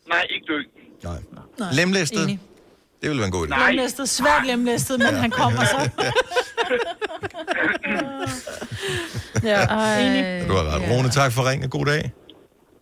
nej, 0.09 0.23
ikke 0.35 0.47
dø. 0.53 0.59
Nej. 1.05 1.69
Lemlæstet. 1.73 2.23
Enig. 2.23 2.39
Det 3.01 3.09
ville 3.11 3.19
være 3.21 3.27
en 3.27 3.33
god 3.33 3.47
idé. 3.47 3.51
Nej. 3.51 3.71
Lemlæstet, 3.71 4.09
svært 4.09 4.47
lemlæstet, 4.47 4.99
men 4.99 5.15
han 5.15 5.31
kommer 5.31 5.65
så. 5.65 5.91
ja, 9.49 9.61
enig. 9.99 10.49
Du 10.49 10.53
har 10.53 10.65
ret. 10.75 10.91
Rune, 10.91 11.11
tak 11.11 11.33
for 11.33 11.51
ringen. 11.51 11.71
God 11.71 11.87
dag. 11.87 12.13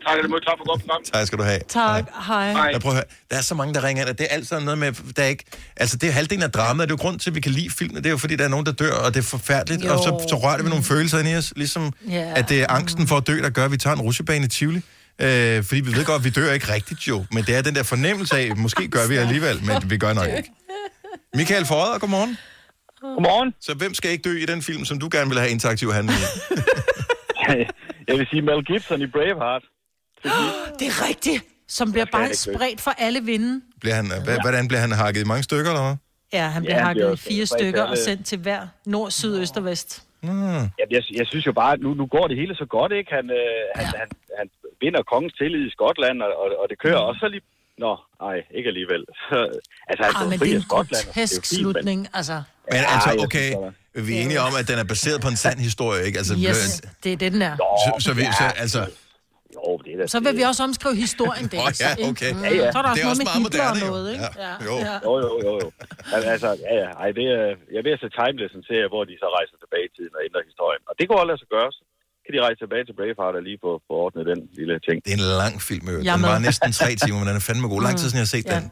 Tak, 0.09 0.17
det 0.23 0.31
må 0.31 0.39
tak 0.39 0.55
for 0.59 0.69
godt 0.71 0.81
program. 0.81 1.03
Tak 1.13 1.27
skal 1.27 1.39
du 1.39 1.43
have. 1.43 1.61
Tak, 1.69 2.05
hej. 2.27 2.37
Jeg 2.73 2.81
prøver 2.81 2.93
at 2.93 2.97
høre. 2.97 3.05
Der 3.31 3.37
er 3.37 3.41
så 3.41 3.55
mange, 3.55 3.75
der 3.75 3.85
ringer 3.85 4.03
ind, 4.03 4.11
og 4.11 4.19
det 4.19 4.27
er 4.31 4.35
alt 4.35 4.49
sådan 4.49 4.65
noget 4.65 4.79
med, 4.79 4.93
der 5.17 5.23
er 5.23 5.27
ikke... 5.27 5.45
Altså, 5.77 5.97
det 5.97 6.09
er 6.09 6.13
halvdelen 6.13 6.43
af 6.43 6.51
dramaet. 6.51 6.89
Det 6.89 6.95
er 6.95 6.99
jo 6.99 7.03
grund 7.03 7.19
til, 7.19 7.31
at 7.31 7.35
vi 7.35 7.41
kan 7.41 7.53
lide 7.53 7.71
filmen. 7.71 7.97
Det 7.97 8.07
er 8.07 8.11
jo, 8.11 8.17
fordi 8.17 8.37
der 8.37 8.45
er 8.45 8.49
nogen, 8.49 8.67
der 8.67 8.73
dør, 8.73 8.93
og 8.93 9.15
det 9.15 9.21
er 9.21 9.25
forfærdeligt. 9.25 9.85
Jo. 9.85 9.93
Og 9.93 9.99
så, 9.99 10.27
så 10.31 10.37
rører 10.37 10.55
det 10.57 10.65
ved 10.65 10.71
nogle 10.71 10.85
følelser 10.85 11.19
ind 11.19 11.29
i 11.29 11.35
os. 11.37 11.53
Ligesom, 11.57 11.93
Ja. 12.11 12.33
at 12.37 12.49
det 12.49 12.63
er 12.63 12.67
angsten 12.69 13.07
for 13.07 13.17
at 13.17 13.27
dø, 13.27 13.39
der 13.43 13.51
gør, 13.51 13.65
at 13.65 13.71
vi 13.73 13.77
tager 13.77 13.97
en 13.97 14.03
rutsjebane 14.03 14.45
i 14.45 14.49
Tivoli. 14.49 14.83
Øh, 15.23 15.65
fordi 15.65 15.81
vi 15.81 15.93
ved 15.97 16.05
godt, 16.05 16.19
at 16.21 16.25
vi 16.25 16.31
dør 16.31 16.53
ikke 16.53 16.73
rigtigt 16.73 17.09
jo. 17.09 17.25
Men 17.33 17.45
det 17.45 17.57
er 17.57 17.63
den 17.63 17.75
der 17.75 17.83
fornemmelse 17.83 18.37
af, 18.37 18.57
måske 18.57 18.89
gør 18.89 19.09
vi 19.09 19.17
alligevel, 19.17 19.57
men 19.65 19.91
vi 19.91 19.99
gør 19.99 20.13
nok 20.13 20.27
ikke. 20.37 20.51
Michael 21.35 21.67
Forder, 21.67 21.99
godmorgen. 21.99 22.39
Godmorgen. 23.01 23.55
Så 23.61 23.75
hvem 23.75 23.95
skal 23.95 24.11
ikke 24.11 24.23
dø 24.23 24.37
i 24.39 24.47
den 24.47 24.63
film, 24.63 24.85
som 24.85 24.99
du 24.99 25.09
gerne 25.13 25.31
vil 25.31 25.39
have 25.39 25.51
interaktiv 25.51 25.93
handling 25.93 26.19
i? 26.21 26.25
Jeg 28.09 28.19
vil 28.19 28.27
sige 28.31 28.43
Mel 28.43 28.65
Gibson 28.65 29.03
i 29.03 29.07
Braveheart. 29.07 29.63
Det 30.79 30.87
er 30.93 31.09
rigtigt. 31.09 31.43
Som 31.69 31.93
bliver 31.93 32.07
bare 32.13 32.35
spredt 32.35 32.81
for 32.81 32.91
alle 32.99 33.21
vinde. 33.23 33.61
Bliver 33.81 33.95
han, 33.95 34.07
ja. 34.27 34.41
Hvordan 34.43 34.69
bliver 34.69 34.81
han 34.81 34.93
hakket 34.93 35.21
i 35.21 35.25
mange 35.25 35.43
stykker, 35.43 35.71
eller 35.71 35.83
hvad? 35.87 35.97
Ja, 36.33 36.49
han 36.49 36.63
bliver 36.63 36.75
Ja, 36.77 36.81
ja, 36.81 36.87
han 36.87 36.97
hakket 37.03 37.13
i 37.27 37.29
fire 37.29 37.47
spredt 37.47 37.61
stykker 37.61 37.83
og 37.83 37.91
alle- 37.91 38.05
sendt 38.05 38.27
til 38.27 38.39
hver 38.39 38.67
nord, 38.87 39.11
syd, 39.11 39.41
øst 39.41 39.57
og 39.57 39.65
vest. 39.65 40.03
Mm. 40.23 40.55
Ja, 40.55 40.61
jeg, 40.91 41.03
jeg 41.15 41.27
synes 41.27 41.47
jo 41.47 41.53
bare, 41.53 41.73
at 41.73 41.81
nu, 41.81 41.95
nu 41.95 42.07
går 42.07 42.27
det 42.29 42.37
hele 42.37 42.55
så 42.57 42.67
godt, 42.71 42.93
ikke? 42.93 43.11
Han, 43.15 43.25
øh, 43.31 43.63
han, 43.75 43.87
han, 43.87 44.09
han 44.39 44.47
vinder 44.83 45.03
kongens 45.13 45.35
tillid 45.41 45.63
i 45.69 45.71
Skotland, 45.77 46.17
og, 46.27 46.31
og, 46.43 46.47
og 46.61 46.67
det 46.71 46.77
kører 46.85 47.01
Mm. 47.03 47.09
også 47.09 47.21
så 47.25 47.29
lige... 47.35 47.45
Nå, 47.85 47.93
nej, 48.27 48.37
ikke 48.59 48.69
alligevel. 48.73 49.03
Så, 49.29 49.37
altså, 49.91 50.03
han 50.07 50.13
Ah, 50.15 50.21
går 50.23 50.31
men 50.31 50.39
det 50.41 50.49
er 50.53 50.57
en 50.57 50.63
Skotland. 50.71 51.05
og 51.09 51.15
det 51.15 51.23
er 51.23 51.27
grotesk 51.27 51.43
fint, 51.51 51.53
men- 51.53 51.73
slutning, 51.73 52.01
altså. 52.19 52.37
Men 52.73 52.83
altså, 52.95 53.11
okay, 53.27 53.49
vi 54.07 54.11
er 54.17 54.21
enige 54.25 54.41
om, 54.49 54.53
at 54.61 54.65
den 54.71 54.79
er 54.85 54.87
baseret 54.95 55.19
på 55.25 55.29
en 55.35 55.39
sand 55.45 55.59
historie, 55.69 56.01
ikke? 56.09 56.17
Altså, 56.23 56.35
Yes, 56.49 56.61
det 57.05 57.11
er 57.15 57.19
det, 57.25 57.31
den 57.35 57.43
er. 57.51 57.55
Så, 57.85 57.91
så, 58.07 58.11
vi, 58.19 58.23
så 58.41 58.47
altså... 58.65 58.81
Jo, 59.57 59.69
det 59.85 59.91
er 59.95 59.99
da... 60.01 60.05
Så 60.15 60.19
vil 60.27 60.35
vi 60.41 60.45
også 60.51 60.63
omskrive 60.69 60.97
historien, 61.07 61.47
det. 61.53 61.59
Åh, 61.65 61.71
ja, 61.85 61.91
okay. 62.11 62.31
Mm. 62.35 62.43
Ja, 62.47 62.51
ja. 62.63 62.67
Så 62.75 62.79
er 62.81 62.83
der 62.85 62.91
også 62.93 62.99
Det 62.99 63.03
er 63.03 63.09
noget 63.09 63.15
også 63.17 63.27
meget 63.31 63.43
moderne, 63.49 63.79
jo. 63.85 63.89
noget, 63.95 64.07
ikke? 64.15 64.29
Ja. 64.45 64.49
Ja. 64.49 64.53
Jo. 64.69 64.75
Ja. 64.89 64.95
Jo, 65.07 65.13
jo, 65.25 65.31
jo, 65.47 65.51
jo. 65.63 65.69
Al- 66.15 66.29
Altså, 66.35 66.51
ja, 66.67 66.73
ja. 66.83 66.89
Ej, 67.03 67.09
det 67.19 67.25
er, 67.37 67.45
jeg 67.73 67.79
er 67.83 67.87
ved 67.89 67.95
at 67.97 68.03
se 68.05 68.09
Timeless, 68.21 68.53
en 68.61 68.65
serie, 68.71 68.89
hvor 68.93 69.03
de 69.11 69.15
så 69.23 69.29
rejser 69.37 69.57
tilbage 69.63 69.85
i 69.91 69.93
tiden 69.97 70.13
og 70.19 70.23
ændrer 70.29 70.43
historien. 70.51 70.83
Og 70.91 70.95
det 70.99 71.05
går 71.09 71.17
også 71.21 71.29
lade 71.31 71.41
sig 71.45 71.51
gøre. 71.57 71.71
Kan 72.27 72.33
de 72.37 72.41
rejse 72.47 72.59
tilbage 72.65 72.85
til 72.89 72.95
Braveheart 72.99 73.35
og 73.39 73.43
lige 73.49 73.59
få, 73.65 73.71
få 73.89 73.93
ordnet 74.05 74.23
den 74.33 74.41
lille 74.59 74.75
ting. 74.87 74.97
Det 75.05 75.11
er 75.15 75.19
en 75.25 75.29
lang 75.45 75.55
film, 75.69 75.85
jo. 75.95 75.99
Den 76.17 76.23
var 76.33 76.39
næsten 76.49 76.71
tre 76.81 76.91
timer, 77.03 77.19
men 77.21 77.27
den 77.31 77.37
er 77.43 77.45
fandme 77.49 77.67
god. 77.75 77.81
Lang 77.87 77.97
tid 78.01 78.07
siden, 78.11 78.21
jeg 78.23 78.27
har 78.29 78.35
set 78.37 78.47
Ja. 78.53 78.57
den. 78.59 78.65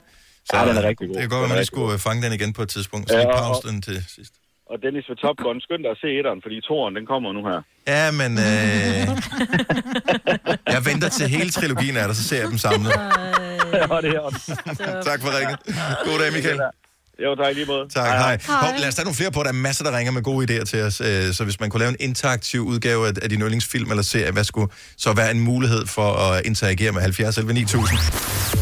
Så 0.49 0.53
Ja, 0.57 0.61
den 0.69 0.77
er 0.81 0.85
rigtig 0.91 1.05
god. 1.09 1.15
Det 1.17 1.23
kan 1.25 1.31
godt 1.35 1.43
være, 1.45 1.53
man 1.55 1.59
lige 1.63 1.71
skulle 1.75 1.99
fange 2.07 2.21
den 2.25 2.33
igen 2.39 2.51
på 2.59 2.63
et 2.67 2.71
tidspunkt. 2.77 3.05
Så 3.11 3.15
Ja, 3.17 3.21
lige 3.23 3.33
og- 3.35 3.39
pause 3.45 3.63
den 3.69 3.77
til 3.89 3.97
sidst. 4.17 4.33
Og 4.73 4.77
Dennis 4.85 5.05
ved 5.11 5.17
Top 5.25 5.37
Gun, 5.45 5.59
skynd 5.67 5.83
dig 5.87 5.91
at 5.97 6.01
se 6.05 6.09
etteren, 6.19 6.41
fordi 6.45 6.57
toeren, 6.69 6.93
den 6.99 7.05
kommer 7.13 7.29
nu 7.37 7.43
her. 7.51 7.59
Ja, 7.95 8.05
men... 8.21 8.31
Øh... 8.49 9.03
jeg 10.75 10.81
venter 10.91 11.09
til 11.19 11.27
hele 11.37 11.51
trilogien 11.51 11.97
er 12.03 12.07
der, 12.11 12.15
så 12.21 12.25
ser 12.29 12.39
jeg 12.43 12.49
dem 12.53 12.59
samlet. 12.67 12.93
Ja, 13.75 13.97
det 14.05 14.11
er 14.17 15.03
tak 15.11 15.21
for 15.25 15.31
ringet. 15.39 15.59
God 16.07 16.17
dag, 16.23 16.33
Michael. 16.37 16.61
Jo, 17.23 17.35
tak 17.35 17.55
lige 17.55 17.67
måde. 17.67 17.89
Tak, 17.89 18.07
hej. 18.07 18.19
hej. 18.19 18.39
Hov, 18.49 18.79
lad 18.79 18.89
os 18.89 18.95
tage 18.95 19.05
nogle 19.05 19.17
flere 19.17 19.31
på. 19.31 19.43
Der 19.43 19.49
er 19.49 19.53
masser, 19.53 19.85
der 19.85 19.99
ringer 19.99 20.13
med 20.13 20.23
gode 20.23 20.61
idéer 20.61 20.65
til 20.65 20.83
os. 20.83 21.01
øh, 21.01 21.35
Så 21.35 21.45
hvis 21.45 21.61
man 21.61 21.71
kunne 21.71 21.79
lave 21.81 21.91
en 21.91 21.97
interaktiv 22.01 22.61
udgave 22.61 23.09
af, 23.09 23.13
af 23.23 23.29
din 23.29 23.41
yndlingsfilm 23.41 23.91
eller 23.91 24.03
serie, 24.03 24.31
hvad 24.33 24.45
skulle 24.45 24.73
så 24.97 25.13
være 25.13 25.31
en 25.31 25.41
mulighed 25.41 25.87
for 25.87 26.13
at 26.13 26.47
interagere 26.47 26.93
med 26.93 27.01
70 27.03 27.37
11 27.39 27.53
9000? 27.55 27.99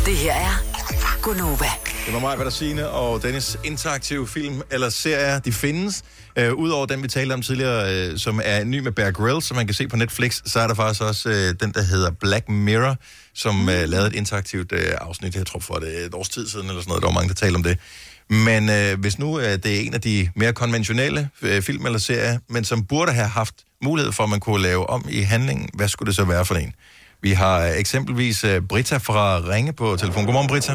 Det 0.06 0.16
her 0.16 0.32
er 0.32 1.18
Gunova. 1.22 1.66
Det 2.06 2.14
var 2.14 2.20
mig, 2.20 2.36
hvad 2.36 2.44
der 2.44 2.50
siger, 2.50 2.84
og 2.86 3.22
Dennis 3.22 3.56
interaktive 3.64 4.28
film 4.28 4.62
eller 4.70 4.88
serier, 4.90 5.38
de 5.38 5.52
findes. 5.52 6.02
Øh, 6.36 6.52
Udover 6.54 6.86
den, 6.86 7.02
vi 7.02 7.08
talte 7.08 7.32
om 7.32 7.42
tidligere, 7.42 7.94
øh, 7.94 8.18
som 8.18 8.40
er 8.44 8.64
ny 8.64 8.78
med 8.78 8.92
Bear 8.92 9.10
Grylls, 9.10 9.44
som 9.46 9.56
man 9.56 9.66
kan 9.66 9.74
se 9.74 9.88
på 9.88 9.96
Netflix, 9.96 10.40
så 10.46 10.60
er 10.60 10.66
der 10.66 10.74
faktisk 10.74 11.02
også 11.02 11.28
øh, 11.28 11.54
den, 11.60 11.72
der 11.74 11.82
hedder 11.82 12.10
Black 12.10 12.48
Mirror, 12.48 12.96
som 13.34 13.68
øh, 13.68 13.88
lavede 13.88 14.06
et 14.08 14.14
interaktivt 14.14 14.72
øh, 14.72 14.92
afsnit, 15.00 15.34
jeg 15.34 15.46
tror 15.46 15.60
for 15.60 15.74
det 15.74 16.04
et 16.06 16.14
års 16.14 16.28
tid 16.28 16.48
siden 16.48 16.66
eller 16.68 16.80
sådan 16.80 16.90
noget, 16.90 17.02
der 17.02 17.08
var 17.08 17.14
mange, 17.14 17.28
der 17.28 17.34
talte 17.34 17.56
om 17.56 17.62
det. 17.62 17.78
Men 18.32 18.62
øh, 18.70 19.00
hvis 19.00 19.18
nu 19.18 19.28
øh, 19.38 19.52
det 19.62 19.70
er 19.76 19.80
en 19.86 19.94
af 19.94 20.00
de 20.00 20.16
mere 20.36 20.52
konventionelle 20.52 21.20
øh, 21.42 21.62
film 21.62 21.86
eller 21.86 21.98
serier, 21.98 22.38
men 22.48 22.64
som 22.64 22.78
burde 22.84 23.12
have 23.12 23.28
haft 23.28 23.54
mulighed 23.82 24.12
for, 24.12 24.22
at 24.24 24.30
man 24.30 24.40
kunne 24.40 24.62
lave 24.62 24.90
om 24.90 25.02
i 25.18 25.20
handlingen, 25.20 25.68
hvad 25.74 25.88
skulle 25.88 26.06
det 26.06 26.16
så 26.16 26.24
være 26.24 26.44
for 26.44 26.54
en? 26.54 26.72
Vi 27.26 27.30
har 27.30 27.56
øh, 27.66 27.70
eksempelvis 27.82 28.44
øh, 28.44 28.62
Britta 28.70 28.96
fra 28.96 29.38
Ringe 29.52 29.72
på 29.72 29.96
telefon. 30.02 30.24
Godmorgen, 30.24 30.48
Britta. 30.48 30.72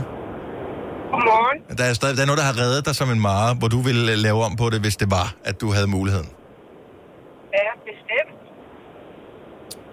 Godmorgen. 1.11 1.77
Der 1.77 1.83
er, 1.89 1.93
stadig, 1.93 2.17
der 2.17 2.23
er 2.25 2.29
noget, 2.31 2.41
der 2.43 2.47
har 2.51 2.57
reddet 2.63 2.85
dig 2.85 2.95
som 2.95 3.09
en 3.15 3.21
mare, 3.29 3.49
hvor 3.59 3.67
du 3.75 3.79
ville 3.87 4.11
øh, 4.11 4.17
lave 4.27 4.39
om 4.47 4.53
på 4.61 4.65
det, 4.73 4.79
hvis 4.85 4.95
det 5.01 5.11
var, 5.17 5.27
at 5.49 5.55
du 5.61 5.67
havde 5.75 5.87
muligheden. 5.97 6.29
Ja, 7.57 7.69
bestemt. 7.89 8.33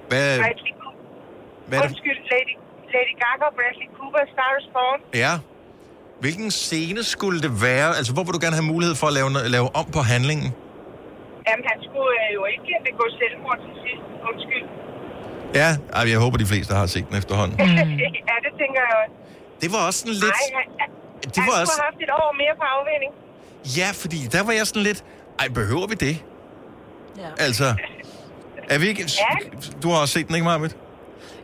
Hvad, 0.08 0.38
Bradley 0.38 0.72
Cooper. 0.82 1.02
hvad 1.68 1.78
er 1.78 1.82
det? 1.82 1.88
Undskyld, 1.90 2.20
Lady, 2.32 2.54
Lady 2.94 3.14
Gaga 3.22 3.44
og 3.50 3.54
Bradley 3.58 3.88
Cooper, 3.98 4.22
Star 4.34 4.50
Born. 4.76 5.00
Ja. 5.24 5.34
Hvilken 6.25 6.51
scene 6.51 7.03
skulle 7.14 7.39
det 7.47 7.53
være? 7.62 7.89
Altså, 7.99 8.12
hvor 8.14 8.22
vil 8.27 8.33
du 8.37 8.41
gerne 8.45 8.57
have 8.61 8.68
mulighed 8.75 8.95
for 9.01 9.07
at 9.11 9.14
lave, 9.18 9.29
lave 9.57 9.68
om 9.81 9.87
på 9.97 10.01
handlingen? 10.12 10.49
Jamen, 11.49 11.64
han 11.70 11.79
skulle 11.87 12.14
øh, 12.25 12.35
jo 12.39 12.43
ikke 12.55 12.72
begå 12.89 13.05
selvmord 13.20 13.59
til 13.64 13.72
sidst. 13.85 14.05
Undskyld. 14.29 14.66
Ja, 15.61 15.70
ej, 15.97 16.11
jeg 16.12 16.18
håber, 16.25 16.37
de 16.45 16.47
fleste 16.53 16.72
har 16.75 16.87
set 16.87 17.05
den 17.09 17.16
efterhånden. 17.22 17.57
ja, 18.31 18.37
det 18.47 18.53
tænker 18.61 18.81
jeg 18.89 18.95
også. 19.03 19.14
Det 19.62 19.68
var 19.72 19.81
også 19.87 19.99
sådan 20.01 20.18
lidt... 20.25 20.37
Nej, 20.41 20.61
han, 20.61 20.66
han, 20.81 20.89
Det 21.35 21.41
var 21.49 21.55
han 21.55 21.62
også... 21.62 21.72
skulle 21.72 21.85
have 21.85 21.93
haft 21.93 22.03
et 22.07 22.12
år 22.22 22.31
mere 22.43 22.55
på 22.61 22.64
afvinding. 22.77 23.12
Ja, 23.79 23.89
fordi 24.03 24.18
der 24.35 24.43
var 24.47 24.53
jeg 24.59 24.66
sådan 24.70 24.83
lidt... 24.83 25.01
Ej, 25.41 25.49
behøver 25.61 25.87
vi 25.93 25.97
det? 26.07 26.16
Ja. 27.22 27.29
Altså, 27.47 27.66
er 28.72 28.79
vi 28.79 28.87
ikke... 28.93 29.05
Du 29.83 29.87
har 29.91 29.99
også 30.05 30.12
set 30.16 30.27
den, 30.29 30.35
ikke, 30.35 30.45
Marvitt? 30.45 30.77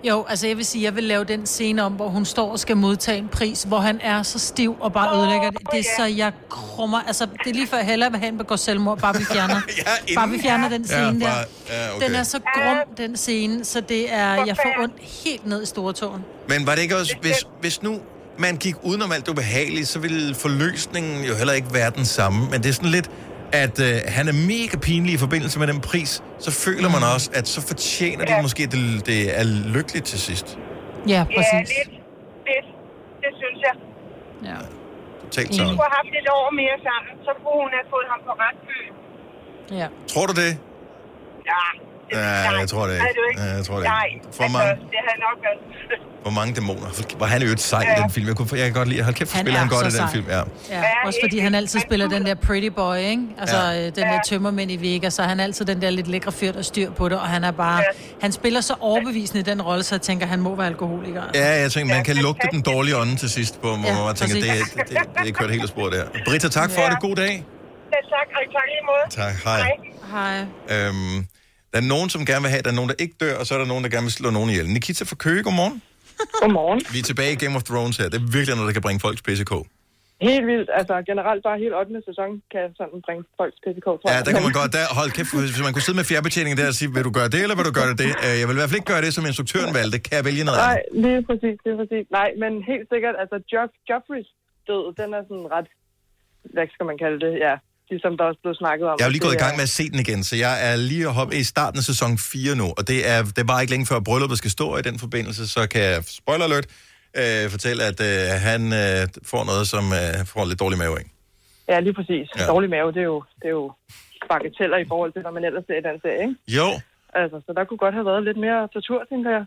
Jo, 0.05 0.25
altså 0.29 0.47
jeg 0.47 0.57
vil 0.57 0.65
sige, 0.65 0.85
jeg 0.85 0.97
vil 0.97 1.05
lave 1.05 1.25
den 1.25 1.47
scene 1.47 1.83
om, 1.85 1.93
hvor 1.93 2.09
hun 2.09 2.25
står 2.25 2.53
og 2.53 2.59
skal 2.61 2.77
modtage 2.77 3.19
en 3.19 3.29
pris, 3.29 3.63
hvor 3.63 3.79
han 3.79 4.01
er 4.03 4.23
så 4.23 4.39
stiv 4.39 4.77
og 4.81 4.93
bare 4.93 5.17
ødelægger 5.19 5.51
det. 5.51 5.61
Det 5.73 5.79
er 5.81 5.85
så, 5.99 6.05
jeg 6.05 6.33
krummer. 6.49 7.01
Altså, 7.07 7.27
det 7.45 7.51
er 7.51 7.55
lige 7.55 7.67
før 7.67 7.77
jeg 7.77 7.87
hellere 7.87 8.11
vil 8.11 8.21
have 8.21 8.33
en 8.33 8.39
begå 8.39 8.57
selvmord, 8.57 8.99
bare 8.99 9.15
vi 9.19 9.25
fjerner. 9.25 9.61
ja, 10.09 10.15
bare 10.15 10.29
vi 10.29 10.39
fjerner 10.43 10.69
den 10.69 10.85
scene 10.87 11.01
Ja, 11.03 11.13
der. 11.13 11.19
bare- 11.21 11.45
ja, 11.71 11.97
okay. 11.97 12.07
Den 12.07 12.15
er 12.15 12.23
så 12.23 12.39
grum, 12.55 12.77
den 12.97 13.17
scene, 13.17 13.65
så 13.65 13.81
det 13.81 14.13
er, 14.15 14.45
jeg 14.45 14.57
får 14.57 14.83
ondt 14.83 14.95
helt 15.25 15.47
ned 15.47 15.63
i 15.63 15.67
stortåen. 15.67 16.25
Men 16.49 16.67
var 16.67 16.75
det 16.75 16.83
ikke 16.83 16.97
også... 16.97 17.15
Hvis, 17.21 17.47
hvis 17.61 17.83
nu 17.83 17.99
man 18.39 18.57
gik 18.57 18.75
udenom 18.83 19.13
alt 19.13 19.27
det 19.27 19.33
ubehagelige, 19.33 19.87
så 19.87 19.99
ville 19.99 20.35
forløsningen 20.35 21.25
jo 21.25 21.35
heller 21.35 21.53
ikke 21.53 21.75
være 21.75 21.91
den 21.97 22.05
samme. 22.05 22.51
Men 22.51 22.63
det 22.63 22.69
er 22.69 22.73
sådan 22.73 22.89
lidt, 22.91 23.11
at 23.53 23.81
øh, 23.81 23.95
han 24.17 24.29
er 24.29 24.33
mega 24.33 24.77
pinlig 24.89 25.15
i 25.15 25.17
forbindelse 25.17 25.59
med 25.59 25.67
den 25.67 25.81
pris. 25.81 26.23
Så 26.39 26.51
føler 26.51 26.89
man 26.97 27.03
også, 27.15 27.31
at 27.35 27.49
så 27.49 27.61
fortjener 27.71 28.25
de 28.25 28.33
måske, 28.43 28.63
at 28.63 28.73
det, 28.73 29.07
det 29.07 29.39
er 29.41 29.45
lykkeligt 29.75 30.07
til 30.07 30.19
sidst. 30.21 30.59
Ja, 31.09 31.13
Ja, 31.13 31.25
præcis. 31.37 31.69
lidt. 31.79 31.91
Lidt. 32.51 32.67
Det 33.23 33.31
synes 33.41 33.59
jeg. 33.67 33.75
Ja. 34.51 34.57
Totalt 35.25 35.49
De 35.49 35.55
så. 35.55 35.63
skulle 35.63 35.83
have 35.89 35.97
haft 36.01 36.13
et 36.23 36.29
år 36.39 36.47
mere 36.63 36.77
sammen, 36.89 37.13
så 37.27 37.31
kunne 37.43 37.59
hun 37.65 37.71
have 37.77 37.87
fået 37.95 38.07
ham 38.13 38.21
på 38.29 38.33
ret 38.45 38.59
køl. 38.69 38.87
Ja. 39.81 39.87
Tror 40.13 40.27
du 40.31 40.35
det? 40.43 40.53
Ja. 41.53 41.65
Ja, 42.13 42.59
jeg 42.61 42.69
tror 42.69 42.87
det 42.87 42.95
ikke. 42.95 43.07
du 43.17 43.23
ikke. 43.31 43.43
Ja, 43.43 43.57
jeg 43.57 43.65
tror 43.65 43.77
det 43.77 43.85
Nej, 43.85 44.05
ikke. 44.15 44.27
For 44.37 44.43
altså, 44.43 44.59
mange, 44.59 44.71
det 44.75 45.01
havde 45.09 45.21
nok 45.29 45.39
været... 45.45 45.59
for 46.25 46.31
mange 46.31 46.55
dæmoner. 46.55 47.17
Hvor 47.17 47.27
han 47.27 47.43
er 47.43 47.47
jo 47.47 47.53
et 47.53 47.61
sej 47.61 47.83
i 47.83 48.03
den 48.03 48.11
film. 48.11 48.27
Jeg, 48.29 48.37
kunne, 48.37 48.49
jeg 48.53 48.65
kan 48.65 48.73
godt 48.75 48.89
lide, 48.89 49.03
hold 49.03 49.15
kæft, 49.15 49.33
Han 49.33 49.41
spiller 49.45 49.57
er 49.57 49.61
han 49.61 49.69
godt 49.69 49.83
i 49.83 49.85
den 49.85 49.91
sej. 49.97 50.11
film. 50.13 50.27
Ja. 50.29 50.43
Ja, 50.71 50.83
også 51.07 51.19
fordi 51.25 51.39
han 51.39 51.55
altid 51.55 51.81
spiller 51.81 52.09
den 52.09 52.27
der 52.27 52.35
pretty 52.35 52.67
boy, 52.69 52.97
ikke? 52.97 53.23
Altså, 53.39 53.57
Ja. 53.57 53.71
ja. 53.71 53.85
den 53.85 54.05
der 54.13 54.21
tømmermænd 54.27 54.71
i 54.73 54.77
Vegas, 54.77 55.15
så 55.15 55.23
han 55.23 55.41
er 55.41 55.45
altid 55.45 55.65
den 55.65 55.83
der 55.83 55.91
lidt 55.91 56.09
lækre 56.09 56.33
fyr, 56.33 56.53
der 56.53 56.63
styr 56.63 56.91
på 56.91 57.09
det, 57.09 57.19
og 57.19 57.29
han 57.29 57.45
er 57.45 57.51
bare... 57.51 57.83
Han 58.23 58.33
spiller 58.33 58.61
så 58.61 58.75
overbevisende 58.81 59.41
i 59.41 59.43
den 59.43 59.63
rolle, 59.63 59.83
så 59.83 59.95
jeg 59.95 60.03
tænker, 60.03 60.27
han 60.27 60.41
må 60.41 60.57
være 60.57 60.67
alkoholiker. 60.67 61.23
Ja, 61.35 61.61
jeg 61.61 61.73
tænker, 61.73 61.95
man 61.95 62.05
kan 62.05 62.17
lugte 62.17 62.49
den 62.53 62.63
dårlige 62.63 62.97
ånde 62.97 63.17
til 63.17 63.31
sidst, 63.31 63.61
på, 63.63 63.69
hvor 63.77 63.89
Ja, 63.89 64.05
man 64.07 64.15
tænker, 64.15 64.35
det, 64.35 64.45
det, 64.45 64.89
det, 64.89 64.99
det 65.23 65.29
er 65.29 65.33
kørt 65.33 65.51
helt 65.51 65.63
af 65.63 65.69
sporet 65.69 65.93
der. 65.93 66.05
Britta, 66.27 66.49
tak 66.49 66.71
for 66.71 66.81
Ja. 66.81 66.91
det. 66.91 67.01
God 67.01 67.17
dag. 67.17 67.45
Ja, 67.93 67.97
tak, 68.15 68.27
og 68.35 68.53
tak 68.53 68.67
lige 68.67 68.85
måde. 68.91 69.05
Tak, 69.25 69.35
hej. 69.45 69.71
Hej. 70.13 70.39
Øhm, 70.87 71.27
der 71.73 71.79
er 71.83 71.87
nogen, 71.95 72.09
som 72.15 72.21
gerne 72.31 72.43
vil 72.45 72.51
have, 72.55 72.63
der 72.67 72.71
er 72.75 72.79
nogen, 72.81 72.91
der 72.93 72.99
ikke 73.05 73.15
dør, 73.25 73.35
og 73.41 73.45
så 73.47 73.55
er 73.55 73.59
der 73.63 73.67
nogen, 73.73 73.85
der 73.85 73.91
gerne 73.95 74.07
vil 74.09 74.13
slå 74.21 74.29
nogen 74.31 74.51
ihjel. 74.51 74.67
Nikita 74.77 75.03
fra 75.11 75.17
Køge, 75.25 75.43
godmorgen. 75.49 75.83
Godmorgen. 76.43 76.81
Vi 76.95 76.99
er 76.99 77.07
tilbage 77.11 77.33
i 77.37 77.39
Game 77.45 77.55
of 77.59 77.63
Thrones 77.71 77.97
her. 78.01 78.07
Det 78.13 78.19
er 78.23 78.27
virkelig 78.37 78.55
noget, 78.59 78.69
der 78.71 78.77
kan 78.79 78.85
bringe 78.87 79.01
folks 79.07 79.23
PCK. 79.27 79.53
Helt 80.31 80.47
vildt. 80.53 80.69
Altså 80.79 80.95
generelt 81.11 81.43
bare 81.49 81.59
helt 81.65 81.75
8. 81.75 82.03
sæson 82.09 82.31
kan 82.55 82.65
sådan 82.81 82.99
bringe 83.07 83.23
folks 83.39 83.59
PCK, 83.65 83.87
tror 84.01 84.09
Ja, 84.11 84.15
jeg. 84.17 84.23
der 84.27 84.33
kan 84.37 84.43
man 84.49 84.55
godt, 84.61 84.71
der, 84.79 84.85
hold 85.01 85.11
kæft, 85.19 85.31
hvis 85.55 85.63
man 85.67 85.73
kunne 85.75 85.87
sidde 85.89 85.99
med 86.01 86.07
fjernbetjeningen 86.11 86.57
der 86.61 86.67
og 86.73 86.77
sige, 86.81 86.89
vil 86.97 87.05
du 87.09 87.13
gøre 87.19 87.29
det, 87.35 87.41
eller 87.45 87.57
vil 87.59 87.67
du 87.71 87.75
gøre 87.81 87.93
det? 88.03 88.11
Øh, 88.27 88.35
Jeg 88.41 88.47
vil 88.49 88.55
i 88.57 88.59
hvert 88.61 88.71
fald 88.71 88.81
ikke 88.83 88.93
gøre 88.95 89.03
det, 89.07 89.13
som 89.17 89.23
instruktøren 89.31 89.73
valgte. 89.81 89.97
Kan 90.07 90.15
jeg 90.19 90.25
vælge 90.31 90.43
noget 90.49 90.61
Nej, 90.61 90.77
andet? 90.77 91.03
lige 91.05 91.21
præcis, 91.29 91.57
lige 91.67 91.77
præcis. 91.81 92.05
Nej, 92.19 92.29
men 92.43 92.53
helt 92.71 92.87
sikkert, 92.93 93.15
altså 93.23 93.37
Joff, 93.53 93.73
Joffreys 93.91 94.29
død, 94.69 94.85
den 95.01 95.09
er 95.19 95.23
sådan 95.31 95.49
ret, 95.57 95.69
hvad 96.55 96.67
skal 96.75 96.85
man 96.91 96.97
kalde 97.05 97.19
det, 97.27 97.33
ja, 97.47 97.55
ligesom 97.91 98.13
der 98.19 98.25
også 98.31 98.41
blev 98.45 98.55
snakket 98.55 98.85
om. 98.91 98.97
Jeg 98.99 99.05
er 99.05 99.09
jo 99.09 99.15
lige 99.17 99.25
at 99.25 99.29
gået 99.29 99.39
i 99.41 99.45
gang 99.45 99.55
med 99.61 99.67
at 99.71 99.75
se 99.79 99.85
den 99.93 99.99
igen, 100.05 100.21
så 100.29 100.35
jeg 100.47 100.55
er 100.69 100.77
lige 100.91 101.07
hoppe 101.19 101.33
i 101.43 101.45
starten 101.55 101.79
af 101.79 101.85
sæson 101.93 102.19
4 102.19 102.55
nu, 102.63 102.67
og 102.79 102.83
det 102.91 102.99
er, 103.13 103.19
det 103.37 103.41
er 103.45 103.49
bare 103.53 103.61
ikke 103.63 103.73
længe 103.75 103.87
før 103.91 104.01
brylluppet 104.09 104.39
skal 104.39 104.51
stå 104.59 104.67
i 104.81 104.83
den 104.89 104.97
forbindelse, 105.05 105.43
så 105.57 105.63
kan 105.73 105.83
jeg, 105.91 105.97
spoiler 106.21 106.45
alert, 106.49 106.67
øh, 107.21 107.45
fortælle, 107.55 107.81
at 107.91 107.99
øh, 108.11 108.27
han 108.49 108.63
øh, 108.83 109.01
får 109.31 109.43
noget, 109.51 109.65
som 109.75 109.85
øh, 110.01 110.17
får 110.33 110.43
lidt 110.51 110.61
dårlig 110.65 110.79
mave 110.85 110.95
af. 111.01 111.07
Ja, 111.73 111.81
lige 111.87 111.95
præcis. 111.99 112.27
Ja. 112.39 112.47
Dårlig 112.55 112.71
mave, 112.77 112.89
det 112.97 113.03
er 113.07 113.11
jo, 113.15 113.23
det 113.41 113.47
er 113.53 113.57
jo 113.61 113.73
bagateller 114.33 114.79
i 114.85 114.87
forhold 114.93 115.13
til, 115.13 115.23
hvad 115.23 115.33
man 115.33 115.45
ellers 115.49 115.65
ser 115.67 115.79
i 115.83 115.85
den 115.89 115.97
serie, 116.05 116.23
ikke? 116.27 116.37
Jo, 116.59 116.69
Altså, 117.21 117.37
så 117.47 117.51
der 117.57 117.65
kunne 117.65 117.83
godt 117.85 117.95
have 117.95 118.07
været 118.11 118.23
lidt 118.29 118.41
mere 118.47 118.69
tortur, 118.75 119.01
tænker 119.11 119.31
jeg. 119.37 119.45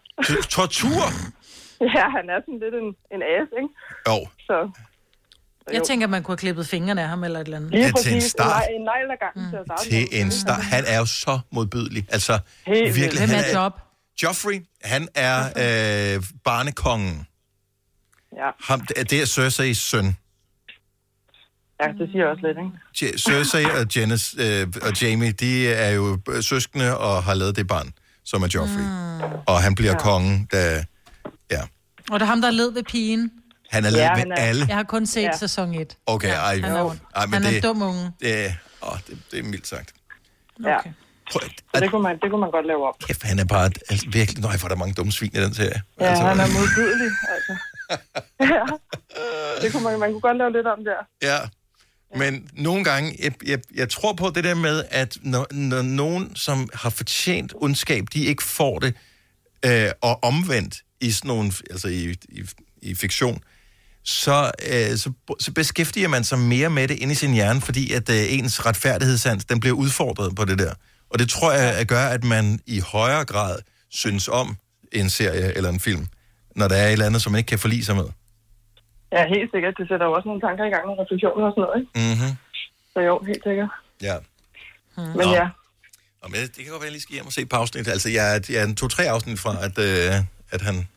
tortur? 0.58 1.04
ja, 1.98 2.06
han 2.18 2.26
er 2.34 2.40
sådan 2.46 2.60
lidt 2.64 2.76
en, 2.82 2.90
en 3.16 3.22
as, 3.36 3.50
ikke? 3.62 3.72
Jo. 4.10 4.18
Så 4.48 4.58
Jeg 5.72 5.84
tænker, 5.84 6.08
man 6.08 6.24
kunne 6.24 6.32
have 6.34 6.38
klippet 6.38 6.68
fingrene 6.68 7.02
af 7.02 7.08
ham 7.08 7.24
eller 7.24 7.40
et 7.40 7.46
eller 7.46 7.58
andet. 7.58 7.72
lige 7.72 7.86
Ja, 7.86 7.92
til 8.02 8.14
en 8.14 8.22
start. 8.22 8.48
nej- 8.48 8.68
en 8.76 8.82
negl 8.82 9.12
ad 9.12 9.18
gangen 9.20 9.52
til 9.52 9.58
at 9.58 9.64
starte 9.68 9.90
Til 9.90 10.08
en 10.22 10.32
start. 10.32 10.64
Han 10.64 10.84
er 10.88 10.98
jo 11.00 11.06
så 11.06 11.40
modbydelig. 11.52 12.06
Altså, 12.10 12.40
Helt 12.68 12.96
virkelig. 12.96 13.28
Hvem 13.28 13.40
er 13.40 13.60
Job? 13.60 13.74
Joffrey, 14.24 14.66
han 14.84 15.08
er 15.16 15.38
øh, 16.18 16.24
barnekongen. 16.44 17.28
Ja. 18.38 18.50
Ham, 18.64 18.80
det 18.82 19.14
er 19.14 19.26
Cersei's 19.26 19.74
søn. 19.74 20.06
Ja, 21.82 21.88
det 21.88 22.10
siger 22.12 22.26
også 22.26 22.48
lidt, 22.48 22.58
ikke? 23.06 23.18
Cersei 23.20 23.64
og, 23.66 23.96
Janice, 23.96 24.38
øh, 24.42 24.68
og 24.82 25.02
Jamie, 25.02 25.32
de 25.32 25.68
er 25.74 25.90
jo 25.90 26.20
søskende 26.42 26.98
og 26.98 27.24
har 27.24 27.34
lavet 27.34 27.56
det 27.56 27.68
barn, 27.68 27.94
som 28.26 28.44
er 28.44 28.48
Joffrey. 28.56 28.82
Mm. 28.84 29.44
Og 29.48 29.62
han 29.64 29.76
bliver 29.76 29.92
ja. 29.92 29.98
kongen, 30.00 30.46
da 30.52 30.84
Og 32.12 32.20
det 32.20 32.22
er 32.22 32.30
ham, 32.30 32.42
der 32.42 32.52
led 32.52 32.72
ved 32.74 32.84
pigen. 32.84 33.32
Han 33.74 33.86
er 33.86 33.90
ja, 33.92 34.16
ved 34.16 34.32
alle. 34.38 34.66
Jeg 34.68 34.76
har 34.76 34.84
kun 34.84 35.06
set 35.06 35.22
Ja. 35.22 35.28
ja. 35.28 35.38
sæson 35.38 35.74
1. 35.76 35.98
Okay, 36.06 36.30
ej, 36.36 36.60
han 36.60 36.64
er 36.76 36.96
ej, 37.16 37.26
men 37.26 37.34
Han 37.34 37.44
er 37.44 37.48
det, 37.50 37.56
en 37.58 37.64
dum 37.64 37.82
unge. 37.82 38.12
Det, 38.20 38.46
er- 38.46 38.54
åh, 38.82 38.98
det, 39.08 39.18
det 39.32 39.40
er 39.40 39.44
mildt 39.44 39.68
sagt. 39.68 39.94
Ja. 40.64 40.78
Prøv, 41.32 41.42
Så 41.76 41.80
det 41.82 41.92
kunne, 41.92 42.04
man, 42.04 42.20
det 42.22 42.30
kunne 42.32 42.42
man 42.42 42.52
godt 42.52 42.68
lave 42.68 42.88
op. 42.88 42.96
kæft, 43.08 43.24
han 43.24 43.40
er 43.40 43.46
bare 43.46 43.72
altså, 43.90 44.06
virkelig... 44.10 44.44
For 44.60 44.68
der 44.68 44.76
er 44.76 44.80
mange 44.80 44.94
dumme 44.94 45.12
svin 45.12 45.32
i 45.34 45.38
den 45.40 45.54
serie. 45.54 45.82
Ja, 46.00 46.06
altså, 46.06 46.24
han 46.24 46.40
er 46.40 46.48
modbydelig, 46.60 47.12
altså. 47.36 47.54
ja. 48.40 48.64
Det 49.62 49.72
kunne 49.72 49.84
man, 49.84 50.00
man 50.00 50.12
kunne 50.12 50.22
godt 50.22 50.38
lave 50.38 50.52
lidt 50.52 50.68
om 50.68 50.80
der. 50.86 51.28
Ja. 51.30 51.38
Men 52.18 52.50
nogle 52.54 52.84
gange, 52.84 53.16
jeg, 53.24 53.32
jeg, 53.46 53.60
jeg 53.76 53.90
tror 53.90 54.14
på 54.14 54.30
det 54.36 54.44
der 54.44 54.56
med, 54.56 54.84
at 54.92 55.18
når, 55.22 55.48
når 55.54 55.82
nogen, 55.82 56.36
som 56.36 56.70
har 56.74 56.90
fortjent 56.90 57.54
ondskab, 57.56 58.04
de 58.14 58.26
ikke 58.26 58.44
får 58.44 58.80
det, 58.80 58.96
øh, 59.66 59.90
og 60.02 60.24
omvendt 60.24 60.76
i 61.02 61.12
sådan 61.12 61.28
nogle, 61.28 61.52
altså 61.72 61.88
i, 61.88 62.16
i, 62.30 62.44
i 62.82 62.96
fiktion, 62.96 63.44
så, 64.04 64.52
øh, 64.72 64.98
så, 64.98 65.12
så 65.40 65.52
beskæftiger 65.52 66.08
man 66.08 66.24
sig 66.24 66.40
mere 66.40 66.70
med 66.70 66.88
det 66.88 67.00
inde 67.00 67.12
i 67.12 67.16
sin 67.16 67.34
hjerne, 67.34 67.62
fordi 67.62 67.94
at 67.94 68.10
øh, 68.10 68.34
ens 68.38 68.66
retfærdighedssans, 68.66 69.46
den 69.46 69.60
bliver 69.60 69.76
udfordret 69.76 70.36
på 70.36 70.46
det 70.46 70.60
der. 70.60 70.74
Og 71.10 71.20
det 71.20 71.30
tror 71.30 71.52
jeg 71.52 71.74
at 71.78 71.88
gør, 71.88 72.06
at 72.06 72.24
man 72.24 72.60
i 72.66 72.80
højere 72.80 73.26
grad 73.26 73.60
synes 73.90 74.28
om 74.28 74.58
en 74.92 75.10
serie 75.10 75.58
eller 75.58 75.70
en 75.70 75.80
film, 75.80 76.08
når 76.56 76.68
der 76.68 76.76
er 76.76 76.88
et 76.88 76.92
eller 76.92 77.06
andet, 77.06 77.22
som 77.22 77.32
man 77.32 77.40
ikke 77.40 77.48
kan 77.48 77.60
forlige 77.60 77.86
sig 77.86 77.96
med. 77.96 78.06
Ja, 79.12 79.28
helt 79.28 79.52
sikkert. 79.54 79.74
Det 79.78 79.88
sætter 79.88 80.06
jo 80.06 80.14
også 80.14 80.28
nogle 80.28 80.42
tanker 80.42 80.66
i 80.66 80.70
gang 80.70 80.86
og 80.86 80.98
refleksioner 81.02 81.46
og 81.46 81.52
sådan 81.52 81.62
noget, 81.66 81.78
ikke? 81.80 81.92
Mm-hmm. 82.14 82.38
Så 82.94 83.00
jo, 83.00 83.24
helt 83.28 83.44
sikkert. 83.44 83.70
Ja. 84.02 84.16
Men 84.98 85.28
Nå. 85.28 85.34
ja, 85.40 85.48
Og 86.22 86.32
men 86.32 86.40
det 86.42 86.56
kan 86.56 86.72
godt 86.72 86.72
være, 86.72 86.78
at 86.80 86.84
jeg 86.84 86.92
lige 86.92 87.02
skal 87.02 87.14
hjem 87.14 87.26
og 87.26 87.34
se 87.34 87.48
afsnit. 87.52 87.88
Altså, 87.88 88.10
jeg 88.10 88.36
er, 88.36 88.40
jeg 88.50 88.60
er 88.62 88.66
en 88.66 88.76
to-tre 88.76 89.04
afsnit 89.04 89.40
fra, 89.40 89.54
at, 89.68 89.76
øh, 89.78 90.16
at 90.52 90.62
han 90.62 90.88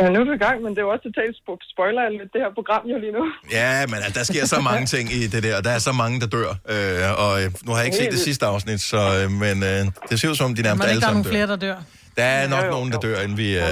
Ja, 0.00 0.08
nu 0.08 0.20
er 0.20 0.24
vi 0.24 0.34
i 0.34 0.44
gang, 0.46 0.62
men 0.62 0.70
det 0.70 0.78
er 0.78 0.82
jo 0.82 0.88
også 0.94 1.02
totalt 1.02 1.36
spo- 1.40 1.72
spoiler 1.72 2.02
lidt 2.20 2.32
det 2.32 2.40
her 2.44 2.52
program 2.54 2.82
jo 2.92 2.98
lige 2.98 3.12
nu. 3.12 3.24
Ja, 3.52 3.86
men 3.86 3.94
altså, 3.94 4.18
der 4.18 4.24
sker 4.24 4.46
så 4.46 4.60
mange 4.60 4.86
ting 4.86 5.12
i 5.12 5.26
det 5.26 5.42
der, 5.42 5.56
og 5.56 5.64
der 5.64 5.70
er 5.70 5.78
så 5.78 5.92
mange, 5.92 6.20
der 6.20 6.26
dør. 6.26 6.50
Øh, 6.68 7.24
og 7.24 7.42
øh, 7.42 7.50
nu 7.66 7.70
har 7.72 7.78
jeg 7.78 7.86
ikke 7.86 7.96
set 7.96 8.10
det 8.12 8.20
sidste 8.20 8.46
afsnit, 8.46 8.80
så, 8.80 9.00
øh, 9.22 9.30
men 9.30 9.62
øh, 9.62 9.80
det 10.10 10.20
ser 10.20 10.28
ud 10.30 10.34
som, 10.34 10.44
om 10.46 10.54
de 10.54 10.62
nærmest 10.62 10.88
alle 10.88 11.00
der 11.00 11.06
er 11.06 11.10
sammen 11.10 11.22
nogle 11.22 11.24
dør. 11.24 11.30
flere, 11.30 11.46
der 11.46 11.56
dør. 11.56 11.82
Der 12.16 12.24
er 12.24 12.48
nok 12.48 12.64
nogen, 12.70 12.92
der 12.92 12.98
dør, 12.98 13.20
inden 13.20 13.36
vi 13.38 13.56
øh, 13.58 13.62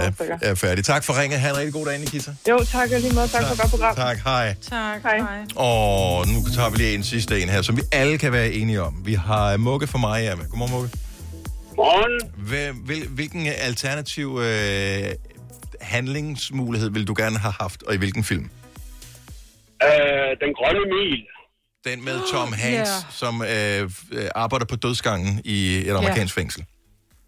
er 0.42 0.54
færdige. 0.54 0.82
Tak 0.82 1.04
for 1.04 1.20
ringet. 1.20 1.40
Ha' 1.40 1.48
en 1.50 1.56
rigtig 1.56 1.72
god 1.72 1.86
dag, 1.86 1.98
Nikita. 1.98 2.30
Jo, 2.48 2.58
tak 2.64 2.88
og 2.94 3.00
lige 3.00 3.14
måde. 3.14 3.28
Tak 3.28 3.42
for 3.44 3.52
et 3.52 3.58
godt 3.60 3.70
program. 3.70 3.96
Tak, 3.96 4.18
hej. 4.24 4.54
Tak, 4.70 5.02
hej. 5.02 5.20
Og 5.56 6.26
nu 6.28 6.38
tager 6.54 6.70
vi 6.70 6.76
lige 6.76 6.94
en 6.94 7.02
sidste 7.04 7.40
en 7.42 7.48
her, 7.48 7.62
som 7.62 7.76
vi 7.76 7.82
alle 7.92 8.18
kan 8.18 8.32
være 8.32 8.50
enige 8.52 8.82
om. 8.82 8.94
Vi 9.04 9.14
har 9.14 9.56
Mugge 9.56 9.86
fra 9.86 9.98
Maja 9.98 10.34
med. 10.34 10.44
Godmorgen, 10.48 10.72
Mugge. 10.72 10.88
Morgen. 11.76 12.30
Hvil, 12.36 12.72
hvil, 12.84 13.08
hvilken 13.08 13.46
alternativ 13.46 14.38
øh, 14.42 15.04
handlingsmulighed 15.82 16.90
vil 16.90 17.06
du 17.08 17.14
gerne 17.18 17.38
have 17.38 17.54
haft, 17.60 17.82
og 17.82 17.94
i 17.94 17.96
hvilken 17.98 18.24
film? 18.24 18.50
Øh, 19.86 20.30
den 20.42 20.50
grønne 20.58 20.84
mil. 20.96 21.26
Den 21.84 22.04
med 22.04 22.16
Tom 22.32 22.52
Hanks, 22.52 22.90
Ja. 22.90 23.10
som 23.10 23.42
øh, 23.42 23.90
arbejder 24.34 24.66
på 24.66 24.76
dødsgangen 24.76 25.42
i 25.44 25.58
et 25.88 25.90
amerikansk 25.96 26.34
fængsel. 26.34 26.64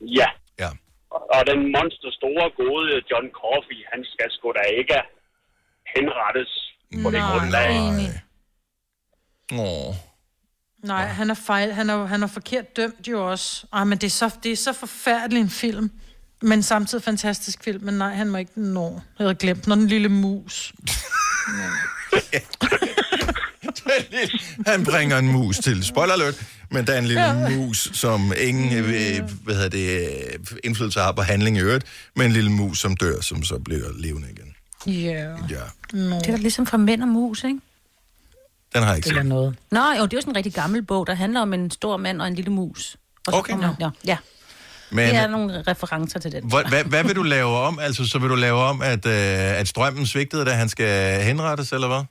Ja. 0.00 0.26
Ja. 0.58 0.68
Og- 1.10 1.44
den 1.46 1.60
monster 1.76 2.10
store, 2.18 2.44
gode 2.62 2.86
John 3.10 3.26
Coffey, 3.40 3.78
han 3.92 4.00
skal 4.12 4.26
sgu 4.30 4.52
da 4.58 4.62
ikke 4.80 4.98
henrettes 5.96 6.52
på 7.02 7.10
det 7.10 7.20
grundlag. 7.30 7.70
Åh. 9.52 9.94
Nej, 10.84 11.04
han 11.06 11.30
er 11.30 11.34
fejl. 11.34 11.72
Han 11.72 11.90
er, 11.90 12.06
han 12.06 12.22
er 12.22 12.26
forkert 12.26 12.76
dømt 12.76 13.08
jo 13.08 13.30
også. 13.30 13.66
Ej, 13.72 13.84
men 13.84 13.98
det 13.98 14.06
er, 14.06 14.10
så, 14.10 14.36
det 14.42 14.52
er 14.52 14.56
så 14.56 14.72
forfærdelig 14.72 15.40
en 15.40 15.50
film. 15.50 15.90
Men 16.44 16.62
samtidig 16.62 17.04
fantastisk 17.04 17.64
film. 17.64 17.84
Men 17.84 17.94
nej, 17.94 18.14
han 18.14 18.28
må 18.28 18.38
ikke 18.38 18.60
nå. 18.60 18.90
Jeg 19.18 19.24
havde 19.24 19.34
glemt, 19.34 19.66
når 19.66 19.74
den 19.74 19.86
lille 19.86 20.08
mus. 20.08 20.72
Han 24.66 24.84
bringer 24.84 25.18
en 25.18 25.28
mus 25.32 25.58
til. 25.58 25.84
Spoiler 25.84 26.12
alert. 26.14 26.34
Men 26.70 26.86
der 26.86 26.92
er 26.92 26.98
en 26.98 27.04
lille 27.04 27.22
Ja. 27.22 27.48
mus, 27.48 27.90
som 27.92 28.32
ingen 28.40 28.72
øh, 28.84 29.20
hvad 29.44 29.54
hedder 29.54 29.68
det, 29.68 30.00
øh, 30.00 30.56
indflydelse 30.64 31.00
har 31.00 31.12
på 31.12 31.22
handling 31.22 31.56
i 31.56 31.60
øvrigt, 31.60 31.84
men 32.16 32.26
en 32.26 32.32
lille 32.32 32.50
mus, 32.50 32.78
som 32.78 32.96
dør, 32.96 33.20
som 33.20 33.42
så 33.44 33.58
bliver 33.58 33.88
levende 33.98 34.28
igen. 34.30 34.54
Ja. 34.94 35.30
Ja. 35.50 35.60
No. 35.92 36.18
Det 36.18 36.26
er 36.26 36.30
da 36.30 36.36
ligesom 36.36 36.66
fra 36.66 36.76
Mænd 36.76 37.02
og 37.02 37.08
Mus, 37.08 37.44
ikke? 37.44 37.60
Den 38.74 38.82
har 38.82 38.88
jeg 38.88 38.96
ikke 38.96 39.08
Eller 39.08 39.22
set. 39.22 39.28
noget. 39.28 39.56
Nå, 39.70 39.80
jo, 39.98 40.04
det 40.04 40.12
er 40.12 40.16
jo 40.16 40.20
sådan 40.20 40.32
en 40.32 40.36
rigtig 40.36 40.54
gammel 40.54 40.82
bog, 40.82 41.06
der 41.06 41.14
handler 41.14 41.40
om 41.40 41.52
en 41.52 41.70
stor 41.70 41.96
mand 41.96 42.20
og 42.20 42.28
en 42.28 42.34
lille 42.34 42.50
mus. 42.50 42.96
Og 43.26 43.32
så 43.32 43.38
Okay. 43.38 43.52
kommer- 43.52 43.74
Ja, 43.80 43.90
ja. 44.06 44.16
Men 44.94 45.08
det 45.08 45.16
er 45.16 45.26
nogle 45.26 45.62
referencer 45.68 46.18
til 46.20 46.32
den. 46.32 46.48
hvad, 46.50 46.64
hvad, 46.68 46.84
hvad 46.84 47.04
vil 47.04 47.16
du 47.16 47.22
lave 47.22 47.56
om? 47.68 47.78
Altså, 47.78 48.08
så 48.08 48.18
vil 48.18 48.30
du 48.30 48.34
lave 48.34 48.58
om, 48.70 48.82
at, 48.82 49.06
øh, 49.06 49.60
at 49.60 49.68
strømmen 49.68 50.06
svigtede, 50.06 50.44
da 50.44 50.50
han 50.50 50.68
skal 50.68 51.22
henrettes, 51.22 51.72
eller 51.72 51.88
hvad? 51.88 52.02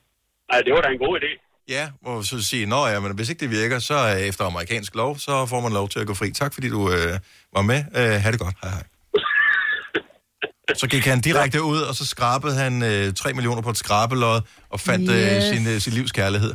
Nej, 0.51 0.61
det 0.65 0.73
var 0.73 0.81
da 0.81 0.89
en 0.89 0.97
god 1.07 1.19
idé. 1.19 1.31
Ja, 1.69 1.89
og 2.05 2.23
så 2.25 2.41
sige, 2.43 2.65
nå 2.65 2.87
ja, 2.87 2.99
men 2.99 3.15
hvis 3.15 3.29
ikke 3.29 3.39
det 3.39 3.49
virker, 3.49 3.79
så 3.79 3.93
er 3.93 4.15
efter 4.15 4.45
amerikansk 4.45 4.95
lov, 4.95 5.17
så 5.19 5.45
får 5.45 5.59
man 5.61 5.71
lov 5.73 5.89
til 5.89 5.99
at 5.99 6.07
gå 6.07 6.13
fri. 6.13 6.31
Tak 6.31 6.53
fordi 6.53 6.69
du 6.69 6.91
øh, 6.91 7.19
var 7.55 7.61
med. 7.61 7.83
Øh, 7.95 8.21
ha' 8.23 8.31
det 8.31 8.39
godt. 8.39 8.55
Hej 8.63 8.71
hej. 8.71 8.83
Så 10.81 10.87
gik 10.87 11.05
han 11.05 11.21
direkte 11.21 11.61
ud, 11.63 11.81
og 11.81 11.95
så 11.95 12.05
skrabede 12.05 12.55
han 12.55 12.83
øh, 12.83 13.13
3 13.13 13.33
millioner 13.33 13.61
på 13.61 13.69
et 13.69 13.77
skrabelod, 13.77 14.41
og 14.69 14.79
fandt 14.79 15.09
yes. 15.11 15.17
øh, 15.17 15.37
Yes. 15.37 15.43
sin, 15.43 15.67
øh, 15.67 15.79
sin 15.81 15.93
livs 15.93 16.11
kærlighed. 16.11 16.53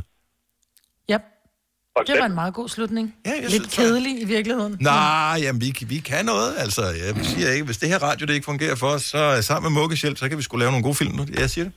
Yep. 2.01 2.07
Det 2.07 2.17
var 2.21 2.27
en 2.27 2.35
meget 2.35 2.55
god 2.55 2.69
slutning. 2.69 3.15
Ja, 3.27 3.31
jeg 3.31 3.41
Lidt 3.41 3.53
synes, 3.53 3.75
kedelig 3.75 4.23
i 4.23 4.25
virkeligheden. 4.25 4.77
Nej, 4.81 5.39
jamen 5.43 5.61
vi, 5.61 5.77
vi 5.87 5.99
kan 5.99 6.25
noget, 6.25 6.55
altså. 6.59 6.83
Jeg 6.83 7.27
siger 7.27 7.51
ikke, 7.53 7.65
hvis 7.65 7.79
det 7.79 7.89
her 7.89 7.99
radio 8.03 8.27
det 8.27 8.35
ikke 8.35 8.45
fungerer 8.45 8.75
for 8.75 8.87
os, 8.89 9.03
så 9.03 9.35
øh, 9.37 9.43
sammen 9.43 9.73
med 9.73 9.81
Mugges 9.81 10.01
hjælp, 10.03 10.19
så 10.19 10.29
kan 10.29 10.39
vi 10.39 10.43
skulle 10.43 10.61
lave 10.61 10.71
nogle 10.71 10.83
gode 10.83 10.95
film 10.95 11.15
nu. 11.17 11.27
Jeg 11.39 11.51
siger 11.51 11.65
det. 11.65 11.73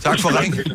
Tak 0.00 0.20
for 0.20 0.28
ringen. 0.40 0.64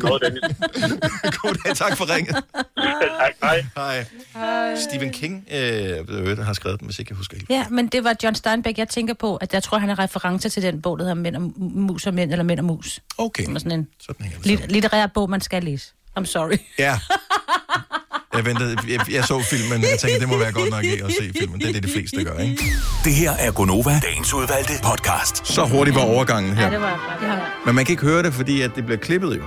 God 1.42 1.54
dag, 1.64 1.76
tak 1.76 1.96
for 1.96 2.14
ringet. 2.14 2.34
tak, 2.36 3.64
hej. 3.76 4.04
Hej. 4.34 4.76
Stephen 4.90 5.10
King 5.12 5.44
øh, 5.52 6.38
har 6.38 6.52
skrevet 6.52 6.80
den, 6.80 6.86
hvis 6.86 6.98
ikke 6.98 7.10
jeg 7.10 7.16
husker 7.16 7.36
helt. 7.36 7.50
Ja, 7.50 7.66
men 7.70 7.86
det 7.86 8.04
var 8.04 8.14
John 8.22 8.34
Steinbeck, 8.34 8.78
jeg 8.78 8.88
tænker 8.88 9.14
på, 9.14 9.36
at 9.36 9.54
jeg 9.54 9.62
tror, 9.62 9.78
han 9.78 9.90
er 9.90 9.98
reference 9.98 10.48
til 10.48 10.62
den 10.62 10.82
bog, 10.82 10.98
der 10.98 11.04
hedder 11.04 11.14
Mænd 11.14 11.36
og 11.36 11.42
Mus 11.58 12.06
og 12.06 12.14
Mænd, 12.14 12.30
eller 12.32 12.42
Mænd 12.44 12.58
og 12.58 12.64
Mus. 12.64 13.00
Okay. 13.18 13.44
Som 13.44 13.54
er 13.54 13.58
sådan 13.58 13.72
en 13.78 13.88
sådan 14.00 14.26
lit- 14.44 14.66
litterær 14.72 15.06
bog, 15.06 15.30
man 15.30 15.40
skal 15.40 15.64
læse. 15.64 15.92
I'm 16.20 16.24
sorry. 16.24 16.56
Ja. 16.78 16.98
Jeg 18.36 18.44
ventede, 18.44 18.76
jeg, 18.88 19.12
jeg 19.12 19.24
så 19.24 19.42
filmen, 19.50 19.70
men 19.70 19.82
jeg 19.90 19.98
tænkte, 20.00 20.20
det 20.20 20.28
må 20.28 20.38
være 20.38 20.52
godt 20.52 20.70
nok 20.70 20.84
ikke 20.84 21.04
at 21.04 21.12
se 21.12 21.30
filmen. 21.40 21.60
Det 21.60 21.68
er 21.68 21.72
det, 21.72 21.82
de 21.82 21.88
fleste 21.92 22.24
gør, 22.24 22.38
ikke? 22.38 22.64
Det 23.04 23.14
her 23.14 23.32
er 23.38 23.50
Gonova, 23.52 24.00
dagens 24.02 24.34
udvalgte 24.34 24.72
podcast. 24.84 25.46
Så 25.54 25.64
hurtigt 25.64 25.96
var 25.96 26.02
overgangen 26.02 26.56
her. 26.56 26.64
Ja, 26.64 26.70
det 26.72 26.80
var 26.80 27.18
ja. 27.22 27.34
Men 27.66 27.74
man 27.74 27.84
kan 27.84 27.92
ikke 27.92 28.02
høre 28.02 28.22
det, 28.22 28.34
fordi 28.34 28.60
at 28.62 28.70
det 28.76 28.86
bliver 28.86 28.98
klippet 28.98 29.36
jo. 29.36 29.42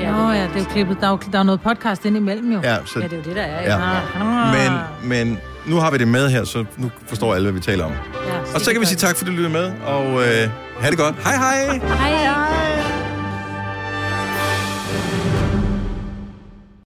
Ja, 0.00 0.10
Nå 0.12 0.30
ja, 0.32 0.42
det 0.42 0.50
er 0.54 0.58
jo 0.58 0.64
klippet. 0.72 0.96
Der 1.00 1.06
er 1.06 1.10
jo 1.10 1.18
der 1.32 1.38
er 1.38 1.42
noget 1.42 1.60
podcast 1.60 2.04
ind 2.04 2.16
imellem 2.16 2.52
jo. 2.52 2.60
Ja, 2.62 2.76
så- 2.86 2.98
Ja, 3.00 3.04
det 3.04 3.12
er 3.12 3.16
jo 3.16 3.22
det, 3.22 3.36
der 3.36 3.42
er. 3.42 3.62
Ja. 3.62 3.94
Ja. 4.18 4.70
Men, 4.70 4.78
men 5.08 5.38
nu 5.66 5.76
har 5.76 5.90
vi 5.90 5.98
det 5.98 6.08
med 6.08 6.30
her, 6.30 6.44
så 6.44 6.64
nu 6.76 6.90
forstår 7.08 7.34
alle, 7.34 7.44
hvad 7.50 7.52
vi 7.52 7.60
taler 7.60 7.84
om. 7.84 7.92
Ja, 7.92 8.54
Og 8.54 8.60
så 8.60 8.72
kan 8.72 8.80
vi 8.80 8.86
sige 8.86 8.98
tak, 8.98 9.16
fordi 9.16 9.30
du 9.30 9.36
lyttede 9.36 9.52
med, 9.52 9.72
og 9.86 10.06
øh, 10.22 10.48
have 10.80 10.90
det 10.90 10.98
godt. 10.98 11.14
Hej 11.24 11.36
hej! 11.36 11.78
Hej. 11.78 12.24
hej. 12.24 12.85